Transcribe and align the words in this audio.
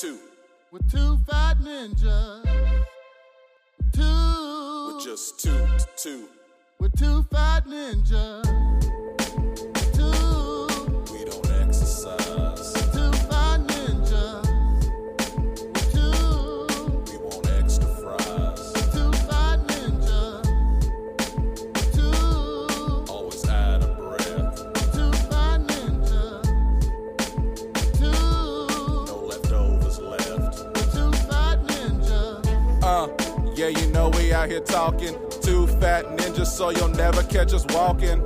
two. 0.00 0.18
With 0.72 0.90
two 0.90 1.18
fat 1.28 1.58
ninjas. 1.58 2.44
Two. 3.92 4.94
With 4.94 5.04
just 5.04 5.40
two 5.40 5.50
to 5.50 5.86
two. 5.96 6.28
With 6.78 6.98
two 6.98 7.22
fat 7.24 7.66
ninjas. 7.66 8.49
Out 34.40 34.48
here 34.48 34.60
talking. 34.60 35.14
Two 35.42 35.66
fat 35.66 36.06
ninjas, 36.16 36.46
so 36.46 36.70
you'll 36.70 36.88
never 36.88 37.22
catch 37.24 37.52
us 37.52 37.66
walking. 37.70 38.24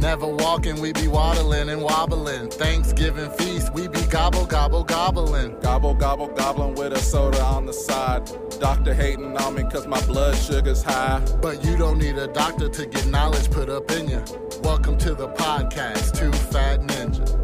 Never 0.00 0.26
walking, 0.26 0.80
we 0.80 0.94
be 0.94 1.06
waddling 1.06 1.68
and 1.68 1.82
wobbling. 1.82 2.48
Thanksgiving 2.48 3.30
feast, 3.32 3.70
we 3.74 3.86
be 3.86 4.00
gobble, 4.06 4.46
gobble, 4.46 4.84
gobbling. 4.84 5.60
Gobble, 5.60 5.92
gobble, 5.92 6.28
gobbling 6.28 6.74
with 6.76 6.94
a 6.94 6.98
soda 6.98 7.42
on 7.42 7.66
the 7.66 7.74
side. 7.74 8.22
Doctor 8.58 8.94
hating 8.94 9.36
on 9.36 9.54
me 9.54 9.64
cause 9.64 9.86
my 9.86 10.00
blood 10.06 10.34
sugar's 10.34 10.82
high. 10.82 11.20
But 11.42 11.62
you 11.62 11.76
don't 11.76 11.98
need 11.98 12.16
a 12.16 12.28
doctor 12.28 12.70
to 12.70 12.86
get 12.86 13.06
knowledge 13.08 13.50
put 13.50 13.68
up 13.68 13.90
in 13.90 14.08
you. 14.08 14.24
Welcome 14.62 14.96
to 14.98 15.14
the 15.14 15.28
podcast, 15.28 16.18
Two 16.18 16.32
Fat 16.32 16.80
Ninja. 16.80 17.36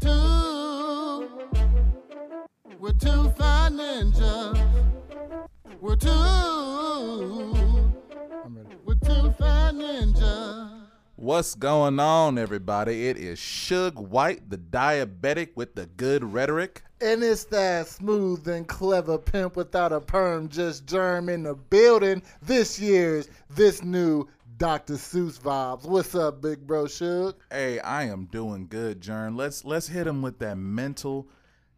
Two, 0.00 1.28
we're 2.78 2.92
two 2.92 3.30
fat 3.36 3.72
ninjas. 3.72 4.97
We're 5.80 5.94
two, 5.94 6.10
I'm 6.10 7.76
ready. 8.56 8.74
We're 8.84 8.94
two 8.94 9.30
fat 9.38 9.74
ninjas. 9.74 10.80
What's 11.14 11.54
going 11.54 12.00
on, 12.00 12.36
everybody? 12.36 13.06
It 13.06 13.16
is 13.16 13.38
Suge 13.38 13.94
White, 13.94 14.50
the 14.50 14.58
diabetic 14.58 15.50
with 15.54 15.76
the 15.76 15.86
good 15.86 16.24
rhetoric. 16.24 16.82
And 17.00 17.22
it's 17.22 17.44
that 17.44 17.86
smooth 17.86 18.48
and 18.48 18.66
clever 18.66 19.18
pimp 19.18 19.54
without 19.54 19.92
a 19.92 20.00
perm, 20.00 20.48
just 20.48 20.84
germ 20.84 21.28
in 21.28 21.44
the 21.44 21.54
building. 21.54 22.24
This 22.42 22.80
year's, 22.80 23.28
this 23.48 23.84
new 23.84 24.26
Dr. 24.56 24.94
Seuss 24.94 25.38
vibes. 25.38 25.84
What's 25.84 26.16
up, 26.16 26.42
big 26.42 26.66
bro 26.66 26.86
Suge? 26.86 27.34
Hey, 27.52 27.78
I 27.78 28.02
am 28.02 28.24
doing 28.32 28.66
good, 28.68 29.00
Germ. 29.00 29.36
Let's 29.36 29.64
let's 29.64 29.86
hit 29.86 30.08
him 30.08 30.22
with 30.22 30.40
that 30.40 30.56
mental. 30.56 31.28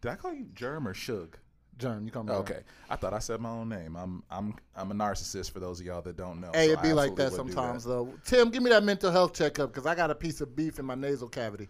Did 0.00 0.12
I 0.12 0.14
call 0.14 0.32
you 0.32 0.46
Germ 0.54 0.88
or 0.88 0.94
Suge? 0.94 1.34
Germ, 1.80 2.04
you 2.04 2.12
call 2.12 2.22
me. 2.24 2.32
Okay, 2.32 2.60
I 2.88 2.96
thought 2.96 3.12
I 3.14 3.18
said 3.18 3.40
my 3.40 3.48
own 3.50 3.68
name. 3.68 3.96
I'm 3.96 4.22
I'm 4.30 4.54
I'm 4.76 4.90
a 4.90 4.94
narcissist 4.94 5.50
for 5.50 5.58
those 5.60 5.80
of 5.80 5.86
y'all 5.86 6.02
that 6.02 6.16
don't 6.16 6.40
know. 6.40 6.50
Hey, 6.54 6.68
so 6.68 6.72
it 6.74 6.82
be 6.82 6.92
like 6.92 7.16
that 7.16 7.26
absolutely 7.26 7.46
would 7.46 7.50
do 7.50 7.54
sometimes 7.54 7.84
though. 7.84 8.12
Tim, 8.24 8.50
give 8.50 8.62
me 8.62 8.70
that 8.70 8.84
mental 8.84 9.10
health 9.10 9.32
checkup 9.34 9.70
because 9.72 9.86
I 9.86 9.94
got 9.94 10.10
a 10.10 10.14
piece 10.14 10.40
of 10.40 10.54
beef 10.54 10.78
in 10.78 10.84
my 10.84 10.94
nasal 10.94 11.28
cavity. 11.28 11.68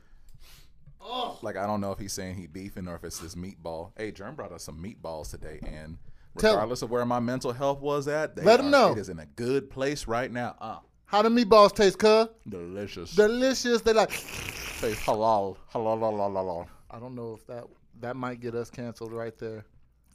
Oh. 1.01 1.39
Like 1.43 1.57
I 1.57 1.67
don't 1.67 1.81
know 1.81 1.93
if 1.93 1.99
he's 1.99 2.13
saying 2.13 2.35
he 2.37 2.47
beefing 2.47 2.87
or 2.87 2.95
if 2.95 3.05
it's 3.05 3.19
his 3.21 3.35
meatball. 3.35 3.93
Hey, 3.97 4.11
Germ 4.13 4.35
brought 4.35 4.53
us 4.53 4.63
some 4.65 4.83
meatballs 4.83 5.31
today, 5.31 5.59
and 5.67 5.97
Tell- 6.39 6.55
regardless 6.55 6.83
of 6.83 6.91
where 6.91 7.05
my 7.07 7.21
mental 7.21 7.53
health 7.53 7.81
was 7.81 8.07
at, 8.09 8.37
they 8.37 8.43
Let 8.43 8.61
'em 8.61 8.67
are- 8.67 8.71
know. 8.71 8.93
it 8.93 8.99
is 8.99 9.09
in 9.09 9.19
a 9.19 9.27
good 9.27 9.71
place 9.71 10.07
right 10.07 10.31
now. 10.31 10.57
Ah, 10.61 10.81
How 11.07 11.23
the 11.23 11.29
meatballs 11.29 11.75
taste, 11.75 11.99
cuz? 11.99 12.29
delicious. 12.49 13.15
Delicious. 13.15 13.81
They 13.81 13.93
like. 13.93 14.11
Taste 14.11 15.01
halal, 15.03 15.57
halal, 15.73 15.99
halal, 15.99 16.33
halal. 16.33 16.67
I 16.91 16.99
don't 16.99 17.15
know 17.15 17.35
if 17.35 17.47
that 17.47 17.65
that 18.01 18.17
might 18.17 18.41
get 18.41 18.55
us 18.55 18.71
canceled 18.71 19.13
right 19.13 19.37
there. 19.39 19.65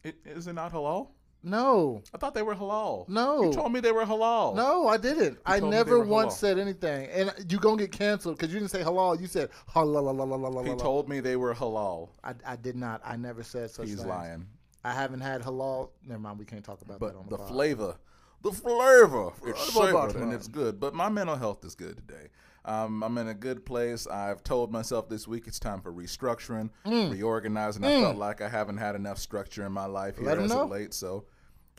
It, 0.05 0.15
is 0.25 0.47
it 0.47 0.53
not 0.53 0.71
halal? 0.71 1.09
No, 1.43 2.01
I 2.13 2.17
thought 2.17 2.33
they 2.33 2.41
were 2.41 2.55
halal. 2.55 3.07
No. 3.07 3.43
you 3.43 3.53
told 3.53 3.71
me 3.71 3.79
they 3.79 3.91
were 3.91 4.03
halal. 4.05 4.55
no, 4.55 4.87
I 4.87 4.97
didn't. 4.97 5.37
I 5.45 5.59
told 5.59 5.71
me 5.71 5.77
they 5.77 5.83
never 5.83 5.99
once 5.99 6.33
halal. 6.33 6.37
said 6.37 6.59
anything. 6.59 7.07
And 7.09 7.33
you 7.51 7.59
gonna 7.59 7.77
get 7.77 7.91
canceled 7.91 8.37
because 8.37 8.51
you 8.51 8.59
didn't 8.59 8.71
say 8.71 8.81
halal. 8.81 9.19
You 9.21 9.27
said 9.27 9.49
halal. 9.73 10.65
he 10.67 10.75
told 10.75 11.07
me 11.09 11.19
they 11.19 11.35
were 11.35 11.53
halal. 11.53 12.09
I, 12.23 12.33
I 12.45 12.55
did 12.55 12.75
not. 12.75 13.01
I 13.05 13.15
never 13.15 13.43
said 13.43 13.69
such 13.69 13.87
He's 13.87 13.97
things. 13.97 14.07
lying. 14.07 14.47
I 14.83 14.93
haven't 14.93 15.21
had 15.21 15.41
halal. 15.43 15.89
Never 16.07 16.19
mind. 16.19 16.39
We 16.39 16.45
can't 16.45 16.63
talk 16.63 16.81
about 16.81 16.99
that 16.99 17.15
on 17.15 17.25
But 17.29 17.37
the, 17.37 17.43
the 17.43 17.43
flavor, 17.51 17.95
the 18.43 18.51
flavor, 18.51 19.31
it's 19.45 19.71
Flavor, 19.71 20.09
flavor. 20.09 20.23
and 20.23 20.33
it's 20.33 20.47
good. 20.47 20.79
But 20.79 20.93
my 20.95 21.09
mental 21.09 21.35
health 21.35 21.63
is 21.65 21.75
good 21.75 21.97
today. 21.97 22.29
Um, 22.65 23.03
I'm 23.03 23.17
in 23.19 23.27
a 23.27 23.33
good 23.33 23.65
place. 23.65 24.07
I've 24.07 24.43
told 24.43 24.71
myself 24.71 25.07
this 25.07 25.27
week 25.27 25.45
it's 25.47 25.59
time 25.59 25.81
for 25.81 25.93
restructuring, 25.93 26.69
Mm. 26.85 27.11
reorganizing. 27.11 27.83
I 27.85 28.01
felt 28.01 28.17
like 28.17 28.41
I 28.41 28.49
haven't 28.49 28.77
had 28.77 28.95
enough 28.95 29.19
structure 29.19 29.65
in 29.65 29.71
my 29.71 29.85
life 29.85 30.17
here 30.17 30.25
Let 30.25 30.39
as 30.39 30.51
of 30.51 30.69
late. 30.69 30.93
So 30.93 31.25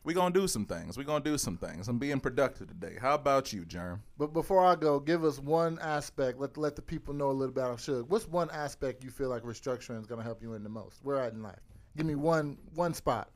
we're 0.05 0.15
gonna 0.15 0.33
do 0.33 0.47
some 0.47 0.65
things. 0.65 0.97
We're 0.97 1.03
gonna 1.03 1.25
do 1.25 1.37
some 1.37 1.57
things. 1.57 1.89
I'm 1.89 1.99
being 1.99 2.21
productive 2.21 2.69
today. 2.69 2.97
How 3.01 3.15
about 3.17 3.53
you, 3.53 3.65
Germ? 3.65 4.03
But 4.17 4.33
before 4.33 4.65
I 4.65 4.77
go, 4.77 5.01
give 5.01 5.25
us 5.25 5.41
one 5.41 5.79
aspect. 5.81 6.39
Let 6.39 6.57
let 6.57 6.77
the 6.77 6.83
people 6.83 7.13
know 7.15 7.31
a 7.31 7.33
little 7.33 7.53
bit 7.53 7.65
about 7.65 7.79
Suge. 7.79 8.07
What's 8.09 8.29
one 8.29 8.49
aspect 8.51 9.03
you 9.03 9.11
feel 9.11 9.29
like 9.29 9.43
restructuring 9.43 10.01
is 10.01 10.07
going 10.07 10.21
to 10.21 10.25
help 10.25 10.41
you 10.41 10.55
in 10.55 10.63
the 10.63 10.69
most? 10.69 11.01
Where 11.03 11.17
at 11.21 11.33
in 11.33 11.43
life? 11.43 11.59
Give 11.97 12.07
me 12.07 12.15
one 12.15 12.59
one 12.75 12.95
spot. 12.95 13.31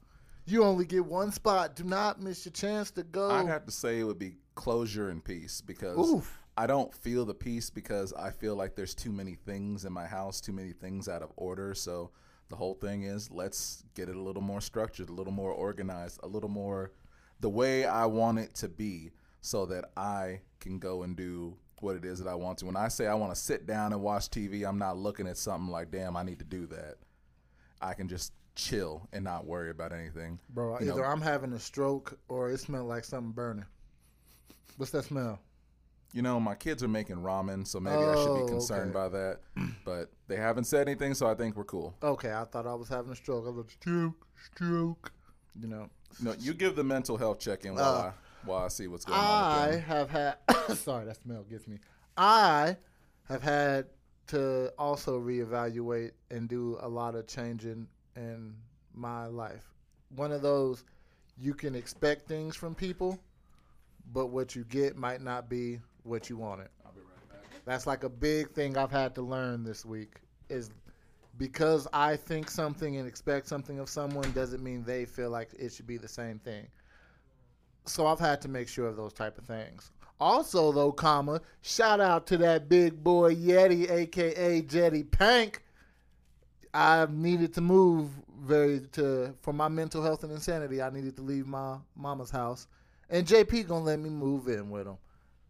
You 0.46 0.62
only 0.64 0.84
get 0.84 1.04
one 1.04 1.32
spot. 1.32 1.74
Do 1.76 1.82
not 1.84 2.20
miss 2.20 2.44
your 2.44 2.52
chance 2.52 2.90
to 2.92 3.02
go. 3.02 3.30
I'd 3.30 3.46
have 3.48 3.66
to 3.66 3.72
say 3.72 3.98
it 3.98 4.04
would 4.04 4.18
be 4.18 4.36
closure 4.54 5.08
and 5.08 5.24
peace 5.24 5.60
because 5.60 5.96
Oof. 5.98 6.39
I 6.60 6.66
don't 6.66 6.94
feel 6.94 7.24
the 7.24 7.32
peace 7.32 7.70
because 7.70 8.12
I 8.12 8.30
feel 8.30 8.54
like 8.54 8.76
there's 8.76 8.94
too 8.94 9.10
many 9.10 9.34
things 9.34 9.86
in 9.86 9.94
my 9.94 10.04
house, 10.04 10.42
too 10.42 10.52
many 10.52 10.74
things 10.74 11.08
out 11.08 11.22
of 11.22 11.32
order. 11.36 11.74
So 11.74 12.10
the 12.50 12.56
whole 12.56 12.74
thing 12.74 13.04
is 13.04 13.30
let's 13.30 13.82
get 13.94 14.10
it 14.10 14.16
a 14.16 14.20
little 14.20 14.42
more 14.42 14.60
structured, 14.60 15.08
a 15.08 15.12
little 15.14 15.32
more 15.32 15.52
organized, 15.52 16.20
a 16.22 16.26
little 16.26 16.50
more 16.50 16.92
the 17.40 17.48
way 17.48 17.86
I 17.86 18.04
want 18.04 18.40
it 18.40 18.54
to 18.56 18.68
be 18.68 19.12
so 19.40 19.64
that 19.66 19.86
I 19.96 20.42
can 20.60 20.78
go 20.78 21.02
and 21.02 21.16
do 21.16 21.56
what 21.80 21.96
it 21.96 22.04
is 22.04 22.18
that 22.18 22.28
I 22.28 22.34
want 22.34 22.58
to. 22.58 22.66
When 22.66 22.76
I 22.76 22.88
say 22.88 23.06
I 23.06 23.14
want 23.14 23.34
to 23.34 23.40
sit 23.40 23.66
down 23.66 23.94
and 23.94 24.02
watch 24.02 24.28
TV, 24.28 24.68
I'm 24.68 24.78
not 24.78 24.98
looking 24.98 25.26
at 25.26 25.38
something 25.38 25.70
like, 25.70 25.90
damn, 25.90 26.14
I 26.14 26.24
need 26.24 26.40
to 26.40 26.44
do 26.44 26.66
that. 26.66 26.96
I 27.80 27.94
can 27.94 28.06
just 28.06 28.34
chill 28.54 29.08
and 29.14 29.24
not 29.24 29.46
worry 29.46 29.70
about 29.70 29.94
anything. 29.94 30.38
Bro, 30.50 30.80
You 30.80 30.88
know, 30.88 30.92
either 30.92 31.06
I'm 31.06 31.22
having 31.22 31.54
a 31.54 31.58
stroke 31.58 32.18
or 32.28 32.50
it 32.50 32.60
smells 32.60 32.86
like 32.86 33.04
something 33.04 33.32
burning. 33.32 33.64
What's 34.76 34.92
that 34.92 35.04
smell? 35.06 35.38
You 36.12 36.22
know, 36.22 36.40
my 36.40 36.54
kids 36.56 36.82
are 36.82 36.88
making 36.88 37.16
ramen, 37.16 37.66
so 37.66 37.78
maybe 37.78 37.96
I 38.02 38.16
should 38.16 38.32
Oh, 38.32 38.44
be 38.46 38.50
concerned 38.50 38.90
okay. 38.96 38.98
by 38.98 39.08
that. 39.10 39.40
But 39.84 40.10
they 40.28 40.36
haven't 40.36 40.64
said 40.64 40.88
anything, 40.88 41.14
so 41.14 41.26
I 41.28 41.34
think 41.34 41.56
we're 41.56 41.64
cool. 41.64 41.94
Okay, 42.02 42.32
I 42.32 42.44
thought 42.44 42.66
I 42.66 42.74
was 42.74 42.88
having 42.88 43.12
a 43.12 43.16
stroke. 43.16 43.44
I 43.46 43.50
was 43.50 43.58
like, 43.58 43.70
stroke, 43.70 44.26
stroke. 44.52 45.12
You 45.60 45.68
know, 45.68 45.88
No, 46.20 46.34
you 46.38 46.52
give 46.54 46.74
the 46.76 46.84
mental 46.84 47.16
health 47.16 47.38
check 47.38 47.64
in 47.64 47.74
while 47.74 47.84
Uh, 47.94 48.02
I 48.08 48.12
while 48.44 48.64
I 48.64 48.68
see 48.68 48.86
what's 48.88 49.04
going 49.04 49.18
on. 49.18 49.24
I 49.68 49.76
have 49.76 50.10
had. 50.10 50.36
sorry, 50.74 51.04
that 51.06 51.20
smell 51.22 51.42
gets 51.44 51.66
me. 51.68 51.78
I 52.16 52.76
have 53.28 53.42
had 53.42 53.86
to 54.28 54.72
also 54.78 55.18
reevaluate 55.20 56.12
and 56.30 56.48
do 56.48 56.78
a 56.80 56.88
lot 56.88 57.14
of 57.14 57.26
changing 57.26 57.86
in 58.16 58.54
my 58.94 59.26
life. 59.26 59.68
One 60.16 60.32
of 60.32 60.42
those 60.42 60.84
you 61.36 61.52
can 61.54 61.74
expect 61.74 62.26
things 62.28 62.54
from 62.56 62.74
people, 62.74 63.18
but 64.12 64.26
what 64.28 64.54
you 64.56 64.64
get 64.64 64.96
might 64.96 65.20
not 65.20 65.48
be 65.48 65.80
what 66.10 66.28
you 66.28 66.36
wanted. 66.36 66.68
I'll 66.84 66.92
be 66.92 67.00
right 67.00 67.40
back. 67.42 67.64
That's 67.64 67.86
like 67.86 68.04
a 68.04 68.08
big 68.08 68.50
thing 68.50 68.76
I've 68.76 68.90
had 68.90 69.14
to 69.14 69.22
learn 69.22 69.64
this 69.64 69.86
week 69.86 70.16
is 70.50 70.70
because 71.38 71.86
I 71.92 72.16
think 72.16 72.50
something 72.50 72.96
and 72.96 73.08
expect 73.08 73.46
something 73.46 73.78
of 73.78 73.88
someone 73.88 74.30
doesn't 74.32 74.62
mean 74.62 74.84
they 74.84 75.06
feel 75.06 75.30
like 75.30 75.50
it 75.58 75.72
should 75.72 75.86
be 75.86 75.96
the 75.96 76.08
same 76.08 76.38
thing. 76.40 76.66
So 77.86 78.06
I've 78.06 78.20
had 78.20 78.42
to 78.42 78.48
make 78.48 78.68
sure 78.68 78.86
of 78.86 78.96
those 78.96 79.12
type 79.12 79.38
of 79.38 79.46
things. 79.46 79.92
Also 80.18 80.70
though, 80.72 80.92
comma, 80.92 81.40
shout 81.62 82.00
out 82.00 82.26
to 82.26 82.36
that 82.38 82.68
big 82.68 83.02
boy 83.02 83.34
Yeti 83.34 83.90
aka 83.90 84.60
Jetty 84.62 85.04
Pank. 85.04 85.62
I've 86.74 87.14
needed 87.14 87.54
to 87.54 87.60
move 87.60 88.10
very 88.42 88.80
to 88.92 89.34
for 89.40 89.52
my 89.52 89.68
mental 89.68 90.02
health 90.02 90.24
and 90.24 90.32
insanity. 90.32 90.82
I 90.82 90.90
needed 90.90 91.16
to 91.16 91.22
leave 91.22 91.46
my 91.46 91.78
mama's 91.96 92.30
house. 92.30 92.66
And 93.08 93.26
JP 93.26 93.68
gonna 93.68 93.84
let 93.84 93.98
me 93.98 94.10
move 94.10 94.48
in 94.48 94.70
with 94.70 94.86
him. 94.86 94.98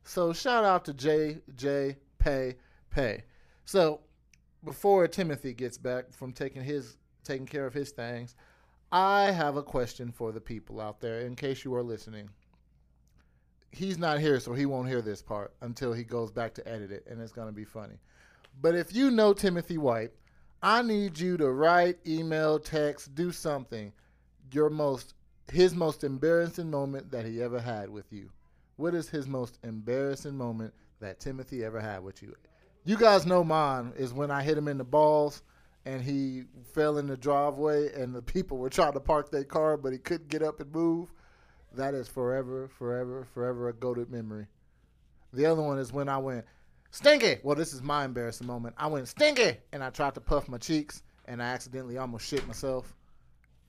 So 0.04 0.32
shout 0.32 0.64
out 0.64 0.84
to 0.86 0.94
J 0.94 1.38
J 1.56 1.96
Pay 2.18 2.56
Pay. 2.90 3.22
So 3.64 4.00
before 4.64 5.06
Timothy 5.08 5.52
gets 5.52 5.78
back 5.78 6.12
from 6.12 6.32
taking 6.32 6.62
his 6.62 6.96
taking 7.24 7.46
care 7.46 7.66
of 7.66 7.74
his 7.74 7.90
things, 7.90 8.34
I 8.92 9.30
have 9.30 9.56
a 9.56 9.62
question 9.62 10.10
for 10.10 10.32
the 10.32 10.40
people 10.40 10.80
out 10.80 11.00
there 11.00 11.20
in 11.20 11.36
case 11.36 11.64
you 11.64 11.74
are 11.74 11.82
listening. 11.82 12.28
He's 13.72 13.98
not 13.98 14.18
here, 14.18 14.40
so 14.40 14.52
he 14.52 14.66
won't 14.66 14.88
hear 14.88 15.00
this 15.00 15.22
part 15.22 15.54
until 15.60 15.92
he 15.92 16.02
goes 16.02 16.32
back 16.32 16.54
to 16.54 16.68
edit 16.68 16.90
it, 16.90 17.06
and 17.08 17.20
it's 17.20 17.32
gonna 17.32 17.52
be 17.52 17.64
funny. 17.64 18.00
But 18.60 18.74
if 18.74 18.92
you 18.92 19.12
know 19.12 19.32
Timothy 19.32 19.78
White, 19.78 20.10
I 20.62 20.82
need 20.82 21.18
you 21.18 21.36
to 21.36 21.50
write, 21.50 21.98
email, 22.06 22.58
text, 22.58 23.14
do 23.14 23.30
something. 23.30 23.92
Your 24.52 24.70
most 24.70 25.14
his 25.52 25.74
most 25.74 26.04
embarrassing 26.04 26.70
moment 26.70 27.10
that 27.10 27.26
he 27.26 27.42
ever 27.42 27.60
had 27.60 27.88
with 27.88 28.12
you. 28.12 28.30
What 28.80 28.94
is 28.94 29.10
his 29.10 29.28
most 29.28 29.58
embarrassing 29.62 30.34
moment 30.34 30.72
that 31.00 31.20
Timothy 31.20 31.62
ever 31.64 31.82
had 31.82 32.02
with 32.02 32.22
you? 32.22 32.34
You 32.86 32.96
guys 32.96 33.26
know 33.26 33.44
mine 33.44 33.92
is 33.94 34.14
when 34.14 34.30
I 34.30 34.42
hit 34.42 34.56
him 34.56 34.68
in 34.68 34.78
the 34.78 34.84
balls 34.84 35.42
and 35.84 36.02
he 36.02 36.44
fell 36.72 36.96
in 36.96 37.06
the 37.06 37.16
driveway, 37.18 37.92
and 37.92 38.14
the 38.14 38.22
people 38.36 38.56
were 38.56 38.70
trying 38.70 38.94
to 38.94 39.00
park 39.00 39.30
their 39.30 39.44
car, 39.44 39.76
but 39.76 39.92
he 39.92 39.98
couldn't 39.98 40.30
get 40.30 40.42
up 40.42 40.60
and 40.60 40.72
move. 40.72 41.12
That 41.74 41.92
is 41.92 42.08
forever, 42.08 42.70
forever, 42.78 43.26
forever 43.34 43.68
a 43.68 43.74
goaded 43.74 44.10
memory. 44.10 44.46
The 45.34 45.44
other 45.44 45.60
one 45.60 45.78
is 45.78 45.92
when 45.92 46.08
I 46.08 46.16
went 46.16 46.46
stinky. 46.90 47.36
Well, 47.42 47.56
this 47.56 47.74
is 47.74 47.82
my 47.82 48.06
embarrassing 48.06 48.46
moment. 48.46 48.76
I 48.78 48.86
went 48.86 49.08
stinky, 49.08 49.58
and 49.74 49.84
I 49.84 49.90
tried 49.90 50.14
to 50.14 50.22
puff 50.22 50.48
my 50.48 50.56
cheeks, 50.56 51.02
and 51.26 51.42
I 51.42 51.46
accidentally 51.46 51.98
almost 51.98 52.26
shit 52.26 52.46
myself. 52.46 52.94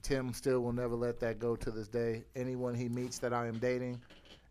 Tim 0.04 0.34
still 0.34 0.62
will 0.62 0.72
never 0.72 0.96
let 0.96 1.20
that 1.20 1.38
go 1.38 1.58
to 1.58 1.70
this 1.70 1.90
day. 1.90 2.24
Anyone 2.34 2.76
he 2.76 2.88
meets 2.88 3.20
that 3.20 3.34
I 3.34 3.48
am 3.48 3.60
dating, 3.60 4.02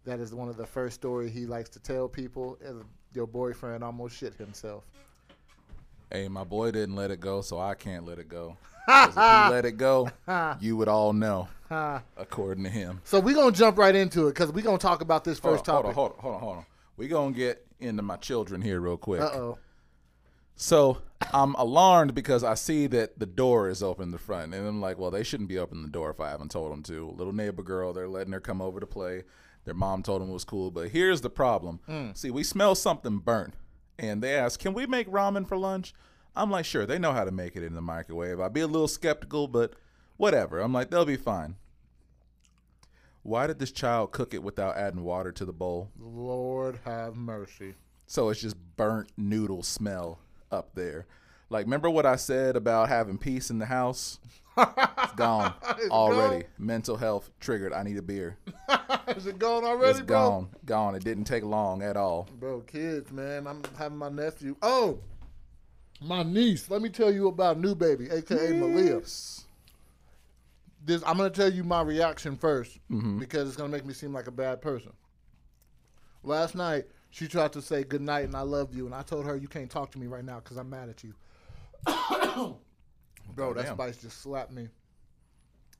that 0.04 0.20
is 0.20 0.34
one 0.34 0.48
of 0.48 0.56
the 0.56 0.66
first 0.66 0.94
story 0.94 1.30
he 1.30 1.46
likes 1.46 1.68
to 1.70 1.80
tell 1.80 2.08
people. 2.08 2.58
Your 3.12 3.26
boyfriend 3.26 3.82
almost 3.84 4.16
shit 4.16 4.34
himself. 4.34 4.84
Hey, 6.12 6.28
my 6.28 6.44
boy 6.44 6.70
didn't 6.72 6.96
let 6.96 7.10
it 7.10 7.20
go, 7.20 7.40
so 7.40 7.58
I 7.60 7.74
can't 7.74 8.04
let 8.04 8.18
it 8.18 8.28
go. 8.28 8.56
if 8.88 9.14
he 9.14 9.20
let 9.20 9.64
it 9.64 9.76
go, 9.76 10.10
you 10.60 10.76
would 10.76 10.88
all 10.88 11.12
know, 11.12 11.48
according 12.16 12.64
to 12.64 12.70
him. 12.70 13.00
So 13.04 13.20
we're 13.20 13.34
gonna 13.34 13.52
jump 13.52 13.78
right 13.78 13.94
into 13.94 14.26
it 14.26 14.34
because 14.34 14.52
we're 14.52 14.64
gonna 14.64 14.78
talk 14.78 15.02
about 15.02 15.24
this 15.24 15.38
Hold 15.38 15.54
first 15.58 15.68
on, 15.68 15.82
topic. 15.82 15.94
hold 15.94 16.12
on, 16.12 16.18
hold 16.18 16.34
on, 16.34 16.40
hold 16.40 16.56
on. 16.58 16.66
We 16.96 17.08
gonna 17.08 17.32
get 17.32 17.64
into 17.78 18.02
my 18.02 18.16
children 18.16 18.60
here 18.60 18.80
real 18.80 18.96
quick. 18.96 19.20
Uh 19.20 19.30
oh. 19.32 19.58
So 20.56 20.98
I'm 21.32 21.54
alarmed 21.54 22.14
because 22.14 22.44
I 22.44 22.54
see 22.54 22.86
that 22.88 23.18
the 23.18 23.26
door 23.26 23.68
is 23.68 23.82
open 23.82 24.04
in 24.04 24.10
the 24.10 24.18
front, 24.18 24.52
and 24.52 24.66
I'm 24.66 24.80
like, 24.80 24.98
well, 24.98 25.10
they 25.10 25.22
shouldn't 25.22 25.48
be 25.48 25.58
opening 25.58 25.84
the 25.84 25.90
door 25.90 26.10
if 26.10 26.20
I 26.20 26.28
haven't 26.30 26.50
told 26.50 26.72
them 26.72 26.82
to. 26.84 27.10
Little 27.10 27.32
neighbor 27.32 27.62
girl, 27.62 27.92
they're 27.92 28.08
letting 28.08 28.32
her 28.32 28.40
come 28.40 28.60
over 28.60 28.80
to 28.80 28.86
play. 28.86 29.22
Their 29.64 29.74
mom 29.74 30.02
told 30.02 30.22
them 30.22 30.30
it 30.30 30.34
was 30.34 30.44
cool, 30.44 30.70
but 30.70 30.88
here's 30.88 31.20
the 31.20 31.30
problem. 31.30 31.80
Mm. 31.88 32.16
See, 32.16 32.30
we 32.30 32.42
smell 32.42 32.74
something 32.74 33.18
burnt, 33.18 33.54
and 33.98 34.22
they 34.22 34.34
ask, 34.34 34.58
"Can 34.58 34.72
we 34.74 34.86
make 34.86 35.08
ramen 35.08 35.46
for 35.46 35.56
lunch?" 35.56 35.94
I'm 36.34 36.50
like, 36.50 36.64
"Sure." 36.64 36.86
They 36.86 36.98
know 36.98 37.12
how 37.12 37.24
to 37.24 37.30
make 37.30 37.56
it 37.56 37.62
in 37.62 37.74
the 37.74 37.82
microwave. 37.82 38.40
I'd 38.40 38.52
be 38.52 38.60
a 38.60 38.66
little 38.66 38.88
skeptical, 38.88 39.48
but 39.48 39.74
whatever. 40.20 40.60
I'm 40.60 40.72
like, 40.72 40.90
they'll 40.90 41.06
be 41.06 41.16
fine. 41.16 41.56
Why 43.22 43.46
did 43.46 43.58
this 43.58 43.72
child 43.72 44.12
cook 44.12 44.34
it 44.34 44.42
without 44.42 44.76
adding 44.76 45.02
water 45.02 45.32
to 45.32 45.44
the 45.44 45.52
bowl? 45.52 45.90
Lord 45.98 46.80
have 46.84 47.16
mercy. 47.16 47.74
So 48.06 48.28
it's 48.28 48.40
just 48.40 48.56
burnt 48.76 49.10
noodle 49.16 49.62
smell 49.62 50.18
up 50.50 50.74
there. 50.74 51.06
Like, 51.48 51.64
remember 51.64 51.90
what 51.90 52.06
I 52.06 52.16
said 52.16 52.54
about 52.54 52.88
having 52.88 53.18
peace 53.18 53.50
in 53.50 53.58
the 53.58 53.66
house? 53.66 54.18
It's 55.02 55.12
gone 55.14 55.54
already. 55.90 56.44
Mental 56.58 56.96
health 56.96 57.30
triggered. 57.40 57.72
I 57.72 57.82
need 57.82 57.96
a 57.96 58.02
beer. 58.02 58.36
Is 59.08 59.26
it 59.26 59.38
gone 59.38 59.64
already, 59.64 59.98
It's 59.98 60.00
bro? 60.00 60.30
gone. 60.30 60.48
Gone. 60.64 60.94
It 60.94 61.04
didn't 61.04 61.24
take 61.24 61.42
long 61.42 61.82
at 61.82 61.96
all. 61.96 62.28
Bro, 62.38 62.60
kids, 62.62 63.10
man. 63.10 63.46
I'm 63.46 63.62
having 63.76 63.98
my 63.98 64.08
nephew. 64.08 64.56
Oh, 64.62 65.00
my 66.00 66.22
niece. 66.22 66.70
Let 66.70 66.82
me 66.82 66.88
tell 66.88 67.12
you 67.12 67.28
about 67.28 67.58
new 67.58 67.74
baby, 67.74 68.08
aka 68.10 68.52
Malia. 68.52 69.00
This 70.82 71.02
I'm 71.06 71.16
gonna 71.16 71.30
tell 71.30 71.52
you 71.52 71.62
my 71.62 71.82
reaction 71.82 72.36
1st 72.36 72.78
mm-hmm. 72.90 73.18
because 73.18 73.48
it's 73.48 73.56
gonna 73.56 73.68
make 73.68 73.84
me 73.84 73.92
seem 73.92 74.12
like 74.12 74.26
a 74.26 74.32
bad 74.32 74.62
person. 74.62 74.92
Last 76.22 76.54
night 76.54 76.86
she 77.10 77.26
tried 77.26 77.52
to 77.52 77.62
say 77.62 77.84
good 77.84 78.00
night 78.00 78.24
and 78.24 78.36
I 78.36 78.42
love 78.42 78.74
you, 78.74 78.86
and 78.86 78.94
I 78.94 79.02
told 79.02 79.26
her 79.26 79.36
you 79.36 79.48
can't 79.48 79.70
talk 79.70 79.90
to 79.92 79.98
me 79.98 80.06
right 80.06 80.24
now 80.24 80.40
because 80.40 80.56
I'm 80.56 80.70
mad 80.70 80.88
at 80.88 81.04
you. 81.04 81.14
Bro, 83.34 83.54
that 83.54 83.68
spice 83.68 83.96
just 83.96 84.22
slapped 84.22 84.52
me. 84.52 84.68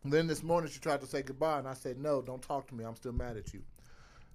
And 0.05 0.13
then 0.13 0.27
this 0.27 0.43
morning 0.43 0.71
she 0.71 0.81
tried 0.81 1.01
to 1.01 1.07
say 1.07 1.23
goodbye, 1.23 1.59
and 1.59 1.69
I 1.69 1.75
said 1.75 1.99
no, 1.99 2.23
don't 2.23 2.43
talk 2.43 2.67
to 2.69 2.75
me. 2.75 2.85
I'm 2.85 2.97
still 2.97 3.13
mad 3.13 3.37
at 3.37 3.53
you. 3.53 3.63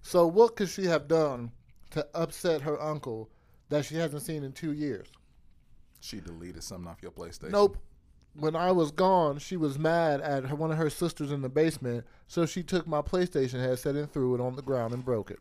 So 0.01 0.27
what 0.27 0.55
could 0.55 0.69
she 0.69 0.85
have 0.85 1.07
done 1.07 1.51
to 1.91 2.05
upset 2.13 2.61
her 2.61 2.81
uncle 2.81 3.29
that 3.69 3.85
she 3.85 3.95
hasn't 3.95 4.21
seen 4.21 4.43
in 4.43 4.51
two 4.51 4.73
years? 4.73 5.07
She 5.99 6.19
deleted 6.19 6.63
something 6.63 6.87
off 6.87 7.01
your 7.01 7.11
PlayStation. 7.11 7.51
Nope. 7.51 7.77
When 8.37 8.55
I 8.55 8.71
was 8.71 8.91
gone, 8.91 9.39
she 9.39 9.57
was 9.57 9.79
mad 9.79 10.21
at 10.21 10.45
her, 10.45 10.55
one 10.55 10.69
of 10.69 10.77
her 10.77 10.89
sisters 10.89 11.31
in 11.31 11.41
the 11.41 11.49
basement, 11.49 12.05
so 12.27 12.45
she 12.45 12.61
took 12.61 12.85
my 12.85 13.01
PlayStation 13.01 13.61
headset 13.61 13.95
and 13.95 14.11
threw 14.11 14.35
it 14.35 14.41
on 14.41 14.55
the 14.55 14.61
ground 14.61 14.93
and 14.93 15.03
broke 15.03 15.31
it. 15.31 15.39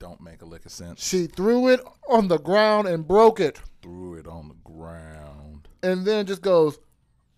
Don't 0.00 0.20
make 0.20 0.42
a 0.42 0.44
lick 0.44 0.66
of 0.66 0.72
sense. 0.72 1.02
She 1.02 1.26
threw 1.26 1.68
it 1.68 1.80
on 2.08 2.28
the 2.28 2.38
ground 2.38 2.88
and 2.88 3.06
broke 3.06 3.40
it, 3.40 3.60
Threw 3.80 4.14
it 4.16 4.26
on 4.26 4.48
the 4.48 4.56
ground. 4.64 5.53
And 5.84 6.04
then 6.04 6.26
just 6.26 6.42
goes, 6.42 6.78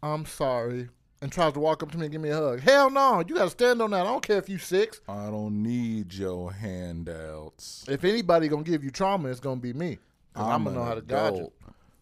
"I'm 0.03 0.25
sorry," 0.25 0.89
and 1.21 1.33
tries 1.33 1.53
to 1.55 1.61
walk 1.61 1.83
up 1.83 1.91
to 1.93 1.99
me 1.99 2.05
and 2.07 2.13
give 2.13 2.21
me 2.21 2.31
a 2.31 2.37
hug. 2.37 2.61
Hell 2.61 2.91
no, 2.91 3.23
you 3.27 3.35
gotta 3.35 3.51
stand 3.51 3.83
on 3.83 3.91
that. 3.91 4.03
I 4.03 4.05
don't 4.05 4.23
care 4.23 4.39
if 4.39 4.49
you 4.49 4.59
six. 4.59 5.01
I 5.09 5.27
don't 5.27 5.63
need 5.63 6.15
your 6.15 6.53
handouts. 6.53 7.85
If 7.89 8.05
anybody 8.05 8.49
gonna 8.49 8.63
give 8.63 8.85
you 8.85 8.91
trauma, 8.91 9.29
it's 9.29 9.41
gonna 9.41 9.61
be 9.61 9.73
me. 9.73 9.99
Cause 10.35 10.47
I'm, 10.47 10.65
gonna 10.65 10.77
know 10.77 10.85
how 10.85 10.95
to 10.95 11.01
guide 11.01 11.35
you. 11.35 11.39
adult. 11.39 11.53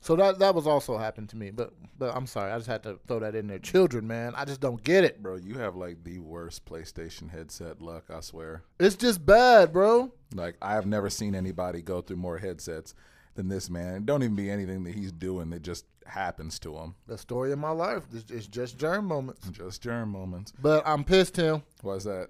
So 0.01 0.17
that 0.17 0.39
that 0.41 0.55
was 0.55 0.67
also 0.67 0.99
happened 0.99 1.31
to 1.31 1.37
me, 1.37 1.51
but 1.51 1.73
but 1.99 2.15
I'm 2.15 2.27
sorry, 2.27 2.53
I 2.53 2.59
just 2.59 2.69
had 2.69 2.83
to 2.83 2.99
throw 3.09 3.21
that 3.21 3.35
in 3.35 3.47
there. 3.47 3.59
Children, 3.59 4.07
man, 4.07 4.35
I 4.37 4.45
just 4.45 4.61
don't 4.61 4.83
get 4.83 5.03
it. 5.03 5.23
Bro, 5.23 5.37
you 5.37 5.55
have 5.55 5.77
like 5.77 6.05
the 6.05 6.19
worst 6.19 6.67
PlayStation 6.67 7.31
headset 7.31 7.81
luck, 7.81 8.05
I 8.11 8.21
swear. 8.21 8.65
It's 8.79 8.97
just 8.97 9.25
bad, 9.25 9.73
bro. 9.73 10.13
Like 10.35 10.57
I 10.61 10.75
have 10.75 10.85
never 10.85 11.09
seen 11.09 11.35
anybody 11.35 11.81
go 11.81 12.03
through 12.03 12.17
more 12.17 12.37
headsets 12.37 12.95
than 13.35 13.49
this 13.49 13.69
man. 13.71 13.95
It 13.97 14.07
don't 14.07 14.23
even 14.23 14.37
be 14.37 14.51
anything 14.51 14.85
that 14.85 14.95
he's 14.95 15.13
doing 15.13 15.51
that 15.51 15.63
just 15.63 15.85
happens 16.07 16.59
to 16.61 16.77
him. 16.77 16.95
The 17.07 17.19
story 17.19 17.53
of 17.53 17.59
my 17.59 17.71
life. 17.71 18.05
It's, 18.13 18.31
it's 18.31 18.47
just 18.47 18.79
germ 18.79 19.07
moments. 19.07 19.49
Just 19.49 19.83
germ 19.83 20.11
moments. 20.11 20.53
But 20.61 20.83
I'm 20.87 21.05
pissed, 21.05 21.35
Tim, 21.35 21.63
Why's 21.83 22.05
that? 22.05 22.29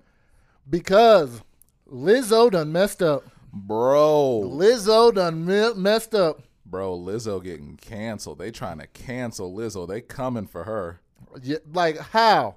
because 0.68 1.42
Lizzo 1.90 2.50
done 2.50 2.72
messed 2.72 3.02
up. 3.02 3.24
Bro. 3.52 4.42
Lizzo 4.46 5.14
done 5.14 5.44
me- 5.44 5.74
messed 5.74 6.14
up. 6.14 6.40
Bro, 6.66 6.98
Lizzo 6.98 7.42
getting 7.42 7.76
canceled. 7.76 8.38
They 8.38 8.50
trying 8.50 8.78
to 8.78 8.86
cancel 8.86 9.54
Lizzo. 9.54 9.86
They 9.86 10.00
coming 10.00 10.46
for 10.46 10.64
her. 10.64 11.00
Yeah, 11.42 11.58
like 11.72 11.98
how? 11.98 12.56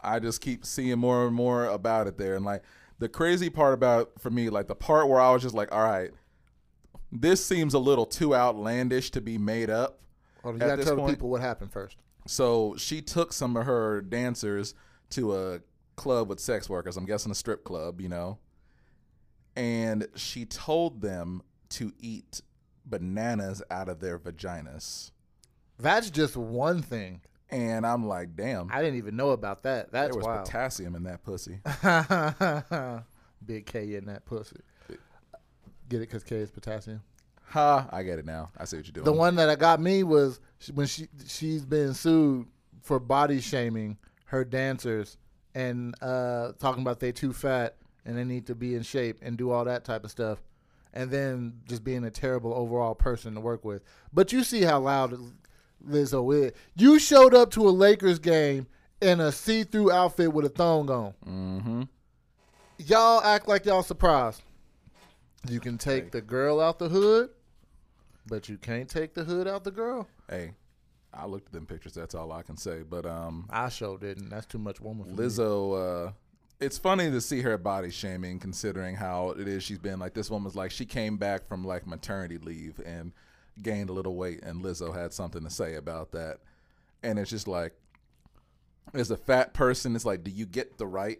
I 0.00 0.18
just 0.18 0.40
keep 0.40 0.64
seeing 0.66 0.98
more 0.98 1.26
and 1.26 1.34
more 1.34 1.64
about 1.66 2.06
it 2.06 2.18
there. 2.18 2.34
And 2.36 2.44
like 2.44 2.62
the 2.98 3.08
crazy 3.08 3.48
part 3.50 3.72
about 3.74 4.12
for 4.20 4.30
me, 4.30 4.50
like 4.50 4.68
the 4.68 4.74
part 4.74 5.08
where 5.08 5.20
I 5.20 5.32
was 5.32 5.42
just 5.42 5.54
like, 5.54 5.72
all 5.72 5.82
right, 5.82 6.10
this 7.12 7.44
seems 7.44 7.74
a 7.74 7.78
little 7.78 8.06
too 8.06 8.34
outlandish 8.34 9.10
to 9.12 9.20
be 9.20 9.36
made 9.38 9.68
up. 9.70 10.00
On, 10.44 10.54
you 10.56 10.60
At 10.62 10.66
gotta 10.66 10.76
this 10.78 10.86
tell 10.86 10.96
point- 10.96 11.10
people 11.16 11.28
what 11.28 11.40
happened 11.40 11.70
first. 11.72 11.96
So 12.26 12.74
she 12.78 13.02
took 13.02 13.32
some 13.32 13.56
of 13.56 13.66
her 13.66 14.00
dancers 14.00 14.74
to 15.10 15.36
a 15.36 15.60
club 15.96 16.28
with 16.28 16.40
sex 16.40 16.68
workers. 16.70 16.96
I'm 16.96 17.04
guessing 17.04 17.30
a 17.30 17.34
strip 17.34 17.64
club, 17.64 18.00
you 18.00 18.08
know. 18.08 18.38
And 19.56 20.06
she 20.16 20.44
told 20.46 21.00
them 21.02 21.42
to 21.70 21.92
eat 22.00 22.40
bananas 22.86 23.62
out 23.70 23.88
of 23.88 24.00
their 24.00 24.18
vaginas. 24.18 25.10
That's 25.78 26.10
just 26.10 26.36
one 26.36 26.80
thing. 26.82 27.20
And 27.50 27.84
I'm 27.86 28.06
like, 28.08 28.34
damn, 28.34 28.70
I 28.72 28.80
didn't 28.80 28.96
even 28.96 29.14
know 29.16 29.30
about 29.30 29.64
that. 29.64 29.92
That's 29.92 30.12
there 30.12 30.16
was 30.16 30.24
wild. 30.24 30.46
potassium 30.46 30.94
in 30.94 31.02
that 31.02 31.22
pussy. 31.22 31.58
Big 33.44 33.66
K 33.66 33.94
in 33.96 34.06
that 34.06 34.24
pussy. 34.24 34.60
Get 35.92 36.00
it? 36.00 36.06
Cause 36.06 36.24
K 36.24 36.36
is 36.36 36.50
potassium. 36.50 37.02
Ha, 37.50 37.86
I 37.92 38.02
get 38.02 38.18
it 38.18 38.24
now. 38.24 38.50
I 38.56 38.64
see 38.64 38.78
what 38.78 38.86
you're 38.86 38.94
doing. 38.94 39.04
The 39.04 39.12
one 39.12 39.34
that 39.34 39.50
I 39.50 39.56
got 39.56 39.78
me 39.78 40.04
was 40.04 40.40
when 40.72 40.86
she 40.86 41.06
she's 41.26 41.66
been 41.66 41.92
sued 41.92 42.46
for 42.80 42.98
body 42.98 43.42
shaming 43.42 43.98
her 44.24 44.42
dancers 44.42 45.18
and 45.54 45.94
uh, 46.00 46.52
talking 46.58 46.80
about 46.80 46.98
they 46.98 47.12
too 47.12 47.34
fat 47.34 47.76
and 48.06 48.16
they 48.16 48.24
need 48.24 48.46
to 48.46 48.54
be 48.54 48.74
in 48.74 48.82
shape 48.82 49.18
and 49.20 49.36
do 49.36 49.50
all 49.50 49.66
that 49.66 49.84
type 49.84 50.02
of 50.02 50.10
stuff, 50.10 50.42
and 50.94 51.10
then 51.10 51.60
just 51.68 51.84
being 51.84 52.04
a 52.04 52.10
terrible 52.10 52.54
overall 52.54 52.94
person 52.94 53.34
to 53.34 53.40
work 53.40 53.62
with. 53.66 53.82
But 54.14 54.32
you 54.32 54.44
see 54.44 54.62
how 54.62 54.80
loud 54.80 55.14
Lizzo 55.86 56.34
is. 56.34 56.52
You 56.74 56.98
showed 56.98 57.34
up 57.34 57.50
to 57.50 57.68
a 57.68 57.70
Lakers 57.70 58.18
game 58.18 58.66
in 59.02 59.20
a 59.20 59.30
see-through 59.30 59.92
outfit 59.92 60.32
with 60.32 60.46
a 60.46 60.48
thong 60.48 60.88
on. 60.88 61.14
mm-hmm. 61.28 61.82
Y'all 62.78 63.22
act 63.22 63.46
like 63.46 63.66
y'all 63.66 63.82
surprised. 63.82 64.40
You 65.48 65.60
can 65.60 65.78
take 65.78 66.04
Hey. 66.04 66.10
the 66.10 66.20
girl 66.22 66.60
out 66.60 66.78
the 66.78 66.88
hood, 66.88 67.30
but 68.26 68.48
you 68.48 68.56
can't 68.58 68.88
take 68.88 69.14
the 69.14 69.24
hood 69.24 69.48
out 69.48 69.64
the 69.64 69.70
girl. 69.70 70.06
Hey, 70.28 70.52
I 71.12 71.26
looked 71.26 71.46
at 71.46 71.52
them 71.52 71.66
pictures. 71.66 71.94
That's 71.94 72.14
all 72.14 72.30
I 72.32 72.42
can 72.42 72.56
say. 72.56 72.82
But 72.88 73.06
um, 73.06 73.46
I 73.50 73.68
sure 73.68 73.98
didn't. 73.98 74.30
That's 74.30 74.46
too 74.46 74.58
much 74.58 74.80
woman 74.80 75.04
for 75.04 75.10
me. 75.10 75.16
Lizzo, 75.16 76.08
uh, 76.08 76.12
it's 76.60 76.78
funny 76.78 77.10
to 77.10 77.20
see 77.20 77.40
her 77.42 77.58
body 77.58 77.90
shaming, 77.90 78.38
considering 78.38 78.94
how 78.94 79.30
it 79.30 79.48
is 79.48 79.64
she's 79.64 79.78
been. 79.78 79.98
Like 79.98 80.14
this 80.14 80.30
woman's 80.30 80.54
like 80.54 80.70
she 80.70 80.84
came 80.86 81.16
back 81.16 81.46
from 81.48 81.64
like 81.64 81.86
maternity 81.86 82.38
leave 82.38 82.80
and 82.86 83.12
gained 83.60 83.90
a 83.90 83.92
little 83.92 84.14
weight, 84.14 84.42
and 84.44 84.62
Lizzo 84.62 84.94
had 84.94 85.12
something 85.12 85.42
to 85.42 85.50
say 85.50 85.74
about 85.74 86.12
that. 86.12 86.38
And 87.02 87.18
it's 87.18 87.30
just 87.30 87.48
like, 87.48 87.74
as 88.94 89.10
a 89.10 89.16
fat 89.16 89.54
person, 89.54 89.96
it's 89.96 90.04
like, 90.04 90.22
do 90.22 90.30
you 90.30 90.46
get 90.46 90.78
the 90.78 90.86
right 90.86 91.18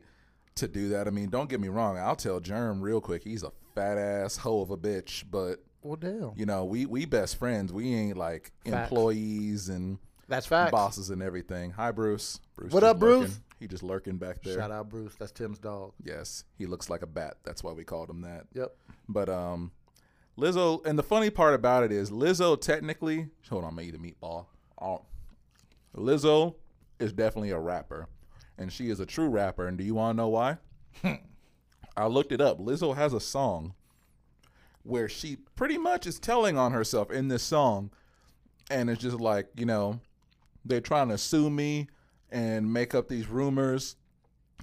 to 0.54 0.68
do 0.68 0.90
that? 0.90 1.08
I 1.08 1.10
mean, 1.10 1.28
don't 1.28 1.50
get 1.50 1.60
me 1.60 1.66
wrong. 1.68 1.98
I'll 1.98 2.14
tell 2.14 2.38
Germ 2.38 2.80
real 2.80 3.00
quick. 3.00 3.24
He's 3.24 3.42
a 3.42 3.50
fat 3.74 3.98
ass 3.98 4.36
hoe 4.38 4.60
of 4.60 4.70
a 4.70 4.76
bitch, 4.76 5.24
but 5.30 5.62
Well, 5.82 5.96
damn. 5.96 6.32
you 6.36 6.46
know, 6.46 6.64
we 6.64 6.86
we 6.86 7.04
best 7.04 7.36
friends. 7.36 7.72
We 7.72 7.94
ain't 7.94 8.16
like 8.16 8.52
Facts. 8.64 8.90
employees 8.90 9.68
and 9.68 9.98
That's 10.28 10.46
facts. 10.46 10.70
bosses 10.72 11.10
and 11.10 11.22
everything. 11.22 11.70
Hi, 11.72 11.90
Bruce. 11.90 12.40
Bruce 12.56 12.72
What 12.72 12.84
up, 12.84 12.98
Bruce? 12.98 13.22
lurking. 13.30 13.44
He 13.60 13.68
just 13.68 13.82
lurking 13.84 14.16
back 14.18 14.42
there. 14.42 14.56
Shout 14.58 14.70
out 14.72 14.88
Bruce. 14.88 15.14
That's 15.18 15.30
Tim's 15.30 15.58
dog. 15.58 15.92
Yes, 16.04 16.44
he 16.58 16.66
looks 16.66 16.90
like 16.90 17.02
a 17.02 17.06
bat. 17.06 17.36
That's 17.44 17.62
why 17.62 17.72
we 17.72 17.84
called 17.84 18.10
him 18.10 18.22
that. 18.22 18.46
Yep. 18.54 18.74
But 19.08 19.28
um, 19.28 19.70
Lizzo, 20.36 20.84
and 20.84 20.98
the 20.98 21.02
funny 21.04 21.30
part 21.30 21.54
about 21.54 21.84
it 21.84 21.92
is 21.92 22.10
Lizzo 22.10 22.60
technically. 22.60 23.28
Hold 23.50 23.64
on, 23.64 23.78
I'm 23.78 23.80
eat 23.84 23.94
a 23.94 23.98
meatball. 23.98 24.46
Oh, 24.80 25.02
Lizzo 25.96 26.56
is 26.98 27.12
definitely 27.12 27.50
a 27.50 27.58
rapper, 27.58 28.08
and 28.58 28.72
she 28.72 28.90
is 28.90 28.98
a 28.98 29.06
true 29.06 29.28
rapper. 29.28 29.66
And 29.68 29.78
do 29.78 29.84
you 29.84 29.94
want 29.94 30.16
to 30.16 30.22
know 30.22 30.28
why? 30.28 30.58
I 31.96 32.06
looked 32.06 32.32
it 32.32 32.40
up. 32.40 32.58
Lizzo 32.58 32.96
has 32.96 33.12
a 33.12 33.20
song 33.20 33.74
where 34.82 35.08
she 35.08 35.36
pretty 35.54 35.78
much 35.78 36.06
is 36.06 36.18
telling 36.18 36.58
on 36.58 36.72
herself 36.72 37.10
in 37.10 37.28
this 37.28 37.42
song, 37.42 37.90
and 38.70 38.90
it's 38.90 39.02
just 39.02 39.20
like 39.20 39.48
you 39.56 39.66
know, 39.66 40.00
they're 40.64 40.80
trying 40.80 41.08
to 41.08 41.18
sue 41.18 41.50
me 41.50 41.88
and 42.30 42.72
make 42.72 42.94
up 42.94 43.08
these 43.08 43.28
rumors 43.28 43.96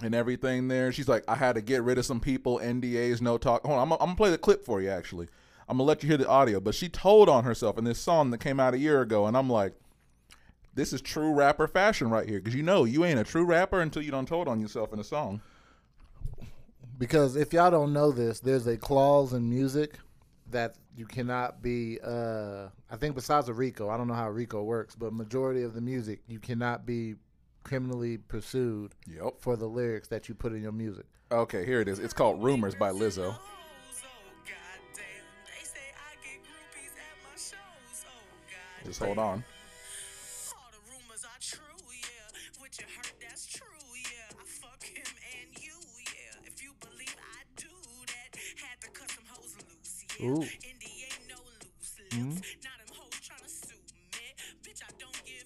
and 0.02 0.14
everything. 0.14 0.68
There, 0.68 0.92
she's 0.92 1.08
like, 1.08 1.24
I 1.28 1.36
had 1.36 1.54
to 1.54 1.60
get 1.60 1.82
rid 1.82 1.98
of 1.98 2.06
some 2.06 2.20
people, 2.20 2.58
NDAs, 2.58 3.20
no 3.20 3.38
talk. 3.38 3.64
Hold 3.64 3.78
on, 3.78 3.86
I'm, 3.86 3.92
I'm 3.92 3.98
gonna 3.98 4.14
play 4.16 4.30
the 4.30 4.38
clip 4.38 4.64
for 4.64 4.80
you. 4.80 4.90
Actually, 4.90 5.28
I'm 5.68 5.76
gonna 5.76 5.86
let 5.86 6.02
you 6.02 6.08
hear 6.08 6.18
the 6.18 6.28
audio. 6.28 6.60
But 6.60 6.74
she 6.74 6.88
told 6.88 7.28
on 7.28 7.44
herself 7.44 7.78
in 7.78 7.84
this 7.84 7.98
song 7.98 8.30
that 8.30 8.38
came 8.38 8.60
out 8.60 8.74
a 8.74 8.78
year 8.78 9.02
ago, 9.02 9.26
and 9.26 9.36
I'm 9.36 9.50
like. 9.50 9.74
This 10.72 10.92
is 10.92 11.02
true 11.02 11.34
rapper 11.34 11.66
fashion 11.66 12.10
right 12.10 12.28
here, 12.28 12.38
because 12.38 12.54
you 12.54 12.62
know 12.62 12.84
you 12.84 13.04
ain't 13.04 13.18
a 13.18 13.24
true 13.24 13.44
rapper 13.44 13.80
until 13.80 14.02
you 14.02 14.12
don't 14.12 14.28
told 14.28 14.46
on 14.46 14.60
yourself 14.60 14.92
in 14.92 15.00
a 15.00 15.04
song. 15.04 15.42
Because 17.00 17.34
if 17.34 17.54
y'all 17.54 17.70
don't 17.70 17.94
know 17.94 18.12
this, 18.12 18.40
there's 18.40 18.66
a 18.66 18.76
clause 18.76 19.32
in 19.32 19.48
music 19.48 19.94
that 20.50 20.74
you 20.94 21.06
cannot 21.06 21.62
be. 21.62 21.98
Uh, 22.04 22.66
I 22.90 22.96
think 22.96 23.14
besides 23.14 23.48
a 23.48 23.54
RICO, 23.54 23.88
I 23.88 23.96
don't 23.96 24.06
know 24.06 24.12
how 24.14 24.28
RICO 24.28 24.62
works, 24.62 24.94
but 24.94 25.14
majority 25.14 25.62
of 25.62 25.72
the 25.72 25.80
music 25.80 26.20
you 26.28 26.38
cannot 26.38 26.84
be 26.84 27.14
criminally 27.64 28.18
pursued 28.18 28.92
Yep. 29.06 29.36
for 29.38 29.56
the 29.56 29.66
lyrics 29.66 30.08
that 30.08 30.28
you 30.28 30.34
put 30.34 30.52
in 30.52 30.62
your 30.62 30.72
music. 30.72 31.06
Okay, 31.32 31.64
here 31.64 31.80
it 31.80 31.88
is. 31.88 31.98
It's 31.98 32.12
called 32.12 32.42
Rumors 32.42 32.74
by 32.74 32.90
Lizzo. 32.90 33.34
Just 38.84 39.00
hold 39.00 39.18
on. 39.18 39.42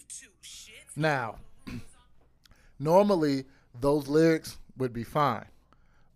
Two 0.09 0.29
shits. 0.43 0.95
Hmm? 0.95 1.01
Now, 1.01 1.37
normally 2.79 3.45
those 3.81 4.09
lyrics 4.09 4.59
would 4.77 4.93
be 4.93 5.05
fine, 5.05 5.47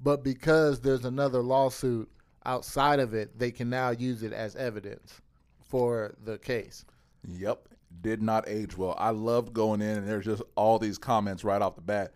but 0.00 0.22
because 0.22 0.80
there's 0.80 1.04
another 1.04 1.40
lawsuit 1.40 2.08
outside 2.46 3.00
of 3.00 3.14
it, 3.14 3.38
they 3.38 3.50
can 3.50 3.68
now 3.68 3.90
use 3.90 4.22
it 4.22 4.32
as 4.32 4.56
evidence 4.56 5.20
for 5.60 6.14
the 6.24 6.38
case. 6.38 6.84
Yep. 7.26 7.68
Did 8.00 8.22
not 8.22 8.48
age 8.48 8.76
well. 8.76 8.94
I 8.98 9.10
loved 9.10 9.52
going 9.52 9.80
in 9.80 9.98
and 9.98 10.08
there's 10.08 10.24
just 10.24 10.42
all 10.56 10.78
these 10.78 10.98
comments 10.98 11.42
right 11.42 11.60
off 11.60 11.74
the 11.74 11.82
bat. 11.82 12.12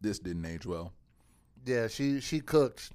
This 0.00 0.18
didn't 0.18 0.44
age 0.44 0.66
well. 0.66 0.92
Yeah, 1.64 1.88
she 1.88 2.20
she 2.20 2.40
cooked. 2.40 2.90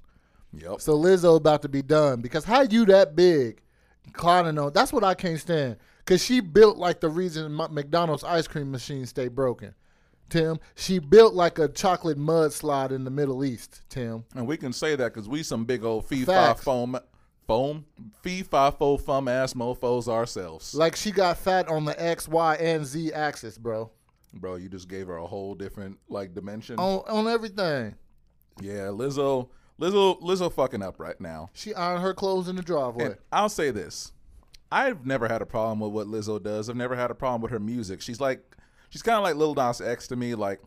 Yep. 0.52 0.80
So 0.80 0.98
Lizzo 0.98 1.36
about 1.36 1.62
to 1.62 1.68
be 1.68 1.82
done 1.82 2.20
because 2.20 2.44
how 2.44 2.62
you 2.62 2.84
that 2.86 3.14
big, 3.14 3.62
clowning 4.12 4.58
on? 4.58 4.72
That's 4.72 4.92
what 4.92 5.04
I 5.04 5.14
can't 5.14 5.38
stand. 5.40 5.76
Cause 6.06 6.24
she 6.24 6.40
built 6.40 6.76
like 6.76 7.00
the 7.00 7.08
reason 7.08 7.54
McDonald's 7.54 8.24
ice 8.24 8.48
cream 8.48 8.70
machine 8.72 9.06
stay 9.06 9.28
broken. 9.28 9.74
Tim, 10.28 10.58
she 10.74 10.98
built 10.98 11.34
like 11.34 11.58
a 11.58 11.68
chocolate 11.68 12.18
mudslide 12.18 12.90
in 12.92 13.04
the 13.04 13.10
Middle 13.10 13.44
East. 13.44 13.82
Tim, 13.88 14.24
And 14.34 14.46
we 14.46 14.56
can 14.56 14.72
say 14.72 14.96
that 14.96 15.12
because 15.14 15.28
we 15.28 15.42
some 15.42 15.64
big 15.64 15.84
old 15.84 16.06
fee 16.06 16.24
fi 16.24 16.32
Facts. 16.32 16.62
foam 16.64 16.98
foam 17.46 17.84
fee 18.22 18.42
fi 18.42 18.70
fo 18.70 18.96
fum 18.96 19.28
ass 19.28 19.54
mofos 19.54 20.08
ourselves. 20.08 20.74
like 20.74 20.96
she 20.96 21.10
got 21.12 21.36
fat 21.36 21.68
on 21.68 21.84
the 21.84 22.00
X, 22.02 22.26
Y, 22.28 22.54
and 22.56 22.84
Z 22.86 23.12
axis, 23.12 23.56
bro. 23.58 23.90
Bro, 24.32 24.56
you 24.56 24.68
just 24.68 24.88
gave 24.88 25.08
her 25.08 25.16
a 25.16 25.26
whole 25.26 25.54
different 25.54 25.98
like 26.08 26.34
dimension. 26.34 26.76
On 26.78 27.00
on 27.08 27.26
everything. 27.28 27.94
Yeah, 28.60 28.86
Lizzo 28.88 29.48
Lizzo 29.80 30.20
Lizzo 30.20 30.52
fucking 30.52 30.82
up 30.82 31.00
right 31.00 31.20
now. 31.20 31.50
She 31.54 31.74
ironed 31.74 32.02
her 32.02 32.14
clothes 32.14 32.48
in 32.48 32.56
the 32.56 32.62
driveway. 32.62 33.06
And 33.06 33.16
I'll 33.32 33.48
say 33.48 33.70
this. 33.70 34.12
I've 34.70 35.04
never 35.04 35.26
had 35.26 35.42
a 35.42 35.46
problem 35.46 35.80
with 35.80 35.92
what 35.92 36.06
Lizzo 36.06 36.40
does. 36.40 36.68
I've 36.68 36.76
never 36.76 36.94
had 36.94 37.10
a 37.10 37.14
problem 37.14 37.40
with 37.40 37.50
her 37.50 37.58
music. 37.58 38.00
She's 38.00 38.20
like 38.20 38.56
she's 38.90 39.02
kind 39.02 39.16
of 39.16 39.24
like 39.24 39.36
Lil 39.36 39.54
Nas 39.54 39.80
X 39.80 40.06
to 40.08 40.16
me. 40.16 40.34
Like 40.34 40.60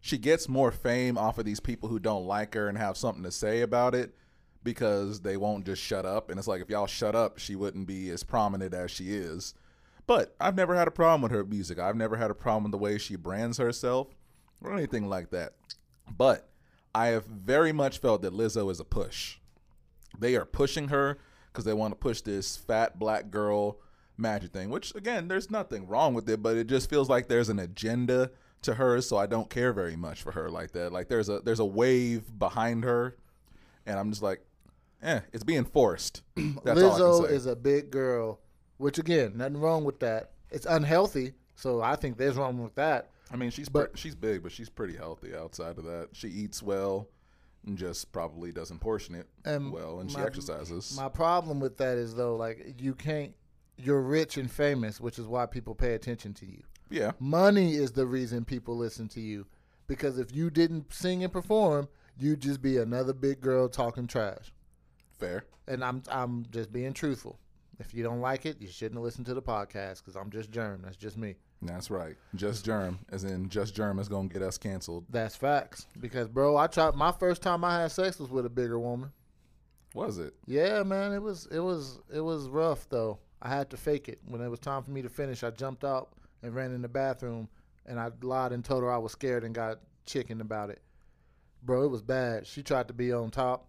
she 0.00 0.18
gets 0.18 0.48
more 0.48 0.70
fame 0.70 1.16
off 1.16 1.38
of 1.38 1.46
these 1.46 1.60
people 1.60 1.88
who 1.88 1.98
don't 1.98 2.26
like 2.26 2.54
her 2.54 2.68
and 2.68 2.76
have 2.76 2.96
something 2.96 3.24
to 3.24 3.30
say 3.30 3.62
about 3.62 3.94
it 3.94 4.14
because 4.62 5.20
they 5.20 5.38
won't 5.38 5.64
just 5.64 5.82
shut 5.82 6.04
up. 6.04 6.30
And 6.30 6.38
it's 6.38 6.48
like 6.48 6.60
if 6.60 6.68
y'all 6.68 6.86
shut 6.86 7.14
up, 7.14 7.38
she 7.38 7.56
wouldn't 7.56 7.86
be 7.86 8.10
as 8.10 8.22
prominent 8.22 8.74
as 8.74 8.90
she 8.90 9.14
is. 9.14 9.54
But 10.06 10.34
I've 10.40 10.56
never 10.56 10.74
had 10.74 10.88
a 10.88 10.92
problem 10.92 11.22
with 11.22 11.32
her 11.32 11.44
music. 11.44 11.78
I've 11.78 11.96
never 11.96 12.16
had 12.16 12.30
a 12.30 12.34
problem 12.34 12.64
with 12.64 12.72
the 12.72 12.78
way 12.78 12.98
she 12.98 13.16
brands 13.16 13.58
herself 13.58 14.08
or 14.62 14.74
anything 14.74 15.08
like 15.08 15.30
that. 15.30 15.54
But 16.16 16.49
I 16.94 17.08
have 17.08 17.26
very 17.26 17.72
much 17.72 17.98
felt 17.98 18.22
that 18.22 18.32
Lizzo 18.32 18.70
is 18.70 18.80
a 18.80 18.84
push. 18.84 19.38
They 20.18 20.34
are 20.36 20.44
pushing 20.44 20.88
her 20.88 21.18
because 21.52 21.64
they 21.64 21.72
want 21.72 21.92
to 21.92 21.98
push 21.98 22.20
this 22.20 22.56
fat 22.56 22.98
black 22.98 23.30
girl 23.30 23.78
magic 24.16 24.52
thing, 24.52 24.70
which 24.70 24.94
again, 24.94 25.28
there's 25.28 25.50
nothing 25.50 25.86
wrong 25.86 26.14
with 26.14 26.28
it, 26.28 26.42
but 26.42 26.56
it 26.56 26.66
just 26.66 26.90
feels 26.90 27.08
like 27.08 27.28
there's 27.28 27.48
an 27.48 27.58
agenda 27.58 28.30
to 28.62 28.74
her, 28.74 29.00
so 29.00 29.16
I 29.16 29.26
don't 29.26 29.48
care 29.48 29.72
very 29.72 29.96
much 29.96 30.22
for 30.22 30.32
her 30.32 30.50
like 30.50 30.72
that. 30.72 30.92
Like 30.92 31.08
there's 31.08 31.28
a 31.28 31.40
there's 31.40 31.60
a 31.60 31.64
wave 31.64 32.38
behind 32.38 32.84
her, 32.84 33.16
and 33.86 33.98
I'm 33.98 34.10
just 34.10 34.22
like, 34.22 34.40
eh, 35.02 35.20
it's 35.32 35.44
being 35.44 35.64
forced. 35.64 36.22
That's 36.36 36.78
Lizzo 36.80 37.28
is 37.28 37.46
a 37.46 37.56
big 37.56 37.90
girl, 37.90 38.40
which 38.76 38.98
again, 38.98 39.32
nothing 39.36 39.58
wrong 39.58 39.84
with 39.84 40.00
that. 40.00 40.32
It's 40.50 40.66
unhealthy, 40.66 41.32
so 41.54 41.80
I 41.80 41.96
think 41.96 42.18
there's 42.18 42.36
wrong 42.36 42.62
with 42.62 42.74
that. 42.74 43.10
I 43.30 43.36
mean, 43.36 43.50
she's 43.50 43.68
but- 43.68 43.92
pre- 43.92 44.00
she's 44.00 44.14
big, 44.14 44.42
but 44.42 44.52
she's 44.52 44.68
pretty 44.68 44.96
healthy 44.96 45.34
outside 45.34 45.78
of 45.78 45.84
that. 45.84 46.08
She 46.12 46.28
eats 46.28 46.62
well, 46.62 47.08
and 47.66 47.76
just 47.78 48.10
probably 48.12 48.52
doesn't 48.52 48.78
portion 48.80 49.14
it 49.14 49.28
And 49.44 49.70
well, 49.72 50.00
and 50.00 50.10
she 50.10 50.18
exercises. 50.18 50.96
My 50.96 51.08
problem 51.08 51.60
with 51.60 51.76
that 51.78 51.98
is 51.98 52.14
though, 52.14 52.36
like 52.36 52.74
you 52.78 52.94
can't. 52.94 53.32
You're 53.76 54.02
rich 54.02 54.36
and 54.36 54.50
famous, 54.50 55.00
which 55.00 55.18
is 55.18 55.26
why 55.26 55.46
people 55.46 55.74
pay 55.74 55.94
attention 55.94 56.34
to 56.34 56.46
you. 56.46 56.62
yeah, 56.90 57.12
Money 57.18 57.74
is 57.76 57.92
the 57.92 58.04
reason 58.04 58.44
people 58.44 58.76
listen 58.76 59.08
to 59.08 59.20
you, 59.20 59.46
because 59.86 60.18
if 60.18 60.34
you 60.34 60.50
didn't 60.50 60.92
sing 60.92 61.24
and 61.24 61.32
perform, 61.32 61.88
you'd 62.18 62.40
just 62.40 62.60
be 62.60 62.76
another 62.76 63.14
big 63.14 63.40
girl 63.40 63.68
talking 63.68 64.06
trash. 64.06 64.52
fair. 65.18 65.44
And 65.68 65.84
I'm 65.84 66.02
I'm 66.10 66.44
just 66.50 66.72
being 66.72 66.92
truthful. 66.92 67.38
If 67.78 67.94
you 67.94 68.02
don't 68.02 68.20
like 68.20 68.44
it, 68.44 68.60
you 68.60 68.68
shouldn't 68.68 69.00
listen 69.00 69.24
to 69.24 69.32
the 69.34 69.40
podcast 69.40 69.98
because 69.98 70.16
I'm 70.16 70.30
just 70.30 70.50
Germ. 70.50 70.82
That's 70.82 70.96
just 70.96 71.16
me. 71.16 71.36
That's 71.62 71.90
right. 71.90 72.16
Just 72.34 72.64
germ, 72.64 72.98
as 73.10 73.24
in 73.24 73.48
just 73.50 73.74
germ 73.74 73.98
is 73.98 74.08
gonna 74.08 74.28
get 74.28 74.40
us 74.42 74.56
canceled. 74.56 75.04
That's 75.10 75.36
facts. 75.36 75.86
Because 76.00 76.28
bro, 76.28 76.56
I 76.56 76.66
tried. 76.68 76.94
My 76.94 77.12
first 77.12 77.42
time 77.42 77.64
I 77.64 77.82
had 77.82 77.92
sex 77.92 78.18
was 78.18 78.30
with 78.30 78.46
a 78.46 78.50
bigger 78.50 78.78
woman. 78.78 79.10
Was 79.94 80.18
it? 80.18 80.34
Yeah, 80.46 80.82
man, 80.84 81.12
it 81.12 81.20
was 81.20 81.46
it 81.50 81.58
was 81.60 81.98
it 82.14 82.20
was 82.20 82.48
rough 82.48 82.88
though. 82.88 83.18
I 83.42 83.48
had 83.48 83.70
to 83.70 83.76
fake 83.76 84.08
it. 84.08 84.20
When 84.26 84.40
it 84.40 84.48
was 84.48 84.60
time 84.60 84.82
for 84.82 84.90
me 84.90 85.02
to 85.02 85.08
finish, 85.08 85.42
I 85.42 85.50
jumped 85.50 85.84
out 85.84 86.10
and 86.42 86.54
ran 86.54 86.72
in 86.72 86.80
the 86.82 86.88
bathroom, 86.88 87.48
and 87.86 87.98
I 88.00 88.10
lied 88.22 88.52
and 88.52 88.64
told 88.64 88.82
her 88.82 88.90
I 88.92 88.98
was 88.98 89.12
scared 89.12 89.44
and 89.44 89.54
got 89.54 89.80
chicken 90.06 90.40
about 90.40 90.70
it. 90.70 90.80
Bro, 91.62 91.84
it 91.84 91.88
was 91.88 92.00
bad. 92.02 92.46
She 92.46 92.62
tried 92.62 92.88
to 92.88 92.94
be 92.94 93.12
on 93.12 93.30
top. 93.30 93.66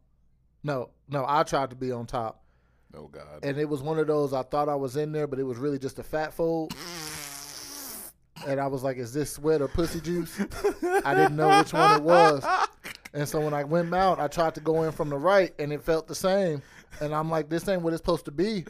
No, 0.63 0.91
no, 1.09 1.25
I 1.27 1.43
tried 1.43 1.71
to 1.71 1.75
be 1.75 1.91
on 1.91 2.05
top, 2.05 2.43
Oh 2.95 3.07
God. 3.07 3.43
and 3.43 3.57
it 3.57 3.67
was 3.67 3.81
one 3.81 3.97
of 3.99 4.07
those. 4.07 4.31
I 4.31 4.43
thought 4.43 4.69
I 4.69 4.75
was 4.75 4.95
in 4.95 5.11
there, 5.11 5.27
but 5.27 5.39
it 5.39 5.43
was 5.43 5.57
really 5.57 5.79
just 5.79 5.99
a 5.99 6.03
fat 6.03 6.33
fold. 6.33 6.73
And 8.47 8.59
I 8.59 8.67
was 8.67 8.83
like, 8.83 8.97
"Is 8.97 9.13
this 9.13 9.31
sweat 9.31 9.61
or 9.61 9.67
pussy 9.67 10.01
juice?" 10.01 10.39
I 11.05 11.13
didn't 11.15 11.35
know 11.35 11.59
which 11.59 11.73
one 11.73 11.97
it 11.97 12.03
was. 12.03 12.45
And 13.13 13.27
so 13.27 13.41
when 13.41 13.53
I 13.53 13.63
went 13.63 13.93
out, 13.93 14.19
I 14.19 14.27
tried 14.27 14.55
to 14.55 14.61
go 14.61 14.83
in 14.83 14.91
from 14.91 15.09
the 15.09 15.17
right, 15.17 15.53
and 15.59 15.73
it 15.73 15.81
felt 15.81 16.07
the 16.07 16.15
same. 16.15 16.61
And 17.01 17.13
I'm 17.13 17.29
like, 17.29 17.49
"This 17.49 17.67
ain't 17.67 17.81
what 17.81 17.93
it's 17.93 18.01
supposed 18.01 18.25
to 18.25 18.31
be." 18.31 18.65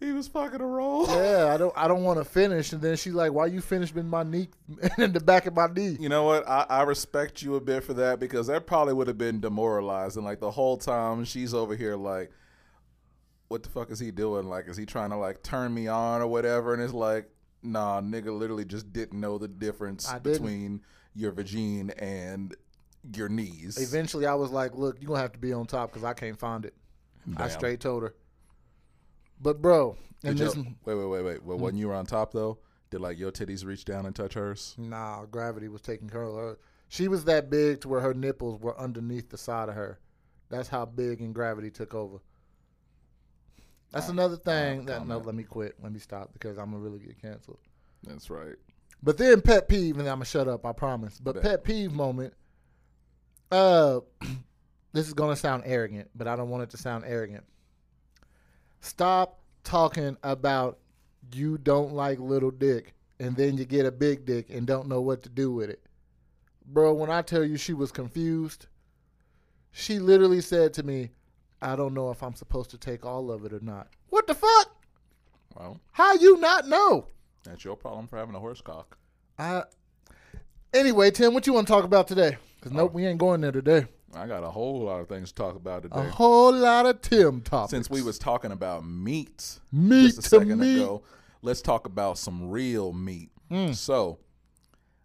he 0.00 0.12
was 0.12 0.28
fucking 0.28 0.60
a 0.60 0.66
roll. 0.66 1.06
Yeah, 1.08 1.52
I 1.52 1.56
don't, 1.56 1.72
I 1.76 1.88
don't 1.88 2.02
want 2.02 2.18
to 2.18 2.24
finish. 2.24 2.72
And 2.72 2.82
then 2.82 2.96
she's 2.96 3.14
like, 3.14 3.32
"Why 3.32 3.46
you 3.46 3.60
finish 3.60 3.94
with 3.94 4.06
my 4.06 4.22
knee 4.22 4.48
in 4.98 5.12
the 5.12 5.20
back 5.20 5.46
of 5.46 5.54
my 5.54 5.66
knee?" 5.68 5.96
You 5.98 6.08
know 6.08 6.24
what? 6.24 6.46
I, 6.48 6.66
I 6.68 6.82
respect 6.82 7.42
you 7.42 7.54
a 7.56 7.60
bit 7.60 7.84
for 7.84 7.94
that 7.94 8.18
because 8.20 8.48
that 8.48 8.66
probably 8.66 8.94
would 8.94 9.08
have 9.08 9.18
been 9.18 9.40
demoralizing. 9.40 10.24
Like 10.24 10.40
the 10.40 10.50
whole 10.50 10.76
time 10.76 11.24
she's 11.24 11.54
over 11.54 11.74
here 11.74 11.96
like, 11.96 12.30
what 13.48 13.62
the 13.62 13.68
fuck 13.68 13.90
is 13.90 13.98
he 13.98 14.10
doing? 14.10 14.48
Like, 14.48 14.68
is 14.68 14.76
he 14.76 14.86
trying 14.86 15.10
to 15.10 15.16
like 15.16 15.42
turn 15.42 15.72
me 15.72 15.88
on 15.88 16.20
or 16.20 16.26
whatever? 16.26 16.74
And 16.74 16.82
it's 16.82 16.92
like, 16.92 17.28
nah, 17.62 18.00
nigga, 18.00 18.36
literally 18.36 18.64
just 18.64 18.92
didn't 18.92 19.20
know 19.20 19.38
the 19.38 19.48
difference 19.48 20.12
between 20.22 20.82
your 21.14 21.32
vagine 21.32 21.92
and 21.98 22.54
your 23.14 23.28
knees. 23.28 23.78
Eventually, 23.78 24.26
I 24.26 24.34
was 24.34 24.50
like, 24.50 24.74
"Look, 24.74 25.00
you're 25.00 25.08
gonna 25.08 25.20
have 25.20 25.32
to 25.32 25.38
be 25.38 25.52
on 25.52 25.66
top 25.66 25.90
because 25.90 26.04
I 26.04 26.14
can't 26.14 26.38
find 26.38 26.64
it." 26.64 26.74
I 27.36 27.48
straight 27.48 27.80
told 27.80 28.02
her. 28.02 28.14
But 29.40 29.60
bro, 29.60 29.96
and 30.24 30.36
Did 30.36 30.46
this, 30.46 30.56
you, 30.56 30.66
wait, 30.84 30.94
wait, 30.94 31.06
wait, 31.06 31.22
wait. 31.22 31.44
Well, 31.44 31.56
hmm? 31.58 31.64
when 31.64 31.76
you 31.76 31.88
were 31.88 31.94
on 31.94 32.06
top 32.06 32.32
though, 32.32 32.58
did 32.90 33.00
like 33.00 33.18
your 33.18 33.32
titties 33.32 33.64
reach 33.64 33.84
down 33.84 34.06
and 34.06 34.14
touch 34.14 34.34
hers? 34.34 34.74
nah, 34.78 35.26
gravity 35.26 35.68
was 35.68 35.82
taking 35.82 36.08
care 36.08 36.22
of 36.22 36.34
her. 36.34 36.58
She 36.88 37.08
was 37.08 37.24
that 37.24 37.50
big 37.50 37.80
to 37.80 37.88
where 37.88 38.00
her 38.00 38.14
nipples 38.14 38.60
were 38.60 38.78
underneath 38.78 39.30
the 39.30 39.38
side 39.38 39.68
of 39.68 39.74
her. 39.74 39.98
That's 40.48 40.68
how 40.68 40.84
big 40.84 41.20
and 41.20 41.34
gravity 41.34 41.70
took 41.70 41.94
over. 41.94 42.18
That's 43.92 44.08
another 44.08 44.36
thing 44.36 44.84
that 44.86 45.06
no, 45.06 45.18
let 45.18 45.34
me 45.34 45.42
quit. 45.42 45.76
Let 45.82 45.92
me 45.92 45.98
stop 45.98 46.32
because 46.32 46.58
I'm 46.58 46.70
gonna 46.70 46.78
really 46.78 46.98
get 46.98 47.20
canceled. 47.20 47.58
That's 48.02 48.28
right. 48.30 48.56
But 49.02 49.18
then 49.18 49.40
pet 49.40 49.68
peeve, 49.68 49.98
and 49.98 50.08
I'm 50.08 50.16
gonna 50.16 50.24
shut 50.24 50.48
up. 50.48 50.66
I 50.66 50.72
promise. 50.72 51.18
But 51.20 51.34
Bet. 51.34 51.42
pet 51.42 51.64
peeve 51.64 51.92
moment. 51.92 52.34
Uh, 53.50 54.00
this 54.92 55.06
is 55.06 55.14
gonna 55.14 55.36
sound 55.36 55.62
arrogant, 55.66 56.10
but 56.14 56.26
I 56.26 56.36
don't 56.36 56.50
want 56.50 56.64
it 56.64 56.70
to 56.70 56.76
sound 56.76 57.04
arrogant. 57.06 57.44
Stop 58.80 59.40
talking 59.64 60.16
about 60.22 60.78
you 61.32 61.58
don't 61.58 61.92
like 61.92 62.18
little 62.18 62.50
dick, 62.50 62.94
and 63.18 63.36
then 63.36 63.56
you 63.56 63.64
get 63.64 63.86
a 63.86 63.92
big 63.92 64.24
dick 64.24 64.50
and 64.50 64.66
don't 64.66 64.88
know 64.88 65.00
what 65.00 65.22
to 65.22 65.28
do 65.28 65.52
with 65.52 65.70
it, 65.70 65.82
bro. 66.66 66.92
When 66.92 67.10
I 67.10 67.22
tell 67.22 67.44
you 67.44 67.56
she 67.56 67.72
was 67.72 67.92
confused, 67.92 68.66
she 69.70 69.98
literally 69.98 70.40
said 70.40 70.74
to 70.74 70.82
me, 70.82 71.10
"I 71.62 71.76
don't 71.76 71.94
know 71.94 72.10
if 72.10 72.22
I'm 72.22 72.34
supposed 72.34 72.70
to 72.70 72.78
take 72.78 73.04
all 73.06 73.30
of 73.30 73.44
it 73.44 73.52
or 73.52 73.60
not." 73.60 73.88
What 74.10 74.26
the 74.26 74.34
fuck? 74.34 74.76
Well, 75.56 75.80
How 75.92 76.14
you 76.14 76.38
not 76.38 76.68
know? 76.68 77.06
that's 77.44 77.64
your 77.64 77.76
problem 77.76 78.06
for 78.08 78.16
having 78.18 78.34
a 78.34 78.40
horse 78.40 78.60
cock. 78.60 78.98
I 79.38 79.64
anyway, 80.74 81.10
Tim, 81.10 81.34
what 81.34 81.46
you 81.46 81.52
want 81.52 81.66
to 81.66 81.72
talk 81.72 81.84
about 81.84 82.08
today? 82.08 82.36
Because 82.56 82.72
nope, 82.72 82.92
we 82.92 83.06
ain't 83.06 83.18
going 83.18 83.40
there 83.40 83.52
today. 83.52 83.86
I 84.14 84.26
got 84.26 84.42
a 84.44 84.50
whole 84.50 84.80
lot 84.82 85.00
of 85.00 85.08
things 85.08 85.30
to 85.30 85.34
talk 85.34 85.56
about 85.56 85.82
today. 85.82 85.96
A 85.98 86.02
whole 86.10 86.52
lot 86.52 86.86
of 86.86 87.02
Tim 87.02 87.40
topics. 87.42 87.70
Since 87.70 87.90
we 87.90 88.02
was 88.02 88.18
talking 88.18 88.50
about 88.52 88.84
meat 88.86 89.58
Meat 89.72 90.06
just 90.06 90.18
a 90.18 90.22
second 90.22 90.58
meat. 90.58 90.76
ago, 90.76 91.02
let's 91.42 91.60
talk 91.60 91.86
about 91.86 92.16
some 92.18 92.48
real 92.50 92.92
meat. 92.92 93.30
Mm. 93.50 93.74
So, 93.74 94.18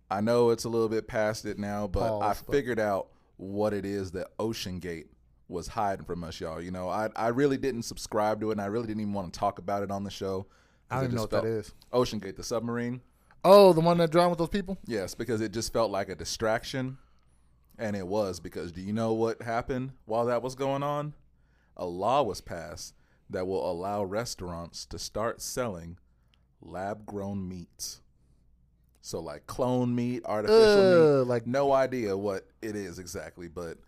I 0.09 0.21
know 0.21 0.49
it's 0.51 0.63
a 0.63 0.69
little 0.69 0.87
bit 0.89 1.07
past 1.07 1.45
it 1.45 1.59
now, 1.59 1.87
but 1.87 2.07
Pause, 2.07 2.21
I 2.23 2.27
but- 2.45 2.51
figured 2.53 2.79
out 2.79 3.07
what 3.37 3.73
it 3.73 3.85
is 3.85 4.11
that 4.11 4.27
Ocean 4.39 4.79
Gate 4.79 5.07
was 5.51 5.67
hiding 5.67 6.05
from 6.05 6.23
us, 6.23 6.39
y'all. 6.39 6.61
You 6.61 6.71
know, 6.71 6.89
I 6.89 7.09
I 7.15 7.27
really 7.27 7.57
didn't 7.57 7.83
subscribe 7.83 8.39
to 8.41 8.49
it, 8.49 8.53
and 8.53 8.61
I 8.61 8.65
really 8.65 8.87
didn't 8.87 9.01
even 9.01 9.13
want 9.13 9.31
to 9.31 9.39
talk 9.39 9.59
about 9.59 9.83
it 9.83 9.91
on 9.91 10.03
the 10.03 10.09
show. 10.09 10.47
I 10.89 10.95
don't 10.95 11.05
even 11.05 11.15
know 11.15 11.21
what 11.23 11.31
that 11.31 11.45
is. 11.45 11.73
Ocean 11.93 12.19
Gate, 12.19 12.35
the 12.35 12.43
submarine. 12.43 13.01
Oh, 13.43 13.73
the 13.73 13.81
one 13.81 13.97
that 13.97 14.11
drowned 14.11 14.29
with 14.29 14.39
those 14.39 14.49
people? 14.49 14.77
Yes, 14.85 15.15
because 15.15 15.41
it 15.41 15.51
just 15.51 15.73
felt 15.73 15.89
like 15.89 16.09
a 16.09 16.15
distraction. 16.15 16.97
And 17.77 17.95
it 17.95 18.05
was 18.05 18.39
because 18.39 18.71
do 18.71 18.81
you 18.81 18.93
know 18.93 19.13
what 19.13 19.41
happened 19.41 19.91
while 20.05 20.25
that 20.25 20.43
was 20.43 20.53
going 20.53 20.83
on? 20.83 21.13
A 21.77 21.85
law 21.85 22.21
was 22.21 22.41
passed 22.41 22.93
that 23.29 23.47
will 23.47 23.69
allow 23.69 24.03
restaurants 24.03 24.85
to 24.85 24.99
start 24.99 25.41
selling 25.41 25.97
lab 26.61 27.05
grown 27.05 27.47
meats. 27.47 28.01
So, 29.01 29.19
like 29.19 29.47
clone 29.47 29.95
meat, 29.95 30.21
artificial 30.25 30.83
meat. 30.83 31.21
Uh, 31.21 31.23
like 31.23 31.47
No 31.47 31.71
idea 31.71 32.15
what 32.15 32.45
it 32.61 32.75
is 32.75 32.99
exactly, 32.99 33.47
but 33.47 33.79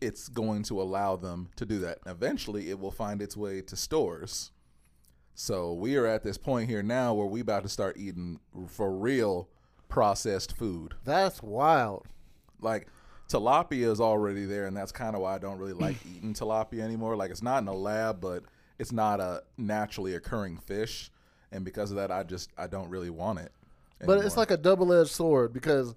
it's 0.00 0.28
going 0.28 0.62
to 0.64 0.80
allow 0.80 1.16
them 1.16 1.48
to 1.56 1.64
do 1.66 1.78
that. 1.80 1.98
Eventually, 2.06 2.70
it 2.70 2.78
will 2.78 2.90
find 2.90 3.22
its 3.22 3.36
way 3.36 3.60
to 3.62 3.76
stores. 3.76 4.50
So 5.34 5.72
we 5.72 5.96
are 5.96 6.06
at 6.06 6.22
this 6.22 6.38
point 6.38 6.68
here 6.68 6.82
now 6.82 7.14
where 7.14 7.26
we 7.26 7.40
about 7.40 7.64
to 7.64 7.68
start 7.68 7.96
eating 7.96 8.38
for 8.68 8.92
real 8.92 9.48
processed 9.88 10.56
food. 10.56 10.94
that's 11.04 11.42
wild. 11.42 12.06
Like 12.60 12.88
tilapia 13.28 13.90
is 13.90 14.00
already 14.00 14.44
there, 14.44 14.66
and 14.66 14.76
that's 14.76 14.92
kind 14.92 15.16
of 15.16 15.22
why 15.22 15.34
I 15.34 15.38
don't 15.38 15.58
really 15.58 15.72
like 15.72 15.96
eating 16.16 16.34
tilapia 16.34 16.80
anymore. 16.80 17.16
Like 17.16 17.30
it's 17.30 17.42
not 17.42 17.62
in 17.62 17.68
a 17.68 17.74
lab, 17.74 18.20
but 18.20 18.44
it's 18.78 18.92
not 18.92 19.20
a 19.20 19.42
naturally 19.56 20.14
occurring 20.14 20.58
fish, 20.58 21.10
and 21.52 21.64
because 21.64 21.90
of 21.90 21.96
that, 21.96 22.10
I 22.10 22.22
just 22.22 22.50
I 22.56 22.66
don't 22.66 22.88
really 22.88 23.10
want 23.10 23.40
it. 23.40 23.52
But 24.04 24.24
it's 24.24 24.36
like 24.36 24.50
a 24.50 24.56
double 24.56 24.92
edged 24.92 25.10
sword 25.10 25.52
because 25.52 25.94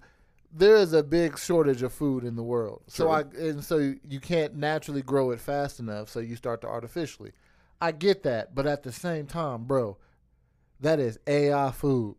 there 0.52 0.76
is 0.76 0.92
a 0.92 1.02
big 1.02 1.38
shortage 1.38 1.82
of 1.82 1.92
food 1.92 2.24
in 2.24 2.36
the 2.36 2.42
world. 2.42 2.82
So 2.86 3.10
I 3.10 3.20
and 3.20 3.62
so 3.62 3.94
you 4.08 4.20
can't 4.20 4.56
naturally 4.56 5.02
grow 5.02 5.30
it 5.30 5.40
fast 5.40 5.80
enough, 5.80 6.08
so 6.08 6.20
you 6.20 6.36
start 6.36 6.60
to 6.62 6.68
artificially. 6.68 7.32
I 7.80 7.92
get 7.92 8.22
that, 8.24 8.54
but 8.54 8.66
at 8.66 8.82
the 8.82 8.92
same 8.92 9.26
time, 9.26 9.64
bro, 9.64 9.98
that 10.80 10.98
is 10.98 11.18
AI 11.26 11.70
food. 11.70 12.16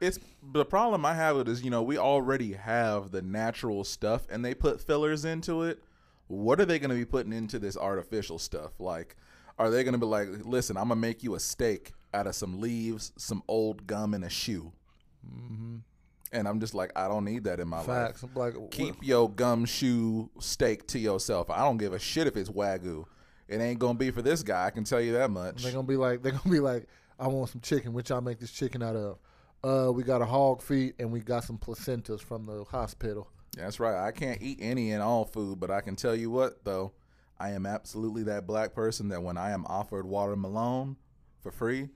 It's 0.00 0.18
the 0.52 0.64
problem 0.64 1.04
I 1.04 1.14
have 1.14 1.36
with 1.36 1.48
it 1.48 1.52
is 1.52 1.62
you 1.62 1.70
know 1.70 1.82
we 1.82 1.98
already 1.98 2.52
have 2.52 3.10
the 3.10 3.22
natural 3.22 3.84
stuff 3.84 4.26
and 4.30 4.44
they 4.44 4.54
put 4.54 4.80
fillers 4.80 5.24
into 5.24 5.62
it. 5.62 5.82
What 6.26 6.60
are 6.60 6.66
they 6.66 6.78
going 6.78 6.90
to 6.90 6.96
be 6.96 7.06
putting 7.06 7.32
into 7.32 7.58
this 7.58 7.74
artificial 7.74 8.38
stuff? 8.38 8.72
Like, 8.78 9.16
are 9.58 9.70
they 9.70 9.82
going 9.82 9.94
to 9.94 9.98
be 9.98 10.04
like, 10.04 10.28
listen, 10.44 10.76
I'm 10.76 10.88
gonna 10.88 11.00
make 11.00 11.22
you 11.22 11.34
a 11.34 11.40
steak 11.40 11.92
out 12.12 12.26
of 12.26 12.34
some 12.34 12.60
leaves, 12.60 13.12
some 13.16 13.42
old 13.48 13.86
gum, 13.86 14.12
and 14.12 14.24
a 14.24 14.28
shoe? 14.28 14.72
Mm-hmm. 15.26 15.76
And 16.32 16.46
I'm 16.46 16.60
just 16.60 16.74
like, 16.74 16.92
I 16.94 17.08
don't 17.08 17.24
need 17.24 17.44
that 17.44 17.58
in 17.58 17.68
my 17.68 17.82
Facts. 17.82 18.22
life. 18.22 18.32
Like 18.34 18.70
Keep 18.70 18.96
your 19.02 19.30
gum 19.30 19.64
shoe 19.64 20.30
steak 20.38 20.86
to 20.88 20.98
yourself. 20.98 21.48
I 21.50 21.60
don't 21.60 21.78
give 21.78 21.92
a 21.92 21.98
shit 21.98 22.26
if 22.26 22.36
it's 22.36 22.50
wagyu. 22.50 23.04
It 23.48 23.60
ain't 23.60 23.78
gonna 23.78 23.98
be 23.98 24.10
for 24.10 24.20
this 24.20 24.42
guy. 24.42 24.66
I 24.66 24.70
can 24.70 24.84
tell 24.84 25.00
you 25.00 25.12
that 25.12 25.30
much. 25.30 25.62
They're 25.62 25.72
gonna 25.72 25.86
be 25.86 25.96
like, 25.96 26.22
they're 26.22 26.32
gonna 26.32 26.50
be 26.50 26.60
like, 26.60 26.86
I 27.18 27.28
want 27.28 27.48
some 27.50 27.62
chicken. 27.62 27.94
Which 27.94 28.10
I 28.10 28.20
make 28.20 28.38
this 28.38 28.52
chicken 28.52 28.82
out 28.82 28.94
of? 28.94 29.18
Uh, 29.64 29.90
we 29.92 30.02
got 30.02 30.22
a 30.22 30.26
hog 30.26 30.62
feet 30.62 30.94
and 30.98 31.10
we 31.10 31.20
got 31.20 31.44
some 31.44 31.58
placentas 31.58 32.20
from 32.20 32.46
the 32.46 32.64
hospital. 32.64 33.28
That's 33.56 33.80
right. 33.80 33.96
I 34.06 34.12
can't 34.12 34.40
eat 34.42 34.58
any 34.60 34.92
and 34.92 35.02
all 35.02 35.24
food, 35.24 35.58
but 35.58 35.70
I 35.70 35.80
can 35.80 35.96
tell 35.96 36.14
you 36.14 36.30
what 36.30 36.64
though, 36.64 36.92
I 37.40 37.50
am 37.50 37.66
absolutely 37.66 38.22
that 38.24 38.46
black 38.46 38.74
person 38.74 39.08
that 39.08 39.22
when 39.22 39.36
I 39.38 39.50
am 39.50 39.64
offered 39.66 40.06
watermelon 40.06 40.96
for 41.40 41.50
free, 41.50 41.88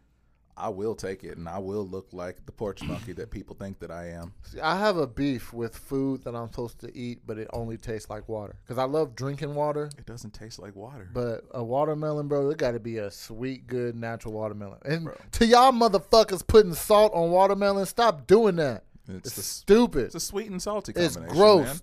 I 0.57 0.69
will 0.69 0.95
take 0.95 1.25
it 1.25 1.39
and 1.39 1.49
I 1.49 1.59
will 1.59 1.87
look 1.87 2.09
like 2.13 2.45
the 2.45 2.53
porch 2.53 2.83
monkey 2.83 3.13
that 3.15 3.31
people 3.31 3.57
think 3.59 3.79
that 3.79 3.91
I 3.91 4.11
am. 4.11 4.33
See, 4.43 4.61
I 4.61 4.79
have 4.79 4.99
a 4.99 5.07
beef 5.07 5.53
with 5.53 5.75
food 5.77 6.25
that 6.25 6.35
I'm 6.37 6.49
supposed 6.49 6.79
to 6.81 6.95
eat, 6.97 7.21
but 7.27 7.39
it 7.39 7.49
only 7.55 7.79
tastes 7.79 8.11
like 8.11 8.29
water. 8.29 8.57
Because 8.63 8.77
I 8.79 8.85
love 8.85 9.15
drinking 9.15 9.55
water, 9.55 9.91
It 9.97 10.05
doesn't 10.05 10.35
taste 10.35 10.59
like 10.59 10.77
water. 10.77 11.09
but 11.13 11.45
a 11.53 11.65
watermelon, 11.65 12.29
bro, 12.29 12.51
it 12.51 12.59
got 12.59 12.73
to 12.73 12.81
be 12.81 12.99
a 12.99 13.11
sweet, 13.11 13.67
good, 13.67 13.97
natural 13.97 14.35
watermelon. 14.35 14.79
And 14.85 15.05
Bro. 15.07 15.15
to 15.33 15.47
y'all 15.47 15.73
motherfuckers 15.73 16.47
putting 16.47 16.75
salt 16.75 17.13
on 17.15 17.31
watermelon, 17.31 17.87
stop 17.87 18.27
doing 18.27 18.57
that. 18.57 18.85
It's 19.09 19.37
It's 19.39 19.47
stupid. 19.47 20.05
It's 20.07 20.15
a 20.15 20.21
sweet 20.21 20.49
and 20.51 20.63
salty 20.63 20.93
combination. 20.93 21.25
It's 21.25 21.33
gross. 21.33 21.67
Man. 21.67 21.81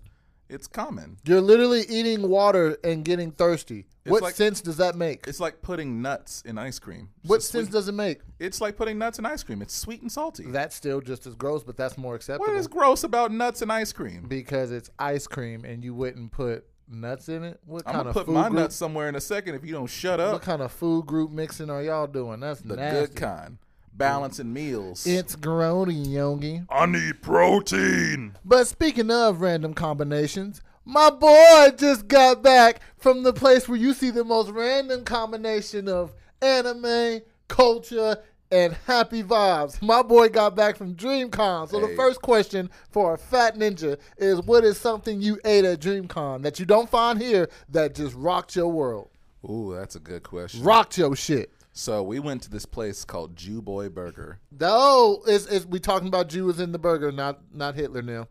It's 0.50 0.68
common. 0.68 1.18
You're 1.26 1.42
literally 1.42 1.82
eating 1.88 2.28
water 2.28 2.78
and 2.84 3.06
getting 3.06 3.32
thirsty. 3.32 3.86
It's 4.04 4.12
what 4.12 4.24
like- 4.24 4.36
sense 4.36 4.62
does 4.62 4.78
that 4.78 4.96
make? 4.96 5.28
It's 5.28 5.40
like 5.40 5.62
putting 5.62 6.02
nuts 6.02 6.42
in 6.46 6.58
ice 6.58 6.80
cream. 6.80 7.10
It's 7.22 7.30
What 7.30 7.44
sense 7.44 7.66
sweet- 7.68 7.74
does 7.74 7.88
it 7.88 7.92
make? 7.94 8.22
It's 8.40 8.60
like 8.60 8.76
putting 8.76 8.98
nuts 8.98 9.20
in 9.20 9.26
ice 9.26 9.44
cream. 9.44 9.62
It's 9.62 9.76
sweet 9.76 10.02
and 10.02 10.12
salty. 10.12 10.46
That's 10.48 10.76
still 10.76 11.02
just 11.02 11.28
as 11.28 11.36
gross, 11.36 11.64
but 11.64 11.78
that's 11.78 11.98
more 11.98 12.16
acceptable. 12.16 12.52
what 12.52 12.60
is 12.60 12.68
gross 12.68 13.04
about 13.04 13.32
nuts 13.32 13.62
and 13.62 13.72
ice 13.72 13.94
cream? 13.94 14.26
because 14.28 14.72
it's 14.72 14.90
ice 14.98 15.28
cream 15.28 15.64
and 15.66 15.84
you 15.84 15.94
wouldn't 15.94 16.32
put 16.32 16.66
nuts 16.92 17.30
in 17.30 17.44
it. 17.44 17.60
What 17.68 17.84
I'm 17.86 17.94
kind 17.94 17.98
gonna 18.00 18.10
of 18.10 18.16
put 18.16 18.26
food 18.26 18.34
my 18.34 18.50
group? 18.50 18.60
nuts 18.62 18.76
somewhere 18.76 19.08
in 19.10 19.16
a 19.16 19.22
second 19.22 19.54
if 19.54 19.64
you 19.64 19.74
don't 19.74 19.86
shut 19.88 20.20
up. 20.20 20.34
What 20.34 20.42
kind 20.42 20.64
of 20.64 20.72
food 20.72 21.06
group 21.06 21.30
mixing 21.30 21.70
are 21.70 21.84
y'all 21.84 22.08
doing? 22.08 22.40
That's 22.40 22.62
the 22.62 22.76
nasty. 22.78 23.00
good 23.08 23.16
kind. 23.16 23.58
Balancing 23.94 24.54
meals. 24.54 25.06
It's 25.06 25.36
grody, 25.36 26.10
Yogi. 26.14 26.64
I 26.70 26.86
need 26.86 27.22
protein. 27.22 28.38
But 28.46 28.68
speaking 28.68 29.12
of 29.12 29.42
random 29.42 29.74
combinations, 29.74 30.62
my 30.86 31.10
boy 31.10 31.70
just 31.78 32.08
got 32.08 32.42
back 32.42 32.82
from 32.98 33.24
the 33.24 33.34
place 33.34 33.68
where 33.68 33.78
you 33.78 33.94
see 33.94 34.10
the 34.10 34.24
most 34.24 34.50
random 34.52 35.04
combination 35.04 35.88
of 35.88 36.14
anime, 36.42 37.22
culture, 37.48 38.18
and 38.52 38.74
happy 38.88 39.22
vibes. 39.22 39.82
My 39.82 40.02
boy 40.02 40.30
got 40.30 40.56
back 40.56 40.78
from 40.78 40.96
DreamCon. 40.96 41.70
So 41.70 41.80
the 41.80 41.96
first 41.96 42.22
question 42.22 42.70
for 42.90 43.14
a 43.14 43.18
fat 43.18 43.56
ninja 43.56 44.00
is 44.18 44.42
what 44.42 44.64
is 44.64 44.80
something 44.80 45.22
you 45.22 45.40
ate 45.46 45.66
at 45.66 45.80
DreamCon 45.80 46.42
that 46.44 46.60
you 46.60 46.66
don't 46.66 46.90
find 46.90 47.22
here 47.22 47.50
that 47.70 47.96
just 47.96 48.16
rocked 48.16 48.56
your 48.56 48.70
world? 48.70 49.10
Ooh, 49.48 49.76
that's 49.76 49.96
a 49.96 50.00
good 50.00 50.24
question. 50.24 50.64
Rocked 50.64 50.98
your 50.98 51.16
shit. 51.16 51.52
So 51.80 52.04
we 52.04 52.20
went 52.20 52.42
to 52.44 52.50
this 52.50 52.66
place 52.66 53.06
called 53.06 53.38
Jew 53.38 53.62
Boy 53.62 53.88
Burger. 53.88 54.42
No, 54.52 54.68
oh, 54.70 55.24
is 55.26 55.48
is 55.48 55.66
we 55.66 55.80
talking 55.80 56.10
about 56.10 56.28
Jews 56.28 56.60
in 56.60 56.74
the 56.74 56.78
burger, 56.78 57.10
not 57.10 57.40
not 57.54 57.76
Hitler 57.76 58.02
now. 58.02 58.28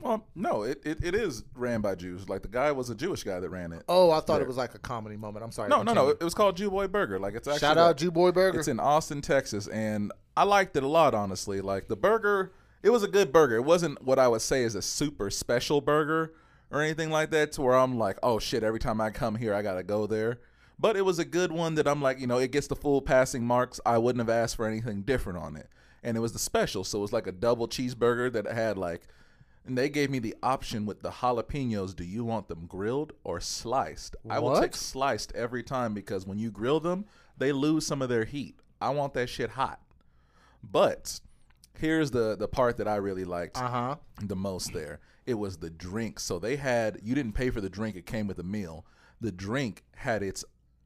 Well, 0.00 0.26
no, 0.34 0.64
it, 0.64 0.82
it, 0.84 1.02
it 1.02 1.14
is 1.14 1.44
ran 1.54 1.80
by 1.80 1.94
Jews. 1.94 2.28
Like 2.28 2.42
the 2.42 2.48
guy 2.48 2.72
was 2.72 2.90
a 2.90 2.94
Jewish 2.94 3.22
guy 3.22 3.40
that 3.40 3.48
ran 3.48 3.72
it. 3.72 3.84
Oh, 3.88 4.10
I 4.10 4.16
thought 4.16 4.34
There. 4.34 4.42
it 4.42 4.48
was 4.48 4.58
like 4.58 4.74
a 4.74 4.78
comedy 4.78 5.16
moment. 5.16 5.42
I'm 5.42 5.50
sorry. 5.50 5.70
no, 5.70 5.82
no, 5.82 5.94
no. 5.94 6.10
It, 6.10 6.22
was 6.22 6.34
called 6.34 6.58
Jew 6.58 6.68
Boy 6.70 6.86
Burger. 6.86 7.18
Like 7.18 7.34
it's 7.34 7.48
actually 7.48 7.60
Shout 7.60 7.78
like- 7.78 7.86
out 7.86 7.96
Jew 7.96 8.10
Boy 8.10 8.32
Burger. 8.32 8.58
It's 8.58 8.68
in 8.68 8.78
Austin, 8.78 9.22
Texas, 9.22 9.66
and 9.66 10.12
I 10.36 10.44
liked 10.44 10.76
it 10.76 10.82
a 10.82 10.88
lot. 10.88 11.14
Honestly, 11.14 11.62
like 11.62 11.88
the 11.88 11.96
burger, 11.96 12.52
it 12.82 12.90
was 12.90 13.02
a 13.02 13.08
good 13.08 13.32
burger. 13.32 13.56
It 13.56 13.64
wasn't 13.64 14.02
what 14.04 14.18
I 14.18 14.28
would 14.28 14.42
say 14.42 14.62
is 14.62 14.74
a 14.74 14.82
super 14.82 15.30
special 15.30 15.80
burger 15.80 16.34
or 16.70 16.82
anything 16.82 17.08
like 17.08 17.30
that, 17.30 17.52
to 17.52 17.62
where 17.62 17.76
I'm 17.76 17.96
like, 17.96 18.18
oh 18.22 18.38
shit, 18.38 18.62
every 18.62 18.78
time 18.78 19.00
I 19.00 19.08
come 19.08 19.36
here, 19.36 19.54
I 19.54 19.62
gotta 19.62 19.84
go 19.84 20.06
there. 20.06 20.40
But 20.78 20.96
it 20.96 21.04
was 21.04 21.18
a 21.18 21.24
good 21.24 21.52
one 21.52 21.76
that 21.76 21.86
I'm 21.86 22.02
like, 22.02 22.18
you 22.20 22.26
know, 22.26 22.38
it 22.38 22.50
gets 22.50 22.66
the 22.66 22.76
full 22.76 23.00
passing 23.00 23.44
marks. 23.46 23.80
I 23.86 23.98
wouldn't 23.98 24.20
have 24.20 24.34
asked 24.34 24.56
for 24.56 24.66
anything 24.66 25.02
different 25.02 25.38
on 25.38 25.56
it, 25.56 25.68
and 26.02 26.16
it 26.16 26.20
was 26.20 26.32
the 26.32 26.38
special, 26.38 26.82
so 26.84 26.98
it 26.98 27.02
was 27.02 27.12
like 27.12 27.26
a 27.26 27.32
double 27.32 27.68
cheeseburger 27.68 28.32
that 28.32 28.46
had 28.46 28.76
like. 28.76 29.02
And 29.66 29.78
they 29.78 29.88
gave 29.88 30.10
me 30.10 30.18
the 30.18 30.34
option 30.42 30.84
with 30.84 31.00
the 31.00 31.10
jalapenos. 31.10 31.96
Do 31.96 32.04
you 32.04 32.22
want 32.22 32.48
them 32.48 32.66
grilled 32.66 33.14
or 33.24 33.40
sliced? 33.40 34.14
I 34.28 34.38
will 34.38 34.60
take 34.60 34.76
sliced 34.76 35.32
every 35.34 35.62
time 35.62 35.94
because 35.94 36.26
when 36.26 36.38
you 36.38 36.50
grill 36.50 36.80
them, 36.80 37.06
they 37.38 37.50
lose 37.50 37.86
some 37.86 38.02
of 38.02 38.10
their 38.10 38.24
heat. 38.26 38.56
I 38.82 38.90
want 38.90 39.14
that 39.14 39.30
shit 39.30 39.50
hot. 39.52 39.80
But 40.62 41.20
here's 41.78 42.10
the 42.10 42.36
the 42.36 42.48
part 42.48 42.76
that 42.76 42.88
I 42.88 42.96
really 42.96 43.24
liked 43.24 43.56
Uh 43.56 43.68
huh. 43.68 43.96
the 44.20 44.36
most 44.36 44.72
there. 44.72 45.00
It 45.26 45.34
was 45.34 45.56
the 45.58 45.70
drink. 45.70 46.20
So 46.20 46.38
they 46.38 46.56
had 46.56 47.00
you 47.02 47.14
didn't 47.14 47.32
pay 47.32 47.50
for 47.50 47.60
the 47.62 47.70
drink, 47.70 47.96
it 47.96 48.06
came 48.06 48.26
with 48.26 48.38
a 48.38 48.42
meal. 48.44 48.84
The 49.20 49.32
drink 49.32 49.82
had 49.96 50.22
its 50.22 50.44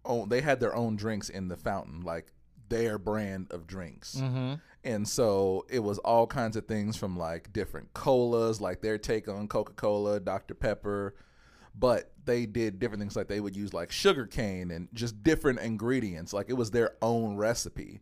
own 0.08 0.28
they 0.28 0.40
had 0.40 0.60
their 0.60 0.74
own 0.74 0.96
drinks 0.96 1.28
in 1.28 1.48
the 1.48 1.56
fountain, 1.56 2.00
like 2.00 2.32
their 2.68 2.98
brand 2.98 3.48
of 3.50 3.66
drinks. 3.66 4.16
Mm-hmm. 4.16 4.54
And 4.84 5.08
so 5.08 5.66
it 5.68 5.80
was 5.80 5.98
all 5.98 6.26
kinds 6.26 6.56
of 6.56 6.66
things 6.66 6.96
from 6.96 7.16
like 7.16 7.52
different 7.52 7.92
colas, 7.94 8.60
like 8.60 8.80
their 8.80 8.98
take 8.98 9.28
on 9.28 9.48
Coca 9.48 9.72
Cola, 9.72 10.20
Dr. 10.20 10.54
Pepper. 10.54 11.14
But 11.74 12.12
they 12.24 12.46
did 12.46 12.78
different 12.78 13.00
things, 13.00 13.14
like 13.14 13.28
they 13.28 13.40
would 13.40 13.56
use 13.56 13.72
like 13.72 13.92
sugar 13.92 14.26
cane 14.26 14.70
and 14.70 14.88
just 14.92 15.22
different 15.22 15.60
ingredients. 15.60 16.32
Like 16.32 16.48
it 16.48 16.54
was 16.54 16.70
their 16.70 16.96
own 17.00 17.36
recipe. 17.36 18.00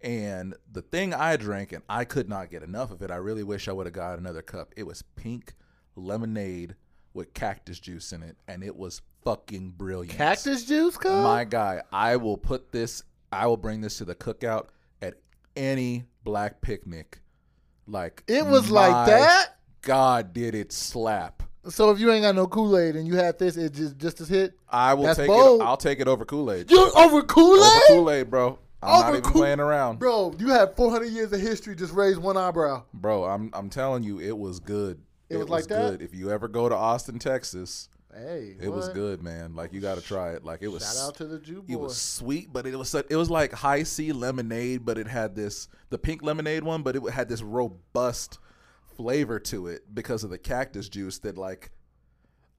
And 0.00 0.54
the 0.70 0.80
thing 0.80 1.12
I 1.12 1.36
drank, 1.36 1.72
and 1.72 1.82
I 1.88 2.04
could 2.04 2.28
not 2.28 2.50
get 2.50 2.62
enough 2.62 2.90
of 2.90 3.02
it, 3.02 3.10
I 3.10 3.16
really 3.16 3.42
wish 3.42 3.68
I 3.68 3.72
would 3.72 3.86
have 3.86 3.92
got 3.92 4.18
another 4.18 4.40
cup. 4.40 4.72
It 4.76 4.86
was 4.86 5.02
pink 5.02 5.54
lemonade 5.94 6.76
with 7.12 7.34
cactus 7.34 7.78
juice 7.78 8.12
in 8.12 8.22
it, 8.22 8.36
and 8.48 8.62
it 8.62 8.76
was 8.76 9.02
fucking 9.24 9.70
brilliant. 9.76 10.16
Cactus 10.16 10.64
juice, 10.64 10.96
cuz? 10.96 11.10
My 11.10 11.44
guy, 11.44 11.82
I 11.92 12.16
will 12.16 12.36
put 12.36 12.72
this, 12.72 13.02
I 13.32 13.46
will 13.46 13.56
bring 13.56 13.80
this 13.80 13.98
to 13.98 14.04
the 14.04 14.14
cookout 14.14 14.66
at 15.02 15.14
any 15.56 16.04
black 16.24 16.60
picnic. 16.60 17.20
Like 17.86 18.22
It 18.28 18.46
was 18.46 18.70
like 18.70 19.06
that? 19.06 19.56
God, 19.82 20.32
did 20.32 20.54
it 20.54 20.72
slap? 20.72 21.42
So 21.68 21.90
if 21.90 21.98
you 22.00 22.10
ain't 22.10 22.22
got 22.22 22.34
no 22.34 22.46
Kool 22.46 22.78
Aid 22.78 22.96
and 22.96 23.06
you 23.06 23.16
had 23.16 23.38
this, 23.38 23.56
it 23.56 23.74
just 23.74 23.98
just 23.98 24.20
as 24.20 24.28
hit. 24.28 24.54
I 24.68 24.94
will 24.94 25.04
That's 25.04 25.18
take 25.18 25.26
bold. 25.28 25.60
it. 25.60 25.64
I'll 25.64 25.76
take 25.76 26.00
it 26.00 26.08
over 26.08 26.24
Kool 26.24 26.50
Aid. 26.52 26.70
You 26.70 26.90
over 26.96 27.22
Kool 27.22 27.62
Over 27.62 27.76
Aid, 27.76 27.82
Kool 27.88 28.10
Aid, 28.10 28.30
bro. 28.30 28.58
I'm 28.82 29.00
not 29.00 29.08
even 29.10 29.22
Kool- 29.22 29.32
playing 29.42 29.60
around, 29.60 29.98
bro? 29.98 30.32
You 30.38 30.48
had 30.48 30.74
400 30.74 31.06
years 31.06 31.32
of 31.34 31.40
history. 31.40 31.76
Just 31.76 31.92
raise 31.92 32.18
one 32.18 32.38
eyebrow. 32.38 32.84
bro. 32.94 33.24
I'm 33.24 33.50
I'm 33.52 33.68
telling 33.68 34.02
you, 34.04 34.20
it 34.20 34.36
was 34.38 34.58
good. 34.60 35.00
It 35.28 35.36
was 35.36 35.48
like 35.50 35.66
that? 35.66 35.90
good. 35.90 36.02
If 36.02 36.14
you 36.14 36.30
ever 36.30 36.48
go 36.48 36.68
to 36.68 36.74
Austin, 36.74 37.18
Texas, 37.18 37.88
Hey, 38.14 38.56
it 38.60 38.68
was 38.68 38.88
good, 38.88 39.22
man. 39.22 39.54
Like 39.54 39.72
you 39.72 39.80
got 39.80 39.96
to 39.96 40.02
try 40.02 40.32
it. 40.32 40.44
Like 40.44 40.62
it 40.62 40.68
was. 40.68 40.82
Shout 40.82 41.08
out 41.08 41.14
to 41.16 41.26
the 41.26 41.38
Jew 41.38 41.62
boy. 41.62 41.72
It 41.72 41.80
was 41.80 41.96
sweet, 41.96 42.52
but 42.52 42.66
it 42.66 42.76
was 42.76 42.94
it 42.94 43.16
was 43.16 43.30
like 43.30 43.52
Hi-C 43.52 44.12
lemonade, 44.12 44.84
but 44.84 44.98
it 44.98 45.06
had 45.06 45.36
this 45.36 45.68
the 45.90 45.98
pink 45.98 46.22
lemonade 46.22 46.64
one, 46.64 46.82
but 46.82 46.96
it 46.96 47.02
had 47.10 47.28
this 47.28 47.42
robust 47.42 48.38
flavor 48.96 49.38
to 49.38 49.68
it 49.68 49.94
because 49.94 50.24
of 50.24 50.30
the 50.30 50.38
cactus 50.38 50.88
juice 50.88 51.18
that 51.20 51.38
like 51.38 51.70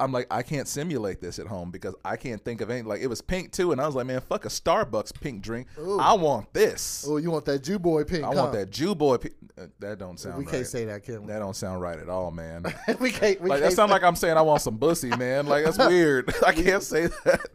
I'm 0.02 0.12
like 0.12 0.28
I 0.32 0.42
can't 0.42 0.68
simulate 0.68 1.22
this 1.22 1.38
at 1.38 1.46
home 1.46 1.70
because 1.70 1.94
I 2.04 2.16
can't 2.16 2.44
think 2.44 2.62
of 2.62 2.72
any 2.72 2.82
like 2.82 3.02
it 3.02 3.08
was 3.08 3.22
pink 3.22 3.52
too, 3.52 3.72
and 3.72 3.80
I 3.80 3.86
was 3.86 3.96
like, 3.96 4.08
man, 4.08 4.20
fuck 4.22 4.46
a 4.46 4.48
Starbucks 4.48 5.20
pink 5.22 5.42
drink. 5.44 5.68
Ooh. 5.80 6.00
I 6.00 6.14
want 6.14 6.52
this. 6.54 7.06
oh, 7.08 7.18
you 7.18 7.30
want 7.30 7.46
that 7.46 7.64
Jew 7.64 7.78
boy 7.78 8.04
pink? 8.04 8.24
I 8.24 8.28
huh? 8.28 8.34
want 8.36 8.54
that 8.54 8.72
Jew 8.72 8.96
boy. 8.96 9.18
Pink. 9.18 9.36
Uh, 9.58 9.68
that 9.80 10.00
don't 10.00 10.20
sound. 10.20 10.38
We 10.38 10.46
right. 10.46 10.54
can't 10.54 10.68
say 10.68 10.86
that, 10.86 11.04
can 11.04 11.22
we? 11.22 11.28
That 11.28 11.40
don't 11.40 11.56
sound 11.56 11.82
right 11.82 12.00
at 12.00 12.10
all, 12.10 12.32
man. 12.32 12.64
we 13.00 13.12
can't. 13.12 13.40
We 13.42 13.50
Like 13.50 13.60
can't 13.60 13.70
that 13.70 13.76
sounds 13.76 13.92
like 13.92 14.04
I'm 14.04 14.16
saying 14.16 14.38
I 14.38 14.42
want 14.42 14.62
some 14.62 14.78
bussy, 14.78 15.10
man. 15.10 15.46
Like 15.46 15.66
that's 15.66 15.78
weird. 15.90 16.34
I 16.46 16.54
can't 16.54 16.84
say 16.84 17.08
that. 17.26 17.48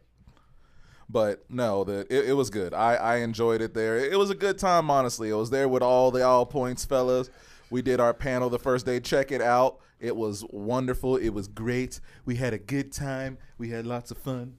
But 1.09 1.45
no, 1.51 1.85
the 1.85 2.07
it, 2.11 2.31
it 2.31 2.33
was 2.33 2.51
good. 2.51 2.75
I 2.75 2.95
I 2.95 3.17
enjoyed 3.17 3.61
it 3.61 3.75
there. 3.75 3.99
It 3.99 4.19
was 4.19 4.31
a 4.31 4.35
good 4.35 4.59
time, 4.59 4.91
honestly. 4.91 5.33
I 5.33 5.37
was 5.37 5.51
there 5.51 5.69
with 5.69 5.83
all 5.83 6.11
the 6.11 6.25
all 6.25 6.47
points 6.47 6.85
fellas. 6.85 7.29
We 7.71 7.83
did 7.83 8.01
our 8.01 8.15
panel 8.15 8.49
the 8.49 8.59
first 8.59 8.87
day. 8.87 9.01
Check 9.01 9.33
it 9.33 9.43
out. 9.43 9.79
It 9.99 10.15
was 10.15 10.45
wonderful. 10.51 11.17
It 11.17 11.31
was 11.31 11.49
great. 11.49 12.01
We 12.25 12.37
had 12.37 12.53
a 12.53 12.59
good 12.59 12.93
time. 12.93 13.39
We 13.59 13.71
had 13.71 13.87
lots 13.87 14.11
of 14.11 14.19
fun. 14.19 14.55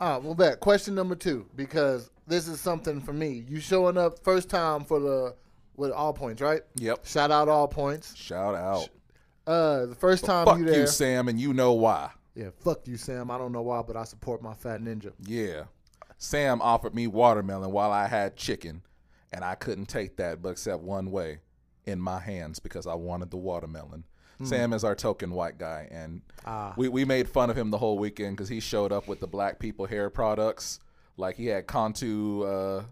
Ah, 0.00 0.18
well, 0.18 0.34
back 0.34 0.60
question 0.60 0.94
number 0.94 1.14
two 1.14 1.46
because 1.54 2.10
this 2.26 2.48
is 2.48 2.60
something 2.60 3.00
for 3.00 3.12
me. 3.12 3.44
You 3.48 3.60
showing 3.60 3.96
up 3.96 4.22
first 4.22 4.50
time 4.50 4.84
for 4.84 5.00
the 5.00 5.34
with 5.76 5.90
all 5.90 6.12
points, 6.12 6.42
right? 6.42 6.62
Yep. 6.76 7.06
Shout 7.06 7.30
out 7.30 7.48
all 7.48 7.68
points. 7.68 8.14
Shout 8.16 8.54
out. 8.54 8.88
Uh, 9.46 9.86
the 9.86 9.94
first 9.94 10.24
time 10.24 10.46
Fuck 10.46 10.58
you 10.58 10.64
there, 10.64 10.80
you. 10.80 10.86
Sam, 10.86 11.28
and 11.28 11.40
you 11.40 11.54
know 11.54 11.72
why. 11.74 12.10
yeah, 12.34 12.50
fuck 12.64 12.88
you, 12.88 12.96
Sam. 12.96 13.30
I 13.30 13.38
don't 13.38 13.52
know 13.52 13.62
why, 13.62 13.82
but 13.82 13.96
I 13.96 14.04
support 14.04 14.42
my 14.42 14.54
fat 14.54 14.80
ninja. 14.80 15.12
Yeah. 15.24 15.64
Sam 16.18 16.60
offered 16.62 16.94
me 16.94 17.06
watermelon 17.06 17.70
while 17.70 17.92
I 17.92 18.06
had 18.08 18.36
chicken, 18.36 18.82
and 19.32 19.44
I 19.44 19.54
couldn't 19.54 19.86
take 19.86 20.16
that 20.16 20.42
but 20.42 20.50
except 20.50 20.82
one 20.82 21.10
way 21.10 21.38
in 21.86 22.00
my 22.00 22.18
hands 22.20 22.58
because 22.58 22.86
I 22.86 22.94
wanted 22.94 23.30
the 23.30 23.36
watermelon. 23.36 24.04
Sam 24.42 24.74
is 24.74 24.84
our 24.84 24.94
token 24.94 25.30
white 25.30 25.56
guy, 25.56 25.88
and 25.90 26.20
Ah. 26.44 26.74
we, 26.76 26.88
we 26.90 27.06
made 27.06 27.26
fun 27.26 27.48
of 27.48 27.56
him 27.56 27.70
the 27.70 27.78
whole 27.78 27.96
weekend 27.96 28.36
because 28.36 28.50
he 28.50 28.60
showed 28.60 28.92
up 28.92 29.08
with 29.08 29.18
the 29.20 29.26
black 29.26 29.58
people 29.58 29.86
hair 29.86 30.10
products. 30.10 30.78
Like 31.16 31.36
he 31.36 31.46
had 31.46 31.66
Cantu, 31.66 32.42
uh, 32.42 32.84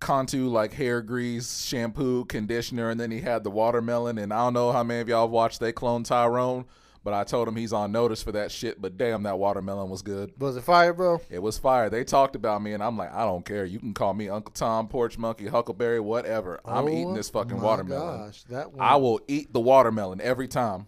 Cantu 0.00 0.48
like 0.48 0.72
hair 0.72 1.02
grease, 1.02 1.62
shampoo, 1.66 2.24
conditioner, 2.24 2.88
and 2.88 2.98
then 2.98 3.10
he 3.10 3.20
had 3.20 3.44
the 3.44 3.50
watermelon. 3.50 4.16
And 4.16 4.32
I 4.32 4.38
don't 4.38 4.54
know 4.54 4.72
how 4.72 4.82
many 4.82 5.00
of 5.02 5.08
y'all 5.10 5.28
watched 5.28 5.60
They 5.60 5.70
Clone 5.70 6.02
Tyrone, 6.02 6.64
but 7.04 7.12
I 7.12 7.22
told 7.22 7.46
him 7.46 7.54
he's 7.54 7.72
on 7.72 7.92
notice 7.92 8.22
for 8.22 8.32
that 8.32 8.50
shit. 8.50 8.80
But 8.80 8.96
damn, 8.96 9.22
that 9.24 9.38
watermelon 9.38 9.90
was 9.90 10.00
good. 10.00 10.32
Was 10.38 10.56
it 10.56 10.62
fire, 10.62 10.94
bro? 10.94 11.20
It 11.30 11.40
was 11.40 11.58
fire. 11.58 11.90
They 11.90 12.02
talked 12.02 12.34
about 12.34 12.62
me, 12.62 12.72
and 12.72 12.82
I'm 12.82 12.96
like, 12.96 13.12
I 13.12 13.24
don't 13.26 13.44
care. 13.44 13.66
You 13.66 13.78
can 13.78 13.92
call 13.92 14.14
me 14.14 14.30
Uncle 14.30 14.52
Tom, 14.54 14.88
Porch 14.88 15.18
Monkey, 15.18 15.46
Huckleberry, 15.46 16.00
whatever. 16.00 16.60
I'm 16.64 16.86
Oh 16.86 16.88
eating 16.88 17.14
this 17.14 17.28
fucking 17.28 17.58
my 17.58 17.62
watermelon. 17.62 18.26
Gosh, 18.26 18.42
that 18.44 18.72
one. 18.72 18.80
I 18.80 18.96
will 18.96 19.20
eat 19.28 19.52
the 19.52 19.60
watermelon 19.60 20.20
every 20.22 20.48
time. 20.48 20.86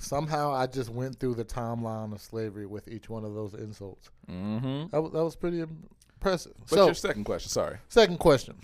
Somehow 0.00 0.54
I 0.54 0.66
just 0.66 0.90
went 0.90 1.18
through 1.18 1.34
the 1.34 1.44
timeline 1.44 2.12
of 2.12 2.20
slavery 2.20 2.66
with 2.66 2.88
each 2.88 3.10
one 3.10 3.24
of 3.24 3.34
those 3.34 3.52
insults. 3.54 4.10
Mm-hmm. 4.30 4.88
That 4.90 5.02
was, 5.02 5.12
that 5.12 5.24
was 5.24 5.36
pretty 5.36 5.60
impressive. 5.60 6.52
What's 6.60 6.72
so, 6.72 6.86
your 6.86 6.94
second 6.94 7.24
question? 7.24 7.50
Sorry. 7.50 7.78
second 7.88 8.18
question. 8.18 8.56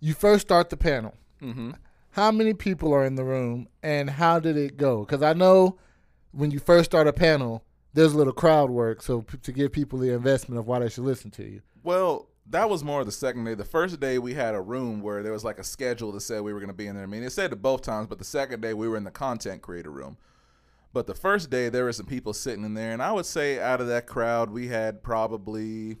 You 0.00 0.14
first 0.14 0.46
start 0.46 0.70
the 0.70 0.76
panel. 0.76 1.14
Mm-hmm. 1.42 1.72
How 2.10 2.30
many 2.30 2.54
people 2.54 2.92
are 2.94 3.04
in 3.04 3.16
the 3.16 3.24
room 3.24 3.68
and 3.82 4.08
how 4.08 4.38
did 4.38 4.56
it 4.56 4.76
go? 4.76 5.00
Because 5.04 5.22
I 5.22 5.32
know 5.32 5.78
when 6.32 6.50
you 6.50 6.58
first 6.58 6.90
start 6.90 7.06
a 7.06 7.12
panel, 7.12 7.64
there's 7.94 8.12
a 8.12 8.16
little 8.16 8.32
crowd 8.32 8.70
work. 8.70 9.02
So 9.02 9.22
p- 9.22 9.38
to 9.38 9.52
give 9.52 9.72
people 9.72 9.98
the 9.98 10.12
investment 10.12 10.58
of 10.58 10.66
why 10.66 10.80
they 10.80 10.88
should 10.88 11.04
listen 11.04 11.30
to 11.32 11.44
you. 11.44 11.62
Well, 11.82 12.28
that 12.50 12.70
was 12.70 12.82
more 12.82 13.04
the 13.04 13.12
second 13.12 13.44
day. 13.44 13.54
The 13.54 13.64
first 13.64 14.00
day 14.00 14.18
we 14.18 14.34
had 14.34 14.54
a 14.54 14.60
room 14.60 15.02
where 15.02 15.22
there 15.22 15.32
was 15.32 15.44
like 15.44 15.58
a 15.58 15.64
schedule 15.64 16.12
that 16.12 16.20
said 16.20 16.42
we 16.42 16.52
were 16.52 16.60
going 16.60 16.68
to 16.68 16.74
be 16.74 16.86
in 16.86 16.94
there. 16.94 17.04
I 17.04 17.08
mean, 17.08 17.22
it 17.22 17.32
said 17.32 17.52
it 17.52 17.62
both 17.62 17.82
times, 17.82 18.06
but 18.06 18.18
the 18.18 18.24
second 18.24 18.60
day 18.60 18.74
we 18.74 18.88
were 18.88 18.96
in 18.96 19.04
the 19.04 19.10
content 19.10 19.62
creator 19.62 19.90
room. 19.90 20.16
But 20.92 21.06
the 21.06 21.14
first 21.14 21.50
day 21.50 21.68
there 21.68 21.84
were 21.84 21.92
some 21.92 22.06
people 22.06 22.32
sitting 22.32 22.64
in 22.64 22.74
there, 22.74 22.92
and 22.92 23.02
I 23.02 23.12
would 23.12 23.26
say 23.26 23.60
out 23.60 23.80
of 23.80 23.88
that 23.88 24.06
crowd 24.06 24.50
we 24.50 24.68
had 24.68 25.02
probably 25.02 25.98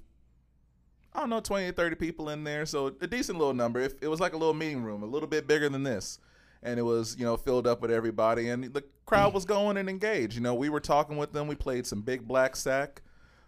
I 1.12 1.20
don't 1.20 1.30
know, 1.30 1.40
20 1.40 1.66
or 1.66 1.72
30 1.72 1.96
people 1.96 2.28
in 2.28 2.44
there. 2.44 2.64
So 2.64 2.94
a 3.00 3.06
decent 3.06 3.38
little 3.38 3.54
number. 3.54 3.80
If 3.80 3.94
it 4.00 4.08
was 4.08 4.20
like 4.20 4.34
a 4.34 4.36
little 4.36 4.54
meeting 4.54 4.82
room, 4.82 5.02
a 5.02 5.06
little 5.06 5.28
bit 5.28 5.46
bigger 5.46 5.68
than 5.68 5.82
this. 5.82 6.18
And 6.62 6.78
it 6.78 6.82
was, 6.82 7.16
you 7.18 7.24
know, 7.24 7.36
filled 7.36 7.66
up 7.66 7.80
with 7.80 7.90
everybody 7.90 8.48
and 8.48 8.64
the 8.64 8.82
crowd 9.06 9.32
was 9.32 9.44
going 9.44 9.76
and 9.76 9.88
engaged. 9.88 10.34
You 10.34 10.40
know, 10.40 10.54
we 10.54 10.68
were 10.68 10.80
talking 10.80 11.16
with 11.16 11.32
them. 11.32 11.46
We 11.46 11.54
played 11.54 11.86
some 11.86 12.02
big 12.02 12.26
black 12.26 12.56
sack. 12.56 13.02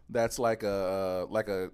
That's 0.09 0.39
like 0.39 0.63
a 0.63 1.27
like 1.29 1.49
a 1.49 1.71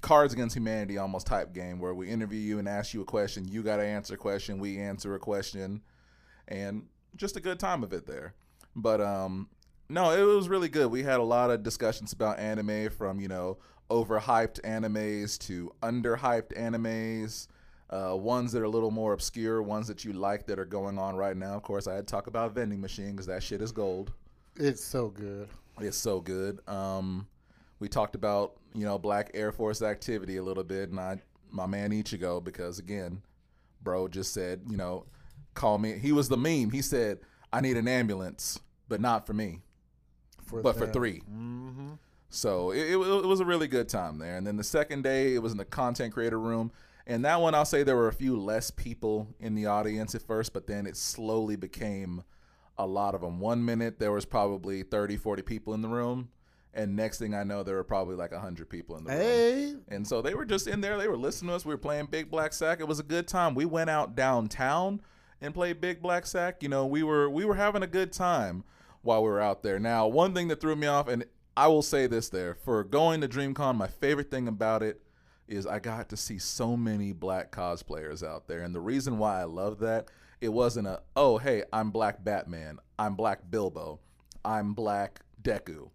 Cards 0.00 0.32
Against 0.32 0.54
Humanity 0.56 0.98
almost 0.98 1.26
type 1.26 1.52
game 1.52 1.80
where 1.80 1.94
we 1.94 2.08
interview 2.08 2.38
you 2.38 2.58
and 2.58 2.68
ask 2.68 2.94
you 2.94 3.00
a 3.00 3.04
question. 3.04 3.48
You 3.48 3.62
got 3.62 3.76
to 3.76 3.84
answer 3.84 4.14
a 4.14 4.18
question. 4.18 4.58
We 4.58 4.78
answer 4.78 5.14
a 5.14 5.18
question, 5.18 5.82
and 6.46 6.86
just 7.16 7.36
a 7.36 7.40
good 7.40 7.58
time 7.58 7.82
of 7.82 7.92
it 7.92 8.06
there. 8.06 8.34
But 8.76 9.00
um, 9.00 9.48
no, 9.88 10.10
it 10.12 10.22
was 10.22 10.48
really 10.48 10.68
good. 10.68 10.90
We 10.90 11.02
had 11.02 11.18
a 11.18 11.24
lot 11.24 11.50
of 11.50 11.62
discussions 11.62 12.12
about 12.12 12.38
anime 12.38 12.90
from 12.90 13.20
you 13.20 13.28
know 13.28 13.58
overhyped 13.90 14.60
animes 14.60 15.38
to 15.46 15.72
underhyped 15.82 16.56
animes. 16.56 17.48
Uh, 17.90 18.14
ones 18.14 18.52
that 18.52 18.60
are 18.60 18.66
a 18.66 18.68
little 18.68 18.90
more 18.90 19.14
obscure, 19.14 19.62
ones 19.62 19.86
that 19.86 20.04
you 20.04 20.12
like 20.12 20.46
that 20.46 20.58
are 20.58 20.66
going 20.66 20.98
on 20.98 21.16
right 21.16 21.36
now. 21.36 21.54
Of 21.54 21.62
course, 21.62 21.86
I 21.86 21.94
had 21.94 22.06
to 22.06 22.10
talk 22.10 22.26
about 22.26 22.54
Vending 22.54 22.80
Machine 22.80 23.12
because 23.12 23.26
that 23.26 23.42
shit 23.42 23.62
is 23.62 23.72
gold. 23.72 24.12
It's 24.56 24.84
so 24.84 25.08
good. 25.08 25.48
It's 25.80 25.96
so 25.96 26.20
good. 26.20 26.60
Um, 26.68 27.26
we 27.78 27.88
talked 27.88 28.14
about 28.14 28.56
you 28.74 28.84
know 28.84 28.98
Black 28.98 29.30
Air 29.32 29.52
Force 29.52 29.80
activity 29.80 30.36
a 30.36 30.42
little 30.42 30.64
bit, 30.64 30.90
and 30.90 31.00
I 31.00 31.20
my 31.50 31.66
man 31.66 31.90
Ichigo 31.90 32.44
because 32.44 32.78
again, 32.78 33.22
bro 33.82 34.08
just 34.08 34.34
said 34.34 34.62
you 34.68 34.76
know 34.76 35.06
call 35.54 35.78
me. 35.78 35.98
He 35.98 36.12
was 36.12 36.28
the 36.28 36.36
meme. 36.36 36.70
He 36.70 36.82
said 36.82 37.20
I 37.52 37.60
need 37.60 37.76
an 37.76 37.88
ambulance, 37.88 38.60
but 38.88 39.00
not 39.00 39.26
for 39.26 39.32
me, 39.32 39.60
For 40.44 40.62
but 40.62 40.76
for 40.76 40.86
3 40.86 41.22
Mm-hmm. 41.30 41.92
So 42.30 42.72
it, 42.72 42.90
it, 42.90 42.96
it 42.96 43.26
was 43.26 43.40
a 43.40 43.44
really 43.44 43.68
good 43.68 43.88
time 43.88 44.18
there. 44.18 44.36
And 44.36 44.46
then 44.46 44.56
the 44.56 44.64
second 44.64 45.02
day, 45.02 45.34
it 45.34 45.38
was 45.38 45.52
in 45.52 45.58
the 45.58 45.64
content 45.64 46.12
creator 46.12 46.38
room. 46.38 46.70
And 47.08 47.24
that 47.24 47.40
one, 47.40 47.54
I'll 47.54 47.64
say 47.64 47.82
there 47.82 47.96
were 47.96 48.08
a 48.08 48.12
few 48.12 48.38
less 48.38 48.70
people 48.70 49.34
in 49.40 49.54
the 49.54 49.64
audience 49.64 50.14
at 50.14 50.20
first, 50.20 50.52
but 50.52 50.66
then 50.66 50.86
it 50.86 50.94
slowly 50.94 51.56
became 51.56 52.22
a 52.76 52.86
lot 52.86 53.14
of 53.14 53.22
them. 53.22 53.40
One 53.40 53.64
minute, 53.64 53.98
there 53.98 54.12
was 54.12 54.26
probably 54.26 54.82
30, 54.82 55.16
40 55.16 55.42
people 55.42 55.72
in 55.72 55.80
the 55.80 55.88
room. 55.88 56.28
And 56.74 56.94
next 56.94 57.18
thing 57.18 57.34
I 57.34 57.44
know, 57.44 57.62
there 57.62 57.76
were 57.76 57.82
probably 57.82 58.14
like 58.14 58.30
100 58.30 58.68
people 58.68 58.98
in 58.98 59.04
the 59.04 59.10
room. 59.10 59.18
Hey, 59.18 59.74
And 59.88 60.06
so 60.06 60.20
they 60.20 60.34
were 60.34 60.44
just 60.44 60.68
in 60.68 60.82
there. 60.82 60.98
They 60.98 61.08
were 61.08 61.16
listening 61.16 61.48
to 61.48 61.56
us. 61.56 61.64
We 61.64 61.72
were 61.72 61.78
playing 61.78 62.06
Big 62.06 62.30
Black 62.30 62.52
Sack. 62.52 62.78
It 62.78 62.86
was 62.86 63.00
a 63.00 63.04
good 63.04 63.26
time. 63.26 63.54
We 63.54 63.64
went 63.64 63.88
out 63.88 64.14
downtown 64.14 65.00
and 65.40 65.54
played 65.54 65.80
Big 65.80 66.02
Black 66.02 66.26
Sack. 66.26 66.62
You 66.62 66.68
know, 66.68 66.84
we 66.84 67.02
were 67.02 67.30
we 67.30 67.46
were 67.46 67.54
having 67.54 67.82
a 67.82 67.86
good 67.88 68.12
time 68.12 68.64
while 69.00 69.22
we 69.22 69.30
were 69.30 69.40
out 69.40 69.62
there. 69.62 69.78
Now, 69.78 70.06
one 70.06 70.34
thing 70.34 70.48
that 70.48 70.60
threw 70.60 70.76
me 70.76 70.86
off, 70.86 71.08
and 71.08 71.24
I 71.56 71.68
will 71.68 71.82
say 71.82 72.06
this 72.06 72.28
there 72.28 72.54
for 72.54 72.84
going 72.84 73.22
to 73.22 73.28
DreamCon, 73.28 73.76
my 73.76 73.88
favorite 73.88 74.30
thing 74.30 74.46
about 74.46 74.82
it 74.82 75.00
is 75.48 75.66
I 75.66 75.78
got 75.78 76.08
to 76.10 76.16
see 76.16 76.38
so 76.38 76.76
many 76.76 77.12
black 77.12 77.50
cosplayers 77.50 78.26
out 78.26 78.46
there. 78.48 78.60
And 78.60 78.74
the 78.74 78.80
reason 78.80 79.18
why 79.18 79.40
I 79.40 79.44
love 79.44 79.78
that, 79.80 80.08
it 80.40 80.50
wasn't 80.50 80.86
a, 80.86 81.02
oh, 81.16 81.38
hey, 81.38 81.64
I'm 81.72 81.90
Black 81.90 82.22
Batman. 82.22 82.78
I'm 82.98 83.14
Black 83.14 83.50
Bilbo. 83.50 84.00
I'm 84.44 84.74
Black 84.74 85.20
Deku 85.42 85.90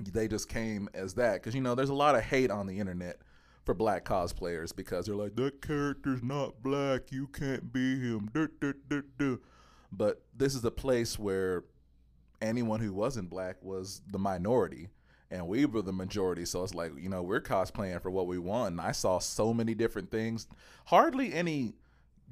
they 0.00 0.28
just 0.28 0.48
came 0.48 0.88
as 0.94 1.14
that 1.14 1.34
because 1.34 1.54
you 1.54 1.60
know 1.60 1.74
there's 1.74 1.90
a 1.90 1.94
lot 1.94 2.14
of 2.14 2.22
hate 2.22 2.50
on 2.50 2.66
the 2.66 2.78
internet 2.78 3.18
for 3.64 3.74
black 3.74 4.04
cosplayers 4.04 4.74
because 4.74 5.06
they're 5.06 5.14
like 5.14 5.36
that 5.36 5.62
character's 5.62 6.22
not 6.22 6.62
black, 6.62 7.12
you 7.12 7.28
can't 7.28 7.72
be 7.72 8.00
him. 8.00 8.28
Duh, 8.32 8.48
duh, 8.60 9.02
duh. 9.18 9.36
But 9.92 10.22
this 10.34 10.54
is 10.54 10.64
a 10.64 10.70
place 10.70 11.18
where 11.18 11.64
anyone 12.40 12.80
who 12.80 12.92
wasn't 12.92 13.30
black 13.30 13.62
was 13.62 14.02
the 14.10 14.18
minority 14.18 14.88
and 15.32 15.48
we 15.48 15.64
were 15.66 15.82
the 15.82 15.92
majority 15.92 16.44
so 16.44 16.62
it's 16.62 16.74
like 16.74 16.92
you 16.96 17.08
know 17.08 17.22
we're 17.22 17.40
cosplaying 17.40 18.00
for 18.00 18.10
what 18.10 18.26
we 18.26 18.38
want 18.38 18.70
and 18.72 18.80
i 18.80 18.92
saw 18.92 19.18
so 19.18 19.52
many 19.52 19.74
different 19.74 20.10
things 20.10 20.46
hardly 20.86 21.32
any 21.32 21.72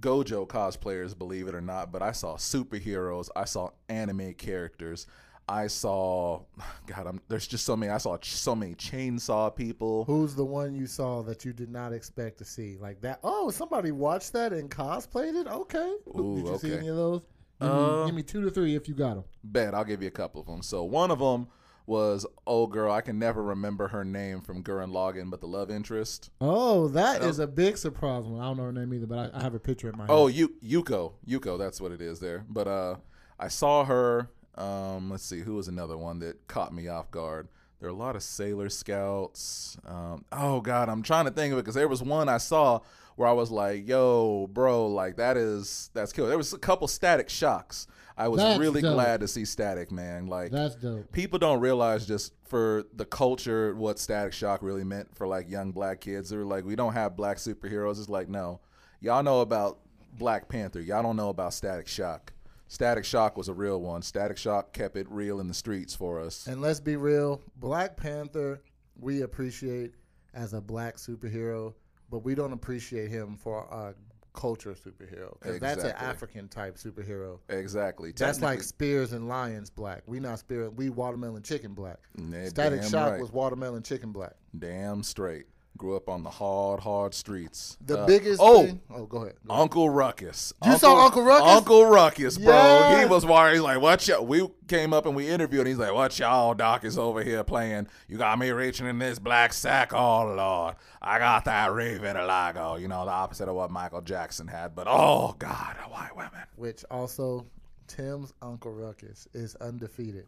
gojo 0.00 0.46
cosplayers 0.46 1.16
believe 1.18 1.48
it 1.48 1.54
or 1.54 1.60
not 1.60 1.90
but 1.90 2.02
i 2.02 2.12
saw 2.12 2.36
superheroes 2.36 3.28
i 3.36 3.44
saw 3.44 3.68
anime 3.88 4.32
characters 4.34 5.06
i 5.48 5.66
saw 5.66 6.40
god 6.86 7.06
I'm, 7.06 7.20
there's 7.28 7.46
just 7.46 7.64
so 7.64 7.76
many 7.76 7.90
i 7.90 7.98
saw 7.98 8.16
ch- 8.18 8.30
so 8.36 8.54
many 8.54 8.74
chainsaw 8.74 9.54
people 9.54 10.04
Who's 10.04 10.34
the 10.34 10.44
one 10.44 10.74
you 10.74 10.86
saw 10.86 11.22
that 11.22 11.44
you 11.44 11.52
did 11.52 11.70
not 11.70 11.92
expect 11.92 12.38
to 12.38 12.44
see 12.44 12.76
like 12.80 13.00
that? 13.02 13.20
Oh, 13.24 13.50
somebody 13.50 13.90
watched 13.92 14.32
that 14.34 14.52
and 14.52 14.70
cosplayed 14.70 15.34
it. 15.40 15.46
Okay. 15.46 15.92
Ooh, 16.16 16.36
Did 16.36 16.46
you 16.46 16.58
see 16.58 16.74
any 16.74 16.88
of 16.88 16.96
those? 16.96 17.22
Give, 17.60 17.70
Uh, 17.70 18.00
me, 18.00 18.06
give 18.06 18.14
me 18.14 18.22
two 18.22 18.42
to 18.42 18.50
three 18.50 18.74
if 18.74 18.88
you 18.88 18.94
got 18.94 19.14
them. 19.14 19.24
bet 19.44 19.74
i'll 19.74 19.84
give 19.84 20.00
you 20.02 20.08
a 20.08 20.12
couple 20.22 20.40
of 20.40 20.46
them 20.46 20.62
so 20.62 20.82
one 20.84 21.10
of 21.10 21.18
them 21.18 21.46
was 21.90 22.24
old 22.46 22.70
girl 22.70 22.90
i 22.92 23.00
can 23.00 23.18
never 23.18 23.42
remember 23.42 23.88
her 23.88 24.04
name 24.04 24.40
from 24.40 24.62
gurren 24.62 24.90
lagann 24.92 25.28
but 25.28 25.40
the 25.40 25.46
love 25.46 25.70
interest 25.70 26.30
Oh, 26.40 26.86
that 26.88 27.20
Oh. 27.20 27.42
a 27.42 27.46
big 27.46 27.76
surprise 27.76 28.24
one. 28.24 28.40
I 28.40 28.44
don't 28.44 28.56
know 28.58 28.62
her 28.64 28.72
name 28.72 28.94
either, 28.94 29.06
but 29.06 29.34
I, 29.34 29.38
I 29.38 29.42
have 29.42 29.54
a 29.54 29.58
picture 29.58 29.88
in 29.90 29.96
my 29.98 30.04
head. 30.04 30.10
Oh, 30.12 30.28
Yu- 30.28 30.54
Yuko, 30.64 31.12
Yuko, 31.28 31.58
that's 31.58 31.80
what 31.80 31.90
it 31.92 32.00
is 32.00 32.20
there. 32.20 32.44
But 32.48 32.68
uh, 32.68 32.96
I 33.38 33.48
saw 33.48 33.84
her. 33.84 34.30
Um, 34.56 35.10
let's 35.10 35.24
see, 35.24 35.40
who 35.40 35.54
was 35.54 35.68
another 35.68 35.96
one 35.98 36.18
that 36.20 36.46
caught 36.46 36.72
me 36.72 36.86
off 36.88 37.10
guard? 37.10 37.48
There 37.80 37.88
are 37.88 37.92
a 37.92 37.96
lot 37.96 38.14
of 38.16 38.22
Sailor 38.22 38.68
Scouts. 38.68 39.76
Um, 39.86 40.24
oh 40.32 40.60
God, 40.60 40.88
I'm 40.88 41.02
trying 41.02 41.24
to 41.24 41.30
think 41.30 41.52
of 41.52 41.58
it 41.58 41.62
because 41.62 41.74
there 41.74 41.88
was 41.88 42.02
one 42.02 42.28
I 42.28 42.38
saw 42.38 42.80
where 43.16 43.28
I 43.28 43.32
was 43.32 43.50
like, 43.50 43.88
"Yo, 43.88 44.48
bro, 44.52 44.86
like 44.86 45.16
that 45.16 45.36
is 45.36 45.90
that's 45.94 46.12
cool." 46.12 46.26
There 46.26 46.38
was 46.38 46.52
a 46.52 46.58
couple 46.58 46.86
Static 46.88 47.28
Shocks. 47.30 47.86
I 48.20 48.28
was 48.28 48.40
That's 48.40 48.58
really 48.58 48.82
dope. 48.82 48.94
glad 48.94 49.20
to 49.20 49.28
see 49.28 49.44
Static, 49.44 49.90
man. 49.90 50.26
Like 50.26 50.50
That's 50.50 50.74
dope. 50.74 51.10
people 51.12 51.38
don't 51.38 51.60
realize 51.60 52.06
just 52.06 52.34
for 52.44 52.84
the 52.94 53.04
culture 53.04 53.74
what 53.74 53.98
Static 53.98 54.32
Shock 54.32 54.62
really 54.62 54.84
meant 54.84 55.16
for 55.16 55.26
like 55.26 55.48
young 55.48 55.72
black 55.72 56.00
kids. 56.00 56.28
They're 56.30 56.44
like, 56.44 56.64
we 56.64 56.76
don't 56.76 56.92
have 56.92 57.16
black 57.16 57.38
superheroes. 57.38 57.98
It's 57.98 58.08
like, 58.08 58.28
no, 58.28 58.60
y'all 59.00 59.22
know 59.22 59.40
about 59.40 59.78
Black 60.18 60.48
Panther. 60.48 60.80
Y'all 60.80 61.02
don't 61.02 61.16
know 61.16 61.30
about 61.30 61.54
Static 61.54 61.88
Shock. 61.88 62.32
Static 62.68 63.04
Shock 63.04 63.36
was 63.38 63.48
a 63.48 63.54
real 63.54 63.80
one. 63.80 64.02
Static 64.02 64.36
Shock 64.36 64.72
kept 64.72 64.96
it 64.96 65.06
real 65.10 65.40
in 65.40 65.48
the 65.48 65.54
streets 65.54 65.94
for 65.94 66.20
us. 66.20 66.46
And 66.46 66.60
let's 66.60 66.80
be 66.80 66.96
real, 66.96 67.40
Black 67.56 67.96
Panther 67.96 68.60
we 69.00 69.22
appreciate 69.22 69.94
as 70.34 70.52
a 70.52 70.60
black 70.60 70.96
superhero, 70.96 71.74
but 72.10 72.18
we 72.18 72.34
don't 72.34 72.52
appreciate 72.52 73.10
him 73.10 73.36
for 73.36 73.62
a 73.64 73.94
culture 74.32 74.74
superhero 74.74 75.38
because 75.40 75.58
that's 75.58 75.84
an 75.84 75.92
African 75.92 76.48
type 76.48 76.76
superhero. 76.76 77.38
Exactly. 77.48 78.12
That's 78.16 78.40
like 78.40 78.62
Spears 78.62 79.12
and 79.12 79.28
Lions 79.28 79.70
black. 79.70 80.02
We 80.06 80.20
not 80.20 80.38
Spears. 80.38 80.72
We 80.74 80.90
watermelon 80.90 81.42
chicken 81.42 81.74
black. 81.74 81.98
Static 82.46 82.82
Shock 82.82 83.12
right. 83.12 83.20
was 83.20 83.32
watermelon 83.32 83.82
chicken 83.82 84.12
black. 84.12 84.34
damn 84.58 85.02
straight. 85.02 85.46
Grew 85.80 85.96
up 85.96 86.10
on 86.10 86.22
the 86.22 86.28
hard, 86.28 86.80
hard 86.80 87.14
streets. 87.14 87.78
The 87.86 88.00
Uh, 88.00 88.06
biggest 88.06 88.38
oh, 88.38 88.66
thing. 88.66 88.82
Oh, 88.90 89.06
go 89.06 89.22
ahead. 89.22 89.36
Go 89.46 89.50
ahead. 89.54 89.62
Uncle 89.62 89.88
Ruckus. 89.88 90.52
You 90.62 90.76
saw 90.76 91.06
Uncle 91.06 91.22
Ruckus? 91.22 91.48
Uncle 91.48 91.86
Ruckus, 91.86 92.36
bro. 92.36 92.52
Yeah. 92.52 93.00
He 93.00 93.06
was 93.06 93.24
worried. 93.24 93.54
He's 93.54 93.62
like, 93.62 93.80
"What 93.80 94.06
y'all?" 94.06 94.26
We 94.26 94.46
came 94.68 94.92
up 94.92 95.06
and 95.06 95.16
we 95.16 95.26
interviewed. 95.26 95.60
And 95.60 95.68
he's 95.68 95.78
like, 95.78 95.94
"What 95.94 96.18
y'all 96.18 96.52
doc 96.52 96.84
is 96.84 96.98
over 96.98 97.22
here 97.24 97.42
playing? 97.44 97.86
You 98.08 98.18
got 98.18 98.38
me 98.38 98.50
reaching 98.50 98.86
in 98.88 98.98
this 98.98 99.18
black 99.18 99.54
sack. 99.54 99.94
Oh 99.94 100.26
lord, 100.34 100.74
I 101.00 101.18
got 101.18 101.46
that 101.46 101.72
re-vitiligo. 101.72 102.78
You 102.78 102.88
know, 102.88 103.06
the 103.06 103.10
opposite 103.12 103.48
of 103.48 103.54
what 103.54 103.70
Michael 103.70 104.02
Jackson 104.02 104.48
had. 104.48 104.74
But 104.74 104.86
oh 104.86 105.34
god, 105.38 105.76
white 105.90 106.14
women. 106.14 106.42
Which 106.56 106.84
also, 106.90 107.46
Tim's 107.86 108.34
Uncle 108.42 108.72
Ruckus 108.74 109.28
is 109.32 109.56
undefeated. 109.56 110.26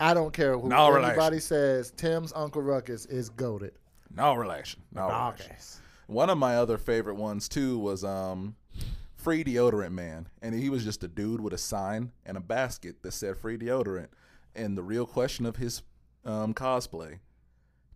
I 0.00 0.14
don't 0.14 0.32
care 0.32 0.56
who 0.58 0.70
No 0.70 0.94
anybody 0.94 1.18
relation. 1.18 1.40
says. 1.40 1.90
Tim's 1.94 2.32
Uncle 2.34 2.62
Ruckus 2.62 3.04
is 3.04 3.28
goaded. 3.28 3.72
No 4.14 4.34
relation. 4.34 4.82
No 4.92 5.08
relation. 5.38 5.46
One 6.06 6.30
of 6.30 6.38
my 6.38 6.56
other 6.56 6.78
favorite 6.78 7.16
ones 7.16 7.48
too 7.48 7.78
was 7.78 8.04
um 8.04 8.56
free 9.16 9.42
deodorant 9.44 9.92
man 9.92 10.28
and 10.40 10.54
he 10.54 10.70
was 10.70 10.84
just 10.84 11.02
a 11.04 11.08
dude 11.08 11.40
with 11.40 11.52
a 11.52 11.58
sign 11.58 12.12
and 12.24 12.36
a 12.36 12.40
basket 12.40 13.02
that 13.02 13.12
said 13.12 13.36
free 13.36 13.58
deodorant 13.58 14.06
and 14.54 14.78
the 14.78 14.82
real 14.82 15.04
question 15.06 15.44
of 15.44 15.56
his 15.56 15.82
um 16.24 16.54
cosplay 16.54 17.18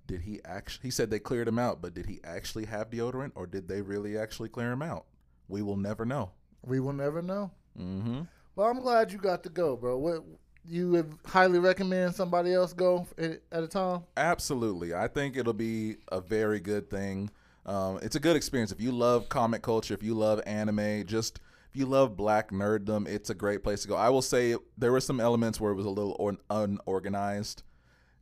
did 0.06 0.22
he 0.22 0.40
actually 0.44 0.82
he 0.82 0.90
said 0.90 1.10
they 1.10 1.20
cleared 1.20 1.46
him 1.46 1.60
out 1.60 1.80
but 1.80 1.94
did 1.94 2.06
he 2.06 2.18
actually 2.24 2.64
have 2.66 2.90
deodorant 2.90 3.30
or 3.36 3.46
did 3.46 3.68
they 3.68 3.80
really 3.80 4.18
actually 4.18 4.48
clear 4.48 4.72
him 4.72 4.82
out 4.82 5.04
we 5.48 5.62
will 5.62 5.76
never 5.76 6.04
know 6.04 6.32
We 6.66 6.80
will 6.80 6.92
never 6.92 7.22
know. 7.22 7.52
mm-hmm 7.78 8.22
Well, 8.56 8.68
I'm 8.68 8.80
glad 8.80 9.12
you 9.12 9.18
got 9.18 9.42
to 9.44 9.48
go, 9.48 9.76
bro. 9.76 9.96
What 9.98 10.24
you 10.68 10.90
would 10.90 11.14
highly 11.26 11.58
recommend 11.58 12.14
somebody 12.14 12.52
else 12.52 12.72
go 12.72 13.06
at 13.18 13.62
a 13.62 13.66
time? 13.66 14.02
Absolutely. 14.16 14.94
I 14.94 15.08
think 15.08 15.36
it'll 15.36 15.52
be 15.52 15.96
a 16.10 16.20
very 16.20 16.60
good 16.60 16.88
thing. 16.88 17.30
Um, 17.66 17.98
it's 18.02 18.16
a 18.16 18.20
good 18.20 18.36
experience. 18.36 18.72
If 18.72 18.80
you 18.80 18.92
love 18.92 19.28
comic 19.28 19.62
culture, 19.62 19.94
if 19.94 20.02
you 20.02 20.14
love 20.14 20.40
anime, 20.46 21.06
just 21.06 21.40
if 21.72 21.78
you 21.78 21.86
love 21.86 22.16
black 22.16 22.50
nerddom, 22.50 23.08
it's 23.08 23.30
a 23.30 23.34
great 23.34 23.62
place 23.62 23.82
to 23.82 23.88
go. 23.88 23.96
I 23.96 24.08
will 24.10 24.22
say 24.22 24.56
there 24.76 24.92
were 24.92 25.00
some 25.00 25.20
elements 25.20 25.60
where 25.60 25.72
it 25.72 25.76
was 25.76 25.86
a 25.86 25.90
little 25.90 26.16
or- 26.18 26.36
unorganized, 26.50 27.62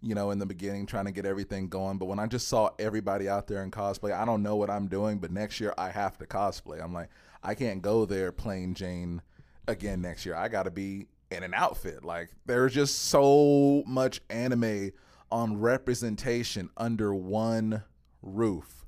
you 0.03 0.15
know, 0.15 0.31
in 0.31 0.39
the 0.39 0.47
beginning, 0.47 0.87
trying 0.87 1.07
to 1.07 1.11
get 1.11 1.27
everything 1.27 1.69
going. 1.69 1.99
But 1.99 2.07
when 2.07 2.19
I 2.19 2.27
just 2.27 2.49
saw 2.49 2.71
everybody 2.79 3.29
out 3.29 3.49
there 3.49 3.63
in 3.63 3.71
cosplay, 3.71 4.13
I 4.13 4.25
don't 4.25 4.43
know 4.43 4.57
what 4.57 4.71
I'm 4.71 4.87
doing, 4.87 5.19
but 5.19 5.33
next 5.33 5.59
year 5.59 5.75
I 5.77 5.91
have 5.91 6.17
to 6.19 6.27
cosplay. 6.27 6.83
I'm 6.83 6.93
like, 6.93 7.09
I 7.43 7.55
can't 7.55 7.83
go 7.83 8.05
there 8.05 8.33
plain 8.33 8.75
Jane 8.75 9.23
again 9.67 10.01
next 10.01 10.27
year. 10.27 10.37
I 10.37 10.49
got 10.49 10.65
to 10.65 10.71
be 10.71 11.07
in 11.31 11.43
an 11.43 11.55
outfit. 11.55 12.05
Like 12.05 12.31
there's 12.47 12.75
just 12.75 13.07
so 13.07 13.83
much 13.87 14.21
anime 14.31 14.93
on 15.31 15.61
representation 15.61 16.71
under 16.77 17.15
one 17.15 17.85
roof. 18.23 18.85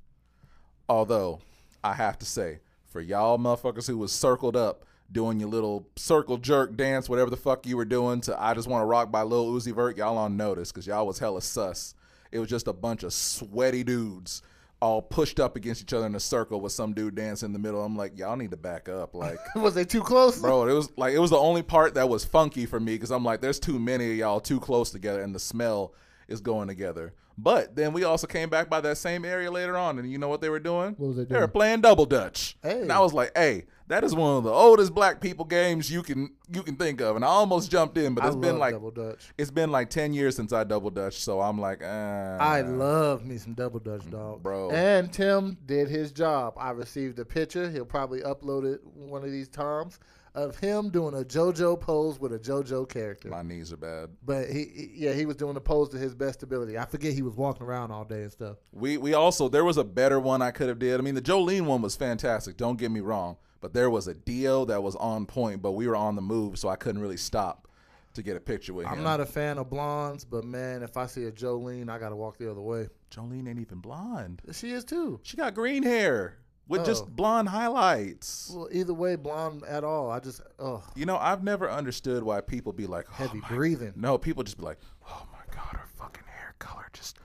Although 0.88 1.40
I 1.84 1.94
have 1.94 2.18
to 2.18 2.26
say, 2.26 2.60
for 2.84 3.00
y'all 3.00 3.38
motherfuckers 3.38 3.86
who 3.86 3.96
was 3.96 4.12
circled 4.12 4.56
up 4.56 4.84
doing 5.10 5.40
your 5.40 5.48
little 5.48 5.86
circle 5.96 6.36
jerk 6.36 6.76
dance, 6.76 7.08
whatever 7.08 7.30
the 7.30 7.36
fuck 7.36 7.66
you 7.66 7.76
were 7.76 7.84
doing 7.84 8.20
to 8.22 8.40
I 8.40 8.54
Just 8.54 8.68
Want 8.68 8.82
to 8.82 8.86
Rock 8.86 9.10
by 9.10 9.22
Lil 9.22 9.52
Uzi 9.52 9.74
Vert, 9.74 9.96
y'all 9.96 10.18
on 10.18 10.36
notice 10.36 10.72
because 10.72 10.86
y'all 10.86 11.06
was 11.06 11.18
hella 11.18 11.42
sus. 11.42 11.94
It 12.30 12.38
was 12.38 12.48
just 12.48 12.66
a 12.66 12.72
bunch 12.72 13.02
of 13.02 13.12
sweaty 13.12 13.84
dudes 13.84 14.42
all 14.82 15.00
pushed 15.00 15.38
up 15.38 15.54
against 15.54 15.80
each 15.80 15.92
other 15.92 16.06
in 16.06 16.14
a 16.16 16.20
circle 16.20 16.60
with 16.60 16.72
some 16.72 16.92
dude 16.92 17.14
dancing 17.14 17.46
in 17.46 17.52
the 17.52 17.58
middle. 17.60 17.84
I'm 17.84 17.96
like, 17.96 18.18
y'all 18.18 18.34
need 18.34 18.50
to 18.50 18.56
back 18.56 18.88
up. 18.88 19.14
Like, 19.14 19.38
Was 19.54 19.74
they 19.74 19.84
too 19.84 20.02
close? 20.02 20.40
bro, 20.40 20.66
it 20.66 20.72
was 20.72 20.90
like, 20.96 21.14
it 21.14 21.20
was 21.20 21.30
the 21.30 21.38
only 21.38 21.62
part 21.62 21.94
that 21.94 22.08
was 22.08 22.24
funky 22.24 22.66
for 22.66 22.80
me 22.80 22.94
because 22.96 23.12
I'm 23.12 23.24
like, 23.24 23.40
there's 23.40 23.60
too 23.60 23.78
many 23.78 24.10
of 24.10 24.16
y'all 24.16 24.40
too 24.40 24.58
close 24.58 24.90
together 24.90 25.22
and 25.22 25.32
the 25.32 25.38
smell 25.38 25.94
is 26.26 26.40
going 26.40 26.66
together. 26.66 27.14
But 27.38 27.76
then 27.76 27.92
we 27.92 28.04
also 28.04 28.26
came 28.26 28.48
back 28.48 28.68
by 28.68 28.80
that 28.80 28.98
same 28.98 29.24
area 29.24 29.50
later 29.50 29.76
on, 29.76 29.98
and 29.98 30.10
you 30.10 30.18
know 30.18 30.28
what 30.28 30.40
they 30.40 30.48
were 30.48 30.60
doing? 30.60 30.94
What 30.98 31.08
was 31.08 31.16
they 31.16 31.24
They 31.24 31.38
were 31.38 31.48
playing 31.48 31.80
double 31.80 32.06
dutch. 32.06 32.56
Hey. 32.62 32.82
And 32.82 32.92
I 32.92 33.00
was 33.00 33.12
like, 33.12 33.36
"Hey, 33.36 33.64
that 33.88 34.04
is 34.04 34.14
one 34.14 34.36
of 34.36 34.44
the 34.44 34.50
oldest 34.52 34.94
black 34.94 35.20
people 35.20 35.44
games 35.44 35.90
you 35.90 36.02
can 36.02 36.34
you 36.52 36.62
can 36.62 36.76
think 36.76 37.00
of." 37.00 37.16
And 37.16 37.24
I 37.24 37.28
almost 37.28 37.70
jumped 37.70 37.96
in, 37.96 38.14
but 38.14 38.24
I 38.24 38.28
it's 38.28 38.36
been 38.36 38.58
like 38.58 38.74
double 38.74 38.90
dutch. 38.90 39.32
it's 39.38 39.50
been 39.50 39.70
like 39.70 39.90
ten 39.90 40.12
years 40.12 40.36
since 40.36 40.52
I 40.52 40.64
double 40.64 40.90
dutch, 40.90 41.20
so 41.20 41.40
I'm 41.40 41.58
like, 41.58 41.82
uh, 41.82 42.36
I 42.40 42.60
love 42.60 43.24
me 43.24 43.38
some 43.38 43.54
double 43.54 43.80
dutch, 43.80 44.08
dog. 44.10 44.42
Bro. 44.42 44.70
And 44.70 45.12
Tim 45.12 45.56
did 45.66 45.88
his 45.88 46.12
job. 46.12 46.54
I 46.56 46.70
received 46.70 47.18
a 47.18 47.24
picture. 47.24 47.70
He'll 47.70 47.84
probably 47.84 48.20
upload 48.20 48.72
it 48.72 48.80
one 48.94 49.24
of 49.24 49.30
these 49.30 49.48
times 49.48 49.98
of 50.34 50.56
him 50.58 50.88
doing 50.90 51.14
a 51.14 51.24
JoJo 51.24 51.78
pose 51.80 52.18
with 52.18 52.32
a 52.32 52.38
JoJo 52.38 52.88
character. 52.88 53.28
my 53.28 53.42
knees 53.42 53.72
are 53.72 53.76
bad. 53.76 54.08
But 54.24 54.48
he, 54.48 54.64
he- 54.64 54.90
yeah, 54.94 55.12
he 55.12 55.26
was 55.26 55.36
doing 55.36 55.54
the 55.54 55.60
pose 55.60 55.90
to 55.90 55.98
his 55.98 56.14
best 56.14 56.42
ability. 56.42 56.78
I 56.78 56.86
forget 56.86 57.12
he 57.12 57.22
was 57.22 57.34
walking 57.34 57.66
around 57.66 57.90
all 57.90 58.04
day 58.04 58.22
and 58.22 58.32
stuff. 58.32 58.56
We 58.72 58.96
we 58.96 59.14
also 59.14 59.48
there 59.48 59.64
was 59.64 59.76
a 59.76 59.84
better 59.84 60.18
one 60.18 60.40
I 60.42 60.50
could 60.50 60.68
have 60.68 60.78
did. 60.78 60.98
I 60.98 61.02
mean, 61.02 61.14
the 61.14 61.20
Jolyne 61.20 61.66
one 61.66 61.82
was 61.82 61.96
fantastic. 61.96 62.56
Don't 62.56 62.78
get 62.78 62.90
me 62.90 63.00
wrong, 63.00 63.36
but 63.60 63.74
there 63.74 63.90
was 63.90 64.08
a 64.08 64.14
Dio 64.14 64.64
that 64.64 64.82
was 64.82 64.96
on 64.96 65.26
point, 65.26 65.60
but 65.60 65.72
we 65.72 65.86
were 65.86 65.96
on 65.96 66.16
the 66.16 66.22
move, 66.22 66.58
so 66.58 66.68
I 66.68 66.76
couldn't 66.76 67.02
really 67.02 67.16
stop 67.18 67.68
to 68.14 68.22
get 68.22 68.36
a 68.36 68.40
picture 68.40 68.74
with 68.74 68.86
him. 68.86 68.92
I'm 68.92 69.02
not 69.02 69.20
a 69.20 69.26
fan 69.26 69.56
of 69.56 69.70
blondes, 69.70 70.24
but 70.24 70.44
man, 70.44 70.82
if 70.82 70.98
I 70.98 71.06
see 71.06 71.24
a 71.24 71.30
Jolyne, 71.32 71.88
I 71.88 71.98
gotta 71.98 72.16
walk 72.16 72.36
the 72.38 72.50
other 72.50 72.60
way. 72.60 72.88
Jolyne 73.10 73.48
ain't 73.48 73.58
even 73.58 73.78
blonde. 73.78 74.42
She 74.52 74.72
is 74.72 74.84
too. 74.84 75.18
She 75.22 75.36
got 75.36 75.54
green 75.54 75.82
hair 75.82 76.36
with 76.72 76.80
Oh. 76.80 76.84
just 76.84 77.14
blonde 77.14 77.48
highlights. 77.50 78.50
Well, 78.52 78.68
either 78.72 78.94
way, 78.94 79.14
blonde 79.16 79.62
at 79.64 79.84
all. 79.84 80.10
I 80.10 80.18
just, 80.18 80.40
oh, 80.58 80.82
You 80.96 81.06
know, 81.06 81.16
I've 81.18 81.44
never 81.44 81.70
understood 81.70 82.22
why 82.24 82.40
people 82.40 82.72
be 82.72 82.86
like, 82.86 83.06
oh 83.10 83.14
heavy 83.14 83.40
breathing. 83.48 83.92
No, 83.94 84.18
people 84.18 84.42
just 84.42 84.56
be 84.58 84.64
like, 84.64 84.78
"Oh 85.08 85.26
my 85.32 85.54
god, 85.54 85.76
her 85.76 85.86
fucking 85.96 86.24
hair 86.26 86.54
color 86.58 86.86
just 86.92 87.16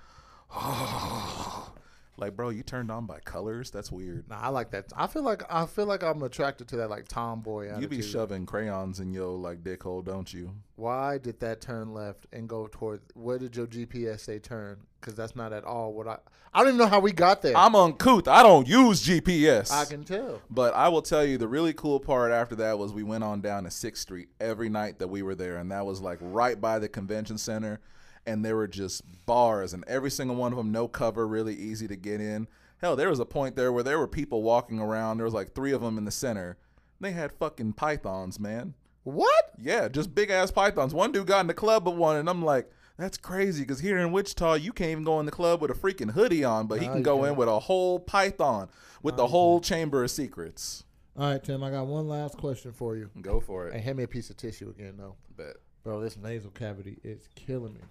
oh." 0.52 1.74
Like, 2.20 2.36
bro, 2.36 2.50
you 2.50 2.64
turned 2.64 2.90
on 2.90 3.06
by 3.06 3.20
colors? 3.20 3.70
That's 3.70 3.92
weird. 3.92 4.28
Nah, 4.28 4.40
I 4.40 4.48
like 4.50 4.72
that. 4.72 4.86
I 4.96 5.06
feel 5.06 5.22
like 5.22 5.44
I 5.50 5.68
feel 5.68 5.86
like 5.86 6.04
I'm 6.04 6.24
attracted 6.24 6.68
to 6.70 6.78
that 6.78 6.90
like 6.90 7.08
tomboy 7.08 7.68
attitude. 7.68 7.82
You 7.84 7.98
be 8.00 8.02
shoving 8.02 8.48
crayons 8.48 9.00
in 9.00 9.14
your 9.14 9.38
like 9.38 9.64
dick 9.64 9.84
hole, 9.84 10.02
don't 10.02 10.34
you? 10.34 10.52
Why 10.78 11.20
did 11.20 11.40
that 11.42 11.62
turn 11.62 11.94
left 11.94 12.26
and 12.34 12.50
go 12.50 12.68
toward? 12.72 13.02
Where 13.14 13.38
did 13.38 13.56
your 13.56 13.68
GPS 13.68 14.22
say 14.22 14.40
turn? 14.40 14.80
Because 15.00 15.14
that's 15.14 15.36
not 15.36 15.54
at 15.54 15.64
all 15.64 15.94
what 15.94 16.08
I. 16.08 16.18
I 16.54 16.62
don't 16.62 16.70
even 16.70 16.80
know 16.80 16.88
how 16.88 17.00
we 17.00 17.12
got 17.12 17.44
there. 17.44 17.56
I'm 17.56 17.76
uncouth. 17.76 18.28
I 18.28 18.42
don't 18.42 18.68
use 18.68 19.06
GPS. 19.06 19.72
I 19.72 19.86
can 19.86 20.04
tell. 20.04 20.42
But 20.50 20.74
I 20.74 20.90
will 20.90 21.04
tell 21.04 21.24
you 21.24 21.38
the 21.38 21.48
really 21.48 21.74
cool 21.74 22.00
part 22.00 22.32
after 22.32 22.56
that 22.56 22.80
was 22.80 22.94
we 22.94 23.04
went 23.04 23.24
on 23.24 23.42
down 23.42 23.66
to 23.66 23.72
Sixth 23.72 24.02
Street 24.02 24.30
every 24.40 24.70
night 24.70 24.98
that 24.98 25.10
we 25.10 25.22
were 25.22 25.36
there, 25.36 25.58
and 25.58 25.70
that 25.72 25.86
was 25.86 26.02
like 26.02 26.18
right 26.20 26.60
by 26.60 26.80
the 26.80 26.90
convention 26.90 27.38
center, 27.38 27.80
and 28.28 28.46
there 28.46 28.56
were 28.56 28.68
just 28.68 29.02
bars, 29.26 29.74
and 29.74 29.84
every 29.88 30.12
single 30.12 30.36
one 30.36 30.52
of 30.52 30.58
them 30.58 30.72
no 30.72 30.88
cover, 30.88 31.28
really 31.28 31.56
easy 31.56 31.88
to 31.88 31.96
get 31.96 32.22
in. 32.22 32.48
Hell, 32.80 32.96
there 32.96 33.10
was 33.10 33.20
a 33.20 33.26
point 33.26 33.56
there 33.56 33.72
where 33.72 33.84
there 33.84 33.98
were 33.98 34.08
people 34.08 34.44
walking 34.44 34.80
around. 34.80 35.18
There 35.18 35.26
was 35.26 35.34
like 35.34 35.56
three 35.56 35.72
of 35.72 35.82
them 35.82 35.98
in 35.98 36.06
the 36.06 36.12
center. 36.12 36.58
They 37.00 37.12
had 37.12 37.32
fucking 37.32 37.74
pythons, 37.74 38.40
man. 38.40 38.76
What? 39.04 39.52
Yeah, 39.60 39.88
just 39.88 40.14
big 40.14 40.30
ass 40.30 40.52
pythons. 40.52 40.94
One 40.94 41.12
dude 41.12 41.28
got 41.28 41.42
in 41.42 41.48
the 41.48 41.54
club 41.54 41.88
with 41.88 41.96
one, 41.96 42.18
and 42.18 42.30
I'm 42.30 42.44
like, 42.44 42.70
that's 42.98 43.18
crazy 43.18 43.62
because 43.62 43.80
here 43.80 43.98
in 43.98 44.12
Wichita, 44.12 44.56
you 44.56 44.74
can't 44.74 44.92
even 44.92 45.04
go 45.04 45.20
in 45.20 45.26
the 45.26 45.32
club 45.32 45.62
with 45.62 45.72
a 45.72 45.74
freaking 45.74 46.12
hoodie 46.12 46.44
on, 46.44 46.68
but 46.68 46.82
he 46.82 46.88
can 46.88 47.04
go 47.04 47.24
in 47.24 47.36
with 47.36 47.48
a 47.48 47.60
whole 47.60 48.00
python 48.00 48.70
with 49.02 49.16
the 49.16 49.28
whole 49.28 49.62
chamber 49.62 50.04
of 50.04 50.12
secrets. 50.12 50.84
All 51.16 51.32
right, 51.32 51.44
Tim. 51.44 51.64
I 51.64 51.72
got 51.72 51.88
one 51.88 52.08
last 52.08 52.38
question 52.38 52.74
for 52.74 52.96
you. 52.96 53.10
Go 53.22 53.40
for 53.40 53.68
it. 53.68 53.74
And 53.74 53.84
hand 53.84 53.98
me 53.98 54.04
a 54.04 54.08
piece 54.08 54.30
of 54.30 54.38
tissue 54.38 54.70
again, 54.70 54.96
though. 54.98 55.16
Bet. 55.36 55.56
Bro, 55.84 56.02
this 56.02 56.18
nasal 56.18 56.52
cavity 56.52 56.98
is 57.04 57.30
killing 57.36 57.74
me. 57.74 57.82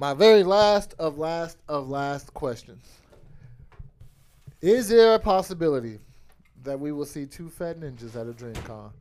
My 0.00 0.14
very 0.14 0.42
last 0.42 0.94
of 0.98 1.18
last 1.18 1.58
of 1.68 1.90
last 1.90 2.32
questions. 2.32 2.88
Is 4.62 4.88
there 4.88 5.14
a 5.14 5.18
possibility 5.18 5.98
that 6.62 6.80
we 6.80 6.90
will 6.90 7.04
see 7.04 7.26
two 7.26 7.50
fat 7.50 7.78
ninjas 7.78 8.18
at 8.18 8.26
a 8.26 8.32
dream 8.32 8.54
con? 8.64 8.92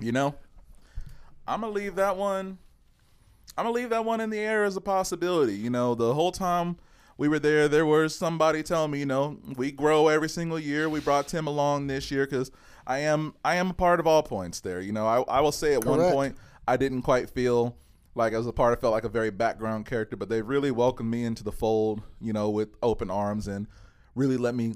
You 0.00 0.12
know, 0.12 0.34
I'm 1.46 1.60
gonna 1.60 1.74
leave 1.74 1.96
that 1.96 2.16
one. 2.16 2.56
I'm 3.58 3.66
gonna 3.66 3.74
leave 3.74 3.90
that 3.90 4.06
one 4.06 4.22
in 4.22 4.30
the 4.30 4.38
air 4.38 4.64
as 4.64 4.74
a 4.74 4.80
possibility. 4.80 5.54
You 5.54 5.68
know, 5.68 5.94
the 5.94 6.14
whole 6.14 6.32
time 6.32 6.78
we 7.18 7.28
were 7.28 7.38
there, 7.38 7.68
there 7.68 7.84
was 7.84 8.16
somebody 8.16 8.62
telling 8.62 8.92
me, 8.92 9.00
you 9.00 9.06
know, 9.06 9.36
we 9.56 9.70
grow 9.70 10.08
every 10.08 10.30
single 10.30 10.58
year. 10.58 10.88
We 10.88 11.00
brought 11.00 11.28
Tim 11.28 11.46
along 11.46 11.88
this 11.88 12.10
year 12.10 12.24
because 12.24 12.50
I 12.86 13.00
am 13.00 13.34
I 13.44 13.56
am 13.56 13.68
a 13.68 13.74
part 13.74 14.00
of 14.00 14.06
all 14.06 14.22
points 14.22 14.60
there. 14.60 14.80
You 14.80 14.92
know, 14.92 15.06
I, 15.06 15.20
I 15.36 15.40
will 15.42 15.52
say 15.52 15.74
at 15.74 15.84
one 15.84 16.00
point 16.10 16.38
I 16.66 16.76
didn't 16.76 17.02
quite 17.02 17.30
feel 17.30 17.76
like 18.14 18.32
as 18.32 18.46
a 18.46 18.52
part. 18.52 18.76
I 18.76 18.80
felt 18.80 18.92
like 18.92 19.04
a 19.04 19.08
very 19.08 19.30
background 19.30 19.86
character, 19.86 20.16
but 20.16 20.28
they 20.28 20.42
really 20.42 20.70
welcomed 20.70 21.10
me 21.10 21.24
into 21.24 21.42
the 21.42 21.52
fold. 21.52 22.02
You 22.20 22.32
know, 22.32 22.50
with 22.50 22.70
open 22.82 23.10
arms 23.10 23.48
and 23.48 23.66
really 24.14 24.36
let 24.36 24.54
me 24.54 24.74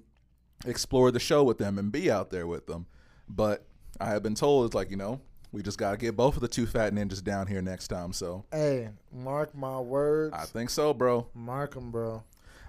explore 0.64 1.10
the 1.10 1.20
show 1.20 1.44
with 1.44 1.58
them 1.58 1.78
and 1.78 1.92
be 1.92 2.10
out 2.10 2.30
there 2.30 2.46
with 2.46 2.66
them. 2.66 2.86
But 3.28 3.66
I 4.00 4.06
have 4.10 4.22
been 4.22 4.34
told 4.34 4.66
it's 4.66 4.74
like 4.74 4.90
you 4.90 4.96
know 4.96 5.20
we 5.52 5.62
just 5.62 5.78
got 5.78 5.92
to 5.92 5.96
get 5.96 6.16
both 6.16 6.34
of 6.34 6.40
the 6.42 6.48
two 6.48 6.66
fat 6.66 6.92
ninjas 6.92 7.22
down 7.22 7.46
here 7.46 7.62
next 7.62 7.88
time. 7.88 8.12
So 8.12 8.44
Hey, 8.50 8.88
mark 9.12 9.54
my 9.54 9.78
words. 9.80 10.34
I 10.36 10.44
think 10.44 10.70
so, 10.70 10.92
bro. 10.92 11.26
mark 11.34 11.74
them, 11.74 11.90
bro. 11.90 12.22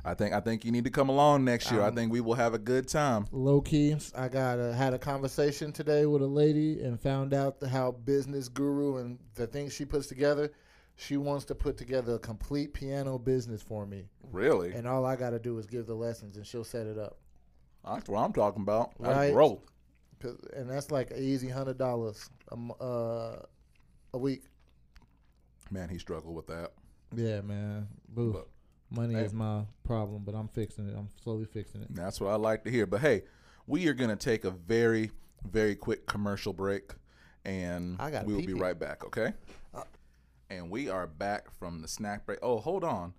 I 0.07 0.13
think 0.13 0.33
I 0.33 0.39
think 0.39 0.63
you 0.63 0.71
need 0.71 0.85
to 0.85 0.89
come 0.89 1.09
along 1.09 1.43
next 1.43 1.69
year. 1.69 1.81
I 1.81 1.87
Um, 1.89 1.95
think 1.95 2.11
we 2.13 2.21
will 2.21 2.35
have 2.35 2.53
a 2.53 2.57
good 2.59 2.87
time. 2.87 3.25
Low 3.33 3.59
key. 3.59 3.97
I 4.15 4.29
got 4.29 4.57
a, 4.57 4.73
had 4.73 4.93
a 4.93 4.99
conversation 4.99 5.73
today 5.73 6.05
with 6.05 6.21
a 6.21 6.27
lady 6.27 6.81
and 6.81 6.97
found 6.99 7.33
out 7.33 7.59
the, 7.59 7.67
how 7.67 7.91
business 7.91 8.47
guru 8.47 8.97
and 8.97 9.19
the 9.35 9.45
things 9.47 9.73
she 9.73 9.83
puts 9.83 10.07
together. 10.07 10.51
She 10.95 11.17
wants 11.17 11.43
to 11.45 11.55
put 11.55 11.75
together 11.77 12.15
a 12.15 12.19
complete 12.19 12.73
piano 12.73 13.19
business 13.19 13.61
for 13.61 13.85
me, 13.85 14.05
Really, 14.31 14.71
and 14.73 14.87
all 14.87 15.05
I 15.05 15.15
got 15.15 15.29
to 15.31 15.39
do 15.39 15.57
is 15.59 15.67
give 15.67 15.85
the 15.85 15.93
lessons, 15.93 16.37
and 16.37 16.47
she'll 16.47 16.63
set 16.63 16.87
it 16.87 16.97
up. 16.97 17.17
that's 17.85 18.07
what 18.09 18.19
I'm 18.21 18.33
talking 18.33 18.63
about. 18.63 18.93
That's 18.99 19.15
Right. 19.15 19.33
growth. 19.33 19.59
And 20.55 20.67
that's 20.69 20.89
like 20.89 21.11
an 21.11 21.17
easy 21.19 21.49
hundred 21.49 21.77
dollars 21.77 22.29
a 22.51 22.83
uh, 22.83 23.45
a 24.13 24.17
week. 24.17 24.43
Man, 25.69 25.89
he 25.89 25.97
struggled 25.99 26.33
with 26.35 26.47
that. 26.47 26.71
Yeah, 27.15 27.41
man. 27.41 27.89
Boo. 28.09 28.31
But- 28.33 28.47
Money 28.89 29.15
Hey. 29.15 29.21
is 29.25 29.33
my 29.33 29.63
problem, 29.83 30.23
but 30.25 30.33
I'm 30.35 30.47
fixing 30.47 30.87
it. 30.87 30.95
I'm 30.97 31.09
slowly 31.23 31.45
fixing 31.45 31.81
it. 31.81 31.87
That's 31.93 32.21
what 32.21 32.29
I 32.31 32.35
like 32.35 32.63
to 32.63 32.71
hear. 32.71 32.85
But 32.85 33.01
hey, 33.01 33.23
we 33.65 33.87
are 33.87 33.93
gonna 33.93 34.15
take 34.15 34.45
a 34.45 34.51
very, 34.51 35.11
very 35.49 35.75
quick 35.75 36.05
commercial 36.05 36.53
break, 36.53 36.91
and 37.43 37.97
I 37.99 38.09
gotta 38.11 38.25
we 38.25 38.33
will 38.33 38.41
be 38.41 38.47
pee-pee. 38.47 38.59
right 38.59 38.77
back. 38.79 39.03
Okay. 39.05 39.33
and 40.49 40.69
we 40.69 40.87
are 40.89 41.05
back 41.07 41.51
from 41.51 41.81
the 41.81 41.87
snack 41.89 42.25
break. 42.25 42.39
Oh, 42.41 42.59
hold 42.59 42.85
on, 42.85 43.13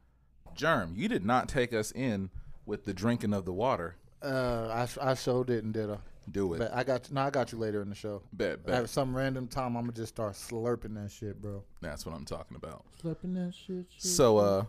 Germ, 0.54 0.94
you 0.96 1.08
did 1.08 1.26
not 1.26 1.46
take 1.48 1.74
us 1.74 1.92
in 1.92 2.30
with 2.64 2.84
the 2.84 2.94
drinking 2.94 3.34
of 3.34 3.44
the 3.44 3.52
water. 3.52 3.96
Uh, 4.22 4.68
I 4.72 4.86
sh- 4.86 4.98
I 5.00 5.14
sure 5.14 5.44
didn't, 5.44 5.72
did 5.72 5.90
I? 5.90 5.98
Do 6.30 6.54
it. 6.54 6.58
But 6.58 6.74
I 6.74 6.84
got 6.84 7.10
no, 7.12 7.20
I 7.22 7.30
got 7.30 7.52
you 7.52 7.58
later 7.58 7.80
in 7.82 7.88
the 7.90 7.94
show. 7.94 8.22
Bet, 8.32 8.64
bet. 8.64 8.74
At 8.84 8.88
some 8.90 9.14
random 9.16 9.46
time, 9.46 9.76
I'm 9.76 9.82
gonna 9.84 9.92
just 9.92 10.14
start 10.14 10.32
slurping 10.34 10.94
that 10.94 11.10
shit, 11.10 11.40
bro. 11.40 11.62
That's 11.82 12.04
what 12.06 12.14
I'm 12.14 12.24
talking 12.24 12.56
about. 12.56 12.84
Slurping 13.02 13.34
that 13.34 13.54
shit. 13.54 13.86
shit 13.90 14.02
So, 14.02 14.38
uh, 14.38 14.64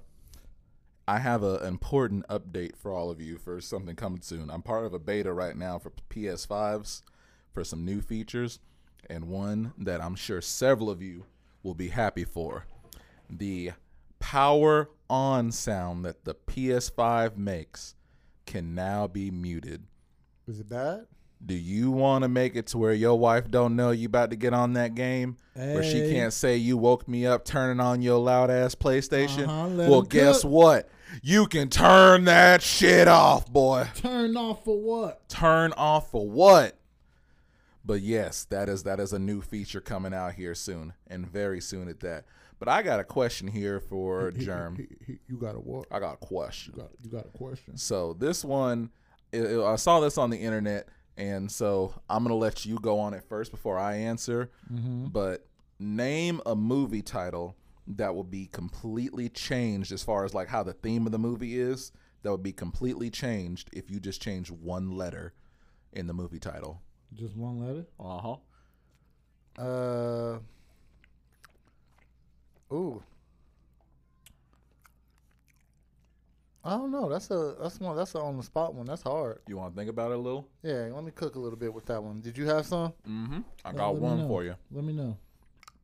I 1.09 1.17
have 1.17 1.41
an 1.41 1.65
important 1.65 2.27
update 2.27 2.75
for 2.77 2.91
all 2.91 3.09
of 3.09 3.19
you 3.19 3.39
for 3.39 3.59
something 3.61 3.95
coming 3.95 4.21
soon. 4.21 4.51
I'm 4.51 4.61
part 4.61 4.85
of 4.85 4.93
a 4.93 4.99
beta 4.99 5.33
right 5.33 5.57
now 5.57 5.79
for 5.79 5.91
PS5s 6.11 7.01
for 7.51 7.63
some 7.63 7.83
new 7.83 7.99
features, 7.99 8.59
and 9.09 9.27
one 9.27 9.73
that 9.79 10.03
I'm 10.03 10.13
sure 10.13 10.39
several 10.39 10.87
of 10.87 11.01
you 11.01 11.25
will 11.63 11.73
be 11.73 11.87
happy 11.87 12.25
for. 12.25 12.67
The 13.27 13.71
power 14.19 14.91
on 15.09 15.51
sound 15.51 16.05
that 16.05 16.25
the 16.25 16.35
PS5 16.35 17.37
makes 17.37 17.95
can 18.45 18.75
now 18.75 19.07
be 19.07 19.31
muted. 19.31 19.87
Is 20.47 20.59
it 20.59 20.69
bad? 20.69 21.07
Do 21.43 21.55
you 21.55 21.89
want 21.89 22.21
to 22.21 22.27
make 22.27 22.55
it 22.55 22.67
to 22.67 22.77
where 22.77 22.93
your 22.93 23.17
wife 23.17 23.49
don't 23.49 23.75
know 23.75 23.89
you 23.89 24.05
about 24.05 24.29
to 24.29 24.35
get 24.35 24.53
on 24.53 24.73
that 24.73 24.93
game, 24.93 25.37
where 25.55 25.83
she 25.83 26.11
can't 26.11 26.33
say 26.33 26.57
you 26.57 26.77
woke 26.77 27.07
me 27.07 27.25
up 27.25 27.45
turning 27.45 27.79
on 27.79 28.03
your 28.03 28.19
loud 28.19 28.51
ass 28.51 28.75
PlayStation? 28.75 29.47
Uh-huh, 29.47 29.89
well, 29.89 30.01
guess 30.03 30.43
cook. 30.43 30.51
what? 30.51 30.89
You 31.23 31.47
can 31.47 31.69
turn 31.69 32.25
that 32.25 32.61
shit 32.61 33.07
off, 33.07 33.51
boy. 33.51 33.87
Turn 33.95 34.37
off 34.37 34.63
for 34.63 34.79
what? 34.79 35.27
Turn 35.29 35.73
off 35.73 36.11
for 36.11 36.29
what? 36.29 36.75
But 37.85 38.01
yes, 38.01 38.45
that 38.45 38.69
is 38.69 38.83
that 38.83 38.99
is 38.99 39.13
a 39.13 39.19
new 39.19 39.41
feature 39.41 39.81
coming 39.81 40.13
out 40.13 40.33
here 40.33 40.53
soon, 40.53 40.93
and 41.07 41.25
very 41.27 41.59
soon 41.61 41.87
at 41.87 42.01
that. 42.01 42.25
But 42.59 42.67
I 42.67 42.83
got 42.83 42.99
a 42.99 43.03
question 43.03 43.47
here 43.47 43.79
for 43.79 44.31
Germ. 44.31 44.77
You 45.27 45.37
got 45.37 45.55
a 45.55 45.59
what? 45.59 45.87
I 45.91 45.99
got 45.99 46.15
a 46.15 46.17
question. 46.17 46.73
You 46.75 46.81
got, 46.83 46.91
you 47.03 47.09
got 47.09 47.25
a 47.25 47.37
question? 47.37 47.77
So 47.77 48.13
this 48.13 48.43
one, 48.43 48.91
it, 49.31 49.43
it- 49.43 49.63
I 49.63 49.77
saw 49.77 50.01
this 50.01 50.17
on 50.17 50.29
the 50.29 50.37
internet, 50.37 50.89
and 51.17 51.49
so 51.51 51.93
I'm 52.09 52.23
gonna 52.23 52.35
let 52.35 52.65
you 52.65 52.77
go 52.79 52.99
on 52.99 53.13
it 53.13 53.23
first 53.27 53.51
before 53.51 53.79
I 53.79 53.95
answer. 53.95 54.51
Mm-hmm. 54.71 55.05
But 55.07 55.45
name 55.79 56.41
a 56.45 56.55
movie 56.55 57.01
title 57.01 57.55
that 57.89 58.13
will 58.15 58.23
be 58.23 58.45
completely 58.47 59.27
changed 59.29 59.91
as 59.91 60.03
far 60.03 60.23
as 60.23 60.33
like 60.33 60.47
how 60.47 60.63
the 60.63 60.73
theme 60.73 61.05
of 61.05 61.11
the 61.11 61.19
movie 61.19 61.59
is. 61.59 61.91
That 62.21 62.31
would 62.31 62.43
be 62.43 62.51
completely 62.53 63.09
changed 63.09 63.69
if 63.73 63.89
you 63.89 63.99
just 63.99 64.21
change 64.21 64.51
one 64.51 64.91
letter 64.91 65.33
in 65.93 66.05
the 66.07 66.13
movie 66.13 66.39
title. 66.39 66.81
Just 67.13 67.35
one 67.35 67.59
letter? 67.65 67.85
Uh 67.99 68.35
huh. 69.57 69.61
Uh. 69.61 70.39
Ooh. 72.73 73.01
I 76.63 76.71
don't 76.71 76.91
know. 76.91 77.09
That's 77.09 77.31
a 77.31 77.55
that's 77.59 77.79
one 77.79 77.95
that's 77.95 78.13
a 78.15 78.19
on 78.19 78.37
the 78.37 78.43
spot 78.43 78.75
one. 78.75 78.85
That's 78.85 79.01
hard. 79.01 79.39
You 79.47 79.57
want 79.57 79.73
to 79.73 79.79
think 79.79 79.89
about 79.89 80.11
it 80.11 80.15
a 80.17 80.21
little? 80.21 80.47
Yeah, 80.61 80.89
let 80.93 81.03
me 81.05 81.11
cook 81.11 81.35
a 81.35 81.39
little 81.39 81.57
bit 81.57 81.73
with 81.73 81.85
that 81.85 82.03
one. 82.03 82.19
Did 82.21 82.37
you 82.37 82.45
have 82.47 82.65
some? 82.65 82.93
Mm-hmm. 83.07 83.39
I 83.63 83.69
Let- 83.69 83.77
got 83.77 83.91
let 83.93 84.01
one 84.01 84.27
for 84.27 84.43
you. 84.43 84.55
Let 84.71 84.83
me 84.83 84.93
know. 84.93 85.17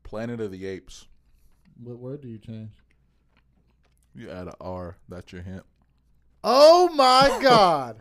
Planet 0.04 0.42
of 0.42 0.52
the 0.52 0.66
Apes. 0.66 1.08
What 1.82 1.98
word 1.98 2.22
do 2.22 2.28
you 2.28 2.38
change? 2.38 2.72
You 4.14 4.30
add 4.32 4.48
a 4.48 4.54
R. 4.62 4.98
That's 5.10 5.32
your 5.34 5.42
hint. 5.42 5.64
Oh 6.44 6.90
my 6.94 7.40
god. 7.44 7.98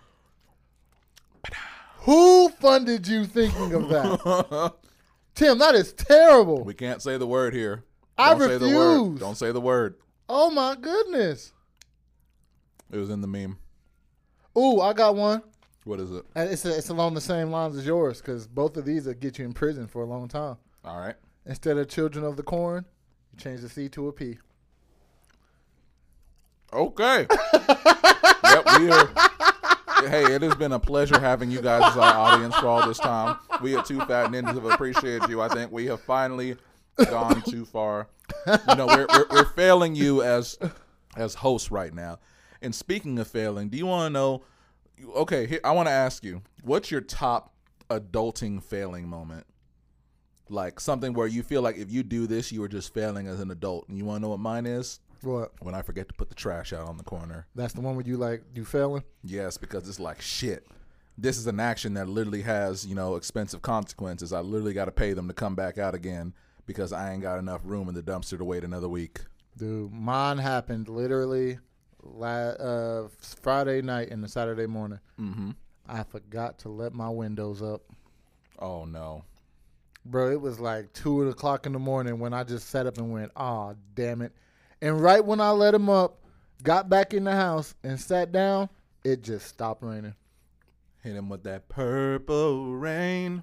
Who 2.01 2.51
funded 2.51 3.09
you 3.09 3.25
thinking 3.25 3.73
of 3.73 3.89
that? 3.89 4.75
Tim, 5.35 5.59
that 5.59 5.75
is 5.75 5.93
terrible. 5.93 6.63
We 6.63 6.75
can't 6.75 7.03
say 7.03 7.17
the 7.17 7.27
word 7.27 7.55
here. 7.55 7.85
I 8.17 8.31
Don't 8.35 8.49
say 8.49 8.59
the 8.59 8.77
word. 8.77 8.99
refuse. 9.01 9.21
Don't 9.21 9.37
say 9.37 9.53
the 9.53 9.61
word. 9.61 9.97
Oh 10.29 10.51
my 10.51 10.77
goodness. 10.81 11.53
It 12.93 12.99
was 12.99 13.11
in 13.11 13.21
the 13.23 13.27
meme. 13.27 13.59
Ooh, 14.57 14.81
I 14.81 14.93
got 14.93 15.17
one. 15.17 15.43
What 15.85 15.99
is 15.99 16.13
it? 16.13 16.25
And 16.37 16.51
It's, 16.51 16.65
it's 16.65 16.91
along 16.91 17.15
the 17.15 17.21
same 17.21 17.51
lines 17.51 17.77
as 17.77 17.85
yours 17.87 18.21
because 18.21 18.47
both 18.47 18.77
of 18.77 18.85
these 18.85 19.07
will 19.07 19.15
get 19.15 19.39
you 19.39 19.45
in 19.45 19.53
prison 19.53 19.87
for 19.89 20.03
a 20.03 20.07
long 20.07 20.29
time. 20.29 20.57
All 20.85 20.99
right. 21.01 21.17
Instead 21.47 21.77
of 21.79 21.89
Children 21.89 22.25
of 22.25 22.37
the 22.37 22.43
Corn, 22.43 22.85
you 23.35 23.43
change 23.43 23.61
the 23.61 23.69
C 23.69 23.89
to 23.91 24.09
a 24.09 24.13
P. 24.13 24.39
Okay. 26.73 27.27
yep, 27.53 28.79
we 28.79 28.91
are. 28.91 29.11
Hey, 30.09 30.35
it 30.35 30.43
has 30.43 30.55
been 30.57 30.73
a 30.73 30.79
pleasure 30.79 31.19
having 31.19 31.51
you 31.51 31.63
guys 31.63 31.83
as 31.93 31.97
our 31.97 32.15
audience 32.15 32.55
for 32.57 32.67
all 32.67 32.87
this 32.87 32.99
time. 32.99 33.39
We 33.63 33.77
at 33.77 33.87
Two 33.87 33.99
Fat 34.01 34.31
Ninjas 34.31 34.55
have 34.55 34.65
appreciated 34.65 35.29
you. 35.29 35.41
I 35.41 35.49
think 35.49 35.73
we 35.73 35.87
have 35.87 36.01
finally 36.01 36.57
gone 37.09 37.43
too 37.43 37.65
far. 37.65 38.09
You 38.47 38.77
know, 38.77 38.87
we're, 38.87 39.07
we're, 39.09 39.27
we're 39.31 39.45
failing 39.45 39.95
you 39.95 40.23
as 40.23 40.59
as 41.17 41.35
hosts 41.35 41.71
right 41.71 41.95
now. 41.95 42.19
And 42.61 42.75
speaking 42.75 43.19
of 43.19 43.29
failing, 43.29 43.69
do 43.69 43.79
you 43.79 43.87
want 43.87 44.09
to 44.09 44.13
know? 44.13 44.43
Okay, 45.17 45.47
here, 45.47 45.61
I 45.65 45.73
want 45.73 45.89
to 45.89 45.93
ask 45.93 46.25
you, 46.25 46.43
what's 46.63 46.91
your 46.91 47.01
top 47.01 47.53
adulting 47.89 48.63
failing 48.63 49.09
moment? 49.09 49.47
Like 50.49 50.79
something 50.81 51.15
where 51.15 51.27
you 51.27 51.43
feel 51.43 51.63
like 51.63 51.77
if 51.77 51.91
you 51.91 52.03
do 52.03 52.27
this, 52.27 52.53
you 52.53 52.63
are 52.63 52.69
just 52.69 52.93
failing 52.93 53.27
as 53.27 53.41
an 53.41 53.51
adult. 53.51 53.89
And 53.89 53.97
you 53.97 54.05
want 54.05 54.19
to 54.19 54.23
know 54.23 54.29
what 54.31 54.41
mine 54.41 54.67
is? 54.67 55.01
What? 55.23 55.53
When 55.61 55.75
I 55.75 55.83
forget 55.83 56.07
to 56.09 56.15
put 56.15 56.29
the 56.29 56.35
trash 56.35 56.73
out 56.73 56.87
on 56.87 56.99
the 56.99 57.05
corner. 57.05 57.47
That's 57.55 57.73
the 57.73 57.81
one 57.81 57.97
where 57.97 58.05
you 58.05 58.17
like 58.19 58.43
you 58.55 58.65
failing? 58.65 59.05
Yes, 59.23 59.57
because 59.57 59.89
it's 59.89 60.01
like 60.01 60.21
shit. 60.21 60.67
This 61.17 61.39
is 61.39 61.47
an 61.47 61.61
action 61.61 61.95
that 61.95 62.09
literally 62.09 62.43
has, 62.43 62.85
you 62.85 62.95
know, 62.95 63.15
expensive 63.17 63.63
consequences. 63.63 64.33
I 64.33 64.41
literally 64.41 64.75
got 64.75 64.87
to 64.87 64.91
pay 64.93 65.13
them 65.13 65.29
to 65.29 65.35
come 65.35 65.55
back 65.55 65.79
out 65.79 65.95
again 65.95 66.35
because 66.67 66.93
I 66.93 67.13
ain't 67.13 67.23
got 67.23 67.39
enough 67.39 67.61
room 67.65 67.89
in 67.89 67.95
the 67.95 68.03
dumpster 68.03 68.37
to 68.37 68.45
wait 68.45 68.65
another 68.65 68.89
week. 68.89 69.21
Dude, 69.57 69.93
mine 69.93 70.39
happened 70.39 70.89
literally 70.89 71.59
la- 72.03 72.27
uh, 72.51 73.09
Friday 73.41 73.81
night 73.81 74.11
and 74.11 74.23
the 74.23 74.29
Saturday 74.29 74.67
morning. 74.67 74.99
Mm-hmm. 75.21 75.51
I 75.89 76.03
forgot 76.03 76.59
to 76.61 76.69
let 76.69 76.93
my 76.93 77.09
windows 77.09 77.63
up. 77.63 77.83
Oh 78.59 78.85
no. 78.85 79.25
Bro, 80.05 80.33
it 80.33 80.41
was 80.41 80.61
like 80.61 80.93
two 80.93 81.29
o'clock 81.29 81.67
in 81.67 81.73
the 81.73 81.79
morning 81.79 82.19
when 82.19 82.35
I 82.35 82.45
just 82.45 82.69
sat 82.69 82.87
up 82.87 82.99
and 82.99 83.11
went, 83.11 83.33
"Ah, 83.37 83.75
damn 83.95 84.21
it!" 84.23 84.33
And 84.83 85.01
right 85.01 85.25
when 85.25 85.41
I 85.41 85.51
let 85.51 85.75
him 85.75 85.89
up, 85.89 86.23
got 86.63 86.89
back 86.89 87.15
in 87.15 87.25
the 87.25 87.33
house 87.33 87.75
and 87.83 87.99
sat 87.99 88.31
down, 88.31 88.69
it 89.03 89.23
just 89.23 89.47
stopped 89.47 89.83
raining. 89.83 90.15
Hit 91.03 91.17
him 91.17 91.29
with 91.29 91.43
that 91.45 91.69
purple 91.69 92.75
rain. 92.75 93.43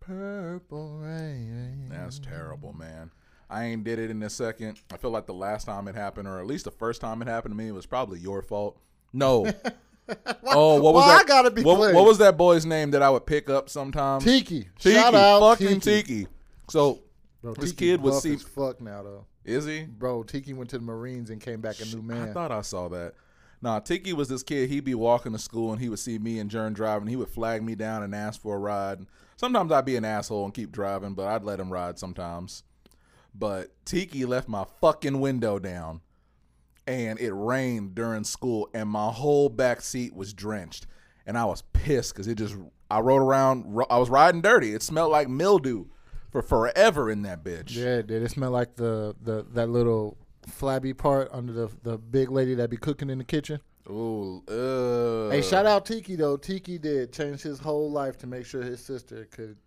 Purple 0.00 0.98
rain. 0.98 1.88
That's 1.90 2.18
terrible, 2.18 2.72
man. 2.72 3.10
I 3.50 3.64
ain't 3.64 3.84
did 3.84 3.98
it 3.98 4.10
in 4.10 4.22
a 4.22 4.30
second. 4.30 4.80
I 4.92 4.98
feel 4.98 5.10
like 5.10 5.26
the 5.26 5.34
last 5.34 5.64
time 5.64 5.88
it 5.88 5.94
happened, 5.94 6.28
or 6.28 6.38
at 6.38 6.46
least 6.46 6.64
the 6.66 6.70
first 6.70 7.00
time 7.00 7.22
it 7.22 7.28
happened 7.28 7.52
to 7.52 7.56
me, 7.56 7.72
was 7.72 7.86
probably 7.86 8.18
your 8.18 8.42
fault. 8.42 8.78
No. 9.12 9.50
oh, 10.46 10.80
what 10.80 10.94
was 10.94 11.04
Why 11.04 11.16
that? 11.16 11.24
I 11.24 11.28
gotta 11.28 11.50
be 11.50 11.62
what, 11.62 11.94
what 11.94 12.04
was 12.06 12.18
that 12.18 12.36
boy's 12.36 12.64
name 12.64 12.90
that 12.92 13.02
I 13.02 13.10
would 13.10 13.26
pick 13.26 13.50
up 13.50 13.68
sometimes? 13.68 14.24
Tiki. 14.24 14.68
Tiki. 14.78 14.94
Shout 14.96 15.14
out 15.14 15.40
fucking 15.40 15.80
Tiki. 15.80 16.02
Tiki. 16.20 16.26
So 16.70 17.00
Bro, 17.42 17.54
This 17.54 17.70
Tiki 17.70 17.90
kid 17.92 18.02
was 18.02 18.22
see- 18.22 18.36
fuck 18.36 18.80
now 18.80 19.02
though. 19.02 19.26
is 19.44 19.64
he? 19.64 19.84
Bro, 19.84 20.24
Tiki 20.24 20.52
went 20.52 20.70
to 20.70 20.78
the 20.78 20.84
Marines 20.84 21.30
and 21.30 21.40
came 21.40 21.60
back 21.60 21.80
a 21.80 21.84
new 21.84 22.02
man. 22.02 22.30
I 22.30 22.32
thought 22.32 22.50
I 22.50 22.62
saw 22.62 22.88
that. 22.88 23.14
Nah, 23.60 23.80
Tiki 23.80 24.12
was 24.12 24.28
this 24.28 24.42
kid. 24.42 24.68
He'd 24.70 24.84
be 24.84 24.94
walking 24.94 25.32
to 25.32 25.38
school 25.38 25.72
and 25.72 25.80
he 25.80 25.88
would 25.88 25.98
see 25.98 26.18
me 26.18 26.38
and 26.38 26.50
Germ 26.50 26.74
driving. 26.74 27.08
He 27.08 27.16
would 27.16 27.28
flag 27.28 27.62
me 27.62 27.74
down 27.74 28.02
and 28.02 28.14
ask 28.14 28.40
for 28.40 28.54
a 28.54 28.58
ride. 28.58 29.00
Sometimes 29.36 29.70
I'd 29.72 29.84
be 29.84 29.96
an 29.96 30.04
asshole 30.04 30.44
and 30.44 30.54
keep 30.54 30.72
driving, 30.72 31.14
but 31.14 31.26
I'd 31.26 31.44
let 31.44 31.60
him 31.60 31.72
ride 31.72 31.98
sometimes. 31.98 32.62
But 33.34 33.70
Tiki 33.84 34.24
left 34.24 34.48
my 34.48 34.64
fucking 34.80 35.20
window 35.20 35.58
down 35.58 36.00
and 36.88 37.20
it 37.20 37.32
rained 37.32 37.94
during 37.94 38.24
school 38.24 38.70
and 38.72 38.88
my 38.88 39.10
whole 39.10 39.50
back 39.50 39.82
seat 39.82 40.14
was 40.14 40.32
drenched. 40.32 40.86
And 41.26 41.36
I 41.36 41.44
was 41.44 41.62
pissed 41.74 42.14
because 42.14 42.26
it 42.26 42.36
just, 42.36 42.56
I 42.90 43.00
rode 43.00 43.20
around, 43.20 43.66
I 43.90 43.98
was 43.98 44.08
riding 44.08 44.40
dirty. 44.40 44.72
It 44.74 44.82
smelled 44.82 45.12
like 45.12 45.28
mildew 45.28 45.84
for 46.30 46.40
forever 46.40 47.10
in 47.10 47.22
that 47.22 47.44
bitch. 47.44 47.74
Yeah, 47.76 47.96
it 47.96 48.06
did. 48.06 48.22
It 48.22 48.30
smelled 48.30 48.54
like 48.54 48.74
the, 48.76 49.14
the 49.20 49.44
that 49.52 49.68
little 49.68 50.16
flabby 50.46 50.94
part 50.94 51.28
under 51.30 51.52
the 51.52 51.68
the 51.82 51.98
big 51.98 52.30
lady 52.30 52.54
that 52.54 52.70
be 52.70 52.78
cooking 52.78 53.10
in 53.10 53.18
the 53.18 53.24
kitchen. 53.24 53.60
Ooh, 53.90 54.42
uh, 54.48 55.30
Hey, 55.30 55.42
shout 55.42 55.66
out 55.66 55.84
Tiki 55.84 56.16
though. 56.16 56.38
Tiki 56.38 56.78
did 56.78 57.12
change 57.12 57.42
his 57.42 57.58
whole 57.58 57.90
life 57.90 58.16
to 58.18 58.26
make 58.26 58.46
sure 58.46 58.62
his 58.62 58.82
sister 58.82 59.28
could 59.30 59.58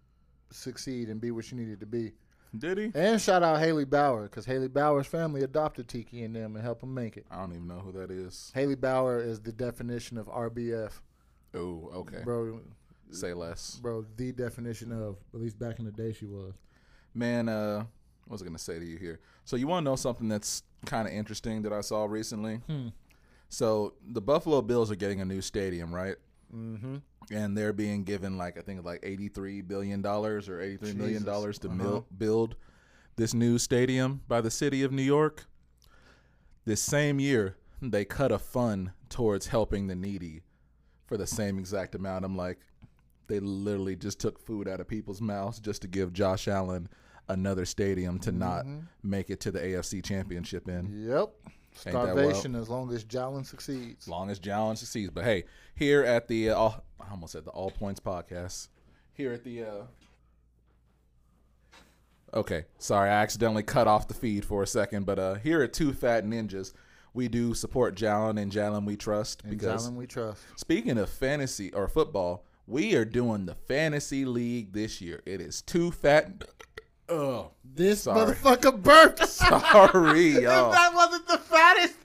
succeed 0.50 1.10
and 1.10 1.22
be 1.22 1.30
what 1.30 1.46
she 1.46 1.56
needed 1.56 1.80
to 1.80 1.86
be. 1.86 2.14
Did 2.58 2.78
he? 2.78 2.92
And 2.94 3.22
shout 3.22 3.44
out 3.44 3.60
Haley 3.60 3.86
Bauer 3.86 4.24
because 4.24 4.46
Haley 4.46 4.68
Bauer's 4.68 5.08
family 5.08 5.42
adopted 5.44 5.88
Tiki 5.88 6.24
and 6.24 6.36
them 6.36 6.56
and 6.56 6.64
helped 6.66 6.84
him 6.84 6.94
make 6.94 7.16
it. 7.16 7.26
I 7.32 7.38
don't 7.38 7.52
even 7.54 7.68
know 7.68 7.80
who 7.80 7.94
that 7.94 8.12
is. 8.12 8.52
Haley 8.54 8.76
Bauer 8.76 9.20
is 9.22 9.40
the 9.40 9.52
definition 9.54 10.18
of 10.18 10.28
RBF, 10.28 10.92
Oh, 11.54 11.90
okay. 11.96 12.22
bro. 12.24 12.60
Say 13.12 13.34
less. 13.34 13.80
Bro, 13.82 14.06
the 14.18 14.32
definition 14.32 14.92
of 14.92 15.18
At 15.34 15.40
least 15.42 15.58
back 15.60 15.80
in 15.80 15.86
the 15.86 15.92
day, 15.92 16.12
she 16.14 16.26
was. 16.26 16.54
Man, 17.14 17.48
uh, 17.50 17.86
what 18.26 18.34
was 18.36 18.42
I 18.42 18.46
gonna 18.46 18.58
say 18.58 18.80
to 18.80 18.86
you 18.86 18.98
here? 18.98 19.20
So 19.46 19.56
you 19.56 19.68
want 19.68 19.84
to 19.86 19.90
know 19.90 19.96
something 19.96 20.28
that's 20.30 20.64
kind 20.86 21.08
of 21.08 21.14
interesting 21.14 21.62
that 21.64 21.74
I 21.74 21.82
saw 21.82 22.06
recently? 22.06 22.56
Hmm. 22.68 22.88
So 23.50 23.94
the 24.06 24.22
Buffalo 24.22 24.62
Bills 24.62 24.90
are 24.92 24.96
getting 24.96 25.20
a 25.20 25.26
new 25.26 25.42
stadium, 25.42 25.94
right? 25.94 26.16
Mm-hmm. 26.54 26.98
And 27.32 27.58
they're 27.58 27.74
being 27.74 28.04
given 28.04 28.38
like 28.38 28.58
I 28.58 28.62
think 28.62 28.84
like 28.84 29.00
eighty 29.04 29.30
three 29.30 29.62
billion 29.62 30.02
dollars 30.02 30.50
or 30.50 30.60
eighty 30.62 30.78
three 30.78 30.94
million 30.94 31.24
dollars 31.24 31.60
to 31.60 31.68
Uh-huh. 31.68 31.76
mil- 31.78 32.08
build 32.18 32.56
this 33.16 33.34
new 33.34 33.58
stadium 33.58 34.22
by 34.28 34.42
the 34.42 34.52
city 34.52 34.84
of 34.84 34.92
New 34.92 35.02
York. 35.04 35.46
This 36.66 36.82
same 36.82 37.20
year, 37.20 37.56
they 37.82 38.06
cut 38.06 38.32
a 38.32 38.40
fund 38.40 38.92
towards 39.10 39.48
helping 39.48 39.88
the 39.88 39.96
needy 39.96 40.44
for 41.08 41.18
the 41.18 41.28
same 41.28 41.58
exact 41.60 41.96
amount. 41.96 42.24
I'm 42.26 42.38
like, 42.38 42.60
they 43.28 43.40
literally 43.40 43.96
just 43.96 44.20
took 44.20 44.40
food 44.40 44.68
out 44.68 44.80
of 44.80 44.88
people's 44.88 45.22
mouths 45.22 45.60
just 45.60 45.82
to 45.84 45.88
give 45.88 46.14
Josh 46.14 46.48
Allen 46.48 46.88
another 47.30 47.66
stadium 47.66 48.20
to 48.20 48.32
not 48.32 48.66
Mm-hmm. 48.66 48.80
make 49.04 49.30
it 49.30 49.40
to 49.42 49.52
the 49.52 49.60
AFC 49.60 50.04
Championship 50.04 50.68
in. 50.68 51.08
Yep. 51.08 51.32
Starvation 51.74 52.56
as 52.56 52.70
long 52.70 52.92
as 52.94 53.04
Jalen 53.04 53.46
succeeds. 53.46 54.06
As 54.06 54.10
long 54.10 54.30
as 54.30 54.40
Jalen 54.40 54.78
succeeds. 54.78 55.12
But 55.12 55.24
hey, 55.24 55.46
here 55.76 56.04
at 56.04 56.28
the 56.28 56.50
uh, 56.50 56.56
all, 56.56 56.84
I 57.00 57.10
almost 57.12 57.34
said 57.34 57.46
the 57.46 57.52
All 57.52 57.72
Points 57.72 58.00
podcast. 58.00 58.68
Here 59.14 59.34
at 59.34 59.44
the 59.44 59.64
uh 59.64 59.82
Okay, 62.34 62.64
sorry, 62.78 63.10
I 63.10 63.22
accidentally 63.22 63.64
cut 63.64 63.88
off 63.88 64.08
the 64.08 64.14
feed 64.14 64.46
for 64.46 64.64
a 64.64 64.68
second, 64.68 65.06
but 65.06 65.20
uh 65.20 65.34
here 65.36 65.62
at 65.62 65.74
Two 65.74 65.92
Fat 65.94 66.26
Ninjas, 66.26 66.74
we 67.14 67.28
do 67.28 67.54
support 67.54 67.96
Jalen 67.96 68.42
and 68.42 68.52
Jalen 68.52 68.86
we 68.86 68.96
trust 68.96 69.42
And 69.44 69.52
because 69.52 69.88
Jalen 69.88 69.96
we 69.96 70.08
trust. 70.08 70.42
speaking 70.56 70.98
of 70.98 71.10
fantasy 71.10 71.74
or 71.74 71.88
football, 71.88 72.46
we 72.68 72.96
are 72.96 73.04
doing 73.06 73.46
the 73.48 73.56
fantasy 73.56 74.24
league 74.24 74.72
this 74.72 75.02
year. 75.02 75.22
It 75.26 75.42
is 75.42 75.62
Two 75.62 75.92
Fat 75.92 76.46
Oh, 77.12 77.52
This 77.64 78.04
Sorry. 78.04 78.34
motherfucker 78.34 78.82
burped. 78.82 79.28
sorry, 79.28 80.30
y'all. 80.42 80.72
that 80.72 80.94
wasn't 80.96 81.28
the 81.28 81.38
fattest. 81.38 81.96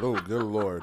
Oh, 0.00 0.18
good 0.26 0.42
lord. 0.42 0.82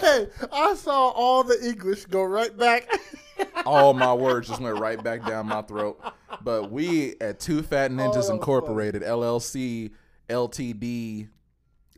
hey, 0.00 0.28
I 0.52 0.74
saw 0.74 1.08
all 1.10 1.42
the 1.42 1.58
English 1.66 2.04
go 2.06 2.22
right 2.22 2.54
back. 2.56 2.88
all 3.66 3.94
my 3.94 4.12
words 4.12 4.48
just 4.48 4.60
went 4.60 4.78
right 4.78 5.02
back 5.02 5.24
down 5.26 5.46
my 5.46 5.62
throat. 5.62 5.98
But 6.42 6.70
we 6.70 7.14
at 7.20 7.40
Two 7.40 7.62
Fat 7.62 7.90
Ninjas 7.90 8.28
Oh, 8.28 8.34
Incorporated, 8.34 9.02
LLC, 9.02 9.90
LTD, 10.28 11.28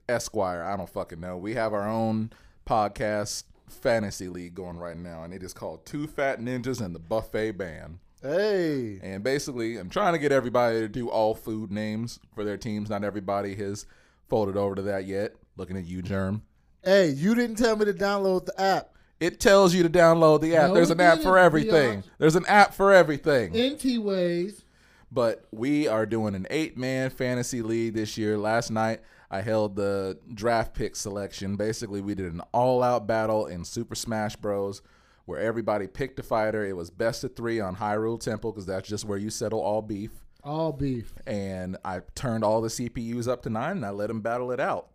Esquire, 0.09 0.63
I 0.63 0.77
don't 0.77 0.89
fucking 0.89 1.21
know. 1.21 1.37
We 1.37 1.55
have 1.55 1.73
our 1.73 1.89
own 1.89 2.31
podcast 2.67 3.45
fantasy 3.69 4.29
league 4.29 4.55
going 4.55 4.77
right 4.77 4.97
now, 4.97 5.25
and 5.25 5.33
it 5.35 5.43
is 5.43 5.53
called 5.55 5.85
Two 5.87 6.07
Fat 6.07 6.41
Ninjas 6.41 6.81
and 6.81 6.95
the 6.95 6.99
Buffet 7.01 7.53
Band. 7.53 7.99
Hey, 8.25 8.99
And 9.03 9.23
basically, 9.23 9.77
I'm 9.77 9.91
trying 9.91 10.15
to 10.15 10.19
get 10.19 10.33
everybody 10.33 10.81
to 10.81 10.89
do 10.89 11.09
all 11.09 11.35
food 11.35 11.71
names 11.71 12.19
for 12.35 12.43
their 12.45 12.57
teams. 12.57 12.91
Not 12.91 13.05
everybody 13.05 13.55
has 13.57 13.87
folded 14.29 14.57
over 14.57 14.75
to 14.75 14.83
that 14.83 15.07
yet. 15.07 15.35
Looking 15.57 15.77
at 15.77 15.85
you, 15.85 16.03
Germ. 16.03 16.43
hey, 16.83 17.11
you 17.11 17.35
didn't 17.35 17.57
tell 17.57 17.77
me 17.77 17.85
to 17.85 17.93
download 17.93 18.47
the 18.47 18.61
app. 18.61 18.91
It 19.21 19.39
tells 19.39 19.73
you 19.75 19.83
to 19.85 19.89
download 19.89 20.41
the 20.41 20.57
app. 20.57 20.69
No, 20.69 20.75
There's 20.75 20.91
an 20.91 21.01
app 21.01 21.19
for 21.19 21.35
didn't, 21.35 21.39
everything. 21.39 22.03
Biatch. 22.03 22.11
There's 22.19 22.37
an 22.37 22.45
app 22.47 22.75
for 22.75 22.93
everything. 22.93 23.53
NT 23.57 24.03
ways. 24.03 24.65
But 25.13 25.47
we 25.53 25.87
are 25.87 26.05
doing 26.07 26.35
an 26.35 26.47
eight 26.51 26.77
man 26.77 27.11
fantasy 27.11 27.63
league 27.63 27.95
this 27.95 28.19
year. 28.19 28.37
Last 28.37 28.71
night, 28.71 29.01
I 29.31 29.41
held 29.43 29.77
the 29.77 30.19
draft 30.35 30.75
pick 30.75 30.97
selection. 30.97 31.55
Basically, 31.57 32.01
we 32.01 32.17
did 32.17 32.33
an 32.33 32.41
all 32.53 32.83
out 32.83 33.07
battle 33.07 33.47
in 33.47 33.65
Super 33.65 33.95
Smash 33.95 34.35
Bros. 34.35 34.83
Where 35.25 35.41
everybody 35.41 35.87
picked 35.87 36.19
a 36.19 36.23
fighter. 36.23 36.65
It 36.65 36.77
was 36.77 36.91
best 36.91 37.25
of 37.25 37.35
three 37.35 37.61
on 37.61 37.77
Hyrule 37.77 38.21
Temple 38.21 38.53
because 38.53 38.67
that's 38.67 38.89
just 38.89 39.05
where 39.05 39.19
you 39.19 39.31
settle 39.31 39.61
all 39.61 39.83
beef. 39.83 40.11
All 40.43 40.73
beef. 40.73 41.15
And 41.27 41.77
I 41.85 42.01
turned 42.15 42.45
all 42.45 42.61
the 42.61 42.69
CPUs 42.69 43.29
up 43.29 43.43
to 43.43 43.51
nine 43.51 43.79
and 43.79 43.87
I 43.87 43.91
let 43.91 44.09
them 44.09 44.21
battle 44.21 44.53
it 44.53 44.61
out. 44.61 44.89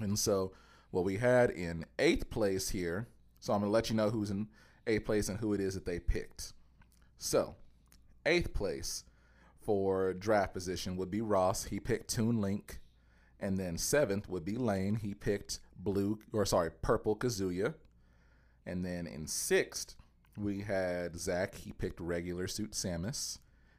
And 0.00 0.18
so, 0.18 0.52
what 0.90 1.04
we 1.04 1.18
had 1.18 1.50
in 1.50 1.84
eighth 1.98 2.30
place 2.30 2.70
here, 2.70 3.08
so 3.38 3.52
I'm 3.52 3.60
going 3.60 3.70
to 3.70 3.72
let 3.72 3.90
you 3.90 3.96
know 3.96 4.10
who's 4.10 4.30
in 4.30 4.48
eighth 4.86 5.04
place 5.04 5.28
and 5.28 5.38
who 5.38 5.52
it 5.52 5.60
is 5.60 5.74
that 5.74 5.86
they 5.86 6.00
picked. 6.00 6.52
So, 7.18 7.54
eighth 8.26 8.52
place 8.52 9.04
for 9.60 10.12
draft 10.14 10.52
position 10.52 10.96
would 10.96 11.10
be 11.10 11.20
Ross. 11.20 11.64
He 11.64 11.78
picked 11.78 12.10
Toon 12.10 12.40
Link. 12.40 12.80
And 13.38 13.56
then 13.56 13.78
seventh 13.78 14.28
would 14.28 14.44
be 14.44 14.56
Lane. 14.56 14.96
He 14.96 15.14
picked 15.14 15.60
blue, 15.76 16.18
or 16.32 16.44
sorry, 16.44 16.70
purple 16.82 17.16
Kazuya. 17.16 17.74
And 18.70 18.84
then 18.84 19.06
in 19.08 19.26
sixth, 19.26 19.96
we 20.38 20.60
had 20.60 21.18
Zach. 21.18 21.56
He 21.56 21.72
picked 21.72 21.98
regular 22.00 22.46
suit 22.46 22.70
Samus. 22.70 23.38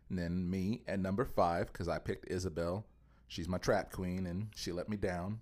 And 0.09 0.19
then 0.19 0.49
me 0.49 0.81
at 0.85 0.99
number 0.99 1.23
five, 1.23 1.71
because 1.71 1.87
I 1.87 1.97
picked 1.97 2.29
Isabelle. 2.29 2.85
She's 3.29 3.47
my 3.47 3.57
trap 3.57 3.93
queen, 3.93 4.27
and 4.27 4.49
she 4.53 4.73
let 4.73 4.89
me 4.89 4.97
down. 4.97 5.39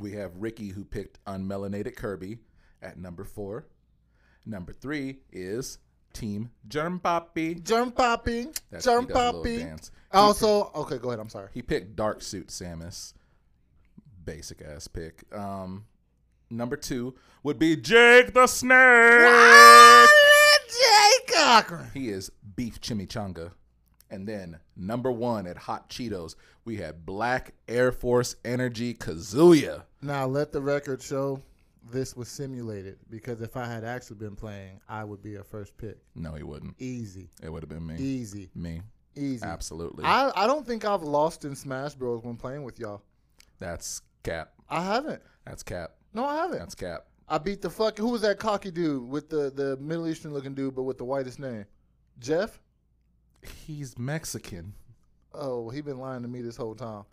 We 0.00 0.12
have 0.12 0.32
Ricky, 0.36 0.70
who 0.70 0.84
picked 0.84 1.24
unmelanated 1.26 1.94
Kirby 1.94 2.38
at 2.82 2.98
number 2.98 3.22
four. 3.22 3.66
Number 4.44 4.72
three 4.72 5.18
is 5.30 5.78
Team 6.12 6.50
Germ 6.66 6.98
Poppy. 6.98 7.54
Germ 7.54 7.92
popping. 7.92 8.46
That's- 8.70 8.84
Germ 8.84 9.06
he 9.06 9.12
does 9.12 9.16
a 9.16 9.36
little 9.36 9.42
popping. 9.42 9.80
Also, 10.10 10.72
okay, 10.74 10.98
go 10.98 11.10
ahead. 11.10 11.20
I'm 11.20 11.28
sorry. 11.28 11.50
He 11.54 11.62
picked 11.62 11.94
Dark 11.94 12.22
Suit 12.22 12.48
Samus. 12.48 13.12
basic 14.24 14.60
ass 14.62 14.88
pick. 14.88 15.22
Um, 15.32 15.86
number 16.50 16.76
two 16.76 17.14
would 17.42 17.58
be 17.58 17.76
Jake 17.76 18.32
the 18.34 18.46
Snake. 18.46 20.08
Jake 20.68 21.34
Cochran. 21.36 21.90
He 21.94 22.08
is 22.10 22.30
beef 22.56 22.80
chimichanga. 22.80 23.52
And 24.10 24.26
then 24.26 24.58
number 24.76 25.12
one 25.12 25.46
at 25.46 25.56
Hot 25.58 25.90
Cheetos, 25.90 26.34
we 26.64 26.76
had 26.76 27.04
Black 27.04 27.52
Air 27.68 27.92
Force 27.92 28.36
Energy 28.44 28.94
Kazuya. 28.94 29.82
Now 30.00 30.26
let 30.26 30.50
the 30.52 30.60
record 30.62 31.02
show 31.02 31.42
this 31.90 32.16
was 32.16 32.28
simulated 32.28 32.98
because 33.10 33.40
if 33.42 33.56
I 33.56 33.66
had 33.66 33.84
actually 33.84 34.16
been 34.16 34.36
playing, 34.36 34.80
I 34.88 35.04
would 35.04 35.22
be 35.22 35.36
a 35.36 35.44
first 35.44 35.76
pick. 35.76 35.98
No, 36.14 36.32
he 36.34 36.42
wouldn't. 36.42 36.74
Easy, 36.78 37.28
It 37.42 37.50
would 37.50 37.62
have 37.62 37.68
been 37.70 37.86
me. 37.86 37.96
easy, 37.98 38.50
Me. 38.54 38.80
easy. 39.14 39.44
Absolutely. 39.44 40.04
I, 40.04 40.30
I 40.34 40.46
don't 40.46 40.66
think 40.66 40.84
I've 40.86 41.02
lost 41.02 41.44
in 41.44 41.54
Smash 41.54 41.94
Bros. 41.94 42.22
when 42.22 42.36
playing 42.36 42.62
with 42.62 42.78
y'all. 42.78 43.02
That's 43.58 44.00
cap. 44.22 44.52
I 44.70 44.82
haven't. 44.84 45.22
That's 45.44 45.62
cap. 45.62 45.92
No, 46.18 46.24
I 46.24 46.34
haven't. 46.34 46.58
That's 46.58 46.74
cap. 46.74 47.04
I 47.28 47.38
beat 47.38 47.62
the 47.62 47.70
fuck. 47.70 47.96
Who 47.96 48.08
was 48.08 48.22
that 48.22 48.40
cocky 48.40 48.72
dude 48.72 49.08
with 49.08 49.30
the 49.30 49.52
the 49.54 49.76
Middle 49.76 50.08
Eastern 50.08 50.32
looking 50.34 50.52
dude, 50.52 50.74
but 50.74 50.82
with 50.82 50.98
the 50.98 51.04
whitest 51.04 51.38
name? 51.38 51.64
Jeff. 52.18 52.58
He's 53.64 53.96
Mexican. 53.96 54.74
Oh, 55.32 55.70
he 55.70 55.80
been 55.80 55.98
lying 55.98 56.22
to 56.22 56.28
me 56.28 56.42
this 56.42 56.56
whole 56.56 56.74
time. 56.74 57.04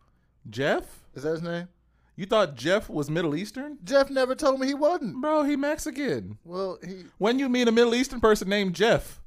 Jeff? 0.50 1.04
Is 1.14 1.22
that 1.22 1.34
his 1.34 1.44
name? 1.44 1.68
You 2.16 2.26
thought 2.26 2.56
Jeff 2.56 2.90
was 2.90 3.12
Middle 3.12 3.36
Eastern? 3.36 3.78
Jeff 3.84 4.10
never 4.10 4.34
told 4.34 4.60
me 4.60 4.66
he 4.66 4.74
wasn't. 4.74 5.22
Bro, 5.22 5.44
he 5.44 5.56
Mexican. 5.56 6.40
Well, 6.44 6.80
he 6.84 7.04
When 7.20 7.38
you 7.38 7.48
meet 7.48 7.68
a 7.68 7.72
Middle 7.72 7.94
Eastern 7.94 8.20
person 8.20 8.50
named 8.50 8.74
Jeff, 8.74 9.22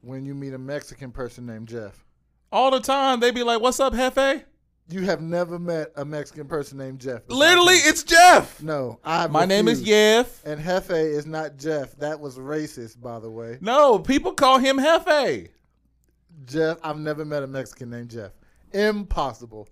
when 0.00 0.24
you 0.24 0.34
meet 0.34 0.54
a 0.54 0.58
Mexican 0.58 1.12
person 1.12 1.44
named 1.44 1.68
Jeff, 1.68 2.06
all 2.50 2.70
the 2.70 2.80
time 2.80 3.20
they 3.20 3.30
be 3.30 3.42
like, 3.42 3.60
"What's 3.60 3.78
up, 3.78 3.92
Hefe?" 3.92 4.44
You 4.88 5.02
have 5.02 5.20
never 5.20 5.58
met 5.58 5.92
a 5.96 6.04
Mexican 6.04 6.46
person 6.46 6.78
named 6.78 7.00
Jeff. 7.00 7.22
Literally, 7.28 7.74
it's 7.74 8.02
Jeff. 8.02 8.62
no. 8.62 8.98
I 9.04 9.26
My 9.26 9.44
name 9.44 9.68
is 9.68 9.80
refuse. 9.80 9.94
Jeff. 9.96 10.46
And 10.46 10.60
Hefe 10.60 10.90
is 10.90 11.26
not 11.26 11.56
Jeff. 11.58 11.94
That 11.96 12.18
was 12.18 12.38
racist, 12.38 13.00
by 13.00 13.18
the 13.18 13.30
way. 13.30 13.58
No, 13.60 13.98
people 13.98 14.32
call 14.32 14.58
him 14.58 14.78
Hefe. 14.78 15.48
Jeff, 16.46 16.78
I've 16.82 16.98
never 16.98 17.24
met 17.24 17.42
a 17.42 17.46
Mexican 17.46 17.90
named 17.90 18.10
Jeff. 18.10 18.32
Impossible. 18.72 19.68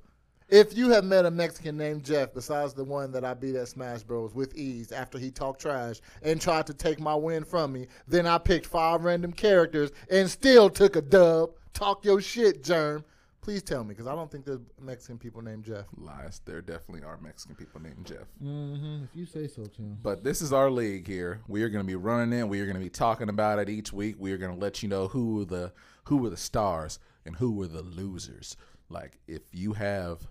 If 0.49 0.77
you 0.77 0.91
have 0.91 1.05
met 1.05 1.25
a 1.25 1.31
Mexican 1.31 1.77
named 1.77 2.05
Jeff, 2.05 2.33
besides 2.33 2.73
the 2.73 2.85
one 2.85 3.11
that 3.13 3.25
I 3.25 3.35
beat 3.35 3.57
at 3.57 3.67
Smash 3.67 4.03
Bros 4.05 4.33
with 4.35 4.55
ease 4.57 4.93
after 4.93 5.19
he 5.19 5.31
talked 5.31 5.61
trash 5.61 6.01
and 6.23 6.41
tried 6.41 6.67
to 6.69 6.75
take 6.75 7.01
my 7.01 7.15
win 7.15 7.43
from 7.45 7.73
me, 7.73 7.89
then 8.07 8.27
I 8.27 8.39
picked 8.39 8.67
five 8.67 9.03
random 9.03 9.33
characters 9.33 9.91
and 10.09 10.31
still 10.31 10.71
took 10.71 10.95
a 10.95 11.03
dub. 11.03 11.51
Talk 11.75 12.05
your 12.05 12.21
shit, 12.21 12.63
Germ. 12.63 13.05
Please 13.47 13.63
tell 13.63 13.85
me, 13.85 13.91
because 13.91 14.09
I 14.09 14.15
don't 14.17 14.29
think 14.29 14.45
there's 14.45 14.59
Mexican 14.83 15.19
people 15.19 15.41
named 15.41 15.63
Jeff. 15.63 15.85
Lies. 15.97 16.41
There 16.45 16.61
definitely 16.61 17.05
are 17.05 17.17
Mexican 17.19 17.55
people 17.55 17.81
named 17.81 18.05
Jeff. 18.05 18.27
Mm-hmm. 18.43 19.05
If 19.05 19.11
you 19.15 19.25
say 19.25 19.47
so, 19.47 19.63
Tim. 19.67 19.97
But 20.03 20.25
this 20.25 20.43
is 20.43 20.53
our 20.53 20.69
league 20.69 21.07
here. 21.07 21.43
We 21.47 21.63
are 21.63 21.69
going 21.69 21.85
to 21.85 21.87
be 21.87 21.95
running 21.95 22.37
it. 22.37 22.49
We 22.49 22.59
are 22.59 22.65
going 22.65 22.75
to 22.75 22.83
be 22.83 22.91
talking 22.91 23.29
about 23.29 23.61
it 23.61 23.69
each 23.69 23.93
week. 23.93 24.17
We 24.19 24.33
are 24.33 24.37
going 24.37 24.53
to 24.53 24.61
let 24.61 24.83
you 24.83 24.89
know 24.89 25.07
who 25.07 25.37
were 25.37 25.45
the 25.45 25.73
who 26.07 26.17
were 26.17 26.31
the 26.31 26.37
stars 26.37 26.99
and 27.25 27.37
who 27.37 27.53
were 27.53 27.69
the 27.69 27.83
losers. 27.83 28.57
Like 28.89 29.21
if 29.29 29.43
you 29.53 29.75
have 29.75 30.27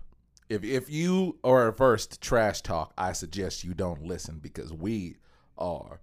if 0.50 0.62
if 0.62 0.90
you 0.90 1.38
are 1.42 1.68
averse 1.68 2.06
to 2.08 2.20
trash 2.20 2.60
talk, 2.60 2.92
I 2.98 3.12
suggest 3.12 3.64
you 3.64 3.72
don't 3.72 4.04
listen 4.04 4.40
because 4.42 4.74
we 4.74 5.16
are 5.56 6.02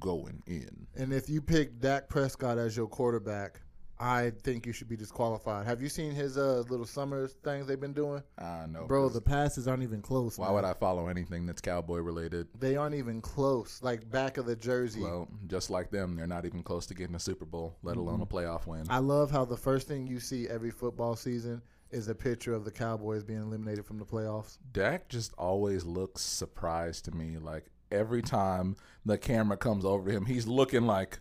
going 0.00 0.42
in. 0.46 0.86
And 0.96 1.12
if 1.12 1.28
you 1.28 1.42
pick 1.42 1.78
Dak 1.78 2.08
Prescott 2.08 2.56
as 2.56 2.74
your 2.74 2.86
quarterback, 2.86 3.60
I 3.98 4.32
think 4.42 4.66
you 4.66 4.72
should 4.72 4.88
be 4.88 4.96
disqualified. 4.96 5.66
Have 5.66 5.80
you 5.80 5.88
seen 5.88 6.12
his 6.12 6.36
uh, 6.36 6.64
little 6.68 6.86
summer 6.86 7.28
things 7.28 7.66
they've 7.66 7.80
been 7.80 7.92
doing? 7.92 8.22
I 8.38 8.66
know. 8.66 8.86
bro. 8.86 9.08
the 9.08 9.20
passes 9.20 9.68
aren't 9.68 9.82
even 9.84 10.02
close. 10.02 10.36
why 10.36 10.46
man. 10.46 10.54
would 10.54 10.64
I 10.64 10.74
follow 10.74 11.08
anything 11.08 11.46
that's 11.46 11.60
cowboy 11.60 11.98
related? 11.98 12.48
They 12.58 12.76
aren't 12.76 12.96
even 12.96 13.20
close. 13.20 13.80
Like 13.82 14.10
back 14.10 14.36
of 14.36 14.46
the 14.46 14.56
jersey. 14.56 15.00
Well, 15.00 15.28
just 15.46 15.70
like 15.70 15.90
them, 15.90 16.16
they're 16.16 16.26
not 16.26 16.44
even 16.44 16.62
close 16.62 16.86
to 16.86 16.94
getting 16.94 17.14
a 17.14 17.20
Super 17.20 17.44
Bowl, 17.44 17.76
let 17.82 17.96
alone 17.96 18.20
a 18.20 18.26
playoff 18.26 18.66
win. 18.66 18.84
I 18.90 18.98
love 18.98 19.30
how 19.30 19.44
the 19.44 19.56
first 19.56 19.86
thing 19.86 20.06
you 20.06 20.18
see 20.18 20.48
every 20.48 20.70
football 20.70 21.14
season 21.14 21.62
is 21.90 22.08
a 22.08 22.14
picture 22.14 22.52
of 22.52 22.64
the 22.64 22.72
Cowboys 22.72 23.22
being 23.22 23.42
eliminated 23.42 23.86
from 23.86 23.98
the 23.98 24.04
playoffs. 24.04 24.58
Dak 24.72 25.08
just 25.08 25.32
always 25.38 25.84
looks 25.84 26.22
surprised 26.22 27.04
to 27.04 27.12
me. 27.12 27.38
Like 27.38 27.66
every 27.92 28.22
time 28.22 28.76
the 29.06 29.16
camera 29.16 29.56
comes 29.56 29.84
over 29.84 30.10
him, 30.10 30.26
he's 30.26 30.48
looking 30.48 30.86
like 30.86 31.20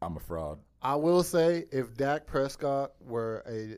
I'm 0.00 0.16
a 0.16 0.20
fraud. 0.20 0.60
I 0.82 0.94
will 0.96 1.22
say, 1.22 1.66
if 1.70 1.94
Dak 1.96 2.26
Prescott 2.26 2.92
were 3.00 3.42
a, 3.48 3.76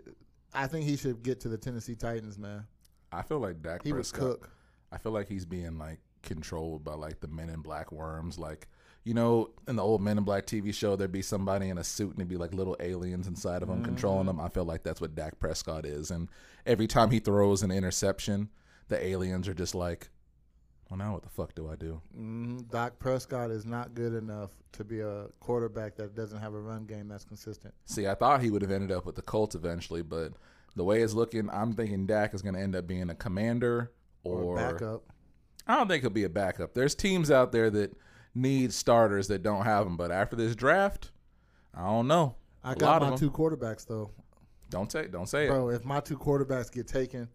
I 0.54 0.66
think 0.66 0.84
he 0.84 0.96
should 0.96 1.22
get 1.22 1.40
to 1.40 1.48
the 1.48 1.58
Tennessee 1.58 1.94
Titans, 1.96 2.38
man. 2.38 2.64
I 3.10 3.22
feel 3.22 3.40
like 3.40 3.60
Dak 3.62 3.82
He 3.82 3.92
was 3.92 4.10
Prescott. 4.12 4.40
cook. 4.40 4.50
I 4.92 4.98
feel 4.98 5.12
like 5.12 5.28
he's 5.28 5.44
being 5.44 5.78
like 5.78 5.98
controlled 6.22 6.84
by 6.84 6.94
like 6.94 7.20
the 7.20 7.28
Men 7.28 7.50
in 7.50 7.60
Black 7.60 7.90
worms. 7.92 8.38
Like 8.38 8.68
you 9.04 9.14
know, 9.14 9.50
in 9.66 9.74
the 9.74 9.82
old 9.82 10.00
Men 10.00 10.16
in 10.18 10.22
Black 10.24 10.46
TV 10.46 10.72
show, 10.72 10.94
there'd 10.94 11.10
be 11.10 11.22
somebody 11.22 11.68
in 11.70 11.78
a 11.78 11.82
suit 11.84 12.10
and 12.12 12.18
it'd 12.20 12.28
be 12.28 12.36
like 12.36 12.54
little 12.54 12.76
aliens 12.78 13.26
inside 13.26 13.62
of 13.64 13.68
him 13.68 13.82
controlling 13.82 14.26
Mm-hmm. 14.28 14.38
them. 14.38 14.40
I 14.40 14.48
feel 14.48 14.64
like 14.64 14.84
that's 14.84 15.00
what 15.00 15.14
Dak 15.16 15.40
Prescott 15.40 15.84
is. 15.84 16.10
And 16.12 16.28
every 16.66 16.86
time 16.86 17.10
he 17.10 17.18
throws 17.18 17.64
an 17.64 17.72
interception, 17.72 18.48
the 18.88 19.04
aliens 19.04 19.48
are 19.48 19.54
just 19.54 19.74
like, 19.74 20.08
"Well, 20.92 20.98
now 20.98 21.14
what 21.14 21.22
the 21.22 21.30
fuck 21.30 21.54
do 21.54 21.70
I 21.70 21.76
do?" 21.76 22.02
Mm, 22.18 22.70
Dak 22.70 22.98
Prescott 22.98 23.50
is 23.50 23.64
not 23.64 23.94
good 23.94 24.12
enough 24.12 24.50
to 24.72 24.84
be 24.84 25.00
a 25.00 25.28
quarterback 25.40 25.96
that 25.96 26.14
doesn't 26.14 26.38
have 26.38 26.52
a 26.52 26.60
run 26.60 26.84
game 26.84 27.08
that's 27.08 27.24
consistent. 27.24 27.72
See, 27.86 28.06
I 28.06 28.14
thought 28.14 28.42
he 28.42 28.50
would 28.50 28.60
have 28.62 28.70
ended 28.70 28.92
up 28.92 29.06
with 29.06 29.14
the 29.14 29.22
Colts 29.22 29.54
eventually, 29.54 30.02
but 30.02 30.34
the 30.76 30.84
way 30.84 31.00
it's 31.02 31.14
looking, 31.14 31.48
I'm 31.50 31.72
thinking 31.72 32.06
Dak 32.06 32.34
is 32.34 32.42
going 32.42 32.54
to 32.54 32.60
end 32.60 32.76
up 32.76 32.86
being 32.86 33.08
a 33.08 33.14
commander 33.14 33.90
or, 34.22 34.42
Or, 34.42 34.56
backup. 34.56 35.02
I 35.66 35.76
don't 35.76 35.88
think 35.88 36.02
he'll 36.02 36.10
be 36.10 36.24
a 36.24 36.28
backup. 36.28 36.74
There's 36.74 36.94
teams 36.94 37.30
out 37.30 37.52
there 37.52 37.70
that 37.70 37.96
need 38.34 38.72
starters 38.74 39.28
that 39.28 39.42
don't 39.42 39.64
have 39.64 39.84
them, 39.86 39.96
but 39.96 40.10
after 40.10 40.36
this 40.36 40.54
draft, 40.54 41.10
I 41.74 41.86
don't 41.86 42.06
know. 42.06 42.34
I 42.64 42.72
A 42.72 42.76
got 42.76 43.00
my 43.02 43.16
two 43.16 43.30
quarterbacks 43.30 43.86
though, 43.86 44.10
Don't 44.70 44.90
say, 44.92 45.06
don't 45.08 45.28
say 45.28 45.46
it. 45.46 45.48
bro. 45.48 45.70
If 45.70 45.84
my 45.84 46.00
two 46.00 46.16
quarterbacks 46.18 46.70
get 46.70 46.86
taken, 46.86 47.28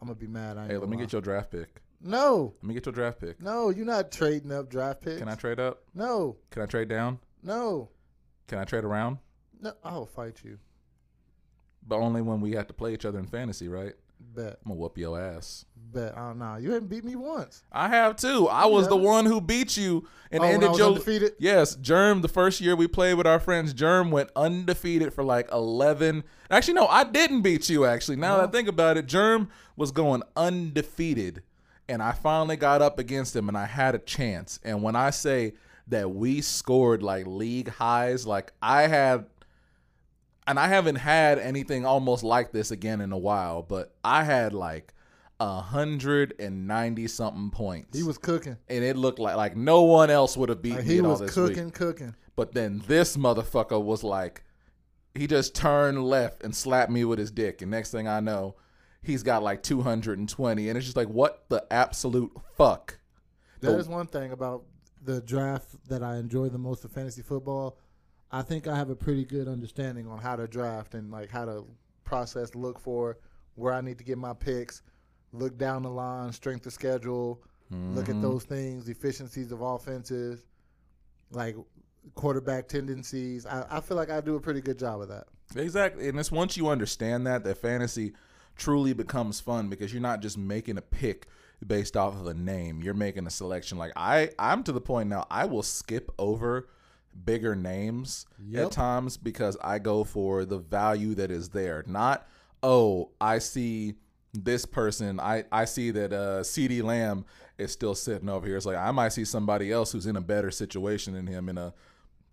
I'm 0.00 0.08
gonna 0.08 0.14
be 0.18 0.26
mad. 0.26 0.56
I 0.58 0.62
ain't 0.62 0.70
Hey, 0.72 0.78
let 0.78 0.88
me 0.88 0.96
lie. 0.96 1.02
get 1.04 1.12
your 1.12 1.20
draft 1.22 1.50
pick. 1.50 1.80
No, 2.00 2.54
Let 2.62 2.68
me 2.68 2.74
get 2.74 2.86
your 2.86 2.92
draft 2.92 3.20
pick. 3.20 3.40
no. 3.40 3.70
You're 3.70 3.86
not 3.86 4.10
trading 4.12 4.52
up 4.52 4.68
draft 4.70 5.00
picks. 5.02 5.18
Can 5.18 5.28
I 5.28 5.34
trade 5.34 5.58
up? 5.60 5.82
No, 5.94 6.36
Can 6.50 6.62
I 6.62 6.66
trade 6.66 6.88
down? 6.88 7.18
no, 7.42 7.88
Can 8.46 8.58
I 8.58 8.64
trade 8.64 8.84
around? 8.84 9.18
no. 9.60 9.72
I'll 9.84 10.06
fight 10.06 10.40
you. 10.44 10.58
But 11.86 11.96
only 11.96 12.20
when 12.22 12.40
we 12.40 12.52
have 12.52 12.66
to 12.68 12.74
play 12.74 12.92
each 12.94 13.04
other 13.04 13.18
in 13.18 13.26
fantasy, 13.26 13.68
right? 13.68 13.94
Bet, 14.20 14.58
I'm 14.64 14.70
gonna 14.72 14.74
whoop 14.80 14.98
your 14.98 15.18
ass. 15.18 15.64
bet. 15.76 16.12
I 16.18 16.26
don't 16.28 16.38
know. 16.40 16.56
You 16.56 16.72
haven't 16.72 16.88
beat 16.88 17.04
me 17.04 17.14
once. 17.16 17.62
I 17.72 17.88
have 17.88 18.16
too. 18.16 18.48
I 18.48 18.66
was 18.66 18.88
the 18.88 18.96
one 18.96 19.24
who 19.26 19.40
beat 19.40 19.76
you 19.76 20.06
and 20.32 20.42
Oh, 20.42 20.46
ended 20.46 20.76
your 20.76 20.88
undefeated? 20.88 21.32
Yes, 21.38 21.76
Germ. 21.76 22.20
The 22.22 22.28
first 22.28 22.60
year 22.60 22.74
we 22.76 22.88
played 22.88 23.14
with 23.14 23.26
our 23.28 23.38
friends, 23.40 23.72
Germ 23.72 24.10
went 24.10 24.30
undefeated 24.36 25.14
for 25.14 25.22
like 25.24 25.48
eleven. 25.52 26.24
Actually, 26.50 26.74
no, 26.74 26.88
I 26.88 27.04
didn't 27.04 27.42
beat 27.42 27.68
you. 27.70 27.84
Actually, 27.84 28.16
now 28.16 28.36
that 28.38 28.48
I 28.48 28.50
think 28.52 28.68
about 28.68 28.96
it, 28.96 29.06
Germ 29.06 29.48
was 29.76 29.92
going 29.92 30.22
undefeated, 30.36 31.42
and 31.88 32.02
I 32.02 32.12
finally 32.12 32.56
got 32.56 32.82
up 32.82 32.98
against 32.98 33.34
him, 33.34 33.48
and 33.48 33.56
I 33.56 33.66
had 33.66 33.94
a 33.94 33.98
chance. 33.98 34.60
And 34.62 34.82
when 34.82 34.96
I 34.96 35.10
say 35.10 35.54
that 35.88 36.10
we 36.10 36.40
scored 36.40 37.02
like 37.02 37.26
league 37.26 37.68
highs, 37.68 38.26
like 38.26 38.52
I 38.62 38.82
had 38.88 39.26
and 40.46 40.58
I 40.58 40.68
haven't 40.68 40.96
had 40.96 41.38
anything 41.38 41.84
almost 41.84 42.24
like 42.24 42.52
this 42.52 42.70
again 42.70 43.00
in 43.00 43.12
a 43.12 43.18
while, 43.18 43.62
but 43.62 43.94
I 44.02 44.24
had 44.24 44.52
like 44.54 44.94
a 45.40 45.60
hundred 45.60 46.34
and 46.38 46.66
ninety 46.66 47.06
something 47.06 47.50
points. 47.50 47.96
He 47.96 48.02
was 48.02 48.18
cooking. 48.18 48.56
and 48.68 48.82
it 48.84 48.96
looked 48.96 49.18
like 49.18 49.36
like 49.36 49.56
no 49.56 49.82
one 49.82 50.10
else 50.10 50.36
would 50.36 50.48
have 50.48 50.62
beat 50.62 50.74
Like, 50.76 50.86
me 50.86 50.94
he 50.94 51.00
was 51.00 51.20
cooking, 51.32 51.66
week. 51.66 51.74
cooking. 51.74 52.14
But 52.34 52.52
then 52.54 52.82
this 52.86 53.16
motherfucker 53.16 53.82
was 53.82 54.02
like, 54.04 54.42
he 55.14 55.26
just 55.26 55.54
turned 55.54 56.02
left 56.04 56.42
and 56.44 56.54
slapped 56.54 56.90
me 56.90 57.04
with 57.04 57.18
his 57.18 57.30
dick, 57.30 57.62
and 57.62 57.70
next 57.70 57.90
thing 57.90 58.06
I 58.08 58.20
know, 58.20 58.54
he's 59.08 59.24
got 59.24 59.42
like 59.42 59.62
two 59.64 59.82
hundred 59.82 60.18
and 60.18 60.28
twenty, 60.28 60.68
and 60.68 60.76
it's 60.78 60.86
just 60.86 60.96
like, 60.96 61.08
what 61.08 61.44
the 61.48 61.64
absolute 61.70 62.30
fuck? 62.56 62.98
That 63.60 63.72
The- 63.72 63.78
is 63.78 63.88
one 63.88 64.06
thing 64.06 64.30
about 64.30 64.64
the 65.04 65.20
draft 65.20 65.68
that 65.88 66.02
I 66.04 66.16
enjoy 66.18 66.48
the 66.48 66.58
most 66.58 66.84
of 66.84 66.92
fantasy 66.92 67.22
football. 67.22 67.78
I 68.30 68.42
think 68.42 68.66
I 68.68 68.76
have 68.76 68.90
a 68.90 68.96
pretty 68.96 69.24
good 69.24 69.48
understanding 69.48 70.06
on 70.06 70.18
how 70.18 70.36
to 70.36 70.46
draft 70.46 70.94
and 70.94 71.10
like 71.10 71.30
how 71.30 71.44
to 71.46 71.64
process, 72.04 72.54
look 72.54 72.78
for 72.78 73.18
where 73.54 73.72
I 73.72 73.80
need 73.80 73.98
to 73.98 74.04
get 74.04 74.18
my 74.18 74.34
picks, 74.34 74.82
look 75.32 75.56
down 75.58 75.82
the 75.82 75.90
line, 75.90 76.30
strength 76.32 76.66
of 76.66 76.72
schedule, 76.72 77.42
look 77.70 78.04
Mm-hmm. 78.06 78.16
at 78.16 78.22
those 78.22 78.44
things, 78.44 78.88
efficiencies 78.88 79.50
of 79.52 79.60
offenses, 79.62 80.44
like 81.30 81.56
quarterback 82.14 82.68
tendencies. 82.68 83.46
I, 83.46 83.64
I 83.70 83.80
feel 83.80 83.96
like 83.96 84.10
I 84.10 84.20
do 84.20 84.36
a 84.36 84.40
pretty 84.40 84.60
good 84.60 84.78
job 84.78 85.00
of 85.02 85.08
that. 85.08 85.24
Exactly. 85.56 86.08
And 86.08 86.18
it's 86.18 86.30
once 86.32 86.56
you 86.56 86.68
understand 86.68 87.26
that, 87.26 87.44
that 87.44 87.58
fantasy 87.58 88.12
truly 88.58 88.92
becomes 88.92 89.40
fun 89.40 89.68
because 89.68 89.92
you're 89.92 90.02
not 90.02 90.20
just 90.20 90.36
making 90.36 90.76
a 90.76 90.82
pick 90.82 91.26
based 91.66 91.96
off 91.96 92.14
of 92.14 92.26
a 92.26 92.34
name. 92.34 92.82
You're 92.82 92.94
making 92.94 93.26
a 93.26 93.30
selection. 93.30 93.78
Like 93.78 93.92
I, 93.96 94.30
I'm 94.38 94.62
to 94.64 94.72
the 94.72 94.80
point 94.80 95.08
now 95.08 95.26
I 95.30 95.46
will 95.46 95.62
skip 95.62 96.12
over 96.18 96.68
bigger 97.24 97.56
names 97.56 98.26
at 98.54 98.70
times 98.72 99.16
because 99.16 99.56
I 99.62 99.78
go 99.78 100.04
for 100.04 100.44
the 100.44 100.58
value 100.58 101.14
that 101.14 101.30
is 101.30 101.48
there. 101.48 101.84
Not, 101.86 102.28
oh, 102.62 103.10
I 103.20 103.38
see 103.38 103.94
this 104.34 104.66
person, 104.66 105.18
I 105.18 105.44
I 105.50 105.64
see 105.64 105.90
that 105.92 106.12
uh, 106.12 106.40
CeeDee 106.42 106.82
Lamb 106.82 107.24
is 107.56 107.72
still 107.72 107.94
sitting 107.94 108.28
over 108.28 108.46
here. 108.46 108.56
It's 108.56 108.66
like 108.66 108.76
I 108.76 108.90
might 108.90 109.12
see 109.12 109.24
somebody 109.24 109.72
else 109.72 109.92
who's 109.92 110.06
in 110.06 110.16
a 110.16 110.20
better 110.20 110.50
situation 110.50 111.14
than 111.14 111.26
him 111.26 111.48
in 111.48 111.58
a 111.58 111.72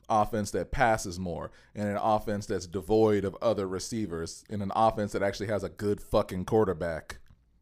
offense 0.10 0.51
that 0.51 0.72
passes 0.72 1.20
more, 1.20 1.51
in 1.74 1.88
an 1.88 1.97
offense 1.97 2.45
that's 2.45 2.68
devoid 2.68 3.26
of 3.26 3.36
other 3.41 3.68
receivers, 3.68 4.43
in 4.49 4.62
an 4.62 4.72
offense 4.76 5.12
that 5.14 5.24
actually 5.24 5.47
has 5.47 5.64
a 5.64 5.70
good 5.70 6.01
fucking 6.01 6.45
quarterback. 6.45 7.18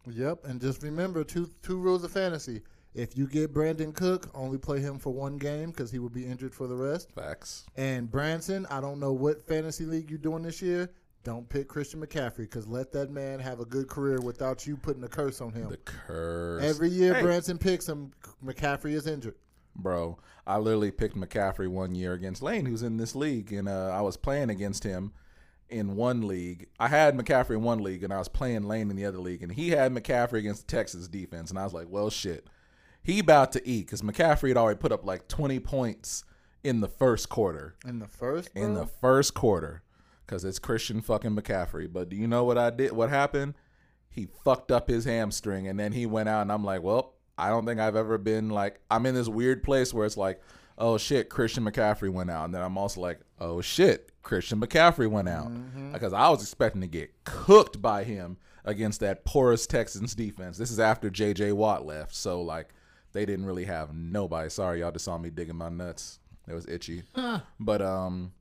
Yep, 0.09 0.45
and 0.45 0.59
just 0.59 0.83
remember 0.83 1.23
two 1.23 1.49
two 1.61 1.77
rules 1.77 2.03
of 2.03 2.11
fantasy. 2.11 2.61
If 2.93 3.17
you 3.17 3.25
get 3.25 3.53
Brandon 3.53 3.91
Cook, 3.91 4.29
only 4.35 4.59
play 4.59 4.79
him 4.79 4.99
for 4.99 5.11
one 5.11 5.37
game 5.37 5.71
because 5.71 5.89
he 5.89 5.97
will 5.97 6.09
be 6.09 6.25
injured 6.25 6.53
for 6.53 6.67
the 6.67 6.75
rest. 6.75 7.11
Facts. 7.13 7.65
And 7.75 8.11
Branson, 8.11 8.67
I 8.69 8.81
don't 8.81 8.99
know 8.99 9.13
what 9.13 9.47
fantasy 9.47 9.85
league 9.85 10.11
you're 10.11 10.19
doing 10.19 10.43
this 10.43 10.61
year. 10.61 10.91
Don't 11.23 11.47
pick 11.47 11.69
Christian 11.69 12.05
McCaffrey 12.05 12.39
because 12.39 12.67
let 12.67 12.91
that 12.91 13.09
man 13.09 13.39
have 13.39 13.61
a 13.61 13.65
good 13.65 13.87
career 13.87 14.19
without 14.21 14.67
you 14.67 14.75
putting 14.75 15.03
a 15.03 15.07
curse 15.07 15.39
on 15.39 15.53
him. 15.53 15.69
The 15.69 15.77
curse. 15.77 16.63
Every 16.63 16.89
year 16.89 17.15
Hey, 17.15 17.21
Branson 17.21 17.57
picks 17.57 17.87
him, 17.87 18.11
McCaffrey 18.45 18.91
is 18.91 19.07
injured. 19.07 19.35
Bro. 19.75 20.17
I 20.45 20.57
literally 20.57 20.91
picked 20.91 21.15
McCaffrey 21.15 21.67
one 21.67 21.95
year 21.95 22.13
against 22.13 22.41
Lane, 22.41 22.65
who's 22.65 22.83
in 22.83 22.97
this 22.97 23.15
league, 23.15 23.53
and 23.53 23.69
uh, 23.69 23.89
I 23.89 24.01
was 24.01 24.17
playing 24.17 24.49
against 24.49 24.83
him 24.83 25.13
in 25.69 25.95
one 25.95 26.27
league. 26.27 26.67
I 26.79 26.89
had 26.89 27.17
McCaffrey 27.17 27.55
in 27.55 27.63
one 27.63 27.79
league, 27.79 28.03
and 28.03 28.13
I 28.13 28.19
was 28.19 28.27
playing 28.27 28.63
Lane 28.63 28.89
in 28.89 28.95
the 28.95 29.05
other 29.05 29.19
league, 29.19 29.41
and 29.41 29.51
he 29.51 29.69
had 29.69 29.93
McCaffrey 29.93 30.39
against 30.39 30.67
the 30.67 30.75
Texas 30.75 31.07
defense, 31.07 31.49
and 31.49 31.57
I 31.57 31.63
was 31.63 31.73
like, 31.73 31.87
well, 31.89 32.09
shit, 32.09 32.47
he 33.01 33.19
about 33.19 33.51
to 33.53 33.67
eat 33.67 33.85
because 33.87 34.01
McCaffrey 34.01 34.49
had 34.49 34.57
already 34.57 34.79
put 34.79 34.91
up 34.91 35.05
like 35.05 35.27
20 35.27 35.59
points 35.59 36.23
in 36.63 36.81
the 36.81 36.87
first 36.87 37.29
quarter. 37.29 37.75
In 37.85 37.99
the 37.99 38.07
first, 38.07 38.49
In 38.55 38.73
the 38.73 38.85
first 38.85 39.33
quarter, 39.33 39.83
because 40.25 40.45
it's 40.45 40.59
Christian 40.59 41.01
fucking 41.01 41.35
McCaffrey. 41.35 41.91
But 41.91 42.09
do 42.09 42.15
you 42.15 42.27
know 42.27 42.43
what 42.43 42.57
I 42.57 42.69
did? 42.69 42.93
What 42.93 43.09
happened? 43.09 43.55
He 44.09 44.27
fucked 44.45 44.71
up 44.71 44.87
his 44.87 45.05
hamstring, 45.05 45.67
and 45.67 45.79
then 45.79 45.91
he 45.91 46.05
went 46.05 46.29
out, 46.29 46.43
and 46.43 46.51
I'm 46.51 46.63
like, 46.63 46.83
well, 46.83 47.12
I 47.37 47.49
don't 47.49 47.65
think 47.65 47.79
I've 47.79 47.95
ever 47.95 48.17
been 48.17 48.49
like 48.49 48.79
I'm 48.91 49.05
in 49.05 49.15
this 49.15 49.27
weird 49.27 49.63
place 49.63 49.93
where 49.93 50.05
it's 50.05 50.17
like, 50.17 50.41
oh 50.77 50.97
shit, 50.97 51.29
Christian 51.29 51.63
McCaffrey 51.63 52.11
went 52.11 52.29
out, 52.29 52.45
and 52.45 52.53
then 52.53 52.61
I'm 52.61 52.77
also 52.77 53.01
like, 53.01 53.19
oh 53.39 53.61
shit, 53.61 54.11
Christian 54.21 54.59
McCaffrey 54.59 55.09
went 55.09 55.29
out, 55.29 55.51
because 55.93 56.13
I 56.13 56.29
was 56.29 56.41
expecting 56.41 56.81
to 56.81 56.87
get 56.87 57.11
cooked 57.23 57.81
by 57.81 58.03
him 58.03 58.37
against 58.65 58.99
that 59.01 59.25
porous 59.25 59.67
Texans 59.67 60.15
defense. 60.15 60.57
This 60.57 60.71
is 60.71 60.79
after 60.79 61.09
J.J. 61.09 61.51
Watt 61.51 61.85
left, 61.85 62.15
so 62.15 62.41
like 62.41 62.69
they 63.11 63.25
didn't 63.25 63.45
really 63.45 63.65
have 63.65 63.93
nobody. 63.93 64.49
Sorry, 64.49 64.79
y'all 64.79 64.91
just 64.91 65.05
saw 65.05 65.17
me 65.17 65.29
digging 65.29 65.57
my 65.57 65.69
nuts. 65.69 66.19
It 66.47 66.53
was 66.53 66.67
itchy, 66.67 67.03
but 67.59 67.81
um. 67.81 68.33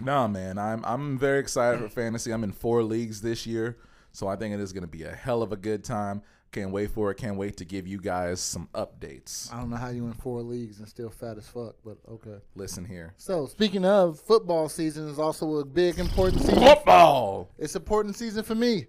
Nah, 0.00 0.26
man, 0.26 0.58
I'm 0.58 0.84
I'm 0.84 1.16
very 1.16 1.38
excited 1.38 1.80
for 1.80 1.88
fantasy. 1.88 2.32
I'm 2.32 2.42
in 2.42 2.50
four 2.50 2.82
leagues 2.82 3.20
this 3.20 3.46
year, 3.46 3.76
so 4.10 4.26
I 4.26 4.34
think 4.34 4.52
it 4.52 4.58
is 4.58 4.72
going 4.72 4.82
to 4.82 4.88
be 4.88 5.04
a 5.04 5.12
hell 5.12 5.42
of 5.42 5.52
a 5.52 5.56
good 5.56 5.84
time. 5.84 6.22
Can't 6.52 6.70
wait 6.70 6.90
for 6.90 7.10
it. 7.10 7.16
Can't 7.16 7.36
wait 7.36 7.56
to 7.56 7.64
give 7.64 7.86
you 7.86 7.98
guys 7.98 8.38
some 8.40 8.68
updates. 8.74 9.50
I 9.52 9.56
don't 9.56 9.70
know 9.70 9.76
how 9.76 9.88
you 9.88 10.06
in 10.06 10.12
four 10.12 10.42
leagues 10.42 10.78
and 10.80 10.86
still 10.88 11.08
fat 11.08 11.38
as 11.38 11.48
fuck, 11.48 11.76
but 11.82 11.96
okay. 12.10 12.36
Listen 12.54 12.84
here, 12.84 13.14
So 13.16 13.46
speaking 13.46 13.86
of 13.86 14.20
football 14.20 14.68
season 14.68 15.08
is 15.08 15.18
also 15.18 15.56
a 15.58 15.64
big 15.64 15.98
important 15.98 16.42
season. 16.42 16.62
football. 16.62 17.48
It's 17.58 17.74
important 17.74 18.16
season 18.16 18.42
for 18.42 18.54
me 18.54 18.86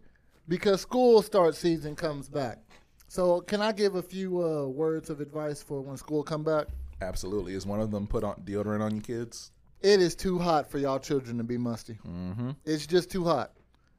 because 0.50 0.82
school 0.82 1.22
start 1.22 1.56
season 1.56 1.96
comes 1.96 2.28
back. 2.28 2.60
So 3.08 3.40
can 3.42 3.62
I 3.62 3.72
give 3.72 3.96
a 3.96 4.02
few 4.02 4.44
uh, 4.44 4.66
words 4.68 5.10
of 5.10 5.22
advice 5.22 5.64
for 5.64 5.80
when 5.82 5.96
school 5.96 6.22
come 6.24 6.44
back? 6.44 6.68
Absolutely, 7.02 7.54
is 7.54 7.66
one 7.66 7.80
of 7.80 7.92
them 7.92 8.08
put 8.08 8.26
on 8.26 8.36
deodorant 8.44 8.82
on 8.82 8.92
your 8.96 9.02
kids? 9.04 9.52
It 9.82 10.02
is 10.02 10.16
too 10.16 10.38
hot 10.40 10.70
for 10.70 10.80
y'all 10.80 11.00
children 11.00 11.38
to 11.38 11.44
be 11.44 11.58
musty. 11.58 11.98
Mm-hmm. 12.08 12.52
It's 12.66 12.88
just 12.88 13.10
too 13.12 13.24
hot. 13.24 13.52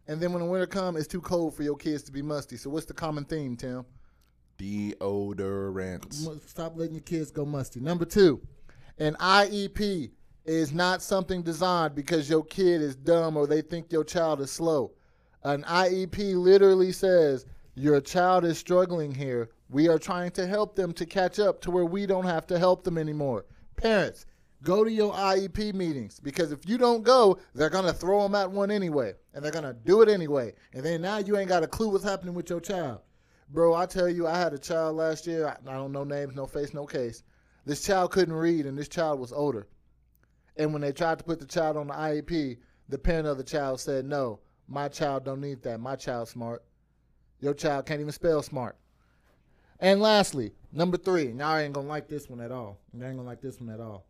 And 0.06 0.20
then 0.20 0.32
when 0.32 0.42
the 0.42 0.48
winter 0.48 0.66
come, 0.66 0.96
it's 0.96 1.06
too 1.06 1.20
cold 1.20 1.54
for 1.54 1.62
your 1.62 1.76
kids 1.76 2.02
to 2.04 2.12
be 2.12 2.20
musty. 2.22 2.56
So 2.56 2.68
what's 2.70 2.86
the 2.86 2.94
common 2.94 3.24
theme, 3.24 3.56
Tim? 3.56 3.84
Deodorant. 4.58 6.24
Mu- 6.26 6.40
Stop 6.46 6.76
letting 6.76 6.94
your 6.94 7.02
kids 7.02 7.30
go 7.30 7.44
musty. 7.44 7.80
Number 7.80 8.04
two, 8.04 8.40
an 8.98 9.14
IEP 9.14 10.10
is 10.44 10.72
not 10.72 11.02
something 11.02 11.42
designed 11.42 11.94
because 11.94 12.28
your 12.28 12.44
kid 12.44 12.82
is 12.82 12.94
dumb 12.96 13.36
or 13.36 13.46
they 13.46 13.62
think 13.62 13.90
your 13.90 14.04
child 14.04 14.40
is 14.40 14.50
slow. 14.52 14.92
An 15.42 15.62
IEP 15.64 16.36
literally 16.36 16.92
says 16.92 17.46
your 17.74 18.00
child 18.00 18.44
is 18.44 18.58
struggling 18.58 19.14
here. 19.14 19.50
We 19.70 19.88
are 19.88 19.98
trying 19.98 20.30
to 20.32 20.46
help 20.46 20.76
them 20.76 20.92
to 20.92 21.06
catch 21.06 21.38
up 21.38 21.60
to 21.62 21.70
where 21.70 21.84
we 21.86 22.06
don't 22.06 22.26
have 22.26 22.46
to 22.48 22.58
help 22.58 22.84
them 22.84 22.98
anymore. 22.98 23.46
Parents, 23.76 24.26
go 24.64 24.82
to 24.82 24.90
your 24.90 25.12
IEP 25.12 25.74
meetings 25.74 26.18
because 26.18 26.50
if 26.50 26.68
you 26.68 26.78
don't 26.78 27.02
go, 27.02 27.38
they're 27.54 27.70
going 27.70 27.84
to 27.84 27.92
throw 27.92 28.22
them 28.22 28.34
at 28.34 28.50
one 28.50 28.70
anyway. 28.70 29.12
And 29.34 29.44
they're 29.44 29.52
going 29.52 29.64
to 29.64 29.74
do 29.74 30.02
it 30.02 30.08
anyway. 30.08 30.54
And 30.72 30.84
then 30.84 31.02
now 31.02 31.18
you 31.18 31.36
ain't 31.36 31.48
got 31.48 31.62
a 31.62 31.68
clue 31.68 31.90
what's 31.90 32.04
happening 32.04 32.34
with 32.34 32.50
your 32.50 32.60
child. 32.60 33.00
Bro, 33.50 33.74
I 33.74 33.86
tell 33.86 34.08
you, 34.08 34.26
I 34.26 34.38
had 34.38 34.54
a 34.54 34.58
child 34.58 34.96
last 34.96 35.26
year. 35.26 35.46
I, 35.46 35.70
I 35.70 35.74
don't 35.74 35.92
know 35.92 36.04
names, 36.04 36.34
no 36.34 36.46
face, 36.46 36.72
no 36.74 36.86
case. 36.86 37.22
This 37.66 37.82
child 37.82 38.10
couldn't 38.10 38.34
read, 38.34 38.66
and 38.66 38.76
this 38.76 38.88
child 38.88 39.20
was 39.20 39.32
older. 39.32 39.66
And 40.56 40.72
when 40.72 40.82
they 40.82 40.92
tried 40.92 41.18
to 41.18 41.24
put 41.24 41.40
the 41.40 41.46
child 41.46 41.76
on 41.76 41.88
the 41.88 41.94
IEP, 41.94 42.58
the 42.88 42.98
parent 42.98 43.26
of 43.26 43.38
the 43.38 43.44
child 43.44 43.80
said, 43.80 44.04
"No, 44.04 44.40
my 44.68 44.88
child 44.88 45.24
don't 45.24 45.40
need 45.40 45.62
that. 45.62 45.80
My 45.80 45.96
child's 45.96 46.30
smart. 46.30 46.62
Your 47.40 47.54
child 47.54 47.86
can't 47.86 48.00
even 48.00 48.12
spell 48.12 48.42
smart." 48.42 48.76
And 49.80 50.00
lastly, 50.00 50.52
number 50.72 50.96
three, 50.96 51.28
and 51.28 51.38
y'all 51.38 51.56
ain't 51.56 51.74
gonna 51.74 51.88
like 51.88 52.08
this 52.08 52.28
one 52.28 52.40
at 52.40 52.52
all. 52.52 52.78
Y'all 52.92 53.06
ain't 53.06 53.16
gonna 53.16 53.28
like 53.28 53.40
this 53.40 53.60
one 53.60 53.70
at 53.70 53.80
all. 53.80 54.06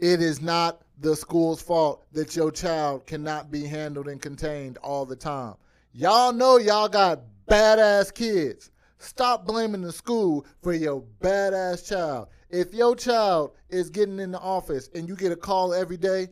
It 0.00 0.22
is 0.22 0.40
not 0.40 0.80
the 1.00 1.14
school's 1.14 1.60
fault 1.60 2.06
that 2.12 2.34
your 2.34 2.50
child 2.50 3.06
cannot 3.06 3.50
be 3.50 3.66
handled 3.66 4.08
and 4.08 4.20
contained 4.20 4.78
all 4.78 5.04
the 5.04 5.14
time. 5.14 5.56
Y'all 5.92 6.32
know 6.32 6.56
y'all 6.56 6.88
got 6.88 7.20
badass 7.46 8.14
kids. 8.14 8.70
Stop 8.96 9.46
blaming 9.46 9.82
the 9.82 9.92
school 9.92 10.46
for 10.62 10.72
your 10.72 11.04
badass 11.20 11.86
child. 11.86 12.28
If 12.48 12.72
your 12.72 12.96
child 12.96 13.52
is 13.68 13.90
getting 13.90 14.18
in 14.20 14.30
the 14.30 14.40
office 14.40 14.88
and 14.94 15.06
you 15.06 15.14
get 15.16 15.32
a 15.32 15.36
call 15.36 15.74
every 15.74 15.98
day, 15.98 16.28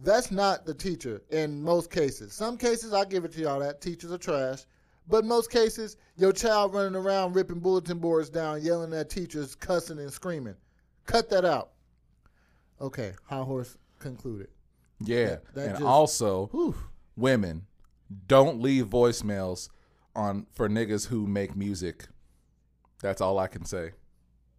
that's 0.00 0.30
not 0.30 0.66
the 0.66 0.74
teacher 0.74 1.22
in 1.30 1.62
most 1.62 1.90
cases. 1.90 2.34
Some 2.34 2.58
cases, 2.58 2.92
I 2.92 3.06
give 3.06 3.24
it 3.24 3.32
to 3.32 3.40
y'all 3.40 3.60
that 3.60 3.80
teachers 3.80 4.12
are 4.12 4.18
trash. 4.18 4.66
But 5.08 5.24
most 5.24 5.50
cases, 5.50 5.96
your 6.16 6.32
child 6.32 6.74
running 6.74 6.96
around 6.96 7.34
ripping 7.34 7.60
bulletin 7.60 7.98
boards 7.98 8.28
down, 8.28 8.60
yelling 8.60 8.92
at 8.92 9.08
teachers, 9.08 9.54
cussing 9.54 9.98
and 9.98 10.12
screaming. 10.12 10.56
Cut 11.06 11.30
that 11.30 11.46
out. 11.46 11.70
Okay, 12.80 13.12
High 13.26 13.42
Horse 13.42 13.76
concluded. 13.98 14.48
Yeah, 15.00 15.26
That- 15.26 15.54
that 15.54 15.64
and 15.66 15.72
just- 15.74 15.82
also 15.84 16.46
Whew. 16.48 16.74
women, 17.16 17.66
don't 18.26 18.60
leave 18.60 18.86
voicemails 18.86 19.68
on 20.14 20.46
for 20.52 20.68
niggas 20.68 21.06
who 21.06 21.26
make 21.26 21.56
music. 21.56 22.06
That's 23.00 23.20
all 23.20 23.38
I 23.38 23.46
can 23.48 23.64
say. 23.64 23.92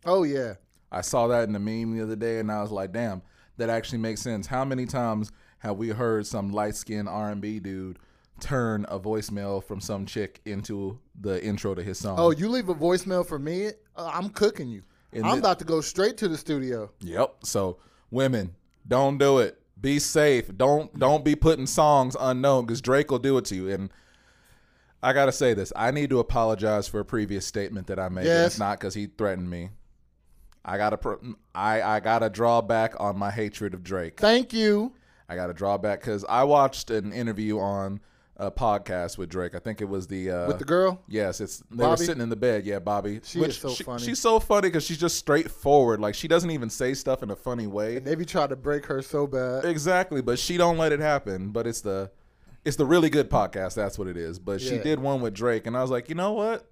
Oh 0.05 0.23
yeah. 0.23 0.55
I 0.91 1.01
saw 1.01 1.27
that 1.27 1.43
in 1.47 1.53
the 1.53 1.59
meme 1.59 1.95
the 1.97 2.03
other 2.03 2.15
day, 2.15 2.39
and 2.39 2.51
I 2.51 2.61
was 2.61 2.71
like, 2.71 2.91
"Damn, 2.93 3.21
that 3.57 3.69
actually 3.69 3.97
makes 3.99 4.21
sense." 4.21 4.47
How 4.47 4.63
many 4.63 4.85
times 4.85 5.31
have 5.59 5.77
we 5.77 5.89
heard 5.89 6.27
some 6.27 6.51
light 6.51 6.75
skinned 6.75 7.09
R 7.09 7.31
and 7.31 7.41
B 7.41 7.59
dude 7.59 7.97
turn 8.39 8.85
a 8.89 8.99
voicemail 8.99 9.63
from 9.63 9.79
some 9.81 10.05
chick 10.05 10.41
into 10.45 10.99
the 11.19 11.43
intro 11.43 11.73
to 11.73 11.81
his 11.81 11.97
song? 11.97 12.17
Oh, 12.19 12.31
you 12.31 12.49
leave 12.49 12.69
a 12.69 12.75
voicemail 12.75 13.25
for 13.25 13.39
me? 13.39 13.67
Uh, 13.95 14.11
I'm 14.13 14.29
cooking 14.29 14.67
you. 14.69 14.83
And 15.13 15.25
I'm 15.25 15.33
thi- 15.35 15.39
about 15.39 15.59
to 15.59 15.65
go 15.65 15.79
straight 15.81 16.17
to 16.17 16.27
the 16.27 16.37
studio. 16.37 16.91
Yep. 16.99 17.45
So 17.45 17.77
women, 18.15 18.55
don't 18.87 19.17
do 19.17 19.37
it. 19.39 19.61
Be 19.79 19.99
safe. 19.99 20.49
Don't 20.57 20.97
don't 20.97 21.23
be 21.23 21.35
putting 21.35 21.67
songs 21.67 22.15
unknown 22.19 22.65
because 22.65 22.81
Drake 22.81 23.11
will 23.11 23.19
do 23.19 23.37
it 23.37 23.45
to 23.45 23.55
you. 23.55 23.69
And 23.69 23.91
I 25.03 25.13
gotta 25.13 25.31
say 25.31 25.53
this. 25.53 25.71
I 25.75 25.91
need 25.91 26.09
to 26.09 26.19
apologize 26.19 26.87
for 26.87 26.99
a 26.99 27.05
previous 27.05 27.45
statement 27.45 27.87
that 27.87 27.99
I 27.99 28.09
made. 28.09 28.25
Yes. 28.25 28.53
It's 28.53 28.59
not 28.59 28.79
because 28.79 28.95
he 28.95 29.05
threatened 29.05 29.49
me. 29.49 29.69
I 30.63 30.77
gotta 30.77 30.97
I 31.53 31.81
I 31.83 31.99
gotta 31.99 32.29
draw 32.29 32.61
back 32.61 32.95
on 32.99 33.19
my 33.19 33.29
hatred 33.29 33.75
of 33.75 33.83
Drake. 33.83 34.19
Thank 34.19 34.53
you. 34.53 34.93
I 35.27 35.35
got 35.35 35.47
to 35.47 35.53
draw 35.53 35.77
back 35.77 36.01
because 36.01 36.25
I 36.27 36.43
watched 36.43 36.91
an 36.91 37.11
interview 37.11 37.59
on 37.59 37.99
a 38.37 38.51
podcast 38.51 39.17
with 39.17 39.29
Drake. 39.29 39.55
I 39.55 39.59
think 39.59 39.79
it 39.81 39.85
was 39.89 40.07
the 40.07 40.29
uh, 40.29 40.47
With 40.47 40.59
the 40.59 40.65
girl? 40.65 41.01
Yes, 41.07 41.39
it's 41.39 41.63
they 41.71 41.85
were 41.87 41.95
sitting 41.97 42.21
in 42.21 42.29
the 42.29 42.35
bed. 42.35 42.65
Yeah, 42.65 42.79
Bobbi. 42.79 43.25
She 43.25 43.39
is 43.41 43.57
so 43.57 43.69
funny. 43.69 44.03
She's 44.03 44.19
so 44.19 44.39
funny 44.39 44.67
because 44.67 44.83
she's 44.83 44.97
just 44.97 45.17
straightforward. 45.17 45.99
Like 45.99 46.15
she 46.15 46.27
doesn't 46.27 46.51
even 46.51 46.69
say 46.69 46.93
stuff 46.93 47.23
in 47.23 47.31
a 47.31 47.35
funny 47.35 47.67
way. 47.67 47.99
They 47.99 48.15
be 48.15 48.25
trying 48.25 48.49
to 48.49 48.55
break 48.55 48.85
her 48.87 49.01
so 49.01 49.25
bad. 49.27 49.63
Exactly, 49.65 50.21
but 50.21 50.37
she 50.37 50.57
don't 50.57 50.77
let 50.77 50.91
it 50.91 50.99
happen. 50.99 51.49
But 51.51 51.65
it's 51.67 51.81
the 51.81 52.11
it's 52.65 52.75
the 52.77 52.85
really 52.85 53.09
good 53.09 53.29
podcast. 53.29 53.75
That's 53.75 53.97
what 53.97 54.07
it 54.07 54.17
is. 54.17 54.37
But 54.39 54.59
she 54.59 54.79
did 54.79 54.99
one 54.99 55.21
with 55.21 55.33
Drake, 55.33 55.65
and 55.67 55.77
I 55.77 55.81
was 55.81 55.91
like, 55.91 56.09
you 56.09 56.15
know 56.15 56.33
what? 56.33 56.67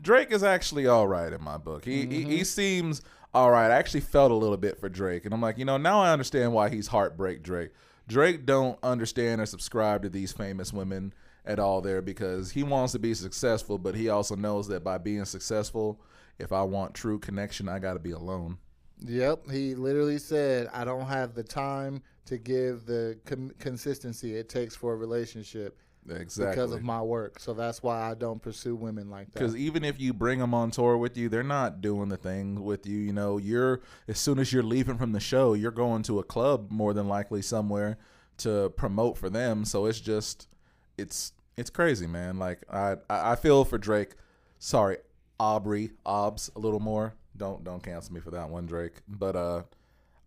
Drake 0.00 0.30
is 0.30 0.42
actually 0.42 0.86
all 0.86 1.06
right 1.06 1.32
in 1.32 1.42
my 1.42 1.56
book. 1.58 1.84
He, 1.84 2.00
he 2.00 2.06
Mm-hmm. 2.22 2.30
he 2.30 2.44
seems 2.44 3.02
all 3.32 3.50
right. 3.50 3.70
I 3.70 3.74
actually 3.76 4.00
felt 4.00 4.30
a 4.30 4.34
little 4.34 4.56
bit 4.56 4.78
for 4.78 4.88
Drake, 4.88 5.24
and 5.24 5.32
I'm 5.34 5.40
like, 5.40 5.58
you 5.58 5.64
know, 5.64 5.76
now 5.76 6.00
I 6.00 6.10
understand 6.12 6.52
why 6.52 6.68
he's 6.70 6.88
heartbreak 6.88 7.42
Drake. 7.42 7.70
Drake 8.08 8.46
don't 8.46 8.78
understand 8.82 9.40
or 9.40 9.46
subscribe 9.46 10.02
to 10.02 10.08
these 10.08 10.32
famous 10.32 10.72
women 10.72 11.12
at 11.44 11.58
all 11.58 11.80
there 11.80 12.02
because 12.02 12.52
he 12.52 12.62
wants 12.62 12.92
to 12.92 12.98
be 12.98 13.14
successful, 13.14 13.78
but 13.78 13.94
he 13.94 14.08
also 14.08 14.36
knows 14.36 14.68
that 14.68 14.84
by 14.84 14.98
being 14.98 15.24
successful, 15.24 16.00
if 16.38 16.52
I 16.52 16.62
want 16.62 16.94
true 16.94 17.18
connection, 17.18 17.68
I 17.68 17.78
got 17.78 17.94
to 17.94 17.98
be 17.98 18.12
alone. 18.12 18.58
Yep, 19.00 19.50
he 19.50 19.74
literally 19.74 20.18
said, 20.18 20.68
"I 20.72 20.84
don't 20.84 21.06
have 21.06 21.34
the 21.34 21.42
time 21.42 22.02
to 22.26 22.38
give 22.38 22.86
the 22.86 23.18
com- 23.26 23.52
consistency 23.58 24.36
it 24.36 24.48
takes 24.48 24.74
for 24.74 24.92
a 24.92 24.96
relationship." 24.96 25.78
Exactly. 26.10 26.54
because 26.54 26.72
of 26.72 26.82
my 26.82 27.02
work. 27.02 27.38
So 27.38 27.54
that's 27.54 27.82
why 27.82 28.10
I 28.10 28.14
don't 28.14 28.40
pursue 28.40 28.74
women 28.74 29.10
like 29.10 29.26
that. 29.32 29.34
Because 29.34 29.56
even 29.56 29.84
if 29.84 30.00
you 30.00 30.12
bring 30.12 30.38
them 30.38 30.54
on 30.54 30.70
tour 30.70 30.96
with 30.96 31.16
you, 31.16 31.28
they're 31.28 31.42
not 31.42 31.80
doing 31.80 32.08
the 32.08 32.16
thing 32.16 32.62
with 32.62 32.86
you. 32.86 32.98
You 32.98 33.12
know, 33.12 33.38
you're 33.38 33.80
as 34.08 34.18
soon 34.18 34.38
as 34.38 34.52
you're 34.52 34.62
leaving 34.62 34.98
from 34.98 35.12
the 35.12 35.20
show, 35.20 35.54
you're 35.54 35.70
going 35.70 36.02
to 36.04 36.18
a 36.18 36.24
club 36.24 36.70
more 36.70 36.92
than 36.92 37.08
likely 37.08 37.42
somewhere 37.42 37.98
to 38.38 38.70
promote 38.76 39.16
for 39.18 39.30
them. 39.30 39.64
So 39.64 39.86
it's 39.86 40.00
just, 40.00 40.48
it's 40.98 41.32
it's 41.56 41.70
crazy, 41.70 42.06
man. 42.06 42.38
Like 42.38 42.60
I 42.70 42.96
I 43.08 43.36
feel 43.36 43.64
for 43.64 43.78
Drake. 43.78 44.14
Sorry, 44.58 44.98
Aubrey, 45.38 45.92
Obs, 46.04 46.50
a 46.56 46.58
little 46.58 46.80
more. 46.80 47.14
Don't 47.36 47.64
don't 47.64 47.82
cancel 47.82 48.14
me 48.14 48.20
for 48.20 48.30
that 48.30 48.48
one, 48.48 48.66
Drake. 48.66 49.00
But 49.08 49.36
uh, 49.36 49.62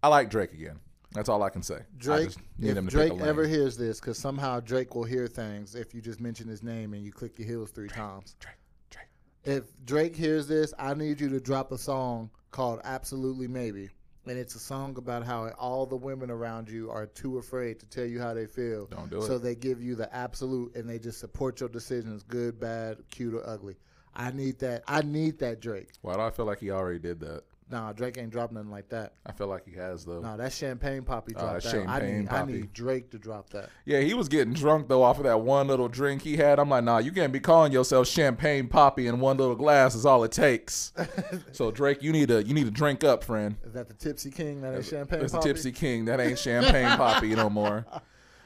I 0.01 0.07
like 0.07 0.29
Drake 0.29 0.53
again. 0.53 0.79
That's 1.13 1.27
all 1.29 1.41
I 1.41 1.49
can 1.49 1.63
say. 1.63 1.79
Drake, 1.97 2.29
if 2.59 2.77
him 2.77 2.87
to 2.87 2.95
pick 2.97 3.11
a 3.11 3.15
Drake 3.15 3.27
ever 3.27 3.47
hears 3.47 3.75
this, 3.77 3.99
because 3.99 4.17
somehow 4.17 4.59
Drake 4.59 4.93
will 4.93 5.03
hear 5.03 5.27
things 5.27 5.73
if 5.75 5.93
you 5.93 6.01
just 6.01 6.19
mention 6.19 6.47
his 6.47 6.61
name 6.61 6.93
and 6.93 7.03
you 7.03 7.11
click 7.11 7.39
your 7.39 7.47
heels 7.47 7.71
three 7.71 7.89
times. 7.89 8.35
Drake, 8.39 8.55
Drake. 8.91 9.07
If 9.43 9.63
Drake 9.85 10.15
hears 10.15 10.47
this, 10.47 10.73
I 10.77 10.93
need 10.93 11.19
you 11.19 11.29
to 11.29 11.39
drop 11.39 11.71
a 11.71 11.77
song 11.77 12.29
called 12.51 12.81
Absolutely 12.83 13.47
Maybe. 13.47 13.89
And 14.27 14.37
it's 14.37 14.53
a 14.53 14.59
song 14.59 14.95
about 14.97 15.25
how 15.25 15.49
all 15.57 15.87
the 15.87 15.95
women 15.95 16.29
around 16.29 16.69
you 16.69 16.91
are 16.91 17.07
too 17.07 17.39
afraid 17.39 17.79
to 17.79 17.87
tell 17.87 18.05
you 18.05 18.19
how 18.19 18.35
they 18.35 18.45
feel. 18.45 18.85
Don't 18.85 19.09
do 19.09 19.21
So 19.23 19.35
it. 19.37 19.39
they 19.39 19.55
give 19.55 19.81
you 19.81 19.95
the 19.95 20.13
absolute 20.15 20.75
and 20.75 20.87
they 20.87 20.99
just 20.99 21.19
support 21.19 21.59
your 21.59 21.69
decisions, 21.69 22.21
good, 22.21 22.59
bad, 22.59 22.97
cute, 23.09 23.33
or 23.33 23.47
ugly. 23.49 23.75
I 24.13 24.29
need 24.29 24.59
that. 24.59 24.83
I 24.87 25.01
need 25.01 25.39
that 25.39 25.61
Drake. 25.61 25.89
Why 26.01 26.13
do 26.13 26.21
I 26.21 26.29
feel 26.29 26.45
like 26.45 26.59
he 26.59 26.69
already 26.69 26.99
did 26.99 27.19
that? 27.21 27.43
Nah, 27.71 27.93
Drake 27.93 28.17
ain't 28.17 28.31
dropped 28.31 28.51
nothing 28.51 28.71
like 28.71 28.89
that. 28.89 29.13
I 29.27 29.31
feel 29.31 29.45
like 29.45 29.63
he 29.63 29.75
has 29.75 30.03
though. 30.03 30.21
Nah, 30.21 30.37
that 30.37 30.51
Champagne 30.51 31.03
Papi 31.03 31.33
Oh, 31.35 31.39
dropped 31.39 31.63
that 31.63 31.63
that. 31.63 31.87
I 31.87 31.99
Champagne 31.99 32.19
need, 32.21 32.29
I 32.29 32.45
need 32.45 32.73
Drake 32.73 33.11
to 33.11 33.19
drop 33.19 33.51
that. 33.51 33.69
Yeah, 33.85 33.99
he 33.99 34.15
was 34.15 34.27
getting 34.27 34.53
drunk 34.53 34.87
though 34.87 35.03
off 35.03 35.17
of 35.17 35.23
that 35.25 35.41
one 35.41 35.67
little 35.67 35.87
drink 35.87 36.23
he 36.23 36.37
had. 36.37 36.57
I'm 36.59 36.69
like, 36.69 36.83
nah, 36.83 36.97
you 36.97 37.11
can't 37.11 37.31
be 37.31 37.39
calling 37.39 37.71
yourself 37.71 38.07
champagne 38.07 38.67
Papi 38.67 39.07
and 39.07 39.21
one 39.21 39.37
little 39.37 39.55
glass 39.55 39.93
is 39.93 40.05
all 40.05 40.23
it 40.23 40.31
takes. 40.31 40.93
so 41.51 41.69
Drake, 41.69 42.01
you 42.01 42.11
need 42.11 42.29
to 42.29 42.43
you 42.43 42.55
need 42.55 42.65
to 42.65 42.71
drink 42.71 43.03
up, 43.03 43.23
friend. 43.23 43.55
Is 43.63 43.73
that 43.73 43.87
the 43.87 43.93
Tipsy 43.93 44.31
King? 44.31 44.61
That 44.61 44.75
ain't 44.75 44.85
Champagne 44.85 45.21
It's 45.21 45.33
the 45.33 45.39
Tipsy 45.39 45.71
King. 45.71 46.05
That 46.05 46.19
ain't 46.19 46.39
champagne 46.39 46.97
Papi 46.97 47.35
no 47.35 47.49
more. 47.49 47.85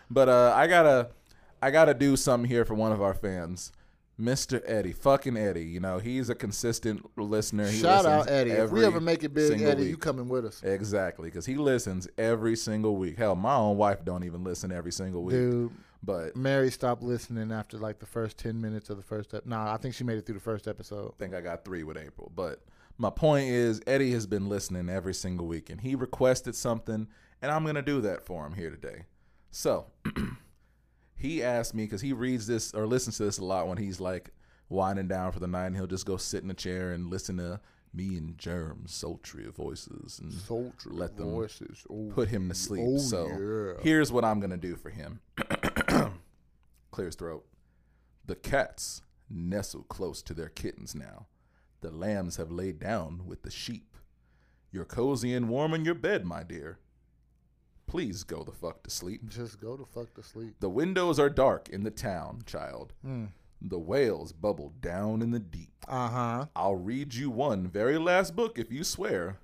But 0.09 0.29
uh, 0.29 0.53
I 0.55 0.67
gotta 0.67 1.09
I 1.61 1.71
gotta 1.71 1.93
do 1.95 2.15
something 2.15 2.47
here 2.47 2.65
for 2.65 2.75
one 2.75 2.91
of 2.91 3.01
our 3.01 3.15
fans. 3.15 3.71
Mr. 4.19 4.61
Eddie, 4.65 4.91
fucking 4.91 5.35
Eddie. 5.35 5.65
You 5.65 5.79
know, 5.79 5.97
he's 5.97 6.29
a 6.29 6.35
consistent 6.35 7.05
listener. 7.17 7.67
He 7.67 7.79
Shout 7.79 8.05
out 8.05 8.29
Eddie. 8.29 8.51
If 8.51 8.71
we 8.71 8.85
ever 8.85 9.01
make 9.01 9.23
it 9.23 9.33
big, 9.33 9.61
Eddie, 9.61 9.81
week. 9.83 9.89
you 9.89 9.97
coming 9.97 10.29
with 10.29 10.45
us. 10.45 10.61
Exactly, 10.63 11.29
because 11.29 11.45
he 11.45 11.55
listens 11.55 12.07
every 12.17 12.55
single 12.55 12.95
week. 12.95 13.17
Hell, 13.17 13.35
my 13.35 13.55
own 13.55 13.77
wife 13.77 14.05
don't 14.05 14.23
even 14.23 14.43
listen 14.43 14.71
every 14.71 14.91
single 14.91 15.23
week. 15.23 15.33
Dude, 15.35 15.71
But 16.03 16.35
Mary 16.35 16.69
stopped 16.69 17.01
listening 17.01 17.51
after 17.51 17.77
like 17.77 17.99
the 17.99 18.05
first 18.05 18.37
10 18.37 18.59
minutes 18.61 18.89
of 18.91 18.97
the 18.97 19.03
first 19.03 19.33
ep- 19.33 19.45
Nah, 19.47 19.73
I 19.73 19.77
think 19.77 19.95
she 19.95 20.03
made 20.03 20.17
it 20.17 20.25
through 20.27 20.35
the 20.35 20.41
first 20.41 20.67
episode. 20.67 21.13
I 21.15 21.17
think 21.17 21.33
I 21.33 21.41
got 21.41 21.65
three 21.65 21.83
with 21.83 21.97
April. 21.97 22.31
But 22.35 22.61
my 22.99 23.09
point 23.09 23.49
is, 23.49 23.81
Eddie 23.87 24.11
has 24.11 24.27
been 24.27 24.47
listening 24.47 24.89
every 24.89 25.15
single 25.15 25.47
week, 25.47 25.71
and 25.71 25.81
he 25.81 25.95
requested 25.95 26.55
something, 26.55 27.07
and 27.41 27.51
I'm 27.51 27.65
gonna 27.65 27.81
do 27.81 27.99
that 28.01 28.25
for 28.25 28.45
him 28.45 28.53
here 28.53 28.69
today. 28.69 29.05
So 29.49 29.87
he 31.23 31.41
asked 31.41 31.73
me 31.73 31.85
because 31.85 32.01
he 32.01 32.11
reads 32.11 32.45
this 32.45 32.73
or 32.73 32.85
listens 32.85 33.15
to 33.15 33.23
this 33.23 33.37
a 33.37 33.45
lot 33.45 33.69
when 33.69 33.77
he's 33.77 34.01
like 34.01 34.31
winding 34.67 35.07
down 35.07 35.31
for 35.31 35.39
the 35.39 35.47
night, 35.47 35.67
and 35.67 35.75
he'll 35.75 35.87
just 35.87 36.05
go 36.05 36.17
sit 36.17 36.43
in 36.43 36.51
a 36.51 36.53
chair 36.53 36.91
and 36.91 37.09
listen 37.09 37.37
to 37.37 37.61
me 37.93 38.17
and 38.17 38.37
Germ's 38.37 38.93
sultry 38.93 39.45
voices 39.49 40.19
and 40.19 40.33
Sultry 40.33 40.91
let 40.91 41.15
them 41.15 41.31
voices. 41.31 41.87
Oh, 41.89 42.11
put 42.13 42.27
him 42.27 42.49
to 42.49 42.55
sleep. 42.55 42.83
oh, 42.85 42.97
so 42.97 43.27
yeah. 43.27 43.81
here's 43.81 44.11
what 44.11 44.25
I'm 44.25 44.41
gonna 44.41 44.57
do 44.57 44.75
for 44.75 44.89
him. 44.89 45.21
Clear 46.91 47.05
his 47.05 47.15
throat. 47.15 47.45
The 48.25 48.35
cats 48.35 49.01
nestle 49.29 49.83
close 49.83 50.21
to 50.23 50.33
their 50.33 50.49
kittens 50.49 50.93
now. 50.93 51.27
The 51.79 51.91
lambs 51.91 52.35
have 52.35 52.51
laid 52.51 52.79
down 52.79 53.21
with 53.25 53.43
the 53.43 53.51
sheep. 53.51 53.95
You're 54.71 54.85
cozy 54.85 55.33
and 55.33 55.47
warm 55.47 55.73
in 55.73 55.85
your 55.85 55.95
bed, 55.95 56.25
my 56.25 56.43
dear. 56.43 56.79
Please 57.93 58.23
go 58.23 58.43
the 58.43 58.51
fuck 58.51 58.81
to 58.81 58.89
sleep. 58.89 59.29
Just 59.29 59.61
go 59.61 59.77
to 59.77 59.85
fuck 59.85 60.15
to 60.15 60.23
sleep. 60.23 60.55
The 60.59 60.67
windows 60.67 61.19
are 61.19 61.29
dark 61.29 61.69
in 61.69 61.83
the 61.83 61.91
town, 61.91 62.41
child. 62.47 62.91
Mm. 63.05 63.27
The 63.61 63.77
whales 63.77 64.33
bubble 64.33 64.73
down 64.81 65.21
in 65.21 65.29
the 65.29 65.37
deep. 65.39 65.69
Uh 65.87 66.09
huh. 66.09 66.45
I'll 66.55 66.75
read 66.75 67.13
you 67.13 67.29
one 67.29 67.67
very 67.67 67.99
last 67.99 68.35
book 68.35 68.57
if 68.57 68.71
you 68.71 68.83
swear. 68.83 69.37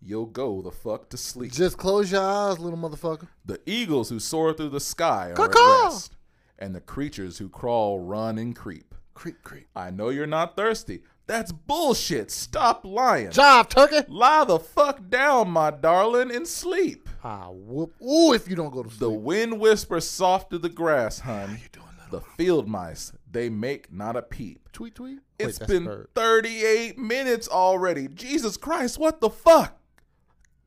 You'll 0.00 0.24
go 0.24 0.62
the 0.62 0.70
fuck 0.70 1.10
to 1.10 1.18
sleep. 1.18 1.52
Just 1.52 1.76
close 1.76 2.10
your 2.10 2.22
eyes, 2.22 2.58
little 2.58 2.78
motherfucker. 2.78 3.28
The 3.44 3.60
eagles 3.66 4.08
who 4.08 4.20
soar 4.20 4.54
through 4.54 4.70
the 4.70 4.80
sky 4.80 5.32
are 5.32 5.34
Caw-caw! 5.34 5.80
at 5.80 5.84
rest, 5.84 6.16
and 6.58 6.74
the 6.74 6.80
creatures 6.80 7.36
who 7.36 7.50
crawl, 7.50 8.00
run, 8.00 8.38
and 8.38 8.56
creep. 8.56 8.94
Creep, 9.12 9.42
creep. 9.42 9.66
I 9.76 9.90
know 9.90 10.08
you're 10.08 10.26
not 10.26 10.56
thirsty. 10.56 11.02
That's 11.26 11.52
bullshit. 11.52 12.30
Stop 12.30 12.86
lying. 12.86 13.32
Job, 13.32 13.68
turkey. 13.68 14.00
Lie 14.08 14.44
the 14.44 14.60
fuck 14.60 15.10
down, 15.10 15.50
my 15.50 15.70
darling, 15.70 16.34
and 16.34 16.48
sleep. 16.48 17.05
Ah, 17.28 17.48
whoop. 17.50 17.92
Ooh, 18.00 18.34
if 18.34 18.48
you 18.48 18.54
don't 18.54 18.70
go 18.70 18.84
to 18.84 18.88
sleep. 18.88 19.00
The 19.00 19.10
wind 19.10 19.58
whispers 19.58 20.08
soft 20.08 20.48
through 20.48 20.60
the 20.60 20.68
grass, 20.68 21.18
hun. 21.18 21.58
The 22.12 22.20
field 22.20 22.68
mice, 22.68 23.12
they 23.28 23.48
make 23.48 23.92
not 23.92 24.14
a 24.14 24.22
peep. 24.22 24.70
tweet, 24.70 24.94
tweet. 24.94 25.18
It's 25.36 25.58
Wait, 25.58 25.68
been 25.68 26.06
38 26.14 26.96
minutes 26.98 27.48
already. 27.48 28.06
Jesus 28.06 28.56
Christ, 28.56 29.00
what 29.00 29.20
the 29.20 29.28
fuck? 29.28 29.76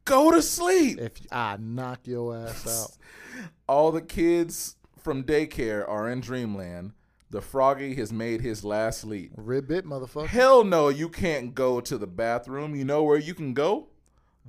Go 0.04 0.32
to 0.32 0.42
sleep. 0.42 1.00
If 1.00 1.14
I 1.32 1.56
knock 1.58 2.02
your 2.04 2.36
ass 2.36 2.68
out. 3.38 3.46
All 3.70 3.94
the 3.94 4.02
kids 4.02 4.76
from 4.98 5.24
daycare 5.24 5.88
are 5.88 6.10
in 6.10 6.20
dreamland. 6.20 6.92
The 7.30 7.40
froggy 7.42 7.96
has 7.96 8.12
made 8.12 8.42
his 8.42 8.66
last 8.66 9.06
leap. 9.06 9.32
Ribbit, 9.38 9.86
motherfucker. 9.86 10.28
Hell 10.28 10.66
no, 10.66 10.90
you 10.90 11.08
can't 11.08 11.56
go 11.56 11.80
to 11.80 11.98
the 11.98 12.08
bathroom. 12.08 12.76
You 12.76 12.84
know 12.84 13.04
where 13.04 13.20
you 13.20 13.34
can 13.34 13.54
go? 13.54 13.89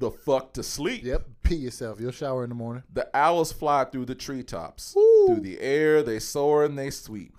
The 0.01 0.11
fuck 0.11 0.55
to 0.55 0.62
sleep. 0.62 1.05
Yep. 1.05 1.26
Pee 1.42 1.57
yourself. 1.57 2.01
You'll 2.01 2.11
shower 2.11 2.42
in 2.42 2.48
the 2.48 2.55
morning. 2.55 2.84
The 2.90 3.14
owls 3.14 3.53
fly 3.53 3.84
through 3.84 4.07
the 4.07 4.14
treetops. 4.14 4.96
Ooh. 4.96 5.26
Through 5.28 5.40
the 5.40 5.61
air, 5.61 6.03
they 6.03 6.18
soar 6.18 6.64
and 6.64 6.78
they 6.78 6.88
sweep. 6.88 7.34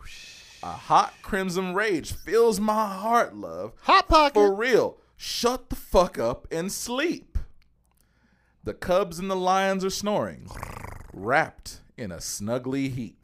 A 0.61 0.67
hot 0.67 1.15
crimson 1.23 1.73
rage 1.73 2.13
fills 2.13 2.59
my 2.59 2.93
heart, 2.93 3.35
love. 3.35 3.73
Hot 3.81 4.07
pocket. 4.07 4.35
For 4.35 4.53
real, 4.53 4.97
shut 5.17 5.71
the 5.71 5.75
fuck 5.75 6.19
up 6.19 6.47
and 6.51 6.71
sleep. 6.71 7.39
The 8.63 8.75
cubs 8.75 9.17
and 9.17 9.31
the 9.31 9.35
lions 9.35 9.83
are 9.83 9.89
snoring, 9.89 10.47
wrapped 11.11 11.81
in 11.97 12.11
a 12.11 12.17
snuggly 12.17 12.93
heap. 12.93 13.17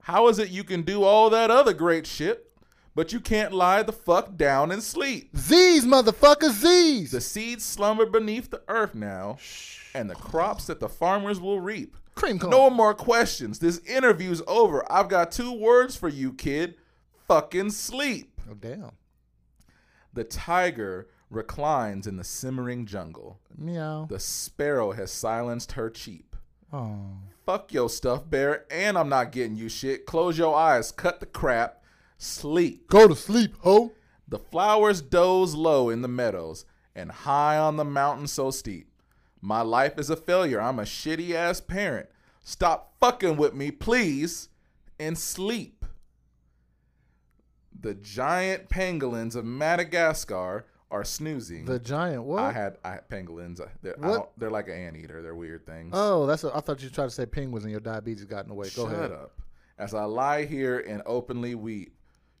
How 0.00 0.28
is 0.28 0.38
it 0.38 0.48
you 0.48 0.64
can 0.64 0.80
do 0.80 1.02
all 1.02 1.28
that 1.28 1.50
other 1.50 1.74
great 1.74 2.06
shit, 2.06 2.50
but 2.96 3.12
you 3.12 3.20
can't 3.20 3.52
lie 3.52 3.82
the 3.82 3.92
fuck 3.92 4.36
down 4.36 4.72
and 4.72 4.82
sleep? 4.82 5.36
Z's, 5.36 5.84
motherfucker, 5.84 6.50
Z's. 6.50 7.12
The 7.12 7.20
seeds 7.20 7.62
slumber 7.62 8.06
beneath 8.06 8.50
the 8.50 8.62
earth 8.66 8.94
now, 8.94 9.36
and 9.94 10.08
the 10.08 10.14
crops 10.14 10.66
that 10.66 10.80
the 10.80 10.88
farmers 10.88 11.38
will 11.38 11.60
reap. 11.60 11.94
Cream 12.14 12.38
cone. 12.38 12.50
No 12.50 12.70
more 12.70 12.94
questions. 12.94 13.58
This 13.58 13.78
interview's 13.80 14.42
over. 14.46 14.90
I've 14.90 15.10
got 15.10 15.30
two 15.30 15.52
words 15.52 15.94
for 15.94 16.08
you, 16.08 16.32
kid. 16.32 16.76
Fucking 17.28 17.70
sleep. 17.70 18.40
Oh, 18.50 18.54
damn. 18.54 18.92
The 20.14 20.24
tiger 20.24 21.08
reclines 21.28 22.06
in 22.06 22.16
the 22.16 22.24
simmering 22.24 22.86
jungle. 22.86 23.38
Meow. 23.54 24.06
The 24.08 24.18
sparrow 24.18 24.92
has 24.92 25.10
silenced 25.10 25.72
her 25.72 25.90
cheep. 25.90 26.34
Oh. 26.72 26.96
Fuck 27.44 27.74
your 27.74 27.90
stuff, 27.90 28.28
bear, 28.28 28.64
and 28.70 28.96
I'm 28.96 29.10
not 29.10 29.32
getting 29.32 29.56
you 29.56 29.68
shit. 29.68 30.06
Close 30.06 30.38
your 30.38 30.56
eyes, 30.56 30.90
cut 30.90 31.20
the 31.20 31.26
crap, 31.26 31.82
sleep. 32.18 32.88
Go 32.88 33.08
to 33.08 33.14
sleep, 33.16 33.54
ho. 33.60 33.92
The 34.28 34.38
flowers 34.38 35.00
doze 35.02 35.54
low 35.54 35.88
in 35.90 36.02
the 36.02 36.08
meadows, 36.08 36.64
and 36.94 37.10
high 37.10 37.56
on 37.58 37.76
the 37.76 37.84
mountain 37.84 38.26
so 38.26 38.50
steep. 38.50 38.90
My 39.40 39.60
life 39.60 39.98
is 39.98 40.10
a 40.10 40.16
failure. 40.16 40.60
I'm 40.60 40.78
a 40.78 40.82
shitty 40.82 41.32
ass 41.32 41.60
parent. 41.60 42.08
Stop 42.42 42.94
fucking 43.00 43.36
with 43.36 43.54
me, 43.54 43.70
please, 43.70 44.48
and 44.98 45.16
sleep. 45.16 45.84
The 47.78 47.94
giant 47.94 48.68
pangolins 48.68 49.36
of 49.36 49.44
Madagascar 49.44 50.66
are 50.90 51.04
snoozing. 51.04 51.64
The 51.66 51.78
giant 51.78 52.24
what? 52.24 52.42
I 52.42 52.52
had 52.52 52.78
I 52.84 52.92
had 52.92 53.08
pangolins. 53.08 53.60
They're, 53.82 53.96
I 54.02 54.08
What? 54.08 54.32
they're 54.38 54.50
like 54.50 54.68
an 54.68 54.74
anteater. 54.74 55.20
They're 55.22 55.34
weird 55.34 55.66
things. 55.66 55.90
oh, 55.92 56.26
that's. 56.26 56.44
A, 56.44 56.56
I 56.56 56.60
thought 56.60 56.82
you 56.82 56.88
tried 56.88 57.06
to 57.06 57.10
say 57.10 57.26
penguins 57.26 57.64
and 57.64 57.70
your 57.70 57.80
diabetes 57.80 58.24
got 58.24 58.44
in 58.44 58.48
the 58.48 58.54
way. 58.54 58.68
Go 58.74 58.86
Shut 58.88 58.94
ahead. 58.94 59.12
up. 59.12 59.32
As 59.78 59.92
I 59.94 60.04
lie 60.04 60.44
here 60.46 60.78
and 60.78 61.02
openly 61.04 61.54
weep. 61.54 61.92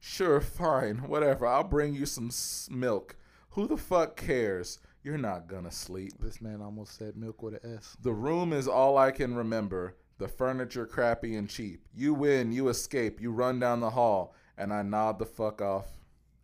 Sure, 0.08 0.40
fine, 0.40 0.98
whatever. 1.08 1.46
I'll 1.46 1.64
bring 1.64 1.94
you 1.94 2.06
some 2.06 2.28
s- 2.28 2.68
milk. 2.70 3.16
Who 3.50 3.66
the 3.66 3.76
fuck 3.76 4.16
cares? 4.16 4.78
You're 5.02 5.18
not 5.18 5.48
gonna 5.48 5.70
sleep. 5.72 6.12
This 6.20 6.40
man 6.40 6.62
almost 6.62 6.96
said 6.96 7.16
milk 7.16 7.42
with 7.42 7.54
an 7.62 7.76
S. 7.76 7.96
The 8.00 8.12
room 8.14 8.52
is 8.52 8.68
all 8.68 8.96
I 8.98 9.10
can 9.10 9.34
remember. 9.34 9.96
The 10.18 10.28
furniture 10.28 10.86
crappy 10.86 11.34
and 11.36 11.48
cheap. 11.48 11.84
You 11.94 12.14
win, 12.14 12.52
you 12.52 12.68
escape, 12.68 13.20
you 13.20 13.32
run 13.32 13.58
down 13.58 13.80
the 13.80 13.90
hall, 13.90 14.34
and 14.56 14.72
I 14.72 14.82
nod 14.82 15.18
the 15.18 15.26
fuck 15.26 15.60
off 15.60 15.86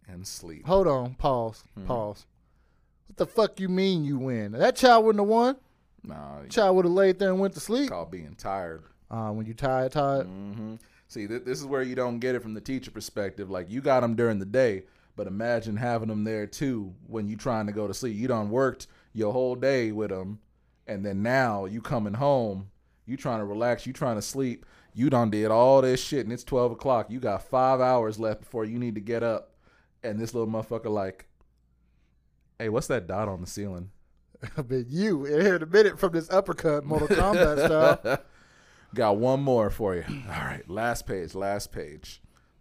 and 0.08 0.26
sleep. 0.26 0.66
Hold 0.66 0.88
on. 0.88 1.14
Pause. 1.14 1.64
Hmm. 1.74 1.86
Pause. 1.86 2.26
What 3.06 3.16
the 3.16 3.26
fuck 3.26 3.60
you 3.60 3.68
mean 3.68 4.04
you 4.04 4.18
win? 4.18 4.52
That 4.52 4.74
child 4.76 5.04
wouldn't 5.06 5.22
have 5.22 5.28
won. 5.28 5.56
Nah, 6.02 6.42
Child 6.48 6.76
would 6.76 6.84
have 6.84 6.94
laid 6.94 7.18
there 7.20 7.30
and 7.30 7.38
went 7.38 7.54
to 7.54 7.60
sleep. 7.60 7.90
called 7.90 8.10
being 8.10 8.34
tired. 8.36 8.82
Uh, 9.10 9.30
when 9.30 9.46
you 9.46 9.54
tired, 9.54 9.92
tired. 9.92 10.26
hmm 10.26 10.74
See, 11.12 11.26
th- 11.26 11.44
this 11.44 11.60
is 11.60 11.66
where 11.66 11.82
you 11.82 11.94
don't 11.94 12.20
get 12.20 12.34
it 12.34 12.42
from 12.42 12.54
the 12.54 12.60
teacher 12.60 12.90
perspective. 12.90 13.50
Like 13.50 13.70
you 13.70 13.82
got 13.82 14.00
them 14.00 14.16
during 14.16 14.38
the 14.38 14.46
day, 14.46 14.84
but 15.14 15.26
imagine 15.26 15.76
having 15.76 16.08
them 16.08 16.24
there 16.24 16.46
too 16.46 16.94
when 17.06 17.28
you 17.28 17.36
trying 17.36 17.66
to 17.66 17.72
go 17.72 17.86
to 17.86 17.92
sleep. 17.92 18.16
You 18.16 18.28
done 18.28 18.48
worked 18.48 18.86
your 19.12 19.30
whole 19.30 19.54
day 19.54 19.92
with 19.92 20.08
them, 20.08 20.40
and 20.86 21.04
then 21.04 21.22
now 21.22 21.66
you 21.66 21.82
coming 21.82 22.14
home, 22.14 22.70
you 23.04 23.18
trying 23.18 23.40
to 23.40 23.44
relax, 23.44 23.86
you 23.86 23.92
trying 23.92 24.16
to 24.16 24.22
sleep. 24.22 24.64
You 24.94 25.10
done 25.10 25.28
did 25.28 25.50
all 25.50 25.82
this 25.82 26.02
shit, 26.02 26.24
and 26.24 26.32
it's 26.32 26.44
twelve 26.44 26.72
o'clock. 26.72 27.10
You 27.10 27.20
got 27.20 27.42
five 27.42 27.82
hours 27.82 28.18
left 28.18 28.40
before 28.40 28.64
you 28.64 28.78
need 28.78 28.94
to 28.94 29.02
get 29.02 29.22
up, 29.22 29.52
and 30.02 30.18
this 30.18 30.32
little 30.32 30.50
motherfucker 30.50 30.90
like, 30.90 31.26
hey, 32.58 32.70
what's 32.70 32.86
that 32.86 33.06
dot 33.06 33.28
on 33.28 33.42
the 33.42 33.46
ceiling? 33.46 33.90
I 34.56 34.62
mean, 34.62 34.86
you 34.88 35.26
in 35.26 35.42
here 35.42 35.56
in 35.56 35.62
a 35.62 35.66
minute 35.66 35.98
from 35.98 36.14
this 36.14 36.30
uppercut 36.30 36.86
Mortal 36.86 37.08
Kombat 37.08 37.66
style. 37.66 38.18
Got 38.95 39.16
one 39.16 39.43
more 39.43 39.70
for 39.70 39.95
you. 39.95 40.05
All 40.28 40.45
right, 40.45 40.68
last 40.68 41.07
page, 41.07 41.34
last 41.34 41.72
page. 41.72 42.20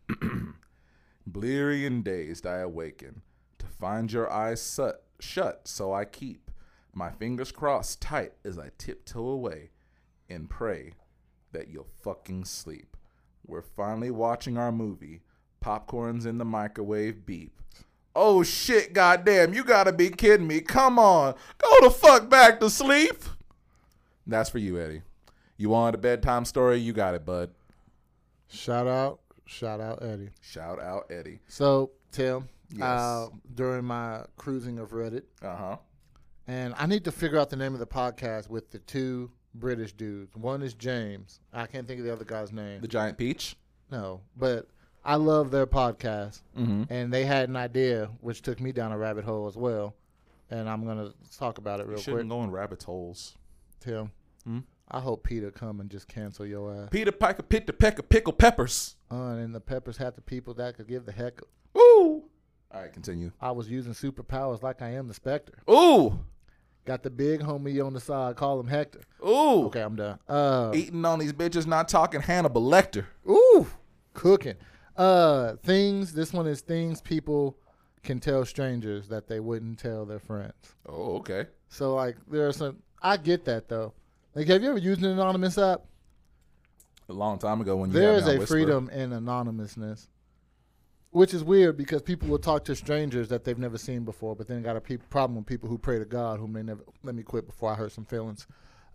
Bleary 1.27 1.85
and 1.85 2.03
dazed, 2.03 2.45
I 2.45 2.57
awaken 2.57 3.21
to 3.59 3.67
find 3.67 4.11
your 4.11 4.31
eyes 4.31 4.73
shut, 4.73 5.03
shut, 5.19 5.67
so 5.67 5.93
I 5.93 6.05
keep 6.05 6.49
my 6.93 7.09
fingers 7.09 7.51
crossed 7.51 8.01
tight 8.01 8.33
as 8.43 8.57
I 8.57 8.71
tiptoe 8.77 9.27
away 9.27 9.69
and 10.29 10.49
pray 10.49 10.93
that 11.51 11.69
you'll 11.69 11.87
fucking 12.03 12.45
sleep. 12.45 12.97
We're 13.45 13.61
finally 13.61 14.11
watching 14.11 14.57
our 14.57 14.71
movie. 14.71 15.21
Popcorn's 15.59 16.25
in 16.25 16.37
the 16.37 16.45
microwave 16.45 17.25
beep. 17.25 17.61
Oh 18.15 18.43
shit, 18.43 18.93
goddamn, 18.93 19.53
you 19.53 19.63
gotta 19.63 19.93
be 19.93 20.09
kidding 20.09 20.47
me. 20.47 20.59
Come 20.61 20.97
on, 20.97 21.35
go 21.57 21.77
the 21.81 21.91
fuck 21.91 22.29
back 22.29 22.59
to 22.59 22.69
sleep. 22.69 23.23
That's 24.25 24.49
for 24.49 24.59
you, 24.59 24.79
Eddie. 24.79 25.01
You 25.61 25.69
wanted 25.69 25.93
a 25.93 25.97
bedtime 25.99 26.43
story? 26.45 26.77
You 26.79 26.91
got 26.91 27.13
it, 27.13 27.23
bud. 27.23 27.51
Shout 28.47 28.87
out, 28.87 29.19
shout 29.45 29.79
out, 29.79 30.01
Eddie. 30.01 30.29
Shout 30.41 30.79
out, 30.81 31.05
Eddie. 31.11 31.39
So, 31.47 31.91
Tim, 32.11 32.49
Yes. 32.71 32.81
uh, 32.81 33.27
during 33.53 33.85
my 33.85 34.25
cruising 34.37 34.79
of 34.79 34.89
Reddit, 34.89 35.21
Uh 35.39 35.55
huh. 35.55 35.77
and 36.47 36.73
I 36.79 36.87
need 36.87 37.03
to 37.05 37.11
figure 37.11 37.37
out 37.37 37.51
the 37.51 37.57
name 37.57 37.73
of 37.75 37.79
the 37.79 37.85
podcast 37.85 38.49
with 38.49 38.71
the 38.71 38.79
two 38.79 39.29
British 39.53 39.93
dudes. 39.93 40.35
One 40.35 40.63
is 40.63 40.73
James. 40.73 41.39
I 41.53 41.67
can't 41.67 41.87
think 41.87 41.99
of 41.99 42.05
the 42.07 42.11
other 42.13 42.25
guy's 42.25 42.51
name. 42.51 42.81
The 42.81 42.87
giant 42.87 43.19
peach. 43.19 43.55
No, 43.91 44.21
but 44.35 44.67
I 45.05 45.15
love 45.17 45.51
their 45.51 45.67
podcast, 45.67 46.41
Mm-hmm. 46.57 46.83
and 46.91 47.13
they 47.13 47.25
had 47.25 47.49
an 47.49 47.55
idea 47.55 48.09
which 48.21 48.41
took 48.41 48.59
me 48.59 48.71
down 48.71 48.91
a 48.91 48.97
rabbit 48.97 49.25
hole 49.25 49.45
as 49.45 49.55
well. 49.55 49.93
And 50.49 50.67
I'm 50.67 50.85
gonna 50.87 51.13
talk 51.37 51.59
about 51.59 51.79
it 51.81 51.85
real 51.87 51.99
Shouldn't 51.99 52.29
quick. 52.29 52.29
go 52.29 52.43
in 52.43 52.49
rabbit 52.49 52.81
holes. 52.81 53.37
Tim, 53.79 54.11
Hmm? 54.43 54.59
I 54.93 54.99
hope 54.99 55.23
Peter 55.23 55.51
come 55.51 55.79
and 55.79 55.89
just 55.89 56.07
cancel 56.07 56.45
your 56.45 56.73
ass. 56.73 56.89
Peter 56.91 57.11
Piper 57.13 57.43
picked 57.43 57.69
a 57.69 57.73
peck 57.73 57.97
of 57.97 58.09
pickle 58.09 58.33
peppers. 58.33 58.97
Uh, 59.09 59.35
and 59.35 59.55
the 59.55 59.61
peppers 59.61 59.97
had 59.97 60.15
the 60.15 60.21
people 60.21 60.53
that 60.55 60.75
could 60.75 60.87
give 60.87 61.05
the 61.05 61.13
heck. 61.13 61.39
Ooh. 61.77 62.23
All 62.73 62.81
right, 62.81 62.91
continue. 62.91 63.31
I 63.39 63.51
was 63.51 63.69
using 63.69 63.93
superpowers 63.93 64.61
like 64.61 64.81
I 64.81 64.89
am 64.89 65.07
the 65.07 65.13
Spectre. 65.13 65.53
Ooh. 65.69 66.19
Got 66.83 67.03
the 67.03 67.09
big 67.09 67.41
homie 67.41 67.85
on 67.85 67.93
the 67.93 67.99
side. 67.99 68.35
Call 68.35 68.59
him 68.59 68.67
Hector. 68.67 69.01
Ooh. 69.25 69.65
Okay, 69.67 69.81
I'm 69.81 69.95
done. 69.95 70.19
Uh, 70.27 70.71
Eating 70.73 71.05
on 71.05 71.19
these 71.19 71.33
bitches, 71.33 71.65
not 71.67 71.87
talking 71.87 72.21
Hannibal 72.21 72.61
Lecter. 72.63 73.05
ooh, 73.29 73.67
cooking. 74.13 74.55
Uh, 74.97 75.55
things. 75.63 76.13
This 76.13 76.33
one 76.33 76.47
is 76.47 76.61
things 76.61 76.99
people 77.01 77.57
can 78.03 78.19
tell 78.19 78.43
strangers 78.45 79.07
that 79.09 79.27
they 79.27 79.39
wouldn't 79.39 79.79
tell 79.79 80.05
their 80.05 80.19
friends. 80.19 80.75
Oh, 80.87 81.17
okay. 81.17 81.45
So 81.69 81.93
like, 81.95 82.17
there 82.29 82.47
are 82.47 82.51
some. 82.53 82.77
I 83.01 83.17
get 83.17 83.45
that 83.45 83.69
though. 83.69 83.93
Like, 84.33 84.47
have 84.47 84.63
you 84.63 84.69
ever 84.69 84.77
used 84.77 85.01
an 85.03 85.11
anonymous 85.11 85.57
app? 85.57 85.81
A 87.09 87.13
long 87.13 87.37
time 87.37 87.59
ago 87.59 87.75
when 87.75 87.89
you 87.91 87.99
There 87.99 88.13
is 88.13 88.25
a 88.27 88.37
Whisper. 88.37 88.45
freedom 88.47 88.89
in 88.89 89.11
anonymousness, 89.11 90.07
which 91.09 91.33
is 91.33 91.43
weird 91.43 91.75
because 91.75 92.01
people 92.01 92.29
will 92.29 92.39
talk 92.39 92.63
to 92.65 92.75
strangers 92.75 93.27
that 93.29 93.43
they've 93.43 93.57
never 93.59 93.77
seen 93.77 94.05
before, 94.05 94.35
but 94.35 94.47
then 94.47 94.61
got 94.61 94.77
a 94.77 94.81
pe- 94.81 94.95
problem 94.97 95.35
with 95.37 95.45
people 95.45 95.67
who 95.67 95.77
pray 95.77 95.99
to 95.99 96.05
God 96.05 96.39
whom 96.39 96.53
they 96.53 96.63
never. 96.63 96.83
Let 97.03 97.15
me 97.15 97.23
quit 97.23 97.45
before 97.45 97.71
I 97.71 97.75
hurt 97.75 97.91
some 97.91 98.05
feelings. 98.05 98.47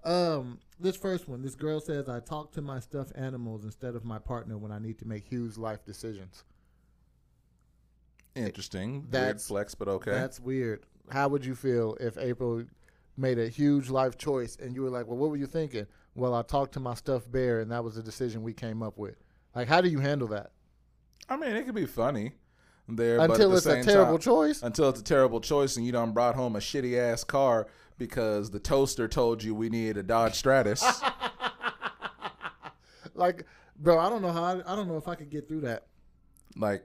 Um, 0.04 0.60
this 0.80 0.96
first 0.96 1.28
one, 1.28 1.42
this 1.42 1.54
girl 1.54 1.80
says, 1.80 2.08
"I 2.08 2.20
talk 2.20 2.52
to 2.52 2.62
my 2.62 2.80
stuffed 2.80 3.12
animals 3.16 3.64
instead 3.64 3.94
of 3.96 4.04
my 4.04 4.18
partner 4.18 4.56
when 4.56 4.72
I 4.72 4.78
need 4.78 4.98
to 5.00 5.04
make 5.06 5.24
huge 5.24 5.58
life 5.58 5.84
decisions." 5.84 6.44
Interesting. 8.34 9.00
Weird 9.00 9.10
That's- 9.10 9.48
flex, 9.48 9.74
but 9.74 9.88
okay. 9.88 10.12
That's 10.12 10.40
weird. 10.40 10.84
How 11.10 11.28
would 11.28 11.44
you 11.44 11.54
feel 11.54 11.96
if 12.00 12.16
April 12.18 12.64
made 13.16 13.38
a 13.38 13.48
huge 13.48 13.88
life 13.90 14.16
choice 14.18 14.56
and 14.56 14.74
you 14.74 14.82
were 14.82 14.90
like, 14.90 15.06
"Well, 15.06 15.16
what 15.16 15.30
were 15.30 15.36
you 15.36 15.46
thinking?" 15.46 15.86
Well, 16.14 16.34
I 16.34 16.42
talked 16.42 16.72
to 16.74 16.80
my 16.80 16.94
stuffed 16.94 17.30
bear, 17.30 17.60
and 17.60 17.70
that 17.70 17.84
was 17.84 17.94
the 17.96 18.02
decision 18.02 18.42
we 18.42 18.52
came 18.54 18.82
up 18.82 18.96
with. 18.98 19.16
Like, 19.54 19.68
how 19.68 19.80
do 19.80 19.88
you 19.88 20.00
handle 20.00 20.28
that? 20.28 20.52
I 21.28 21.36
mean, 21.36 21.50
it 21.56 21.64
could 21.66 21.74
be 21.74 21.86
funny 21.86 22.32
there, 22.88 23.18
but 23.18 23.30
Until 23.32 23.50
the 23.50 23.56
it's 23.56 23.66
a 23.66 23.82
terrible 23.82 24.18
time- 24.18 24.22
choice. 24.22 24.62
Until 24.62 24.88
it's 24.88 25.00
a 25.00 25.04
terrible 25.04 25.40
choice, 25.40 25.76
and 25.76 25.84
you 25.84 25.92
done 25.92 26.12
brought 26.12 26.34
home 26.34 26.56
a 26.56 26.58
shitty 26.60 26.96
ass 26.98 27.24
car 27.24 27.66
because 27.98 28.50
the 28.50 28.60
toaster 28.60 29.08
told 29.08 29.42
you 29.42 29.54
we 29.54 29.68
needed 29.68 29.96
a 29.98 30.02
Dodge 30.02 30.34
Stratus. 30.36 30.82
Like, 33.14 33.46
bro, 33.78 33.98
I 33.98 34.10
don't 34.10 34.20
know 34.20 34.30
how. 34.32 34.44
I, 34.44 34.72
I 34.72 34.76
don't 34.76 34.88
know 34.88 34.98
if 34.98 35.08
I 35.08 35.14
could 35.14 35.30
get 35.30 35.48
through 35.48 35.62
that. 35.62 35.86
like, 36.54 36.84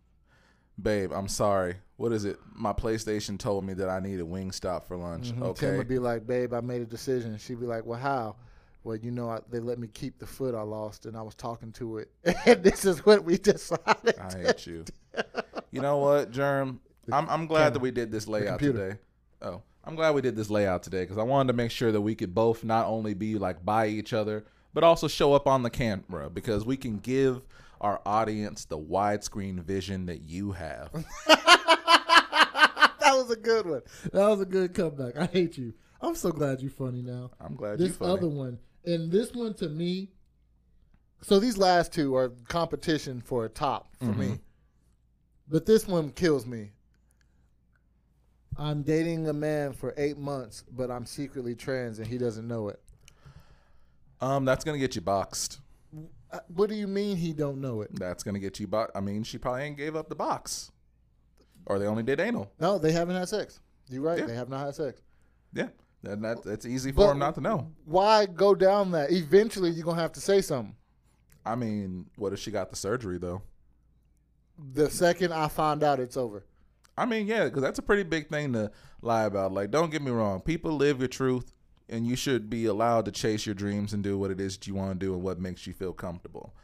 babe, 0.80 1.10
I'm 1.12 1.26
sorry. 1.28 1.76
What 1.98 2.12
is 2.12 2.24
it? 2.24 2.38
My 2.54 2.72
PlayStation 2.72 3.38
told 3.38 3.64
me 3.64 3.74
that 3.74 3.88
I 3.88 3.98
need 3.98 4.10
needed 4.10 4.26
Wingstop 4.26 4.84
for 4.84 4.96
lunch. 4.96 5.32
Mm-hmm. 5.32 5.42
Okay, 5.42 5.66
Tim 5.66 5.76
would 5.78 5.88
be 5.88 5.98
like, 5.98 6.26
"Babe, 6.26 6.54
I 6.54 6.60
made 6.60 6.80
a 6.80 6.86
decision." 6.86 7.36
She'd 7.38 7.58
be 7.60 7.66
like, 7.66 7.84
"Well, 7.84 7.98
how?" 7.98 8.36
Well, 8.84 8.96
you 8.96 9.10
know, 9.10 9.28
I, 9.28 9.40
they 9.50 9.58
let 9.58 9.80
me 9.80 9.88
keep 9.88 10.20
the 10.20 10.26
foot 10.26 10.54
I 10.54 10.62
lost, 10.62 11.06
and 11.06 11.16
I 11.16 11.22
was 11.22 11.34
talking 11.34 11.72
to 11.72 11.98
it, 11.98 12.10
and 12.46 12.62
this 12.62 12.84
is 12.84 13.04
what 13.04 13.24
we 13.24 13.36
decided. 13.36 14.16
I 14.16 14.38
hate 14.38 14.66
you. 14.66 14.84
You 15.72 15.80
know 15.80 15.98
what, 15.98 16.30
Germ? 16.30 16.80
I'm 17.12 17.28
I'm 17.28 17.46
glad 17.46 17.74
that 17.74 17.80
we 17.80 17.90
did 17.90 18.12
this 18.12 18.28
layout 18.28 18.60
today. 18.60 18.98
Oh, 19.42 19.62
I'm 19.82 19.96
glad 19.96 20.14
we 20.14 20.20
did 20.20 20.36
this 20.36 20.50
layout 20.50 20.84
today 20.84 21.02
because 21.02 21.18
I 21.18 21.24
wanted 21.24 21.48
to 21.48 21.56
make 21.56 21.72
sure 21.72 21.90
that 21.90 22.00
we 22.00 22.14
could 22.14 22.32
both 22.32 22.62
not 22.62 22.86
only 22.86 23.14
be 23.14 23.38
like 23.38 23.64
by 23.64 23.88
each 23.88 24.12
other, 24.12 24.44
but 24.72 24.84
also 24.84 25.08
show 25.08 25.32
up 25.32 25.48
on 25.48 25.64
the 25.64 25.70
camera 25.70 26.30
because 26.30 26.64
we 26.64 26.76
can 26.76 26.98
give 26.98 27.42
our 27.80 28.00
audience 28.06 28.64
the 28.64 28.78
widescreen 28.78 29.64
vision 29.64 30.06
that 30.06 30.22
you 30.22 30.52
have. 30.52 30.90
that 33.08 33.16
was 33.16 33.30
a 33.30 33.36
good 33.36 33.66
one. 33.66 33.82
That 34.12 34.28
was 34.28 34.40
a 34.40 34.44
good 34.46 34.74
comeback. 34.74 35.16
I 35.16 35.26
hate 35.26 35.56
you. 35.58 35.74
I'm 36.00 36.14
so 36.14 36.30
glad 36.30 36.60
you're 36.60 36.70
funny 36.70 37.02
now. 37.02 37.30
I'm 37.40 37.56
glad 37.56 37.78
This 37.78 37.96
other 38.00 38.28
one, 38.28 38.58
and 38.84 39.10
this 39.10 39.32
one 39.32 39.54
to 39.54 39.68
me, 39.68 40.10
So 41.22 41.40
these 41.40 41.58
last 41.58 41.92
two 41.92 42.14
are 42.14 42.28
competition 42.48 43.20
for 43.20 43.44
a 43.44 43.48
top 43.48 43.88
for 43.98 44.04
Mm-hmm. 44.06 44.20
me, 44.20 44.38
but 45.48 45.66
this 45.66 45.86
one 45.88 46.10
kills 46.10 46.46
me. 46.46 46.70
I'm 48.56 48.82
dating 48.82 49.28
a 49.28 49.32
man 49.32 49.72
for 49.72 49.94
eight 49.96 50.18
months, 50.18 50.64
but 50.70 50.90
I'm 50.90 51.06
secretly 51.06 51.54
trans, 51.54 51.98
and 51.98 52.06
he 52.08 52.18
doesn't 52.18 52.46
know 52.46 52.68
it. 52.68 52.80
um, 54.20 54.44
that's 54.44 54.64
gonna 54.64 54.78
get 54.78 54.94
you 54.96 55.00
boxed. 55.00 55.60
Uh, 56.32 56.40
What 56.48 56.68
do 56.68 56.74
you 56.76 56.86
mean 56.88 57.16
he 57.16 57.32
don't 57.32 57.60
know 57.60 57.80
it? 57.82 57.90
That's 57.94 58.22
gonna 58.22 58.38
get 58.40 58.58
you 58.60 58.66
boxed. 58.66 58.96
I 58.96 59.00
mean, 59.00 59.22
she 59.22 59.38
probably 59.38 59.62
ain't 59.62 59.76
gave 59.76 59.94
up 59.96 60.08
the 60.08 60.16
box, 60.16 60.70
or 61.68 61.78
they 61.78 61.86
only 61.86 62.02
did 62.02 62.18
anal. 62.20 62.50
No, 62.60 62.78
they 62.78 62.92
haven't 62.92 63.16
had 63.16 63.28
sex. 63.28 63.60
You're 63.88 64.02
right. 64.02 64.18
Yeah. 64.18 64.26
They 64.26 64.34
have 64.34 64.48
not 64.48 64.64
had 64.66 64.74
sex. 64.74 65.00
Yeah, 65.52 65.68
then 66.02 66.20
that 66.22 66.42
that's 66.42 66.66
easy 66.66 66.90
for 66.92 67.06
But- 67.06 67.10
him 67.12 67.18
not 67.20 67.34
to 67.36 67.40
know. 67.40 67.70
Why 67.84 68.26
go 68.26 68.54
down 68.54 68.90
that? 68.92 69.10
Eventually, 69.12 69.70
you're 69.70 69.84
gonna 69.84 70.00
have 70.00 70.12
to 70.12 70.20
say 70.20 70.40
something. 70.40 70.74
I 71.46 71.54
mean, 71.54 72.10
what 72.16 72.32
if 72.32 72.38
she 72.40 72.50
got 72.50 72.70
the 72.70 72.76
surgery 72.76 73.18
though? 73.18 73.42
The 74.74 74.90
second 74.90 75.32
I 75.32 75.48
find 75.48 75.82
out, 75.82 76.00
it's 76.00 76.16
over. 76.16 76.44
I 76.96 77.06
mean, 77.06 77.28
yeah, 77.28 77.44
because 77.44 77.62
that's 77.62 77.78
a 77.78 77.82
pretty 77.82 78.02
big 78.02 78.28
thing 78.28 78.52
to 78.54 78.72
lie 79.02 79.24
about. 79.24 79.52
Like, 79.52 79.70
don't 79.70 79.90
get 79.90 80.02
me 80.02 80.10
wrong. 80.10 80.40
People 80.40 80.72
live 80.72 80.98
your 80.98 81.06
truth, 81.08 81.52
and 81.88 82.04
you 82.06 82.16
should 82.16 82.50
be 82.50 82.66
allowed 82.66 83.04
to 83.04 83.12
chase 83.12 83.46
your 83.46 83.54
dreams 83.54 83.92
and 83.92 84.02
do 84.02 84.18
what 84.18 84.32
it 84.32 84.40
is 84.40 84.58
that 84.58 84.66
you 84.66 84.74
want 84.74 84.98
to 84.98 85.06
do 85.06 85.14
and 85.14 85.22
what 85.22 85.38
makes 85.38 85.64
you 85.66 85.72
feel 85.72 85.92
comfortable. 85.92 86.54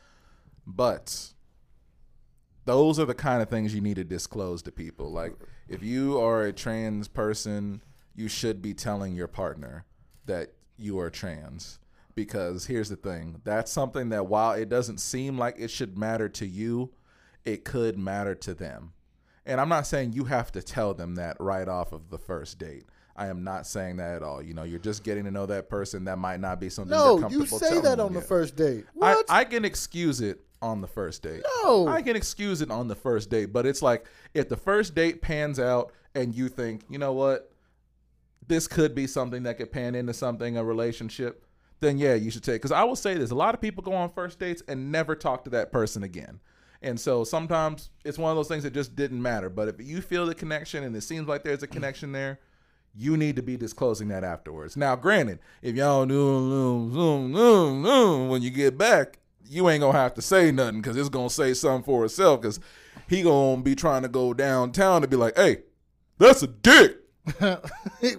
But 0.66 1.33
those 2.64 2.98
are 2.98 3.04
the 3.04 3.14
kind 3.14 3.42
of 3.42 3.48
things 3.48 3.74
you 3.74 3.80
need 3.80 3.96
to 3.96 4.04
disclose 4.04 4.62
to 4.62 4.72
people. 4.72 5.12
Like, 5.12 5.34
if 5.68 5.82
you 5.82 6.18
are 6.20 6.42
a 6.42 6.52
trans 6.52 7.08
person, 7.08 7.82
you 8.14 8.28
should 8.28 8.62
be 8.62 8.74
telling 8.74 9.14
your 9.14 9.28
partner 9.28 9.84
that 10.26 10.52
you 10.76 10.98
are 10.98 11.10
trans. 11.10 11.78
Because 12.14 12.66
here's 12.66 12.88
the 12.88 12.96
thing 12.96 13.40
that's 13.42 13.72
something 13.72 14.10
that 14.10 14.26
while 14.26 14.52
it 14.52 14.68
doesn't 14.68 14.98
seem 14.98 15.36
like 15.36 15.56
it 15.58 15.68
should 15.68 15.98
matter 15.98 16.28
to 16.28 16.46
you, 16.46 16.92
it 17.44 17.64
could 17.64 17.98
matter 17.98 18.36
to 18.36 18.54
them. 18.54 18.92
And 19.44 19.60
I'm 19.60 19.68
not 19.68 19.86
saying 19.86 20.12
you 20.12 20.24
have 20.24 20.52
to 20.52 20.62
tell 20.62 20.94
them 20.94 21.16
that 21.16 21.36
right 21.40 21.68
off 21.68 21.92
of 21.92 22.10
the 22.10 22.18
first 22.18 22.58
date. 22.58 22.84
I 23.16 23.26
am 23.26 23.44
not 23.44 23.66
saying 23.66 23.96
that 23.96 24.14
at 24.14 24.22
all. 24.22 24.42
You 24.42 24.54
know, 24.54 24.62
you're 24.62 24.78
just 24.78 25.04
getting 25.04 25.24
to 25.24 25.30
know 25.30 25.46
that 25.46 25.68
person. 25.68 26.04
That 26.04 26.18
might 26.18 26.40
not 26.40 26.60
be 26.60 26.68
something 26.68 26.96
you're 26.96 27.04
No, 27.04 27.18
comfortable 27.18 27.46
you 27.46 27.58
say 27.58 27.80
that 27.80 28.00
on 28.00 28.12
the 28.12 28.20
first 28.20 28.56
date. 28.56 28.86
What? 28.94 29.24
I, 29.28 29.40
I 29.40 29.44
can 29.44 29.64
excuse 29.64 30.20
it 30.20 30.40
on 30.64 30.80
the 30.80 30.86
first 30.86 31.22
date. 31.22 31.42
No. 31.62 31.86
I 31.86 32.00
can 32.00 32.16
excuse 32.16 32.62
it 32.62 32.70
on 32.70 32.88
the 32.88 32.94
first 32.94 33.28
date, 33.28 33.52
but 33.52 33.66
it's 33.66 33.82
like 33.82 34.06
if 34.32 34.48
the 34.48 34.56
first 34.56 34.94
date 34.94 35.20
pans 35.20 35.60
out 35.60 35.92
and 36.14 36.34
you 36.34 36.48
think, 36.48 36.82
you 36.88 36.98
know 36.98 37.12
what, 37.12 37.52
this 38.46 38.66
could 38.66 38.94
be 38.94 39.06
something 39.06 39.42
that 39.42 39.58
could 39.58 39.70
pan 39.70 39.94
into 39.94 40.14
something, 40.14 40.56
a 40.56 40.64
relationship, 40.64 41.44
then 41.80 41.98
yeah, 41.98 42.14
you 42.14 42.30
should 42.30 42.42
take. 42.42 42.62
Because 42.62 42.72
I 42.72 42.84
will 42.84 42.96
say 42.96 43.14
this: 43.14 43.30
a 43.30 43.34
lot 43.34 43.54
of 43.54 43.60
people 43.60 43.82
go 43.82 43.92
on 43.92 44.08
first 44.08 44.38
dates 44.38 44.62
and 44.66 44.90
never 44.90 45.14
talk 45.14 45.44
to 45.44 45.50
that 45.50 45.70
person 45.70 46.02
again. 46.02 46.40
And 46.80 46.98
so 46.98 47.24
sometimes 47.24 47.90
it's 48.04 48.18
one 48.18 48.30
of 48.30 48.36
those 48.36 48.48
things 48.48 48.62
that 48.64 48.72
just 48.72 48.96
didn't 48.96 49.20
matter. 49.20 49.48
But 49.50 49.68
if 49.68 49.76
you 49.80 50.00
feel 50.00 50.26
the 50.26 50.34
connection 50.34 50.84
and 50.84 50.96
it 50.96 51.02
seems 51.02 51.28
like 51.28 51.42
there's 51.42 51.62
a 51.62 51.66
connection 51.66 52.12
there, 52.12 52.40
you 52.94 53.16
need 53.16 53.36
to 53.36 53.42
be 53.42 53.56
disclosing 53.56 54.08
that 54.08 54.22
afterwards. 54.22 54.76
Now, 54.76 54.94
granted, 54.94 55.40
if 55.62 55.76
y'all 55.76 56.06
do 56.06 56.88
when 58.28 58.42
you 58.42 58.50
get 58.50 58.76
back, 58.78 59.18
you 59.48 59.68
ain't 59.68 59.80
gonna 59.80 59.98
have 59.98 60.14
to 60.14 60.22
say 60.22 60.50
nothing 60.50 60.80
because 60.80 60.96
it's 60.96 61.08
gonna 61.08 61.30
say 61.30 61.54
something 61.54 61.84
for 61.84 62.04
itself. 62.04 62.40
Because 62.40 62.60
he 63.08 63.22
gonna 63.22 63.62
be 63.62 63.74
trying 63.74 64.02
to 64.02 64.08
go 64.08 64.34
downtown 64.34 65.02
to 65.02 65.08
be 65.08 65.16
like, 65.16 65.36
"Hey, 65.36 65.62
that's 66.18 66.42
a 66.42 66.46
dick." 66.46 66.98
but 67.40 67.60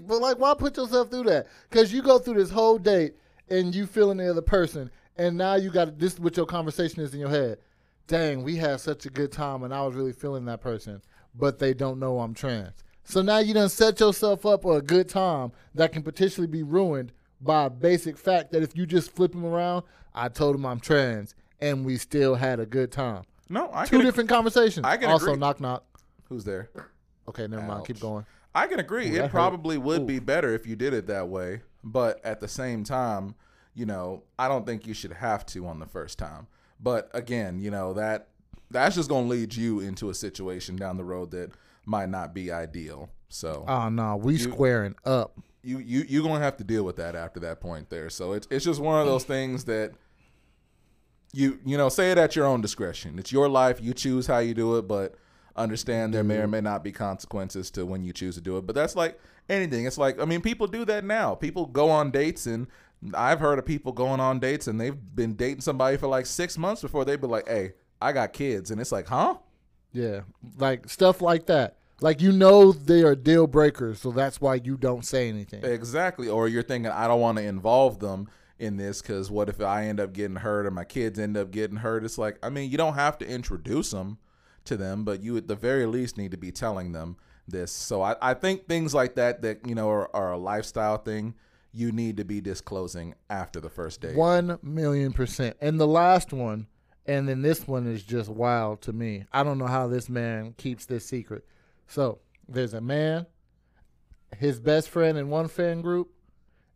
like, 0.08 0.40
why 0.40 0.54
put 0.54 0.78
yourself 0.78 1.10
through 1.10 1.24
that? 1.24 1.48
Because 1.70 1.94
you 1.94 2.02
go 2.02 2.18
through 2.18 2.36
this 2.36 2.50
whole 2.50 2.78
date 2.78 3.16
and 3.50 3.74
you 3.74 3.86
feeling 3.86 4.18
the 4.18 4.30
other 4.30 4.42
person, 4.42 4.90
and 5.18 5.38
now 5.38 5.56
you 5.56 5.70
got 5.70 5.98
this. 6.00 6.14
is 6.14 6.20
What 6.20 6.38
your 6.38 6.46
conversation 6.46 7.02
is 7.02 7.14
in 7.14 7.20
your 7.20 7.30
head. 7.30 7.60
Dang, 8.08 8.44
we 8.44 8.56
had 8.56 8.80
such 8.80 9.06
a 9.06 9.10
good 9.10 9.32
time, 9.32 9.64
and 9.64 9.74
I 9.74 9.84
was 9.84 9.96
really 9.96 10.14
feeling 10.14 10.46
that 10.46 10.62
person, 10.62 11.02
but 11.34 11.58
they 11.58 11.74
don't 11.74 12.00
know 12.00 12.20
I'm 12.20 12.36
trans. 12.36 12.84
So 13.04 13.22
now 13.22 13.38
you 13.38 13.54
done 13.54 13.70
set 13.70 14.00
yourself 14.00 14.46
up 14.46 14.64
for 14.64 14.78
a 14.78 14.82
good 14.82 15.08
time 15.08 15.52
that 15.76 15.92
can 15.92 16.04
potentially 16.04 16.48
be 16.48 16.64
ruined 16.64 17.12
by 17.42 17.66
a 17.66 17.70
basic 17.70 18.18
fact 18.18 18.52
that 18.52 18.64
if 18.64 18.76
you 18.76 18.86
just 18.86 19.12
flip 19.12 19.32
them 19.32 19.46
around, 19.46 19.84
I 20.16 20.30
told 20.30 20.56
him 20.56 20.66
I'm 20.66 20.80
trans, 20.80 21.36
and 21.60 21.86
we 21.86 21.98
still 21.98 22.36
had 22.36 22.60
a 22.60 22.66
good 22.66 22.92
time. 22.92 23.24
No, 23.50 23.70
I 23.74 23.86
Two 23.86 23.98
can. 23.98 24.06
different 24.06 24.30
conversations. 24.30 24.86
I 24.86 24.98
can 24.98 25.10
also, 25.10 25.28
agree. 25.28 25.40
knock 25.40 25.60
knock. 25.60 25.84
Who's 26.30 26.44
there? 26.46 26.70
Okay, 27.28 27.48
never 27.48 27.62
mind. 27.64 27.86
Keep 27.86 28.00
going. 28.00 28.26
I 28.56 28.68
can 28.68 28.80
agree. 28.80 29.10
Ooh, 29.10 29.14
that 29.14 29.18
it 29.18 29.22
hurt. 29.24 29.32
probably 29.32 29.78
would 29.78 30.08
be 30.08 30.20
better 30.20 30.54
if 30.54 30.66
you 30.66 30.76
did 30.76 30.94
it 30.94 31.08
that 31.08 31.28
way. 31.28 31.62
But 31.84 32.24
at 32.26 32.40
the 32.40 32.48
same 32.48 32.84
time, 32.84 33.36
you 33.76 33.86
know, 33.86 34.24
I 34.40 34.48
don't 34.48 34.66
think 34.66 34.88
you 34.88 34.94
should 34.94 35.12
have 35.14 35.46
to 35.48 35.68
on 35.68 35.80
the 35.80 35.86
first 35.86 36.18
time. 36.18 36.48
But 36.80 37.10
again, 37.14 37.60
you 37.60 37.70
know, 37.70 37.94
that 37.94 38.30
that's 38.72 38.96
just 38.96 39.10
going 39.10 39.26
to 39.26 39.30
lead 39.30 39.54
you 39.56 39.80
into 39.82 40.10
a 40.10 40.14
situation 40.16 40.76
down 40.78 40.98
the 40.98 41.04
road 41.04 41.32
that 41.32 41.52
might 41.86 42.10
not 42.10 42.34
be 42.34 42.52
ideal. 42.52 43.10
So 43.30 43.66
ah, 43.68 43.86
Oh 43.86 43.90
no, 43.90 44.16
we 44.16 44.38
squaring 44.38 44.96
up. 45.06 45.38
you 45.62 45.78
you 45.80 46.06
you're 46.08 46.24
going 46.24 46.36
to 46.40 46.44
have 46.44 46.58
to 46.58 46.64
deal 46.64 46.84
with 46.84 46.96
that 46.96 47.16
after 47.16 47.40
that 47.42 47.60
point 47.62 47.90
there. 47.90 48.10
So 48.10 48.34
it's 48.34 48.48
it's 48.50 48.66
just 48.66 48.80
one 48.80 49.00
of 49.00 49.06
those 49.06 49.24
things 49.26 49.66
that 49.66 49.92
you 51.36 51.60
you 51.66 51.78
know, 51.78 51.90
say 51.90 52.12
it 52.12 52.18
at 52.18 52.36
your 52.36 52.46
own 52.46 52.62
discretion. 52.62 53.20
It's 53.20 53.32
your 53.32 53.50
life, 53.50 53.82
you 53.82 53.94
choose 53.94 54.26
how 54.26 54.40
you 54.40 54.54
do 54.54 54.78
it, 54.78 54.88
but 54.88 55.16
understand 55.56 56.14
there 56.14 56.24
may 56.24 56.38
or 56.38 56.44
mm-hmm. 56.44 56.52
may 56.52 56.62
not 56.62 56.84
be 56.84 56.92
consequences 56.92 57.72
to 57.72 57.86
when 57.86 58.04
you 58.04 58.14
choose 58.14 58.36
to 58.36 58.42
do 58.42 58.58
it. 58.58 58.66
But 58.66 58.76
that's 58.76 58.96
like 58.96 59.20
anything. 59.50 59.86
It's 59.86 59.98
like 59.98 60.20
I 60.20 60.26
mean, 60.26 60.42
people 60.42 60.68
do 60.68 60.86
that 60.86 61.04
now. 61.04 61.36
People 61.36 61.66
go 61.66 61.90
on 61.90 62.12
dates 62.12 62.46
and 62.46 62.68
I've 63.14 63.40
heard 63.40 63.60
of 63.60 63.66
people 63.66 63.92
going 63.92 64.20
on 64.20 64.40
dates 64.40 64.68
and 64.68 64.80
they've 64.80 64.98
been 65.16 65.36
dating 65.36 65.62
somebody 65.62 65.98
for 65.98 66.08
like 66.08 66.26
six 66.26 66.58
months 66.58 66.82
before 66.82 67.04
they'd 67.04 67.22
be 67.22 67.28
like, 67.28 67.48
"Hey, 67.48 67.74
I 68.02 68.14
got 68.14 68.32
kids," 68.34 68.72
and 68.72 68.80
it's 68.80 68.92
like, 68.92 69.08
"Huh?" 69.08 69.36
Yeah, 69.92 70.22
like 70.58 70.90
stuff 70.90 71.22
like 71.22 71.48
that. 71.48 71.78
Like 72.02 72.22
you 72.22 72.32
know 72.32 72.72
they 72.72 73.04
are 73.04 73.16
deal 73.16 73.48
breakers, 73.48 74.00
so 74.02 74.12
that's 74.12 74.40
why 74.40 74.56
you 74.56 74.78
don't 74.78 75.06
say 75.06 75.30
anything. 75.30 75.64
Exactly. 75.64 76.28
Or 76.28 76.48
you're 76.48 76.64
thinking, 76.64 76.92
I 76.92 77.08
don't 77.08 77.22
want 77.22 77.38
to 77.38 77.44
involve 77.44 78.00
them 78.00 78.28
in 78.58 78.78
this 78.78 79.02
because 79.02 79.30
what 79.30 79.50
if 79.50 79.62
I 79.62 79.86
end 79.86 80.00
up 80.00 80.14
getting 80.14 80.38
hurt 80.38 80.66
or 80.66 80.72
my 80.72 80.86
kids 80.86 81.20
end 81.20 81.38
up 81.38 81.52
getting 81.52 81.78
hurt? 81.78 82.04
It's 82.04 82.18
like, 82.18 82.38
I 82.42 82.50
mean, 82.50 82.72
you 82.72 82.78
don't 82.78 82.96
have 82.96 83.18
to 83.20 83.28
introduce 83.28 83.92
them 83.92 84.18
to 84.66 84.78
them, 84.78 85.04
but 85.04 85.22
you 85.22 85.36
at 85.38 85.48
the 85.48 85.56
very 85.56 85.86
least 85.86 86.18
need 86.18 86.32
to 86.32 86.38
be 86.38 86.52
telling 86.52 86.92
them 86.92 87.18
this. 87.48 87.72
So 87.72 88.02
I, 88.02 88.16
I 88.22 88.34
think 88.34 88.68
things 88.68 88.94
like 88.94 89.16
that, 89.16 89.42
that, 89.42 89.68
you 89.68 89.76
know, 89.76 89.90
are, 89.90 90.16
are 90.16 90.32
a 90.32 90.38
lifestyle 90.38 90.98
thing, 90.98 91.36
you 91.72 91.92
need 91.92 92.18
to 92.18 92.24
be 92.24 92.40
disclosing 92.42 93.14
after 93.30 93.60
the 93.60 93.70
first 93.70 94.02
date. 94.02 94.16
One 94.16 94.58
million 94.64 95.12
percent. 95.12 95.58
And 95.60 95.80
the 95.80 95.88
last 95.88 96.32
one, 96.32 96.68
and 97.06 97.28
then 97.28 97.42
this 97.42 97.68
one 97.68 97.86
is 97.86 98.02
just 98.02 98.30
wild 98.30 98.82
to 98.84 98.94
me. 98.94 99.26
I 99.32 99.44
don't 99.44 99.58
know 99.58 99.68
how 99.68 99.88
this 99.88 100.10
man 100.10 100.56
keeps 100.58 100.86
this 100.86 101.06
secret. 101.06 101.46
So 101.88 102.20
there's 102.48 102.74
a 102.74 102.82
man, 102.82 103.28
his 104.38 104.60
best 104.60 104.90
friend 104.90 105.18
in 105.18 105.30
one 105.30 105.50
fan 105.50 105.82
group, 105.82 106.12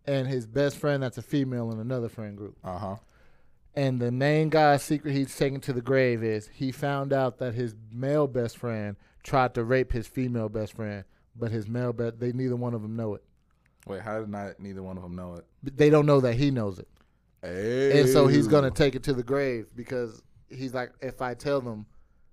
and 0.09 0.27
his 0.27 0.47
best 0.47 0.77
friend 0.77 1.03
that's 1.03 1.19
a 1.19 1.21
female 1.21 1.71
in 1.71 1.79
another 1.79 2.09
friend 2.09 2.35
group. 2.35 2.57
Uh 2.63 2.77
huh. 2.77 2.95
And 3.75 3.99
the 3.99 4.11
main 4.11 4.49
guy's 4.49 4.81
secret 4.81 5.13
he's 5.13 5.37
taken 5.37 5.61
to 5.61 5.73
the 5.73 5.81
grave 5.81 6.23
is 6.23 6.49
he 6.51 6.71
found 6.71 7.13
out 7.13 7.37
that 7.37 7.53
his 7.53 7.75
male 7.93 8.27
best 8.27 8.57
friend 8.57 8.97
tried 9.23 9.53
to 9.53 9.63
rape 9.63 9.91
his 9.91 10.07
female 10.07 10.49
best 10.49 10.73
friend, 10.73 11.03
but 11.35 11.51
his 11.51 11.67
male 11.67 11.93
best 11.93 12.19
they 12.19 12.31
neither 12.31 12.55
one 12.55 12.73
of 12.73 12.81
them 12.81 12.95
know 12.95 13.13
it. 13.13 13.23
Wait, 13.85 14.01
how 14.01 14.19
did 14.19 14.29
not 14.29 14.59
neither 14.59 14.81
one 14.81 14.97
of 14.97 15.03
them 15.03 15.15
know 15.15 15.35
it? 15.35 15.45
But 15.63 15.77
They 15.77 15.91
don't 15.91 16.07
know 16.07 16.19
that 16.21 16.33
he 16.33 16.49
knows 16.49 16.79
it. 16.79 16.87
Hey. 17.43 18.01
And 18.01 18.09
so 18.09 18.27
he's 18.27 18.47
gonna 18.47 18.71
take 18.71 18.95
it 18.95 19.03
to 19.03 19.13
the 19.13 19.23
grave 19.23 19.67
because 19.75 20.23
he's 20.49 20.73
like, 20.73 20.91
if 21.01 21.21
I 21.21 21.35
tell 21.35 21.61
them 21.61 21.85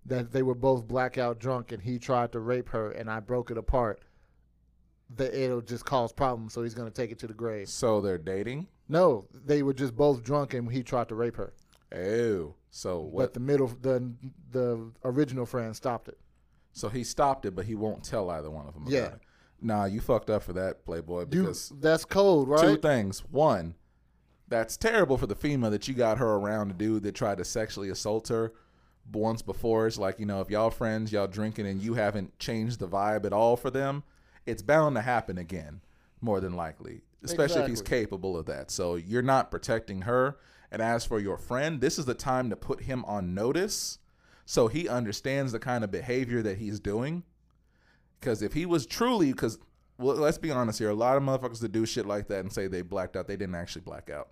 that 0.07 0.33
they 0.33 0.43
were 0.43 0.55
both 0.55 0.89
blackout 0.89 1.39
drunk 1.39 1.73
and 1.73 1.83
he 1.83 1.99
tried 1.99 2.33
to 2.33 2.41
rape 2.41 2.71
her 2.71 2.91
and 2.93 3.11
I 3.11 3.21
broke 3.21 3.51
it 3.51 3.59
apart, 3.59 4.01
that 5.17 5.35
it'll 5.35 5.61
just 5.61 5.85
cause 5.85 6.13
problems. 6.13 6.53
So 6.53 6.63
he's 6.63 6.75
gonna 6.75 6.91
take 6.91 7.11
it 7.11 7.19
to 7.21 7.27
the 7.27 7.35
grave. 7.35 7.69
So 7.69 8.01
they're 8.01 8.19
dating? 8.19 8.67
No, 8.89 9.27
they 9.33 9.63
were 9.63 9.75
just 9.75 9.97
both 9.97 10.23
drunk 10.23 10.55
and 10.55 10.71
he 10.71 10.83
tried 10.83 11.09
to 11.09 11.15
rape 11.15 11.37
her. 11.37 11.53
Oh. 11.95 12.55
So 12.71 13.01
what? 13.01 13.23
But 13.23 13.35
the 13.35 13.41
middle, 13.41 13.69
the 13.81 14.13
the 14.51 14.91
original 15.05 15.47
friend 15.47 15.75
stopped 15.75 16.09
it. 16.09 16.19
So 16.73 16.89
he 16.89 17.05
stopped 17.05 17.47
it, 17.47 17.55
but 17.55 17.65
he 17.65 17.75
won't 17.75 18.05
tell 18.05 18.29
either 18.31 18.51
one 18.51 18.67
of 18.67 18.75
them. 18.75 18.85
Yeah. 18.87 19.07
It. 19.07 19.21
Nah, 19.63 19.87
you 19.87 20.01
fucked 20.01 20.29
up 20.29 20.43
for 20.43 20.53
that, 20.53 20.85
Playboy. 20.85 21.21
You, 21.21 21.25
Because 21.43 21.73
that's 21.81 22.05
cold, 22.05 22.49
right? 22.49 22.61
two 22.61 22.77
things. 22.77 23.21
One, 23.31 23.75
that's 24.49 24.77
terrible 24.77 25.17
for 25.17 25.27
the 25.27 25.35
female 25.35 25.71
that 25.71 25.89
you 25.89 25.95
got 25.95 26.19
her 26.19 26.35
around 26.35 26.71
a 26.71 26.75
dude 26.75 27.03
that 27.05 27.15
tried 27.15 27.39
to 27.39 27.45
sexually 27.45 27.89
assault 27.89 28.29
her 28.29 28.53
once 29.11 29.41
before. 29.41 29.87
It's 29.87 29.97
like, 29.97 30.21
you 30.21 30.27
know, 30.27 30.41
if 30.43 30.51
y'all 30.51 30.71
friends, 30.71 31.11
y'all 31.13 31.27
drinking 31.27 31.67
and 31.67 31.81
you 31.81 31.95
haven't 31.95 32.39
changed 32.39 32.79
the 32.79 32.89
vibe 32.89 33.25
at 33.25 33.33
all 33.33 33.57
for 33.57 33.71
them, 33.71 34.03
it's 34.47 34.63
bound 34.63 34.97
to 34.97 35.03
happen 35.03 35.39
again, 35.39 35.81
more 36.21 36.41
than 36.41 36.55
likely. 36.55 37.03
Especially 37.23 37.63
if 37.63 37.69
he's 37.69 37.83
capable 37.83 38.37
of 38.37 38.47
that. 38.47 38.71
So 38.71 38.95
you're 38.95 39.23
not 39.23 39.51
protecting 39.51 40.03
her. 40.03 40.39
And 40.71 40.81
as 40.81 41.05
for 41.05 41.19
your 41.19 41.37
friend, 41.37 41.81
this 41.81 41.99
is 41.99 42.05
the 42.05 42.15
time 42.15 42.51
to 42.51 42.57
put 42.57 42.83
him 42.83 43.05
on 43.05 43.35
notice 43.35 43.99
so 44.45 44.69
he 44.69 44.89
understands 44.89 45.51
the 45.51 45.59
kind 45.59 45.83
of 45.83 45.91
behavior 45.91 46.41
that 46.43 46.59
he's 46.59 46.79
doing. 46.79 47.25
Because 48.21 48.43
if 48.43 48.53
he 48.53 48.65
was 48.65 48.87
truly, 48.87 49.33
because 49.33 49.59
well, 49.99 50.17
let's 50.17 50.39
be 50.39 50.51
honest 50.51 50.79
here, 50.79 50.91
a 50.91 50.95
lot 50.95 51.17
of 51.17 51.23
motherfuckers 51.23 51.61
that 51.61 51.73
do 51.73 51.85
shit 51.85 52.07
like 52.07 52.29
that 52.29 52.41
and 52.41 52.53
say 52.53 52.69
they 52.69 52.83
blacked 52.83 53.17
out, 53.17 53.27
they 53.27 53.37
didn't 53.37 53.55
actually 53.55 53.83
black 53.83 54.11
out. 54.11 54.29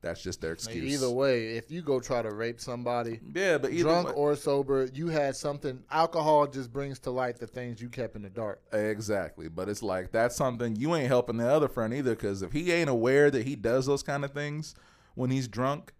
That's 0.00 0.22
just 0.22 0.40
their 0.40 0.52
excuse. 0.52 0.94
Either 0.94 1.10
way, 1.10 1.56
if 1.56 1.70
you 1.72 1.82
go 1.82 1.98
try 1.98 2.22
to 2.22 2.30
rape 2.30 2.60
somebody, 2.60 3.20
yeah, 3.34 3.58
but 3.58 3.72
either 3.72 3.82
drunk 3.82 4.08
way- 4.08 4.14
or 4.14 4.36
sober, 4.36 4.88
you 4.94 5.08
had 5.08 5.34
something. 5.34 5.82
Alcohol 5.90 6.46
just 6.46 6.72
brings 6.72 7.00
to 7.00 7.10
light 7.10 7.38
the 7.38 7.48
things 7.48 7.82
you 7.82 7.88
kept 7.88 8.14
in 8.14 8.22
the 8.22 8.30
dark. 8.30 8.62
exactly. 8.72 9.48
But 9.48 9.68
it's 9.68 9.82
like 9.82 10.12
that's 10.12 10.36
something 10.36 10.76
you 10.76 10.94
ain't 10.94 11.08
helping 11.08 11.36
the 11.38 11.48
other 11.48 11.68
friend 11.68 11.92
either. 11.92 12.14
Because 12.14 12.42
if 12.42 12.52
he 12.52 12.70
ain't 12.70 12.90
aware 12.90 13.30
that 13.30 13.44
he 13.46 13.56
does 13.56 13.86
those 13.86 14.04
kind 14.04 14.24
of 14.24 14.32
things 14.32 14.74
when 15.16 15.30
he's 15.30 15.48
drunk, 15.48 15.92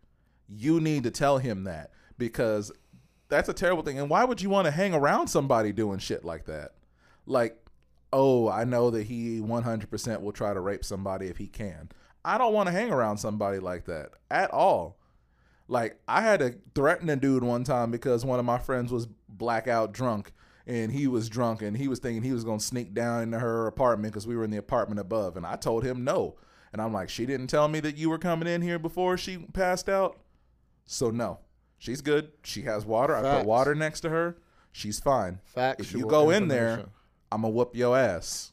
you 0.48 0.80
need 0.80 1.02
to 1.02 1.10
tell 1.10 1.38
him 1.38 1.64
that 1.64 1.90
because 2.18 2.70
that's 3.28 3.48
a 3.48 3.52
terrible 3.52 3.82
thing. 3.82 3.98
And 3.98 4.08
why 4.08 4.24
would 4.24 4.40
you 4.40 4.48
want 4.48 4.66
to 4.66 4.70
hang 4.70 4.94
around 4.94 5.28
somebody 5.28 5.72
doing 5.72 5.98
shit 5.98 6.24
like 6.24 6.46
that? 6.46 6.72
Like, 7.26 7.58
oh, 8.12 8.48
I 8.48 8.64
know 8.64 8.90
that 8.90 9.04
he 9.04 9.40
100% 9.40 10.22
will 10.22 10.32
try 10.32 10.54
to 10.54 10.60
rape 10.60 10.84
somebody 10.84 11.26
if 11.26 11.36
he 11.36 11.46
can. 11.46 11.90
I 12.28 12.36
don't 12.36 12.52
want 12.52 12.66
to 12.66 12.72
hang 12.72 12.92
around 12.92 13.16
somebody 13.16 13.58
like 13.58 13.86
that 13.86 14.10
at 14.30 14.50
all. 14.50 14.98
Like, 15.66 15.98
I 16.06 16.20
had 16.20 16.40
to 16.40 16.56
threaten 16.74 17.08
a 17.08 17.16
dude 17.16 17.42
one 17.42 17.64
time 17.64 17.90
because 17.90 18.22
one 18.22 18.38
of 18.38 18.44
my 18.44 18.58
friends 18.58 18.92
was 18.92 19.08
blackout 19.28 19.92
drunk 19.92 20.32
and 20.66 20.92
he 20.92 21.06
was 21.06 21.30
drunk 21.30 21.62
and 21.62 21.74
he 21.74 21.88
was 21.88 22.00
thinking 22.00 22.22
he 22.22 22.32
was 22.32 22.44
going 22.44 22.58
to 22.58 22.64
sneak 22.64 22.92
down 22.92 23.22
into 23.22 23.38
her 23.38 23.66
apartment 23.66 24.12
because 24.12 24.26
we 24.26 24.36
were 24.36 24.44
in 24.44 24.50
the 24.50 24.58
apartment 24.58 25.00
above. 25.00 25.38
And 25.38 25.46
I 25.46 25.56
told 25.56 25.84
him 25.84 26.04
no. 26.04 26.36
And 26.70 26.82
I'm 26.82 26.92
like, 26.92 27.08
she 27.08 27.24
didn't 27.24 27.46
tell 27.46 27.66
me 27.66 27.80
that 27.80 27.96
you 27.96 28.10
were 28.10 28.18
coming 28.18 28.46
in 28.46 28.60
here 28.60 28.78
before 28.78 29.16
she 29.16 29.38
passed 29.38 29.88
out. 29.88 30.18
So, 30.84 31.10
no, 31.10 31.38
she's 31.78 32.02
good. 32.02 32.32
She 32.44 32.60
has 32.62 32.84
water. 32.84 33.16
I 33.16 33.38
put 33.38 33.46
water 33.46 33.74
next 33.74 34.00
to 34.00 34.10
her. 34.10 34.36
She's 34.70 35.00
fine. 35.00 35.40
Factual 35.46 35.86
If 35.86 35.92
you 35.94 36.06
go 36.06 36.28
in 36.28 36.48
there. 36.48 36.90
I'm 37.32 37.40
going 37.40 37.52
to 37.52 37.56
whoop 37.56 37.74
your 37.74 37.96
ass. 37.96 38.52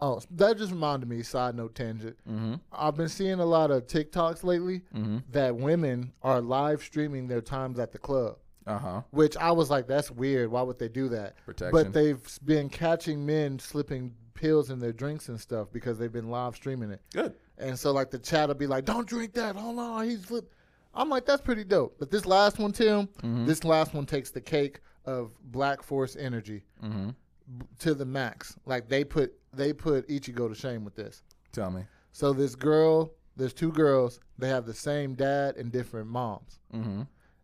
Oh, 0.00 0.20
that 0.32 0.58
just 0.58 0.72
reminded 0.72 1.08
me. 1.08 1.22
Side 1.22 1.54
note 1.54 1.74
tangent. 1.74 2.16
Mm-hmm. 2.28 2.54
I've 2.72 2.96
been 2.96 3.08
seeing 3.08 3.40
a 3.40 3.46
lot 3.46 3.70
of 3.70 3.86
TikToks 3.86 4.44
lately 4.44 4.82
Mm-hmm. 4.94 5.18
that 5.32 5.56
women 5.56 6.12
are 6.22 6.40
live 6.40 6.82
streaming 6.82 7.26
their 7.28 7.40
times 7.40 7.78
at 7.78 7.92
the 7.92 7.98
club. 7.98 8.36
Uh 8.66 8.78
huh. 8.78 9.02
Which 9.10 9.36
I 9.36 9.52
was 9.52 9.70
like, 9.70 9.86
that's 9.86 10.10
weird. 10.10 10.50
Why 10.50 10.60
would 10.62 10.78
they 10.78 10.88
do 10.88 11.08
that? 11.10 11.36
Protection. 11.46 11.70
But 11.72 11.92
they've 11.92 12.20
been 12.44 12.68
catching 12.68 13.24
men 13.24 13.58
slipping 13.58 14.12
pills 14.34 14.70
in 14.70 14.80
their 14.80 14.92
drinks 14.92 15.28
and 15.28 15.40
stuff 15.40 15.68
because 15.72 15.98
they've 15.98 16.12
been 16.12 16.30
live 16.30 16.56
streaming 16.56 16.90
it. 16.90 17.00
Good. 17.14 17.34
And 17.58 17.78
so 17.78 17.92
like 17.92 18.10
the 18.10 18.18
chat 18.18 18.48
will 18.48 18.54
be 18.56 18.66
like, 18.66 18.84
"Don't 18.84 19.06
drink 19.08 19.32
that. 19.34 19.56
Hold 19.56 19.78
on, 19.78 20.04
he's 20.08 20.24
flip." 20.24 20.52
I'm 20.94 21.08
like, 21.08 21.24
"That's 21.24 21.40
pretty 21.40 21.64
dope." 21.64 21.96
But 21.98 22.10
this 22.10 22.26
last 22.26 22.58
one, 22.58 22.72
Tim, 22.72 23.06
Mm-hmm. 23.06 23.46
this 23.46 23.64
last 23.64 23.94
one 23.94 24.04
takes 24.04 24.30
the 24.30 24.40
cake 24.42 24.80
of 25.06 25.30
Black 25.52 25.82
Force 25.82 26.16
energy 26.16 26.64
Mm-hmm. 26.82 27.10
b- 27.58 27.66
to 27.78 27.94
the 27.94 28.04
max. 28.04 28.56
Like 28.66 28.88
they 28.88 29.04
put 29.04 29.32
they 29.56 29.72
put 29.72 30.08
Ichigo 30.08 30.48
to 30.48 30.54
shame 30.54 30.84
with 30.84 30.94
this. 30.94 31.22
Tell 31.52 31.70
me. 31.70 31.82
So 32.12 32.32
this 32.32 32.54
girl 32.54 33.12
There's 33.36 33.52
two 33.52 33.70
girls. 33.72 34.18
They 34.38 34.48
have 34.48 34.64
the 34.64 34.72
same 34.74 35.14
dad 35.14 35.56
and 35.56 35.70
different 35.70 36.08
moms. 36.08 36.58
Mm-hmm. 36.74 37.02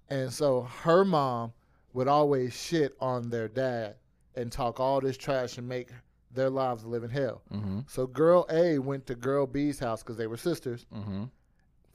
And 0.09 0.33
so 0.33 0.63
her 0.83 1.05
mom 1.05 1.53
would 1.93 2.09
always 2.09 2.55
shit 2.55 2.95
on 3.01 3.29
their 3.29 3.47
dad 3.49 3.97
and 4.35 4.51
talk 4.51 4.81
all 4.81 5.01
this 5.03 5.19
trash 5.19 5.59
and 5.59 5.69
make 5.69 5.91
their 6.35 6.49
lives 6.49 6.87
live 6.87 7.05
in 7.05 7.11
hell. 7.11 7.43
Mm-hmm. 7.53 7.81
So 7.89 8.07
girl 8.07 8.47
A 8.51 8.79
went 8.79 9.05
to 9.09 9.15
girl 9.15 9.47
B's 9.47 9.79
house 9.79 10.03
because 10.03 10.17
they 10.17 10.27
were 10.27 10.39
sisters, 10.39 10.87
Mm-hmm. 10.95 11.25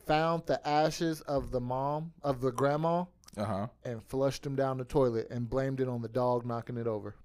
found 0.05 0.43
the 0.45 0.65
ashes 0.67 1.21
of 1.21 1.49
the 1.49 1.59
mom, 1.59 2.13
of 2.21 2.39
the 2.41 2.51
grandma, 2.51 3.05
Uh-huh. 3.35 3.65
and 3.83 4.03
flushed 4.03 4.43
them 4.43 4.55
down 4.55 4.77
the 4.77 4.85
toilet 4.85 5.27
and 5.31 5.49
blamed 5.49 5.79
it 5.79 5.87
on 5.89 6.03
the 6.03 6.07
dog 6.07 6.45
knocking 6.45 6.77
it 6.77 6.85
over. 6.87 7.15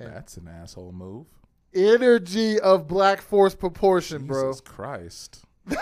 Yeah. 0.00 0.08
That's 0.08 0.38
an 0.38 0.48
asshole 0.48 0.92
move. 0.92 1.26
Energy 1.76 2.58
of 2.60 2.88
black 2.88 3.20
force 3.20 3.54
proportion, 3.54 4.26
bro. 4.26 4.48
Jesus 4.48 4.60
Christ. 4.62 5.44
Ain't 5.70 5.78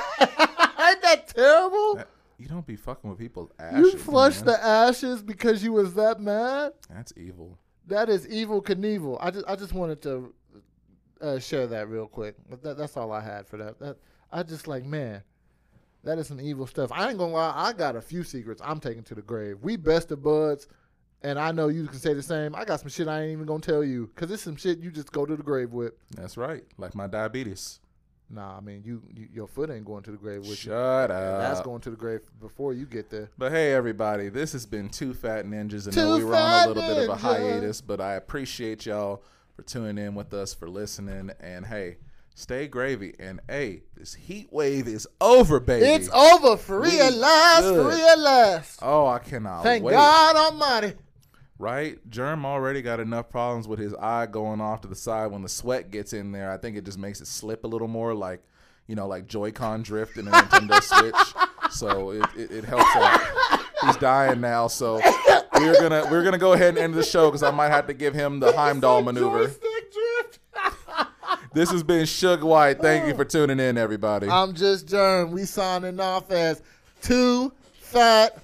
that 1.02 1.24
terrible? 1.28 1.96
That- 1.96 2.08
you 2.36 2.48
don't 2.48 2.66
be 2.66 2.76
fucking 2.76 3.08
with 3.08 3.18
people's 3.18 3.50
ashes. 3.58 3.78
You 3.78 3.98
flushed 3.98 4.44
man. 4.44 4.54
the 4.54 4.64
ashes 4.64 5.22
because 5.22 5.62
you 5.62 5.72
was 5.72 5.94
that 5.94 6.20
mad? 6.20 6.72
That's 6.90 7.12
evil. 7.16 7.58
That 7.86 8.08
is 8.08 8.26
evil 8.28 8.60
Knievel. 8.60 9.18
I 9.20 9.30
just 9.30 9.46
I 9.46 9.56
just 9.56 9.72
wanted 9.72 10.02
to 10.02 10.34
uh, 11.20 11.38
share 11.38 11.66
that 11.68 11.88
real 11.88 12.06
quick. 12.06 12.34
But 12.48 12.62
that, 12.62 12.76
that's 12.76 12.96
all 12.96 13.12
I 13.12 13.20
had 13.20 13.46
for 13.46 13.56
that. 13.58 13.78
That 13.78 13.98
I 14.32 14.42
just 14.42 14.66
like 14.66 14.84
man, 14.84 15.22
that 16.02 16.18
is 16.18 16.26
some 16.26 16.40
evil 16.40 16.66
stuff. 16.66 16.90
I 16.92 17.08
ain't 17.08 17.18
gonna 17.18 17.32
lie. 17.32 17.52
I 17.54 17.72
got 17.72 17.94
a 17.94 18.00
few 18.00 18.24
secrets 18.24 18.60
I'm 18.64 18.80
taking 18.80 19.04
to 19.04 19.14
the 19.14 19.22
grave. 19.22 19.58
We 19.62 19.76
best 19.76 20.10
of 20.10 20.22
buds, 20.22 20.66
and 21.24 21.38
I 21.38 21.52
know 21.52 21.68
you 21.68 21.86
can 21.86 21.98
say 21.98 22.12
the 22.12 22.22
same. 22.22 22.54
I 22.54 22.64
got 22.64 22.80
some 22.80 22.90
shit 22.90 23.08
I 23.08 23.22
ain't 23.22 23.32
even 23.32 23.46
gonna 23.46 23.60
tell 23.60 23.82
you 23.82 24.10
because 24.14 24.30
it's 24.30 24.42
some 24.42 24.56
shit 24.56 24.78
you 24.78 24.90
just 24.90 25.10
go 25.10 25.24
to 25.24 25.34
the 25.34 25.42
grave 25.42 25.72
with. 25.72 25.94
That's 26.14 26.36
right. 26.36 26.62
Like 26.76 26.94
my 26.94 27.06
diabetes. 27.06 27.80
Nah, 28.30 28.56
I 28.56 28.60
mean 28.60 28.82
you, 28.84 29.02
you 29.14 29.28
your 29.32 29.46
foot 29.46 29.70
ain't 29.70 29.86
going 29.86 30.02
to 30.04 30.10
the 30.10 30.16
grave 30.18 30.40
with 30.40 30.64
you. 30.64 30.70
Shut 30.72 31.10
up. 31.10 31.40
That's 31.40 31.62
going 31.62 31.80
to 31.82 31.90
the 31.90 31.96
grave 31.96 32.20
before 32.40 32.74
you 32.74 32.84
get 32.84 33.10
there. 33.10 33.30
But 33.38 33.52
hey, 33.52 33.72
everybody, 33.72 34.28
this 34.28 34.52
has 34.52 34.66
been 34.66 34.90
Two 34.90 35.14
Fat 35.14 35.46
Ninjas. 35.46 35.86
and 35.86 35.94
Two 35.94 36.16
we 36.16 36.24
were 36.24 36.36
on 36.36 36.64
a 36.64 36.68
little 36.68 36.82
bit 36.82 37.04
of 37.04 37.08
a 37.08 37.16
hiatus, 37.16 37.80
but 37.80 38.00
I 38.00 38.14
appreciate 38.14 38.86
y'all 38.86 39.22
for 39.56 39.62
tuning 39.62 39.98
in 39.98 40.14
with 40.14 40.34
us, 40.34 40.52
for 40.52 40.68
listening. 40.68 41.30
And 41.40 41.64
hey, 41.64 41.96
stay 42.34 42.66
gravy. 42.68 43.14
And 43.18 43.40
hey, 43.48 43.84
this 43.96 44.12
heat 44.12 44.52
wave 44.52 44.88
is 44.88 45.06
over, 45.22 45.58
baby. 45.58 45.86
It's 45.86 46.10
over 46.10 46.58
for 46.58 46.80
real 46.80 47.00
at 47.00 47.14
last, 47.14 47.62
for 47.62 47.88
real 47.88 48.06
at 48.06 48.18
last. 48.18 48.80
Oh, 48.82 49.06
I 49.06 49.20
cannot 49.20 49.62
Thank 49.62 49.84
wait. 49.84 49.92
God 49.92 50.36
Almighty. 50.36 50.94
Right? 51.58 51.98
Germ 52.10 52.44
already 52.44 52.82
got 52.82 52.98
enough 52.98 53.30
problems 53.30 53.68
with 53.68 53.78
his 53.78 53.94
eye 53.94 54.26
going 54.26 54.60
off 54.60 54.80
to 54.82 54.88
the 54.88 54.96
side. 54.96 55.30
When 55.30 55.42
the 55.42 55.48
sweat 55.48 55.90
gets 55.90 56.12
in 56.12 56.32
there, 56.32 56.50
I 56.50 56.56
think 56.56 56.76
it 56.76 56.84
just 56.84 56.98
makes 56.98 57.20
it 57.20 57.26
slip 57.26 57.64
a 57.64 57.68
little 57.68 57.88
more, 57.88 58.14
like 58.14 58.42
you 58.86 58.94
know, 58.94 59.06
like 59.06 59.26
Joy-Con 59.26 59.82
drift 59.82 60.18
in 60.18 60.28
a 60.28 60.30
Nintendo 60.30 60.82
Switch. 60.82 61.72
So 61.72 62.10
it, 62.10 62.24
it, 62.36 62.50
it 62.50 62.64
helps 62.64 62.94
out. 62.96 63.20
He's 63.82 63.96
dying 63.96 64.40
now, 64.40 64.66
so 64.66 65.00
we're 65.54 65.80
gonna 65.80 66.06
we're 66.10 66.24
gonna 66.24 66.38
go 66.38 66.52
ahead 66.52 66.70
and 66.70 66.78
end 66.78 66.94
the 66.94 67.02
show 67.02 67.28
because 67.28 67.42
I 67.42 67.50
might 67.50 67.70
have 67.70 67.86
to 67.86 67.94
give 67.94 68.14
him 68.14 68.40
the 68.40 68.52
Heimlich 68.52 69.04
maneuver. 69.04 69.50
This 71.54 71.70
has 71.70 71.84
been 71.84 72.02
Suge 72.02 72.42
White. 72.42 72.80
Thank 72.80 73.06
you 73.06 73.14
for 73.14 73.24
tuning 73.24 73.60
in, 73.60 73.78
everybody. 73.78 74.28
I'm 74.28 74.54
just 74.54 74.88
Germ. 74.88 75.30
We 75.30 75.44
signing 75.44 76.00
off 76.00 76.32
as 76.32 76.60
two 77.00 77.52
fat. 77.78 78.42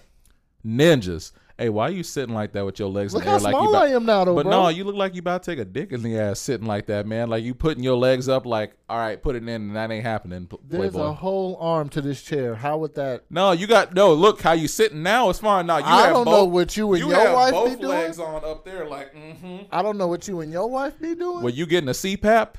Ninjas. 0.64 1.32
Hey, 1.60 1.68
why 1.68 1.88
are 1.88 1.90
you 1.90 2.02
sitting 2.02 2.34
like 2.34 2.52
that 2.52 2.64
with 2.64 2.78
your 2.78 2.88
legs 2.88 3.12
Look 3.12 3.22
in 3.22 3.26
the 3.26 3.32
air 3.32 3.38
how 3.38 3.44
like 3.44 3.52
small 3.52 3.64
you 3.64 3.68
about, 3.68 3.82
I 3.82 3.88
am 3.90 4.06
now, 4.06 4.24
though, 4.24 4.34
But 4.34 4.44
bro. 4.44 4.50
no, 4.50 4.68
you 4.70 4.82
look 4.82 4.94
like 4.96 5.14
you 5.14 5.18
about 5.18 5.42
to 5.42 5.50
take 5.50 5.58
a 5.58 5.64
dick 5.66 5.92
in 5.92 6.02
the 6.02 6.18
ass 6.18 6.40
sitting 6.40 6.66
like 6.66 6.86
that, 6.86 7.06
man. 7.06 7.28
Like 7.28 7.44
you 7.44 7.54
putting 7.54 7.84
your 7.84 7.98
legs 7.98 8.30
up, 8.30 8.46
like 8.46 8.72
all 8.88 8.96
right, 8.96 9.22
put 9.22 9.36
it 9.36 9.42
in, 9.42 9.48
and 9.48 9.76
that 9.76 9.90
ain't 9.90 10.02
happening. 10.02 10.48
There's 10.66 10.92
Playboy. 10.92 11.08
a 11.08 11.12
whole 11.12 11.58
arm 11.60 11.90
to 11.90 12.00
this 12.00 12.22
chair. 12.22 12.54
How 12.54 12.78
would 12.78 12.94
that? 12.94 13.24
no, 13.28 13.52
you 13.52 13.66
got 13.66 13.92
no. 13.92 14.14
Look 14.14 14.40
how 14.40 14.52
you 14.52 14.68
sitting 14.68 15.02
now. 15.02 15.28
It's 15.28 15.40
fine. 15.40 15.66
No, 15.66 15.76
you 15.76 15.84
I 15.84 16.06
have 16.06 16.14
don't 16.14 16.24
both, 16.24 16.34
know 16.34 16.44
what 16.46 16.74
you 16.78 16.94
and 16.94 17.04
you 17.04 17.10
your 17.10 17.34
wife 17.34 17.52
both 17.52 17.68
be 17.68 17.76
doing. 17.76 17.88
legs 17.90 18.18
on 18.18 18.42
up 18.42 18.64
there, 18.64 18.88
like 18.88 19.14
mm-hmm. 19.14 19.58
I 19.70 19.82
don't 19.82 19.98
know 19.98 20.08
what 20.08 20.26
you 20.26 20.40
and 20.40 20.50
your 20.50 20.66
wife 20.66 20.98
be 20.98 21.14
doing. 21.14 21.42
Were 21.42 21.50
you 21.50 21.66
getting 21.66 21.90
a 21.90 21.92
CPAP? 21.92 22.54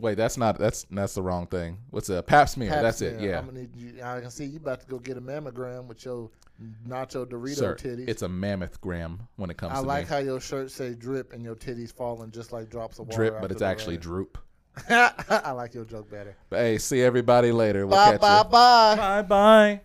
Wait, 0.00 0.16
that's 0.16 0.36
not 0.36 0.58
that's 0.58 0.84
that's 0.90 1.14
the 1.14 1.22
wrong 1.22 1.46
thing. 1.46 1.78
What's 1.90 2.08
a 2.08 2.24
Pap 2.24 2.48
smear? 2.48 2.70
Pap 2.70 2.82
that's 2.82 3.02
it. 3.02 3.20
Yeah, 3.20 3.38
I'm 3.38 3.46
gonna 3.46 3.60
need 3.60 3.76
you. 3.76 4.02
I 4.02 4.20
can 4.20 4.30
see 4.30 4.46
you 4.46 4.56
about 4.56 4.80
to 4.80 4.86
go 4.88 4.98
get 4.98 5.16
a 5.16 5.20
mammogram 5.20 5.86
with 5.86 6.04
your 6.04 6.28
Mm-hmm. 6.62 6.92
nacho 6.92 7.26
Dorito 7.26 7.56
sir. 7.56 7.74
titties. 7.76 8.08
It's 8.08 8.22
a 8.22 8.28
mammoth 8.28 8.80
gram 8.80 9.26
when 9.36 9.50
it 9.50 9.56
comes 9.56 9.72
to. 9.72 9.78
I 9.78 9.82
to 9.82 9.86
like 9.86 10.04
me. 10.04 10.14
how 10.14 10.18
your 10.18 10.40
shirt 10.40 10.70
say 10.70 10.94
drip 10.94 11.32
and 11.32 11.42
your 11.42 11.54
titties 11.56 11.92
falling 11.92 12.30
just 12.30 12.52
like 12.52 12.70
drops 12.70 12.98
of 12.98 13.06
water. 13.08 13.16
Drip, 13.30 13.40
but 13.40 13.50
it's 13.50 13.62
actually 13.62 13.96
rain. 13.96 14.00
droop. 14.02 14.38
I 14.88 15.50
like 15.52 15.74
your 15.74 15.84
joke 15.84 16.10
better. 16.10 16.34
But 16.48 16.60
hey, 16.60 16.78
see 16.78 17.02
everybody 17.02 17.52
later. 17.52 17.86
We'll 17.86 17.96
Bye 17.96 18.12
catch 18.12 18.20
bye 18.20 18.38
you. 18.38 18.44
bye. 18.44 18.96
Bye 18.96 19.22
bye. 19.22 19.80